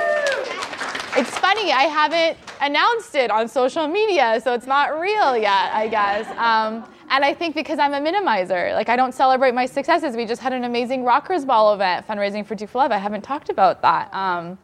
it's 1.17 1.37
funny 1.39 1.73
i 1.73 1.85
haven't 1.85 2.37
announced 2.61 3.15
it 3.15 3.31
on 3.31 3.49
social 3.49 3.87
media 3.89 4.41
so 4.43 4.55
it's 4.55 4.67
not 4.67 4.99
real 5.01 5.37
yet 5.37 5.73
i 5.75 5.89
guess. 5.89 6.27
Um, 6.39 6.89
and 7.11 7.25
i 7.25 7.33
think 7.33 7.55
because 7.55 7.79
i'm 7.79 7.95
a 7.95 8.01
minimizer 8.01 8.73
like 8.75 8.89
i 8.89 8.97
don't 8.97 9.15
celebrate 9.15 9.55
my 9.55 9.67
successes. 9.67 10.17
We 10.17 10.27
just 10.27 10.43
had 10.43 10.53
an 10.53 10.65
amazing 10.65 11.05
rockers 11.05 11.45
ball 11.45 11.75
event 11.75 12.07
fundraising 12.07 12.45
for 12.47 12.55
Do 12.55 12.65
It 12.65 12.71
for 12.71 12.79
love. 12.79 12.93
I 12.93 12.99
haven't 12.99 13.23
talked 13.23 13.49
about 13.49 13.83
that. 13.83 14.13
Um, 14.15 14.59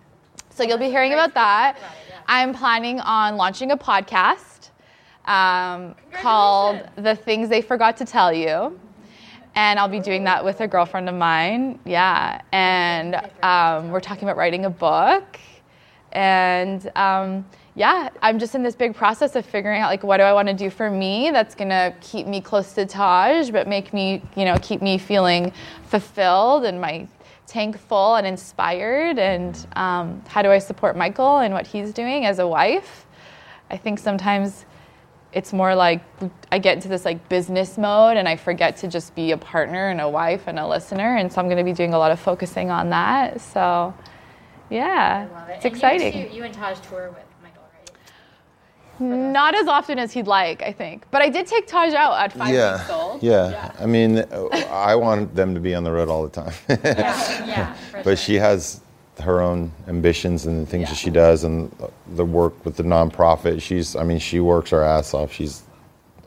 so 0.50 0.62
you'll 0.62 0.78
be 0.78 0.88
hearing 0.88 1.12
about 1.12 1.34
that. 1.34 1.78
I'm 2.26 2.54
planning 2.54 3.00
on 3.00 3.36
launching 3.36 3.72
a 3.72 3.76
podcast 3.76 4.70
um, 5.26 5.94
called 6.12 6.80
the 6.96 7.16
things 7.16 7.48
they 7.48 7.62
forgot 7.62 7.96
to 7.98 8.04
tell 8.04 8.32
you 8.32 8.78
and 9.54 9.78
I'll 9.78 9.88
be 9.88 10.00
doing 10.00 10.24
that 10.24 10.44
with 10.44 10.60
a 10.60 10.68
girlfriend 10.68 11.08
of 11.08 11.14
mine. 11.14 11.78
Yeah, 11.84 12.40
and 12.52 13.16
um, 13.42 13.90
we're 13.90 14.00
talking 14.00 14.24
about 14.24 14.36
writing 14.36 14.64
a 14.64 14.70
book, 14.70 15.38
and 16.12 16.90
um, 16.96 17.44
yeah, 17.74 18.08
I'm 18.22 18.38
just 18.38 18.54
in 18.54 18.62
this 18.62 18.74
big 18.74 18.94
process 18.94 19.36
of 19.36 19.44
figuring 19.44 19.80
out 19.80 19.90
like 19.90 20.02
what 20.02 20.18
do 20.18 20.22
I 20.22 20.32
want 20.32 20.48
to 20.48 20.54
do 20.54 20.70
for 20.70 20.90
me 20.90 21.30
that's 21.30 21.54
gonna 21.54 21.94
keep 22.00 22.26
me 22.26 22.40
close 22.40 22.72
to 22.74 22.86
Taj, 22.86 23.50
but 23.50 23.66
make 23.66 23.92
me 23.92 24.22
you 24.36 24.44
know 24.44 24.56
keep 24.62 24.82
me 24.82 24.98
feeling 24.98 25.52
fulfilled 25.84 26.64
and 26.64 26.80
my 26.80 27.06
tank 27.46 27.78
full 27.78 28.16
and 28.16 28.26
inspired. 28.26 29.18
And 29.18 29.66
um, 29.76 30.22
how 30.28 30.42
do 30.42 30.50
I 30.50 30.58
support 30.58 30.96
Michael 30.96 31.38
and 31.38 31.54
what 31.54 31.66
he's 31.66 31.92
doing 31.92 32.26
as 32.26 32.38
a 32.38 32.46
wife? 32.46 33.06
I 33.70 33.76
think 33.76 33.98
sometimes 33.98 34.64
it's 35.34 35.52
more 35.52 35.74
like 35.74 36.00
I 36.52 36.58
get 36.58 36.76
into 36.76 36.88
this 36.88 37.04
like 37.04 37.28
business 37.28 37.76
mode 37.76 38.16
and 38.16 38.28
I 38.28 38.36
forget 38.36 38.76
to 38.78 38.88
just 38.88 39.14
be 39.14 39.32
a 39.32 39.36
partner 39.36 39.88
and 39.88 40.00
a 40.00 40.08
wife 40.08 40.44
and 40.46 40.58
a 40.58 40.66
listener. 40.66 41.16
And 41.16 41.30
so 41.32 41.40
I'm 41.40 41.46
going 41.46 41.58
to 41.58 41.64
be 41.64 41.72
doing 41.72 41.92
a 41.92 41.98
lot 41.98 42.12
of 42.12 42.20
focusing 42.20 42.70
on 42.70 42.90
that. 42.90 43.40
So, 43.40 43.92
yeah, 44.70 45.26
Love 45.32 45.48
it. 45.48 45.52
it's 45.56 45.64
And 45.64 45.74
exciting. 45.74 46.16
You, 46.18 46.28
two, 46.28 46.34
you 46.36 46.44
and 46.44 46.54
Taj 46.54 46.78
tour 46.80 47.08
with 47.10 47.24
Michael, 47.42 47.62
right? 47.74 47.90
Mm, 49.00 49.32
not 49.32 49.56
as 49.56 49.66
often 49.66 49.98
as 49.98 50.12
he'd 50.12 50.28
like, 50.28 50.62
I 50.62 50.70
think. 50.72 51.04
But 51.10 51.20
I 51.22 51.28
did 51.30 51.48
take 51.48 51.66
Taj 51.66 51.94
out 51.94 52.12
at 52.16 52.32
five 52.32 52.54
yeah, 52.54 52.78
weeks 52.78 52.90
old. 52.90 53.22
yeah. 53.22 53.50
yeah. 53.50 53.72
I 53.80 53.86
mean, 53.86 54.18
I 54.70 54.94
want 54.94 55.34
them 55.34 55.52
to 55.54 55.60
be 55.60 55.74
on 55.74 55.82
the 55.82 55.90
road 55.90 56.08
all 56.08 56.22
the 56.22 56.30
time. 56.30 56.54
Yeah, 56.68 57.46
yeah. 57.46 57.76
but 57.92 58.04
sure. 58.04 58.16
she 58.16 58.34
has 58.36 58.80
her 59.20 59.40
own 59.40 59.72
ambitions 59.88 60.46
and 60.46 60.66
the 60.66 60.70
things 60.70 60.82
Yeah. 60.82 60.88
that 60.90 60.96
she 60.96 61.10
does 61.10 61.44
and 61.44 61.74
the 62.14 62.24
work 62.24 62.64
with 62.64 62.76
the 62.76 62.82
nonprofit. 62.82 63.60
She's, 63.62 63.94
I 63.96 64.02
mean, 64.02 64.18
she 64.18 64.40
works 64.40 64.70
her 64.70 64.82
ass 64.82 65.14
off. 65.14 65.32
She's, 65.32 65.62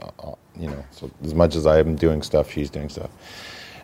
uh, 0.02 0.32
you 0.58 0.68
know, 0.68 0.84
so 0.92 1.10
as 1.24 1.34
much 1.34 1.56
as 1.56 1.66
I 1.68 1.80
am 1.80 1.96
doing 1.96 2.22
stuff, 2.22 2.52
she's 2.52 2.70
doing 2.70 2.90
stuff. 2.90 3.10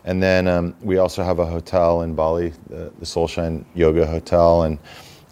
And 0.04 0.22
then 0.22 0.46
um, 0.48 0.74
we 0.82 0.98
also 0.98 1.22
have 1.22 1.38
a 1.38 1.46
hotel 1.46 2.02
in 2.02 2.14
Bali, 2.14 2.52
the, 2.68 2.92
the 2.98 3.06
Soulshine 3.06 3.64
Yoga 3.74 4.06
Hotel, 4.06 4.64
and 4.64 4.78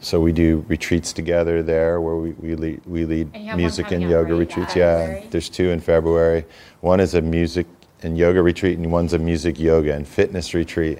so 0.01 0.19
we 0.19 0.33
do 0.33 0.65
retreats 0.67 1.13
together 1.13 1.63
there 1.63 2.01
where 2.01 2.17
we, 2.17 2.33
we 2.33 2.55
lead, 2.57 2.81
we 2.87 3.05
lead 3.05 3.31
And 3.35 3.45
you 3.45 3.51
have 3.51 3.55
one 3.55 3.59
music 3.59 3.91
and 3.93 4.03
yoga 4.03 4.33
right, 4.33 4.41
retreats. 4.41 4.75
Yeah, 4.75 5.23
there's 5.31 5.49
two 5.49 5.71
in 5.71 5.81
February. 5.81 6.45
One 6.81 6.99
is 7.01 7.15
a 7.15 7.23
music 7.23 7.67
and 8.03 8.19
yoga 8.19 8.43
retreat, 8.43 8.79
and 8.79 8.91
one's 8.91 9.13
a 9.13 9.19
music, 9.19 9.61
yoga, 9.61 9.95
and 9.95 10.07
fitness 10.09 10.55
retreat, 10.55 10.99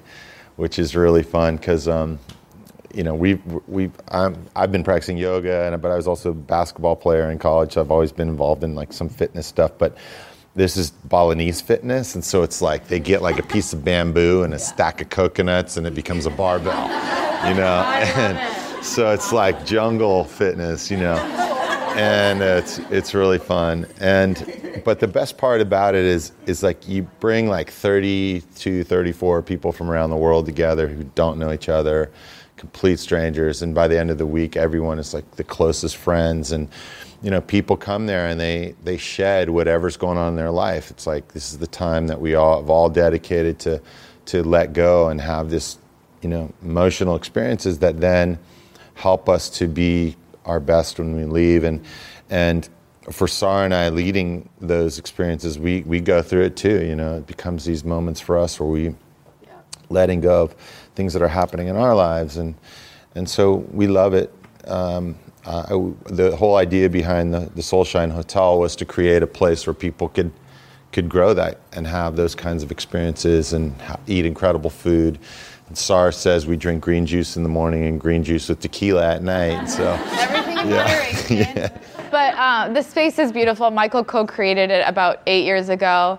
which 0.57 0.79
is 0.79 0.95
really 0.95 1.23
fun 1.25 1.57
because, 1.57 1.89
um, 1.89 2.19
you 2.95 3.03
know, 3.03 3.15
we've, 3.15 3.41
we've 3.67 3.93
I'm, 4.09 4.37
I've 4.55 4.73
been 4.73 4.85
practicing 4.85 5.17
yoga, 5.17 5.65
and, 5.65 5.81
but 5.81 5.91
I 5.91 5.97
was 5.97 6.07
also 6.07 6.31
a 6.31 6.35
basketball 6.35 6.97
player 6.97 7.31
in 7.31 7.39
college. 7.39 7.73
So 7.73 7.81
I've 7.81 7.91
always 7.91 8.13
been 8.13 8.29
involved 8.29 8.65
in 8.65 8.75
like 8.75 8.93
some 8.93 9.09
fitness 9.09 9.47
stuff, 9.47 9.73
but 9.79 9.97
this 10.55 10.77
is 10.77 10.91
Balinese 10.91 11.61
fitness, 11.61 12.15
and 12.15 12.25
so 12.25 12.43
it's 12.43 12.61
like 12.61 12.89
they 12.89 13.01
get 13.01 13.23
like 13.23 13.39
a 13.39 13.43
piece 13.43 13.73
of 13.73 13.85
bamboo 13.85 14.43
and 14.43 14.53
a 14.53 14.59
stack 14.59 15.01
of 15.01 15.09
coconuts, 15.09 15.77
and 15.77 15.87
it 15.87 15.95
becomes 15.95 16.27
a 16.27 16.31
barbell, 16.31 16.89
you 17.49 17.55
know. 17.55 17.83
And 18.15 18.85
so 18.85 19.13
it's 19.13 19.33
like 19.33 19.65
jungle 19.65 20.25
fitness, 20.25 20.91
you 20.91 20.97
know 20.97 21.17
and 21.97 22.41
it's 22.43 22.79
it's 22.91 23.15
really 23.15 23.39
fun. 23.39 23.87
And 24.01 24.83
but 24.85 25.01
the 25.01 25.09
best 25.09 25.37
part 25.37 25.61
about 25.61 25.95
it 25.95 26.05
is 26.05 26.33
is 26.47 26.63
like 26.63 26.89
you 26.89 27.03
bring 27.21 27.49
like 27.49 27.71
30 27.71 28.43
to 28.57 28.85
34 28.85 29.43
people 29.43 29.73
from 29.73 29.91
around 29.91 30.11
the 30.11 30.17
world 30.17 30.47
together 30.47 30.89
who 30.89 31.05
don't 31.15 31.39
know 31.39 31.53
each 31.53 31.69
other, 31.69 32.11
complete 32.63 33.01
strangers, 33.01 33.61
and 33.61 33.75
by 33.75 33.89
the 33.89 33.99
end 33.99 34.09
of 34.09 34.19
the 34.19 34.27
week, 34.27 34.57
everyone 34.57 35.01
is 35.01 35.13
like 35.13 35.29
the 35.33 35.45
closest 35.45 35.97
friends 35.97 36.53
and. 36.53 36.69
You 37.25 37.31
know, 37.31 37.41
people 37.41 37.77
come 37.77 38.07
there 38.07 38.27
and 38.27 38.41
they, 38.41 38.75
they 38.83 38.97
shed 38.97 39.49
whatever's 39.49 39.97
going 39.97 40.19
on 40.19 40.31
in 40.31 40.35
their 40.35 40.51
life. 40.51 40.91
It's 40.91 41.07
like 41.07 41.29
this 41.35 41.53
is 41.53 41.59
the 41.59 41.69
time 41.69 42.09
that 42.09 42.21
we 42.21 42.35
all 42.35 42.61
have 42.61 42.69
all 42.69 42.89
dedicated 42.89 43.61
to 43.61 43.81
to 44.27 44.43
let 44.43 44.73
go 44.73 45.07
and 45.09 45.21
have 45.21 45.49
this, 45.49 45.79
you 46.21 46.29
know, 46.29 46.53
emotional 46.63 47.15
experiences 47.15 47.79
that 47.79 48.01
then 48.01 48.41
help 48.95 49.29
us 49.29 49.49
to 49.51 49.69
be 49.69 50.17
our 50.45 50.59
best 50.59 50.99
when 50.99 51.15
we 51.15 51.25
leave 51.25 51.63
and 51.63 51.85
and 52.29 52.69
for 53.13 53.29
Sara 53.29 53.67
and 53.67 53.73
I 53.73 53.89
leading 53.91 54.49
those 54.61 54.99
experiences 54.99 55.61
we 55.61 55.83
we 55.83 56.01
go 56.01 56.23
through 56.23 56.47
it 56.47 56.57
too 56.57 56.85
you 56.85 56.97
know 56.97 57.19
it 57.19 57.27
becomes 57.29 57.65
these 57.65 57.85
moments 57.85 58.21
for 58.21 58.37
us 58.37 58.59
where 58.59 58.69
we 58.69 58.97
letting 59.93 60.21
go 60.21 60.43
of 60.43 60.55
things 60.95 61.13
that 61.13 61.23
are 61.23 61.29
happening 61.29 61.69
in 61.69 61.77
our 61.77 61.95
lives 61.95 62.37
and 62.37 62.55
and 63.15 63.29
so 63.29 63.57
we 63.73 63.87
love 63.87 64.15
it 64.15 64.33
um, 64.67 65.17
uh, 65.45 65.65
I- 65.71 66.13
the 66.13 66.37
whole 66.37 66.57
idea 66.57 66.89
behind 66.89 67.35
the, 67.35 67.41
the 67.55 67.63
Soulshine 67.63 68.11
Hotel 68.13 68.59
was 68.59 68.77
to 68.77 68.85
create 68.85 69.23
a 69.23 69.27
place 69.27 69.67
where 69.67 69.75
people 69.75 70.09
could 70.09 70.31
could 70.93 71.09
grow 71.09 71.33
that 71.35 71.59
and 71.73 71.87
have 71.87 72.17
those 72.17 72.35
kinds 72.35 72.63
of 72.63 72.71
experiences 72.71 73.53
and 73.55 73.73
ha- 73.81 73.97
eat 74.07 74.27
incredible 74.27 74.69
food. 74.69 75.19
And 75.69 75.77
SAR 75.79 76.13
says 76.13 76.47
we 76.47 76.57
drink 76.59 76.83
green 76.85 77.07
juice 77.07 77.35
in 77.39 77.43
the 77.43 77.49
morning 77.49 77.85
and 77.87 77.99
green 77.99 78.23
juice 78.23 78.49
with 78.51 78.61
tequila 78.61 79.15
at 79.15 79.23
night. 79.23 79.67
So 79.77 79.95
Everything 80.21 80.59
in 80.59 80.69
Yeah. 80.69 80.85
moderation. 80.85 81.81
But 82.11 82.35
uh, 82.37 82.69
the 82.75 82.83
space 82.83 83.19
is 83.19 83.33
beautiful. 83.33 83.71
Michael 83.71 84.05
co-created 84.05 84.71
it 84.71 84.85
about 84.87 85.23
eight 85.27 85.47
years 85.47 85.71
ago, 85.71 86.19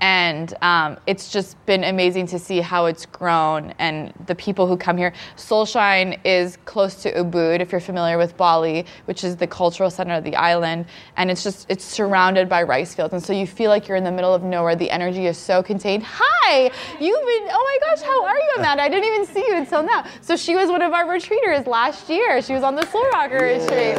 and 0.00 0.54
um, 0.62 0.98
it's 1.06 1.30
just 1.30 1.64
been 1.66 1.84
amazing 1.84 2.26
to 2.28 2.38
see 2.38 2.60
how 2.60 2.86
it's 2.86 3.06
grown 3.06 3.72
and 3.78 4.12
the 4.26 4.34
people 4.34 4.66
who 4.66 4.76
come 4.76 4.96
here. 4.96 5.12
Soulshine 5.36 6.18
is 6.24 6.58
close 6.64 7.02
to 7.02 7.12
Ubud, 7.12 7.60
if 7.60 7.72
you're 7.72 7.80
familiar 7.80 8.18
with 8.18 8.36
Bali, 8.36 8.86
which 9.06 9.24
is 9.24 9.36
the 9.36 9.46
cultural 9.46 9.90
center 9.90 10.14
of 10.14 10.24
the 10.24 10.36
island, 10.36 10.86
and 11.16 11.30
it's 11.30 11.42
just 11.42 11.66
it's 11.68 11.84
surrounded 11.84 12.48
by 12.48 12.62
rice 12.62 12.94
fields, 12.94 13.14
and 13.14 13.22
so 13.22 13.32
you 13.32 13.46
feel 13.46 13.70
like 13.70 13.88
you're 13.88 13.96
in 13.96 14.04
the 14.04 14.12
middle 14.12 14.34
of 14.34 14.42
nowhere. 14.42 14.76
The 14.76 14.90
energy 14.90 15.26
is 15.26 15.38
so 15.38 15.62
contained. 15.62 16.02
Hi, 16.06 16.64
you've 17.00 17.00
been. 17.00 17.48
Oh 17.50 17.78
my 17.80 17.88
gosh, 17.88 18.02
how 18.02 18.24
are 18.24 18.36
you, 18.36 18.52
Amanda? 18.58 18.82
I 18.82 18.88
didn't 18.88 19.12
even 19.12 19.26
see 19.26 19.46
you 19.48 19.56
until 19.56 19.82
now. 19.82 20.04
So 20.20 20.36
she 20.36 20.54
was 20.54 20.68
one 20.68 20.82
of 20.82 20.92
our 20.92 21.06
retreaters 21.06 21.66
last 21.66 22.08
year. 22.08 22.42
She 22.42 22.52
was 22.52 22.62
on 22.62 22.74
the 22.74 22.84
Soul 22.86 23.08
Rocker 23.10 23.42
retreat, 23.42 23.96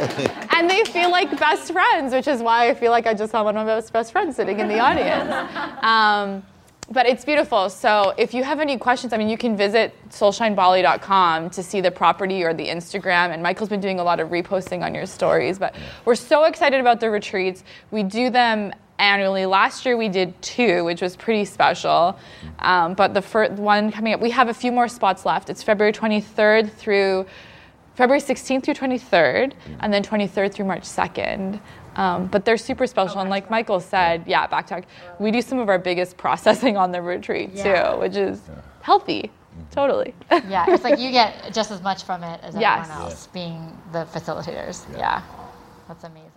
and 0.54 0.70
they 0.70 0.84
feel 0.84 1.10
like 1.10 1.36
best 1.38 1.72
friends, 1.72 2.12
which 2.12 2.28
is 2.28 2.42
why 2.42 2.68
I 2.68 2.74
feel 2.74 2.90
like 2.90 3.06
I 3.06 3.14
just 3.14 3.32
saw 3.32 3.42
one 3.42 3.56
of 3.56 3.66
my 3.66 3.74
best, 3.74 3.92
best 3.92 4.12
friends 4.12 4.36
sitting 4.36 4.60
in 4.60 4.68
the 4.68 4.78
audience. 4.78 5.32
Um, 5.82 5.86
but 6.90 7.06
it's 7.06 7.24
beautiful. 7.24 7.68
So 7.68 8.14
if 8.16 8.32
you 8.32 8.44
have 8.44 8.60
any 8.60 8.78
questions, 8.78 9.12
I 9.12 9.16
mean, 9.16 9.28
you 9.28 9.36
can 9.36 9.56
visit 9.56 9.92
soulshinebali.com 10.10 11.50
to 11.50 11.62
see 11.62 11.80
the 11.80 11.90
property 11.90 12.44
or 12.44 12.54
the 12.54 12.66
Instagram. 12.66 13.32
And 13.32 13.42
Michael's 13.42 13.68
been 13.68 13.80
doing 13.80 13.98
a 13.98 14.04
lot 14.04 14.20
of 14.20 14.28
reposting 14.28 14.84
on 14.84 14.94
your 14.94 15.06
stories. 15.06 15.58
But 15.58 15.74
we're 16.04 16.14
so 16.14 16.44
excited 16.44 16.80
about 16.80 17.00
the 17.00 17.10
retreats. 17.10 17.64
We 17.90 18.04
do 18.04 18.30
them 18.30 18.72
annually. 18.98 19.46
Last 19.46 19.84
year 19.84 19.96
we 19.96 20.08
did 20.08 20.40
two, 20.40 20.84
which 20.84 21.02
was 21.02 21.16
pretty 21.16 21.44
special. 21.44 22.18
Um, 22.60 22.94
but 22.94 23.14
the 23.14 23.22
first 23.22 23.52
one 23.54 23.90
coming 23.90 24.14
up, 24.14 24.20
we 24.20 24.30
have 24.30 24.48
a 24.48 24.54
few 24.54 24.70
more 24.70 24.88
spots 24.88 25.26
left. 25.26 25.50
It's 25.50 25.62
February 25.62 25.92
23rd 25.92 26.70
through 26.72 27.26
February 27.96 28.20
16th 28.20 28.62
through 28.62 28.74
23rd, 28.74 29.54
and 29.80 29.90
then 29.90 30.02
23rd 30.02 30.52
through 30.52 30.66
March 30.66 30.82
2nd. 30.82 31.58
Um, 31.96 32.26
but 32.26 32.44
they're 32.44 32.58
super 32.58 32.86
special, 32.86 33.20
and 33.20 33.30
like 33.30 33.50
Michael 33.50 33.80
said, 33.80 34.22
yeah, 34.26 34.46
back 34.46 34.66
talk. 34.66 34.84
We 35.18 35.30
do 35.30 35.40
some 35.40 35.58
of 35.58 35.68
our 35.70 35.78
biggest 35.78 36.16
processing 36.24 36.76
on 36.76 36.92
the 36.92 37.00
retreat 37.02 37.50
Yeah. 37.54 37.92
too, 37.92 38.00
which 38.00 38.16
is 38.16 38.40
healthy, 38.82 39.30
totally. 39.70 40.14
Yeah, 40.30 40.66
it's 40.68 40.84
like 40.84 40.98
you 40.98 41.10
get 41.10 41.52
just 41.54 41.70
as 41.70 41.82
much 41.82 42.04
from 42.04 42.22
it 42.22 42.38
as 42.42 42.54
Yes. 42.58 42.86
everyone 42.88 43.02
else, 43.10 43.26
being 43.28 43.78
the 43.92 44.04
facilitators. 44.12 44.84
Yeah, 44.96 45.22
that's 45.88 46.04
amazing. 46.04 46.30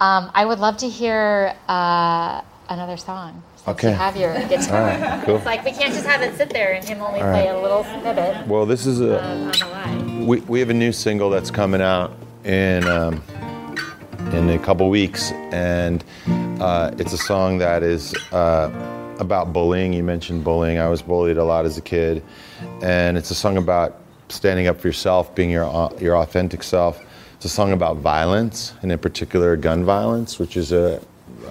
Um, 0.00 0.30
I 0.32 0.44
would 0.44 0.60
love 0.60 0.76
to 0.78 0.88
hear 0.88 1.56
uh, 1.68 2.42
another 2.68 2.96
song. 2.96 3.42
Since 3.56 3.68
Okay. 3.68 3.88
You 3.90 3.94
have 3.96 4.16
your 4.16 4.34
guitar. 4.48 4.80
all 4.80 4.86
right 4.86 5.24
cool 5.24 5.36
It's 5.36 5.44
like 5.44 5.64
we 5.64 5.72
can't 5.72 5.92
just 5.92 6.06
have 6.06 6.22
it 6.22 6.36
sit 6.36 6.50
there 6.50 6.72
and 6.74 6.84
him 6.84 7.02
only 7.02 7.18
play 7.20 7.48
a 7.48 7.58
little 7.60 7.82
snippet 7.84 8.46
well 8.46 8.64
this 8.64 8.86
is 8.86 9.00
a 9.00 9.20
on 9.22 9.50
the 9.50 9.66
line. 9.66 10.26
we, 10.26 10.40
we 10.42 10.60
have 10.60 10.70
a 10.70 10.74
new 10.74 10.92
single 10.92 11.28
that's 11.28 11.50
coming 11.50 11.82
out 11.82 12.12
in 12.44 12.84
um, 12.86 13.20
in 14.32 14.50
a 14.50 14.58
couple 14.58 14.88
weeks, 14.90 15.32
and 15.52 16.04
uh, 16.60 16.90
it's 16.98 17.12
a 17.12 17.18
song 17.18 17.58
that 17.58 17.82
is 17.82 18.14
uh, 18.32 18.70
about 19.18 19.52
bullying. 19.52 19.92
You 19.92 20.02
mentioned 20.02 20.44
bullying. 20.44 20.78
I 20.78 20.88
was 20.88 21.02
bullied 21.02 21.38
a 21.38 21.44
lot 21.44 21.64
as 21.64 21.78
a 21.78 21.80
kid, 21.80 22.22
and 22.82 23.16
it's 23.16 23.30
a 23.30 23.34
song 23.34 23.56
about 23.56 24.00
standing 24.28 24.66
up 24.66 24.80
for 24.80 24.88
yourself, 24.88 25.34
being 25.34 25.50
your 25.50 25.92
your 26.00 26.16
authentic 26.16 26.62
self. 26.62 27.02
It's 27.36 27.44
a 27.44 27.48
song 27.48 27.72
about 27.72 27.98
violence, 27.98 28.74
and 28.82 28.92
in 28.92 28.98
particular, 28.98 29.56
gun 29.56 29.84
violence, 29.84 30.38
which 30.38 30.56
is 30.56 30.72
a 30.72 31.00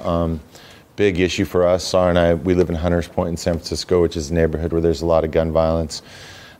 um, 0.03 0.39
big 0.95 1.19
issue 1.19 1.45
for 1.45 1.65
us. 1.65 1.84
Sara 1.84 2.09
and 2.09 2.19
I, 2.19 2.34
we 2.34 2.53
live 2.53 2.69
in 2.69 2.75
Hunters 2.75 3.07
Point 3.07 3.30
in 3.30 3.38
San 3.38 3.53
Francisco, 3.53 4.01
which 4.01 4.17
is 4.17 4.32
a 4.32 4.34
neighborhood 4.34 4.71
where 4.71 4.82
there's 4.82 5.01
a 5.01 5.05
lot 5.05 5.23
of 5.23 5.32
gun 5.32 5.51
violence. 5.51 6.01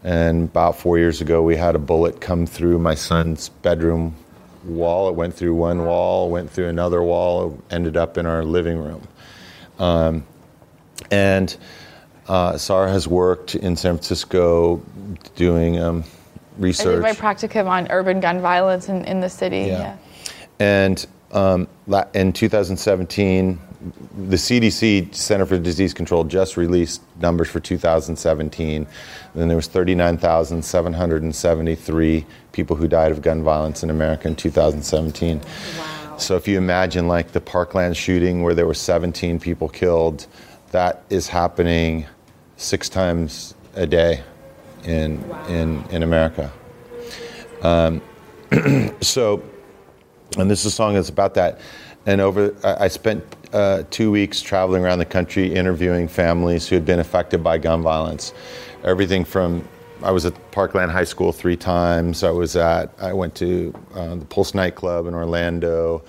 And 0.04 0.44
about 0.44 0.78
four 0.78 0.98
years 0.98 1.22
ago, 1.22 1.42
we 1.42 1.58
had 1.58 1.76
a 1.76 1.80
bullet 1.80 2.22
come 2.22 2.46
through 2.46 2.80
my 2.80 2.96
son's 2.96 3.50
bedroom 3.50 4.16
wall. 4.68 5.10
It 5.10 5.16
went 5.16 5.34
through 5.34 5.56
one 5.56 5.86
wall, 5.86 6.30
went 6.30 6.50
through 6.50 6.68
another 6.68 7.02
wall, 7.04 7.62
ended 7.72 7.98
up 7.98 8.18
in 8.18 8.26
our 8.26 8.44
living 8.44 8.78
room. 8.78 9.08
Um, 9.80 10.26
and 11.12 11.56
uh, 12.28 12.58
Sara 12.58 12.92
has 12.92 13.08
worked 13.08 13.56
in 13.56 13.76
San 13.76 13.96
Francisco 13.96 14.82
doing 15.36 15.80
um, 15.80 16.00
I 16.00 16.02
did 16.02 16.64
research. 16.64 17.02
my 17.02 17.14
practicum 17.14 17.68
on 17.68 17.88
urban 17.90 18.20
gun 18.20 18.42
violence 18.42 18.90
in, 18.90 19.06
in 19.06 19.20
the 19.20 19.30
city. 19.30 19.58
Yeah. 19.58 19.80
Yeah. 19.80 19.98
And 20.60 21.08
um, 21.32 21.68
in 22.14 22.34
2017, 22.34 23.60
the 24.18 24.38
CDC, 24.38 25.14
Center 25.14 25.46
for 25.46 25.60
Disease 25.60 25.94
Control, 25.94 26.24
just 26.24 26.58
released 26.58 27.04
numbers 27.20 27.48
for 27.48 27.60
2017. 27.60 28.88
And 29.36 29.50
there 29.50 29.56
was 29.56 29.68
39,773 29.68 32.26
people 32.52 32.76
who 32.76 32.88
died 32.88 33.12
of 33.12 33.22
gun 33.22 33.44
violence 33.44 33.84
in 33.84 33.90
America 33.90 34.28
in 34.28 34.36
2017. 34.36 35.42
So 36.18 36.36
if 36.36 36.48
you 36.48 36.58
imagine 36.58 37.08
like 37.08 37.34
the 37.34 37.42
Parkland 37.42 37.96
shooting 37.96 38.42
where 38.42 38.56
there 38.56 38.66
were 38.66 38.74
17 38.74 39.40
people 39.40 39.70
killed, 39.70 40.26
that 40.72 41.04
is 41.10 41.28
happening 41.28 42.08
six 42.58 42.90
times 42.90 43.54
a 43.76 43.86
day 43.86 44.24
in 44.84 45.24
in 45.48 45.84
in 45.92 46.02
America. 46.02 46.52
Um, 47.62 48.02
so 49.02 49.44
and 50.38 50.52
this 50.52 50.62
is 50.62 50.68
a 50.68 50.72
song 50.72 50.94
that's 50.94 51.10
about 51.10 51.34
that. 51.36 51.60
And 52.08 52.22
over, 52.22 52.56
I 52.64 52.88
spent 52.88 53.22
uh, 53.52 53.84
two 53.92 54.12
weeks 54.12 54.42
traveling 54.42 54.84
around 54.84 55.00
the 55.00 55.06
country 55.06 55.54
interviewing 55.54 56.08
families 56.08 56.66
who 56.66 56.76
had 56.76 56.86
been 56.86 57.00
affected 57.00 57.44
by 57.44 57.58
gun 57.58 57.82
violence. 57.84 58.34
Everything 58.84 59.26
from 59.26 59.68
I 60.04 60.12
was 60.12 60.26
at 60.26 60.52
Parkland 60.52 60.92
High 60.92 61.04
School 61.04 61.32
three 61.32 61.58
times. 61.58 62.24
I 62.24 62.30
was 62.30 62.56
at, 62.56 62.94
I 63.00 63.14
went 63.14 63.36
to 63.36 63.74
uh, 63.94 64.16
the 64.16 64.26
Pulse 64.26 64.54
nightclub 64.54 65.08
in 65.08 65.14
Orlando. 65.14 66.04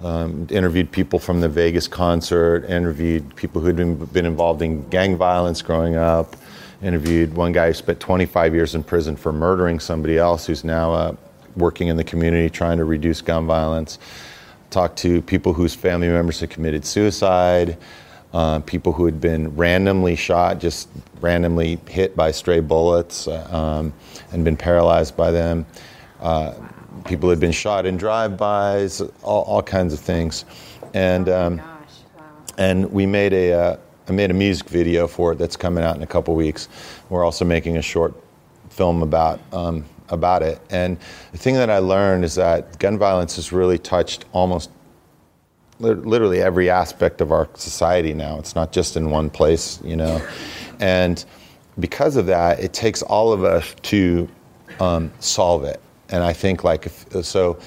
Um, 0.00 0.46
interviewed 0.50 0.90
people 0.90 1.18
from 1.18 1.40
the 1.40 1.48
Vegas 1.48 1.86
concert. 1.86 2.64
Interviewed 2.68 3.36
people 3.36 3.60
who'd 3.60 3.76
been, 3.76 4.04
been 4.06 4.26
involved 4.26 4.62
in 4.62 4.88
gang 4.88 5.16
violence 5.16 5.62
growing 5.62 5.96
up. 5.96 6.34
Interviewed 6.82 7.34
one 7.34 7.52
guy 7.52 7.68
who 7.68 7.74
spent 7.74 8.00
25 8.00 8.54
years 8.54 8.74
in 8.74 8.82
prison 8.82 9.16
for 9.16 9.32
murdering 9.32 9.78
somebody 9.78 10.18
else, 10.18 10.46
who's 10.46 10.64
now 10.64 10.92
uh, 10.92 11.16
working 11.56 11.88
in 11.88 11.96
the 11.96 12.04
community 12.04 12.50
trying 12.50 12.78
to 12.78 12.84
reduce 12.84 13.20
gun 13.20 13.46
violence. 13.46 13.98
Talked 14.70 14.98
to 14.98 15.22
people 15.22 15.52
whose 15.52 15.74
family 15.74 16.08
members 16.08 16.40
had 16.40 16.50
committed 16.50 16.84
suicide 16.84 17.78
uh, 18.36 18.60
people 18.60 18.92
who 18.92 19.06
had 19.06 19.18
been 19.18 19.54
randomly 19.56 20.14
shot, 20.14 20.58
just 20.58 20.88
randomly 21.20 21.78
hit 21.88 22.14
by 22.14 22.30
stray 22.30 22.60
bullets 22.60 23.28
uh, 23.28 23.48
um, 23.50 23.92
and 24.30 24.44
been 24.44 24.56
paralyzed 24.56 25.16
by 25.16 25.30
them. 25.30 25.64
Uh, 26.20 26.52
people 27.06 27.30
had 27.30 27.40
been 27.40 27.52
shot 27.52 27.86
in 27.86 27.96
drive-bys, 27.96 29.00
all, 29.22 29.42
all 29.44 29.62
kinds 29.62 29.94
of 29.94 30.00
things. 30.00 30.44
And, 30.92 31.28
Oh 31.28 31.46
um, 31.46 31.62
and 32.58 32.90
we 32.90 33.06
made 33.06 33.32
a, 33.32 33.52
uh, 33.52 33.76
I 34.08 34.12
made 34.12 34.30
a 34.30 34.34
music 34.34 34.68
video 34.68 35.06
for 35.06 35.32
it 35.32 35.38
that's 35.38 35.56
coming 35.56 35.82
out 35.82 35.96
in 35.96 36.02
a 36.02 36.06
couple 36.06 36.34
weeks. 36.34 36.68
We're 37.08 37.24
also 37.24 37.44
making 37.44 37.78
a 37.78 37.82
short 37.82 38.14
film 38.68 39.02
about 39.02 39.40
um, 39.52 39.84
about 40.08 40.42
it. 40.42 40.60
And 40.70 40.98
the 41.32 41.38
thing 41.38 41.54
that 41.54 41.70
I 41.70 41.78
learned 41.78 42.24
is 42.24 42.34
that 42.36 42.78
gun 42.78 42.98
violence 42.98 43.36
has 43.36 43.52
really 43.52 43.78
touched 43.78 44.24
almost 44.32 44.70
literally 45.78 46.40
every 46.40 46.70
aspect 46.70 47.20
of 47.20 47.32
our 47.32 47.48
society 47.54 48.14
now. 48.14 48.38
It's 48.38 48.54
not 48.54 48.72
just 48.72 48.96
in 48.96 49.10
one 49.10 49.28
place, 49.28 49.78
you 49.84 49.96
know. 49.96 50.26
And 50.80 51.22
because 51.78 52.16
of 52.16 52.26
that, 52.26 52.60
it 52.60 52.72
takes 52.72 53.02
all 53.02 53.32
of 53.32 53.44
us 53.44 53.74
to 53.82 54.28
um, 54.80 55.12
solve 55.20 55.64
it. 55.64 55.80
And 56.08 56.22
I 56.22 56.32
think, 56.32 56.64
like, 56.64 56.86
if, 56.86 57.24
so 57.24 57.58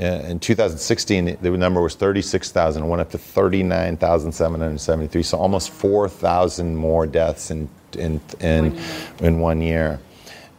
uh, 0.00 0.04
in 0.04 0.38
2016, 0.38 1.38
the 1.40 1.50
number 1.50 1.80
was 1.80 1.96
36,000. 1.96 2.82
It 2.82 2.86
went 2.86 3.00
up 3.00 3.10
to 3.10 3.18
39,773. 3.18 5.22
So 5.22 5.38
almost 5.38 5.70
4,000 5.70 6.76
more 6.76 7.06
deaths 7.06 7.50
in, 7.50 7.68
in, 7.94 8.20
in, 8.40 8.78
in 9.20 9.40
one 9.40 9.60
year. 9.60 9.98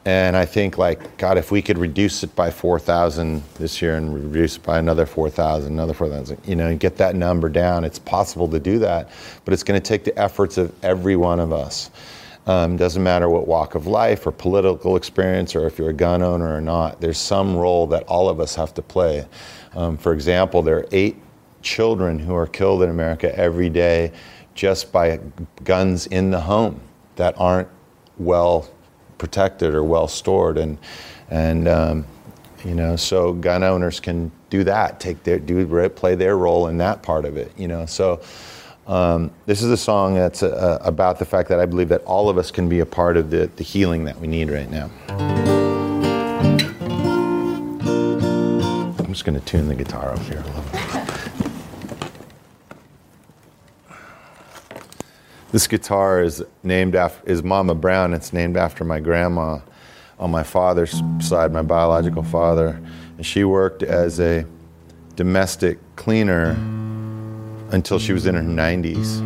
And 0.10 0.36
I 0.36 0.44
think, 0.44 0.80
like, 0.80 1.18
God, 1.18 1.38
if 1.38 1.52
we 1.52 1.62
could 1.62 1.78
reduce 1.78 2.24
it 2.24 2.36
by 2.36 2.50
4,000 2.50 3.44
this 3.60 3.80
year 3.80 3.96
and 3.96 4.12
reduce 4.12 4.56
it 4.56 4.64
by 4.64 4.80
another 4.80 5.06
4,000, 5.06 5.72
another 5.72 5.94
4,000, 5.94 6.42
you 6.48 6.56
know, 6.56 6.66
and 6.66 6.80
get 6.80 6.98
that 6.98 7.14
number 7.14 7.48
down, 7.48 7.84
it's 7.84 8.00
possible 8.00 8.48
to 8.48 8.60
do 8.60 8.80
that. 8.80 9.12
But 9.46 9.54
it's 9.54 9.62
going 9.62 9.80
to 9.80 9.88
take 9.88 10.06
the 10.06 10.18
efforts 10.18 10.58
of 10.58 10.74
every 10.84 11.16
one 11.16 11.40
of 11.40 11.54
us. 11.54 11.92
Um, 12.48 12.76
doesn't 12.76 13.04
matter 13.04 13.30
what 13.30 13.48
walk 13.48 13.76
of 13.76 13.86
life 13.86 14.26
or 14.26 14.32
political 14.32 14.96
experience 14.96 15.56
or 15.56 15.68
if 15.68 15.78
you're 15.78 15.92
a 15.92 15.94
gun 15.94 16.24
owner 16.24 16.56
or 16.56 16.62
not, 16.62 17.00
there's 17.00 17.20
some 17.20 17.56
role 17.56 17.86
that 17.88 18.02
all 18.08 18.30
of 18.30 18.40
us 18.40 18.56
have 18.56 18.74
to 18.74 18.82
play. 18.82 19.28
Um, 19.76 19.96
for 19.96 20.14
example, 20.14 20.64
there 20.64 20.78
are 20.78 20.88
eight 20.92 21.18
children 21.62 22.18
who 22.18 22.34
are 22.34 22.48
killed 22.48 22.82
in 22.82 22.90
America 22.90 23.38
every 23.38 23.70
day 23.70 24.12
just 24.56 24.92
by 24.92 25.20
guns 25.64 26.08
in 26.08 26.32
the 26.32 26.42
home 26.42 26.82
that 27.18 27.36
aren't 27.38 27.68
well 28.18 28.68
protected 29.20 29.76
or 29.76 29.84
well 29.84 30.08
stored 30.08 30.58
and 30.58 30.80
and 31.30 31.68
um, 31.68 32.06
you 32.66 32.74
know 32.74 32.96
so 32.96 33.34
gun 33.34 33.64
owners 33.64 34.00
can 34.00 34.32
do 34.50 34.64
that 34.64 35.00
take 35.00 35.24
their 35.24 35.38
do 35.38 35.90
play 35.90 36.16
their 36.16 36.36
role 36.36 36.68
in 36.68 36.80
that 36.80 37.04
part 37.04 37.26
of 37.26 37.38
it 37.38 37.52
you 37.56 37.68
know 37.68 37.86
so 37.86 38.20
um, 38.90 39.30
this 39.46 39.62
is 39.62 39.70
a 39.70 39.78
song 39.78 40.16
that's 40.16 40.42
uh, 40.42 40.80
about 40.82 41.20
the 41.20 41.26
fact 41.26 41.48
that 41.50 41.60
I 41.60 41.68
believe 41.68 41.90
that 41.90 42.02
all 42.06 42.28
of 42.28 42.40
us 42.40 42.50
can 42.50 42.68
be 42.68 42.80
a 42.80 42.88
part 42.88 43.18
of 43.18 43.30
the, 43.30 43.46
the 43.56 43.64
healing 43.64 44.06
that 44.06 44.20
we 44.20 44.26
need 44.26 44.50
right 44.50 44.68
now. 44.68 44.90
I'm 48.98 49.14
just 49.14 49.26
going 49.26 49.40
to 49.40 49.46
tune 49.46 49.68
the 49.68 49.76
guitar 49.76 50.12
up 50.12 50.20
here 50.22 50.40
a 50.40 50.44
little 50.44 50.64
bit. 50.72 50.89
This 55.52 55.66
guitar 55.66 56.22
is 56.22 56.44
named 56.62 56.94
after 56.96 57.28
is 57.28 57.42
Mama 57.42 57.74
Brown. 57.74 58.14
It's 58.14 58.32
named 58.34 58.56
after 58.56 58.84
my 58.84 59.00
grandma 59.00 59.60
on 60.20 60.30
my 60.30 60.44
father's 60.44 61.02
side, 61.20 61.52
my 61.52 61.64
biological 61.64 62.22
father, 62.22 62.80
and 63.18 63.26
she 63.26 63.44
worked 63.44 63.82
as 63.82 64.20
a 64.20 64.46
domestic 65.16 65.80
cleaner 65.96 66.52
until 67.72 67.98
she 67.98 68.14
was 68.14 68.28
in 68.28 68.36
her 68.36 68.42
90s. 68.42 69.22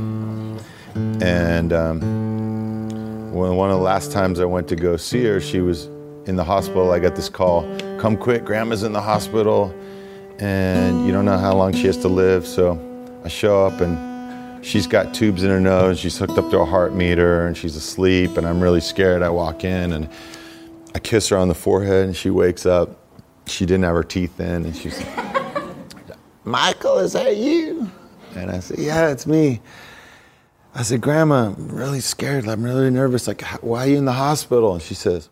And 1.22 1.74
um, 1.74 3.34
one 3.34 3.70
of 3.70 3.78
the 3.78 3.84
last 3.84 4.14
times 4.14 4.40
I 4.40 4.46
went 4.46 4.70
to 4.70 4.78
go 4.78 4.96
see 4.96 5.26
her, 5.26 5.42
she 5.42 5.60
was 5.60 5.88
in 6.26 6.38
the 6.38 6.44
hospital. 6.46 6.92
I 6.92 7.00
got 7.00 7.18
this 7.18 7.28
call, 7.28 7.64
"Come 8.00 8.16
quick, 8.16 8.46
Grandma's 8.46 8.84
in 8.84 8.94
the 8.94 9.02
hospital, 9.02 9.76
and 10.40 11.06
you 11.06 11.12
don't 11.12 11.26
know 11.26 11.38
how 11.38 11.54
long 11.54 11.74
she 11.74 11.88
has 11.88 11.98
to 11.98 12.08
live." 12.08 12.48
So 12.48 12.80
I 13.26 13.28
show 13.28 13.66
up 13.66 13.82
and 13.82 14.13
she's 14.64 14.88
got 14.88 15.14
tubes 15.14 15.44
in 15.44 15.50
her 15.50 15.60
nose. 15.60 16.00
She's 16.00 16.18
hooked 16.18 16.38
up 16.38 16.50
to 16.52 16.60
a 16.60 16.66
heart 16.66 16.94
meter 16.94 17.46
and 17.46 17.56
she's 17.56 17.76
asleep. 17.76 18.38
And 18.38 18.48
I'm 18.48 18.62
really 18.62 18.82
scared. 18.82 19.22
I 19.22 19.30
walk 19.30 19.64
in 19.64 19.94
and 19.94 20.10
I 20.96 21.00
kiss 21.00 21.30
her 21.30 21.38
on 21.38 21.48
the 21.48 21.56
forehead 21.56 22.06
and 22.06 22.16
she 22.16 22.30
wakes 22.30 22.66
up. 22.66 23.00
She 23.46 23.66
didn't 23.66 23.84
have 23.84 23.96
her 23.96 24.04
teeth 24.04 24.40
in 24.40 24.66
and 24.66 24.76
she's 24.76 25.00
like, 25.00 25.76
Michael, 26.46 27.00
is 27.00 27.14
that 27.14 27.38
you? 27.38 27.90
And 28.36 28.50
I 28.50 28.60
said, 28.60 28.80
Yeah, 28.80 29.10
it's 29.10 29.28
me. 29.28 29.62
I 30.76 30.82
said, 30.82 31.02
Grandma, 31.02 31.50
I'm 31.50 31.68
really 31.68 32.00
scared. 32.00 32.48
I'm 32.48 32.64
really 32.64 32.90
nervous. 32.90 33.28
Like, 33.28 33.42
why 33.62 33.86
are 33.86 33.88
you 33.88 33.98
in 33.98 34.06
the 34.06 34.14
hospital? 34.14 34.74
And 34.74 34.82
she 34.82 34.96
says, 34.96 35.30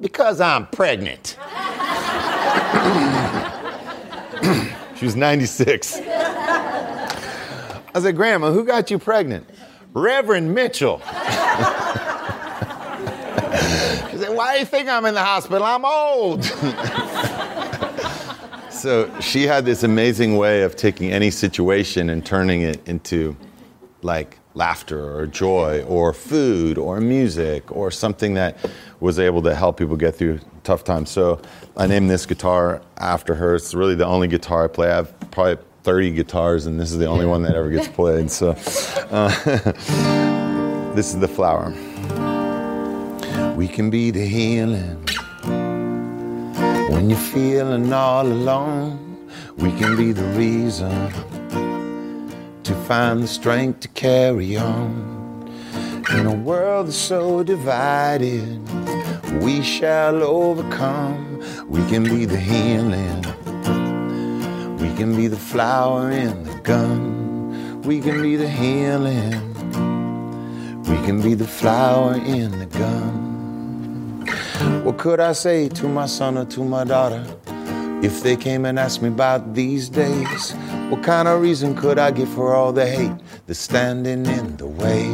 Because 0.00 0.40
I'm 0.40 0.66
pregnant. 0.66 1.38
she 4.96 5.04
was 5.04 5.14
96. 5.14 6.00
I 7.94 8.00
said, 8.00 8.16
Grandma, 8.16 8.52
who 8.52 8.64
got 8.64 8.90
you 8.90 8.98
pregnant? 8.98 9.48
Reverend 9.94 10.54
Mitchell. 10.54 10.98
she 10.98 11.04
said, 14.18 14.36
Why 14.36 14.54
do 14.54 14.60
you 14.60 14.66
think 14.66 14.88
I'm 14.88 15.04
in 15.06 15.14
the 15.14 15.24
hospital? 15.24 15.64
I'm 15.64 15.84
old. 15.84 16.44
so 18.70 19.10
she 19.20 19.44
had 19.44 19.64
this 19.64 19.82
amazing 19.82 20.36
way 20.36 20.62
of 20.62 20.76
taking 20.76 21.10
any 21.10 21.30
situation 21.30 22.10
and 22.10 22.24
turning 22.24 22.62
it 22.62 22.86
into 22.86 23.36
like 24.02 24.38
laughter 24.54 25.16
or 25.16 25.26
joy 25.26 25.82
or 25.84 26.12
food 26.12 26.78
or 26.78 27.00
music 27.00 27.74
or 27.74 27.90
something 27.90 28.34
that 28.34 28.56
was 29.00 29.18
able 29.18 29.42
to 29.42 29.54
help 29.54 29.78
people 29.78 29.96
get 29.96 30.14
through 30.14 30.40
tough 30.64 30.84
times. 30.84 31.10
So 31.10 31.40
I 31.76 31.86
named 31.86 32.10
this 32.10 32.26
guitar 32.26 32.82
after 32.98 33.34
her. 33.34 33.54
It's 33.54 33.74
really 33.74 33.94
the 33.94 34.06
only 34.06 34.28
guitar 34.28 34.64
I 34.64 34.68
play. 34.68 34.90
I 34.90 34.96
have 34.96 35.30
probably 35.30 35.58
30 35.88 36.10
guitars, 36.10 36.66
and 36.66 36.78
this 36.78 36.92
is 36.92 36.98
the 36.98 37.06
only 37.06 37.24
one 37.24 37.40
that 37.40 37.54
ever 37.54 37.70
gets 37.70 37.88
played. 37.88 38.30
So 38.30 38.50
uh, 39.10 39.30
this 40.94 41.14
is 41.14 41.18
the 41.18 41.26
flower. 41.26 41.70
We 43.56 43.68
can 43.68 43.88
be 43.88 44.10
the 44.10 44.26
healing 44.26 45.02
when 46.90 47.08
you're 47.08 47.18
feeling 47.18 47.90
all 47.90 48.26
alone. 48.26 49.30
We 49.56 49.70
can 49.78 49.96
be 49.96 50.12
the 50.12 50.26
reason 50.36 50.90
to 52.64 52.74
find 52.86 53.22
the 53.22 53.26
strength 53.26 53.80
to 53.80 53.88
carry 53.88 54.58
on. 54.58 55.50
In 56.10 56.26
a 56.26 56.34
world 56.34 56.88
that's 56.88 56.98
so 56.98 57.42
divided, 57.42 58.60
we 59.40 59.62
shall 59.62 60.22
overcome. 60.22 61.42
We 61.66 61.80
can 61.88 62.04
be 62.04 62.26
the 62.26 62.36
healing. 62.38 63.24
We 64.98 65.04
can 65.04 65.14
be 65.14 65.28
the 65.28 65.36
flower 65.36 66.10
in 66.10 66.42
the 66.42 66.58
gun. 66.64 67.82
We 67.82 68.00
can 68.00 68.20
be 68.20 68.34
the 68.34 68.48
healing. 68.48 69.30
We 70.82 70.96
can 71.06 71.22
be 71.22 71.34
the 71.34 71.46
flower 71.46 72.14
in 72.14 72.58
the 72.58 72.66
gun. 72.66 74.26
What 74.84 74.98
could 74.98 75.20
I 75.20 75.34
say 75.34 75.68
to 75.68 75.86
my 75.86 76.06
son 76.06 76.36
or 76.36 76.46
to 76.46 76.64
my 76.64 76.82
daughter 76.82 77.24
if 78.02 78.24
they 78.24 78.34
came 78.34 78.64
and 78.64 78.76
asked 78.76 79.00
me 79.00 79.06
about 79.06 79.54
these 79.54 79.88
days? 79.88 80.52
What 80.90 81.04
kind 81.04 81.28
of 81.28 81.42
reason 81.42 81.76
could 81.76 82.00
I 82.00 82.10
give 82.10 82.30
for 82.30 82.56
all 82.56 82.72
the 82.72 82.84
hate 82.84 83.12
that's 83.46 83.60
standing 83.60 84.26
in 84.26 84.56
the 84.56 84.66
way? 84.66 85.06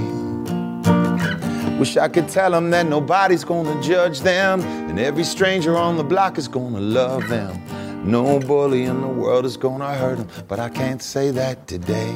Wish 1.78 1.98
I 1.98 2.09
could 2.09 2.31
tell 2.31 2.52
them 2.52 2.70
that 2.70 2.86
nobody's 2.86 3.44
gonna 3.44 3.82
judge 3.82 4.20
them, 4.20 4.62
and 4.62 4.98
every 4.98 5.24
stranger 5.24 5.77
on 5.77 5.98
the 5.98 6.05
block 6.05 6.39
is 6.39 6.48
gonna 6.48 6.81
love 6.81 7.28
them. 7.28 7.61
No 8.05 8.39
bully 8.39 8.85
in 8.85 9.01
the 9.01 9.09
world 9.09 9.47
is 9.47 9.56
gonna 9.56 9.94
hurt 9.94 10.18
him, 10.18 10.28
but 10.47 10.60
I 10.60 10.68
can't 10.68 11.01
say 11.01 11.31
that 11.31 11.66
today. 11.66 12.14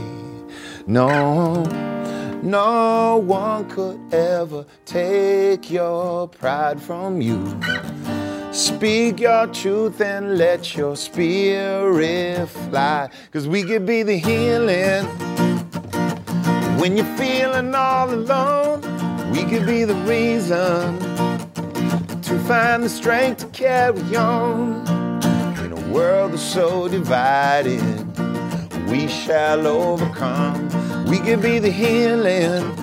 No, 0.87 1.63
no 2.43 3.17
one 3.17 3.71
could 3.71 3.99
ever 4.13 4.67
take 4.85 5.71
your 5.71 6.29
pride 6.29 6.79
from 6.79 7.23
you. 7.23 7.59
Speak 8.53 9.21
your 9.21 9.47
truth 9.47 10.03
and 10.03 10.37
let 10.37 10.77
your 10.77 10.95
spirit 10.95 12.47
fly, 12.49 13.09
cause 13.33 13.49
we 13.49 13.63
could 13.63 13.87
be 13.87 14.03
the 14.03 14.19
healing. 14.19 15.07
When 16.79 16.99
you're 16.99 17.17
feeling 17.17 17.75
all 17.75 18.13
alone, 18.13 18.83
we 19.33 19.43
could 19.45 19.65
be 19.65 19.85
the 19.85 19.97
reason 20.07 20.99
to 22.21 22.39
find 22.41 22.83
the 22.83 22.91
strength 22.91 23.39
to 23.39 23.47
carry 23.47 24.17
on. 24.17 24.98
World 25.93 26.35
is 26.35 26.43
so 26.43 26.87
divided, 26.87 27.83
we 28.91 29.09
shall 29.09 29.67
overcome. 29.67 30.69
We 31.07 31.19
can 31.19 31.41
be 31.41 31.59
the 31.59 31.71
healing. 31.71 32.77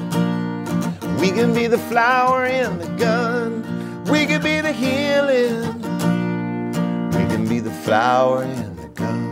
We 1.20 1.30
can 1.30 1.54
be 1.54 1.68
the 1.68 1.78
flower 1.78 2.46
in 2.46 2.80
the 2.80 2.88
gun. 2.98 3.64
We 4.06 4.26
can 4.26 4.42
be 4.42 4.60
the 4.60 4.72
healing. 4.72 5.74
We 7.12 7.26
can 7.32 7.48
be 7.48 7.60
the 7.60 7.72
flower 7.72 8.44
in 8.44 8.76
the 8.76 8.88
gun. 8.88 9.26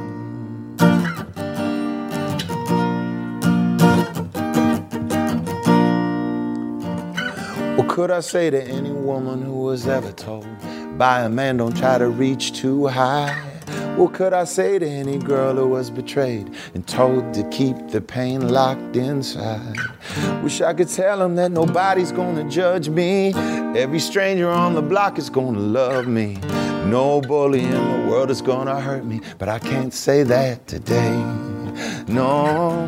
What 7.77 7.87
could 7.89 8.11
I 8.11 8.19
say 8.19 8.51
to 8.51 8.61
any 8.63 8.91
woman 8.91 9.41
who 9.41 9.63
was 9.63 9.87
ever 9.87 10.11
told 10.11 10.47
by 10.97 11.21
a 11.21 11.29
man 11.29 11.57
don't 11.57 11.75
try 11.75 11.97
to 11.97 12.07
reach 12.07 12.53
too 12.53 12.85
high? 12.87 13.52
What 13.95 14.13
could 14.13 14.33
I 14.33 14.45
say 14.45 14.79
to 14.79 14.87
any 14.87 15.19
girl 15.19 15.55
who 15.55 15.67
was 15.67 15.91
betrayed 15.91 16.51
and 16.73 16.85
told 16.87 17.31
to 17.35 17.47
keep 17.49 17.89
the 17.89 18.01
pain 18.01 18.49
locked 18.49 18.95
inside? 18.95 19.77
Wish 20.41 20.61
I 20.61 20.73
could 20.73 20.89
tell 20.89 21.19
them 21.19 21.35
that 21.35 21.51
nobody's 21.51 22.11
gonna 22.11 22.43
judge 22.49 22.89
me. 22.89 23.33
Every 23.75 23.99
stranger 23.99 24.49
on 24.49 24.73
the 24.73 24.81
block 24.81 25.19
is 25.19 25.29
gonna 25.29 25.59
love 25.59 26.07
me. 26.07 26.39
No 26.87 27.21
bully 27.21 27.61
in 27.61 27.71
the 27.71 28.09
world 28.09 28.31
is 28.31 28.41
gonna 28.41 28.81
hurt 28.81 29.05
me, 29.05 29.21
but 29.37 29.47
I 29.47 29.59
can't 29.59 29.93
say 29.93 30.23
that 30.23 30.65
today. 30.65 31.15
No, 32.07 32.87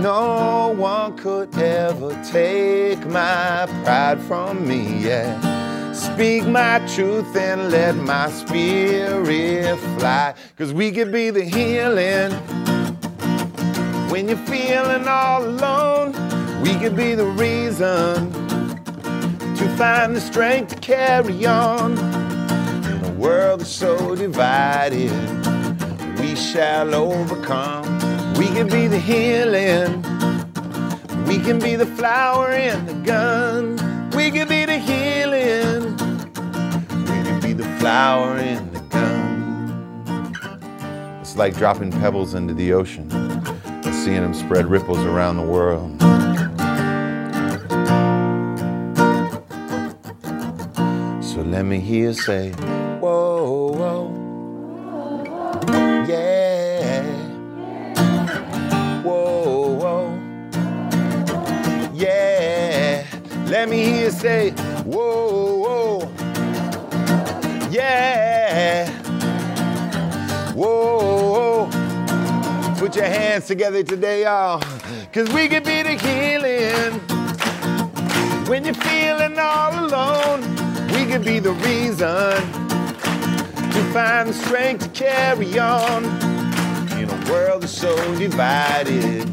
no 0.00 0.74
one 0.74 1.18
could 1.18 1.54
ever 1.58 2.18
take 2.24 3.04
my 3.06 3.66
pride 3.84 4.20
from 4.22 4.66
me. 4.66 5.04
Yeah. 5.04 5.63
Speak 5.94 6.44
my 6.44 6.84
truth 6.88 7.36
and 7.36 7.70
let 7.70 7.94
my 7.94 8.28
spirit 8.28 9.78
fly. 9.96 10.34
Cause 10.58 10.72
we 10.72 10.90
could 10.90 11.12
be 11.12 11.30
the 11.30 11.44
healing. 11.44 12.32
When 14.10 14.26
you're 14.28 14.36
feeling 14.38 15.06
all 15.06 15.44
alone, 15.44 16.12
we 16.62 16.74
could 16.80 16.96
be 16.96 17.14
the 17.14 17.26
reason 17.26 18.32
to 19.56 19.76
find 19.76 20.16
the 20.16 20.20
strength 20.20 20.74
to 20.74 20.80
carry 20.80 21.46
on. 21.46 21.92
In 21.92 23.04
a 23.04 23.14
world 23.16 23.60
that's 23.60 23.70
so 23.70 24.16
divided, 24.16 25.12
we 26.18 26.34
shall 26.34 26.92
overcome. 26.92 27.84
We 28.34 28.46
can 28.46 28.66
be 28.68 28.88
the 28.88 28.98
healing. 28.98 30.02
We 31.26 31.38
can 31.38 31.60
be 31.60 31.76
the 31.76 31.86
flower 31.86 32.50
in 32.50 32.84
the 32.84 32.94
gun. 32.94 33.76
We 34.10 34.32
can 34.32 34.48
be 34.48 34.64
the 34.64 34.78
healing. 34.78 35.23
Flower 37.84 38.38
in 38.38 38.72
the 38.72 38.80
gun. 38.88 40.34
It's 41.20 41.36
like 41.36 41.54
dropping 41.54 41.90
pebbles 41.90 42.32
into 42.32 42.54
the 42.54 42.72
ocean 42.72 43.12
and 43.12 43.94
seeing 43.94 44.22
them 44.22 44.32
spread 44.32 44.64
ripples 44.64 45.00
around 45.00 45.36
the 45.36 45.42
world. 45.42 46.00
So 51.22 51.42
let 51.42 51.66
me 51.66 51.78
hear 51.78 52.08
you 52.08 52.14
say, 52.14 52.52
whoa, 53.00 53.72
whoa, 53.72 54.08
yeah. 56.08 57.02
Whoa, 59.02 59.74
whoa. 59.74 60.10
Yeah. 61.92 63.06
Let 63.48 63.68
me 63.68 63.84
hear 63.84 64.04
you 64.06 64.10
say, 64.10 64.52
whoa, 64.86 65.23
Put 72.84 72.96
your 72.96 73.06
hands 73.06 73.46
together 73.46 73.82
today, 73.82 74.24
y'all. 74.24 74.60
Cause 75.10 75.32
we 75.32 75.48
can 75.48 75.62
be 75.62 75.82
the 75.82 75.94
healing. 75.94 77.00
When 78.46 78.62
you're 78.62 78.74
feeling 78.74 79.38
all 79.38 79.86
alone, 79.86 80.42
we 80.88 81.06
can 81.06 81.22
be 81.22 81.38
the 81.38 81.52
reason 81.64 82.36
to 83.72 83.90
find 83.94 84.28
the 84.28 84.34
strength 84.34 84.82
to 84.84 84.90
carry 84.90 85.58
on. 85.58 86.04
In 86.98 87.08
a 87.08 87.30
world 87.32 87.62
that's 87.62 87.72
so 87.72 87.96
divided, 88.18 89.24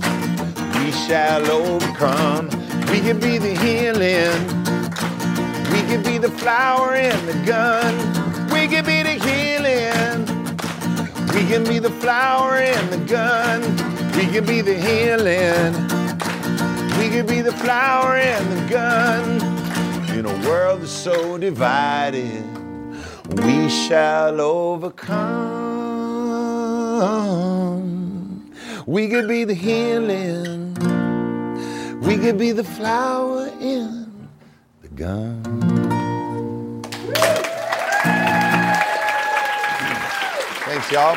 we 0.75 0.91
shall 0.93 1.45
overcome. 1.51 2.45
We 2.89 3.01
can 3.01 3.19
be 3.19 3.37
the 3.37 3.53
healing. 3.53 4.47
We 5.73 5.81
can 5.91 6.01
be 6.03 6.17
the 6.19 6.31
flower 6.31 6.95
in 6.95 7.25
the 7.25 7.33
gun. 7.45 8.10
We 11.33 11.45
can 11.47 11.63
be 11.63 11.79
the 11.79 11.89
flower 11.89 12.55
and 12.55 12.89
the 12.91 12.97
gun. 13.05 13.61
We 14.17 14.25
can 14.27 14.45
be 14.45 14.61
the 14.61 14.73
healing. 14.73 15.73
We 16.99 17.09
can 17.09 17.25
be 17.25 17.41
the 17.41 17.53
flower 17.53 18.17
and 18.17 18.51
the 18.51 18.61
gun. 18.69 19.41
In 20.17 20.25
a 20.25 20.47
world 20.47 20.81
that's 20.81 20.91
so 20.91 21.37
divided, 21.37 22.43
we 23.45 23.69
shall 23.69 24.41
overcome. 24.41 25.61
We 28.85 29.07
could 29.07 29.27
be 29.27 29.45
the 29.45 29.53
healing. 29.53 30.73
We 32.01 32.17
could 32.17 32.37
be 32.37 32.51
the 32.51 32.65
flower 32.65 33.47
in 33.59 34.29
the 34.81 34.89
gun. 34.89 35.70
Thanks, 40.81 40.93
y'all. 40.93 41.15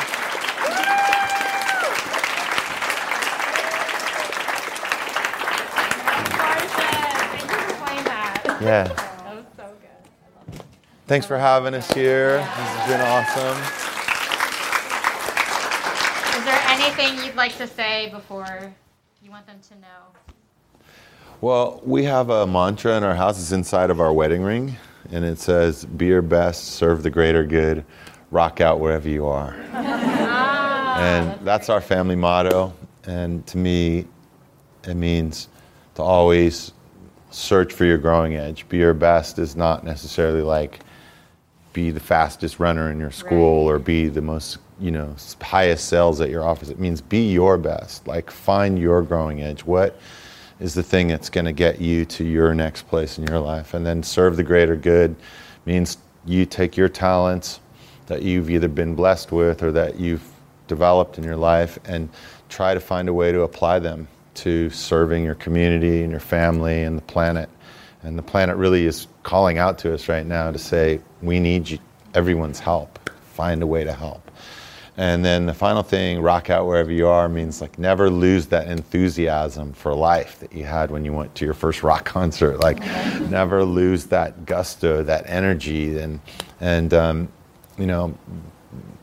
Thank 7.31 7.51
you 7.51 7.57
for 7.57 7.73
playing 7.83 8.03
that. 8.03 8.57
Yeah. 8.61 8.83
That 8.83 9.35
was 9.35 9.45
so 9.57 9.73
good. 9.81 10.61
Thanks 11.07 11.25
for 11.25 11.39
having 11.39 11.73
us 11.73 11.91
here. 11.91 12.37
This 12.37 12.45
has 12.45 12.87
been 12.87 13.01
awesome. 13.01 13.57
Is 16.37 16.45
there 16.45 16.61
anything 16.67 17.25
you'd 17.25 17.35
like 17.35 17.57
to 17.57 17.65
say 17.65 18.09
before 18.11 18.71
you 19.23 19.31
want 19.31 19.47
them 19.47 19.59
to 19.69 19.75
know? 19.79 20.83
Well, 21.41 21.81
we 21.83 22.03
have 22.03 22.29
a 22.29 22.45
mantra 22.45 22.97
in 22.97 23.03
our 23.03 23.15
house. 23.15 23.39
It's 23.39 23.51
inside 23.51 23.89
of 23.89 23.99
our 23.99 24.13
wedding 24.13 24.43
ring, 24.43 24.77
and 25.11 25.25
it 25.25 25.39
says, 25.39 25.85
"Be 25.85 26.05
your 26.05 26.21
best, 26.21 26.65
serve 26.75 27.01
the 27.01 27.09
greater 27.09 27.43
good, 27.43 27.83
rock 28.31 28.61
out 28.61 28.79
wherever 28.79 29.09
you 29.09 29.25
are." 29.25 29.55
Ah. 29.73 30.99
and 30.99 31.45
that's 31.45 31.69
our 31.69 31.81
family 31.81 32.15
motto. 32.15 32.73
And 33.05 33.45
to 33.47 33.57
me, 33.57 34.05
it 34.87 34.95
means 34.95 35.49
to 35.95 36.01
always 36.01 36.71
search 37.31 37.73
for 37.73 37.85
your 37.85 37.97
growing 37.97 38.35
edge. 38.35 38.67
Be 38.69 38.77
your 38.77 38.93
best 38.93 39.39
is 39.39 39.55
not 39.55 39.83
necessarily 39.83 40.41
like 40.41 40.79
be 41.75 41.91
the 41.91 41.99
fastest 41.99 42.57
runner 42.57 42.89
in 42.89 42.97
your 42.97 43.11
school 43.11 43.69
or 43.69 43.77
be 43.77 44.07
the 44.07 44.21
most 44.21 44.59
you 44.79 44.91
know 44.91 45.13
highest 45.41 45.89
sales 45.89 46.21
at 46.21 46.29
your 46.29 46.41
office 46.41 46.69
it 46.69 46.79
means 46.79 47.01
be 47.01 47.31
your 47.31 47.57
best 47.57 48.07
like 48.07 48.31
find 48.31 48.79
your 48.79 49.01
growing 49.01 49.41
edge 49.41 49.65
what 49.65 49.99
is 50.61 50.73
the 50.73 50.81
thing 50.81 51.09
that's 51.09 51.29
going 51.29 51.45
to 51.45 51.51
get 51.51 51.79
you 51.81 52.05
to 52.05 52.23
your 52.23 52.55
next 52.55 52.87
place 52.87 53.17
in 53.17 53.27
your 53.27 53.39
life 53.39 53.73
and 53.73 53.85
then 53.85 54.01
serve 54.01 54.37
the 54.37 54.43
greater 54.43 54.77
good 54.77 55.13
means 55.65 55.97
you 56.25 56.45
take 56.45 56.77
your 56.77 56.87
talents 56.89 57.59
that 58.07 58.21
you've 58.21 58.49
either 58.49 58.67
been 58.67 58.95
blessed 58.95 59.31
with 59.31 59.63
or 59.63 59.71
that 59.71 59.99
you've 59.99 60.23
developed 60.67 61.17
in 61.17 61.23
your 61.23 61.35
life 61.35 61.77
and 61.85 62.09
try 62.49 62.73
to 62.73 62.79
find 62.79 63.09
a 63.09 63.13
way 63.13 63.31
to 63.31 63.41
apply 63.41 63.79
them 63.79 64.07
to 64.33 64.69
serving 64.69 65.23
your 65.23 65.35
community 65.35 66.01
and 66.01 66.11
your 66.11 66.19
family 66.19 66.83
and 66.83 66.97
the 66.97 67.03
planet 67.03 67.49
and 68.05 68.19
the 68.19 68.23
planet 68.23 68.55
really 68.55 68.85
is 68.85 69.07
calling 69.23 69.57
out 69.57 69.79
to 69.79 69.91
us 69.91 70.07
right 70.07 70.25
now 70.25 70.51
to 70.51 70.59
say, 70.59 71.01
we 71.23 71.39
need 71.39 71.67
you, 71.67 71.79
everyone's 72.13 72.59
help. 72.59 72.99
Find 73.33 73.63
a 73.63 73.67
way 73.67 73.83
to 73.83 73.91
help. 73.91 74.29
And 74.97 75.25
then 75.25 75.47
the 75.47 75.53
final 75.55 75.81
thing, 75.81 76.21
rock 76.21 76.51
out 76.51 76.67
wherever 76.67 76.91
you 76.91 77.07
are, 77.07 77.27
means 77.27 77.61
like 77.61 77.79
never 77.79 78.09
lose 78.09 78.45
that 78.47 78.67
enthusiasm 78.67 79.73
for 79.73 79.93
life 79.93 80.39
that 80.39 80.53
you 80.53 80.63
had 80.63 80.91
when 80.91 81.03
you 81.03 81.11
went 81.13 81.33
to 81.35 81.45
your 81.45 81.55
first 81.55 81.81
rock 81.81 82.05
concert. 82.19 82.59
Like, 82.59 82.79
never 83.27 83.65
lose 83.65 84.05
that 84.05 84.45
gusto, 84.45 85.01
that 85.03 85.23
energy. 85.27 85.97
And, 85.97 86.19
and 86.61 86.93
um, 86.93 87.27
you 87.77 87.85
know, 87.85 88.17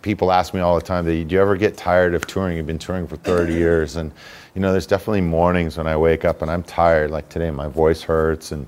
people 0.02 0.32
ask 0.32 0.54
me 0.54 0.60
all 0.60 0.74
the 0.74 0.82
time, 0.82 1.04
do 1.04 1.12
you 1.12 1.40
ever 1.40 1.56
get 1.56 1.76
tired 1.76 2.14
of 2.14 2.26
touring? 2.26 2.56
You've 2.56 2.66
been 2.66 2.78
touring 2.78 3.06
for 3.06 3.16
30 3.16 3.52
years. 3.54 3.96
And, 3.96 4.12
you 4.54 4.60
know, 4.60 4.72
there's 4.72 4.86
definitely 4.86 5.22
mornings 5.22 5.76
when 5.78 5.86
I 5.86 5.96
wake 5.96 6.24
up 6.24 6.42
and 6.42 6.50
I'm 6.50 6.62
tired. 6.62 7.10
Like 7.10 7.28
today, 7.28 7.50
my 7.50 7.68
voice 7.68 8.02
hurts 8.02 8.52
and 8.52 8.66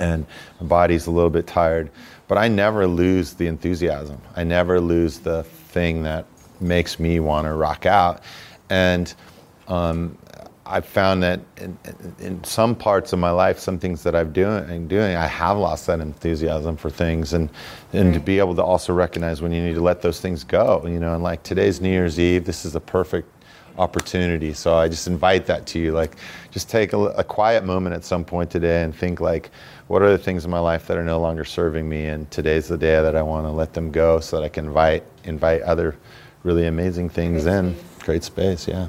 and 0.00 0.26
my 0.60 0.66
body's 0.66 1.06
a 1.06 1.10
little 1.10 1.30
bit 1.30 1.46
tired. 1.46 1.90
But 2.26 2.38
I 2.38 2.48
never 2.48 2.86
lose 2.86 3.34
the 3.34 3.46
enthusiasm. 3.46 4.20
I 4.34 4.42
never 4.42 4.80
lose 4.80 5.20
the 5.20 5.44
thing 5.44 6.02
that 6.02 6.26
makes 6.60 6.98
me 6.98 7.20
want 7.20 7.46
to 7.46 7.52
rock 7.52 7.86
out. 7.86 8.22
And 8.70 9.14
um, 9.68 10.18
I've 10.66 10.86
found 10.86 11.22
that 11.22 11.40
in, 11.58 11.76
in, 12.20 12.42
some 12.42 12.74
parts 12.74 13.12
of 13.12 13.18
my 13.18 13.30
life, 13.30 13.58
some 13.58 13.78
things 13.78 14.02
that 14.02 14.16
I'm 14.16 14.32
doing, 14.32 14.88
doing, 14.88 15.14
I 15.14 15.26
have 15.26 15.58
lost 15.58 15.86
that 15.88 16.00
enthusiasm 16.00 16.76
for 16.76 16.88
things, 16.88 17.34
and 17.34 17.50
and 17.92 18.08
right. 18.08 18.14
to 18.14 18.20
be 18.20 18.38
able 18.38 18.54
to 18.56 18.62
also 18.62 18.94
recognize 18.94 19.42
when 19.42 19.52
you 19.52 19.62
need 19.62 19.74
to 19.74 19.82
let 19.82 20.00
those 20.00 20.20
things 20.20 20.42
go, 20.42 20.82
you 20.86 20.98
know. 20.98 21.14
And 21.14 21.22
like 21.22 21.42
today's 21.42 21.82
New 21.82 21.90
Year's 21.90 22.18
Eve, 22.18 22.46
this 22.46 22.64
is 22.64 22.74
a 22.74 22.80
perfect 22.80 23.28
opportunity. 23.76 24.54
So 24.54 24.74
I 24.74 24.88
just 24.88 25.06
invite 25.06 25.46
that 25.46 25.66
to 25.66 25.78
you. 25.78 25.92
Like, 25.92 26.16
just 26.50 26.70
take 26.70 26.92
a, 26.92 26.98
a 26.98 27.24
quiet 27.24 27.64
moment 27.64 27.94
at 27.94 28.04
some 28.04 28.24
point 28.24 28.50
today 28.50 28.84
and 28.84 28.94
think 28.94 29.20
like, 29.20 29.50
what 29.88 30.00
are 30.00 30.10
the 30.10 30.18
things 30.18 30.44
in 30.44 30.50
my 30.50 30.60
life 30.60 30.86
that 30.86 30.96
are 30.96 31.04
no 31.04 31.20
longer 31.20 31.44
serving 31.44 31.86
me? 31.86 32.06
And 32.06 32.30
today's 32.30 32.68
the 32.68 32.78
day 32.78 33.02
that 33.02 33.14
I 33.14 33.22
want 33.22 33.46
to 33.46 33.50
let 33.50 33.74
them 33.74 33.90
go, 33.90 34.18
so 34.20 34.38
that 34.38 34.44
I 34.44 34.48
can 34.48 34.66
invite 34.66 35.04
invite 35.24 35.60
other 35.62 35.96
really 36.42 36.66
amazing 36.66 37.10
things 37.10 37.44
Great 37.44 37.54
in. 37.54 37.74
Space. 37.74 38.04
Great 38.04 38.24
space, 38.24 38.68
yeah. 38.68 38.88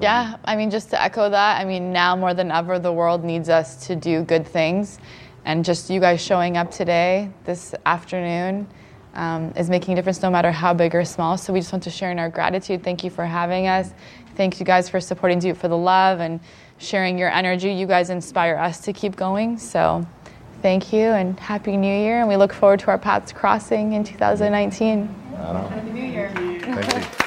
Yeah, 0.00 0.36
I 0.44 0.56
mean, 0.56 0.70
just 0.70 0.90
to 0.90 1.02
echo 1.02 1.28
that, 1.28 1.60
I 1.60 1.64
mean, 1.64 1.92
now 1.92 2.16
more 2.16 2.32
than 2.34 2.50
ever, 2.50 2.78
the 2.78 2.92
world 2.92 3.24
needs 3.24 3.48
us 3.48 3.86
to 3.86 3.96
do 3.96 4.22
good 4.22 4.46
things. 4.46 4.98
And 5.44 5.64
just 5.64 5.90
you 5.90 6.00
guys 6.00 6.22
showing 6.22 6.56
up 6.56 6.70
today, 6.70 7.30
this 7.44 7.74
afternoon, 7.84 8.68
um, 9.14 9.52
is 9.56 9.68
making 9.68 9.92
a 9.92 9.96
difference 9.96 10.22
no 10.22 10.30
matter 10.30 10.50
how 10.50 10.72
big 10.72 10.94
or 10.94 11.04
small. 11.04 11.36
So 11.36 11.52
we 11.52 11.60
just 11.60 11.72
want 11.72 11.82
to 11.84 11.90
share 11.90 12.10
in 12.10 12.18
our 12.18 12.30
gratitude. 12.30 12.82
Thank 12.82 13.04
you 13.04 13.10
for 13.10 13.26
having 13.26 13.66
us. 13.66 13.92
Thank 14.36 14.58
you 14.60 14.64
guys 14.64 14.88
for 14.88 15.00
supporting 15.00 15.38
Do 15.38 15.50
It 15.50 15.56
for 15.58 15.68
the 15.68 15.76
Love 15.76 16.20
and 16.20 16.40
sharing 16.78 17.18
your 17.18 17.30
energy. 17.30 17.70
You 17.72 17.86
guys 17.86 18.08
inspire 18.08 18.56
us 18.56 18.80
to 18.80 18.92
keep 18.92 19.16
going. 19.16 19.58
So 19.58 20.06
thank 20.62 20.92
you 20.92 21.02
and 21.02 21.38
Happy 21.38 21.76
New 21.76 21.94
Year. 21.94 22.20
And 22.20 22.28
we 22.28 22.36
look 22.36 22.52
forward 22.52 22.80
to 22.80 22.86
our 22.88 22.98
paths 22.98 23.32
crossing 23.32 23.92
in 23.92 24.04
2019. 24.04 25.06
Happy 25.68 25.90
New 25.90 26.02
Year. 26.02 27.18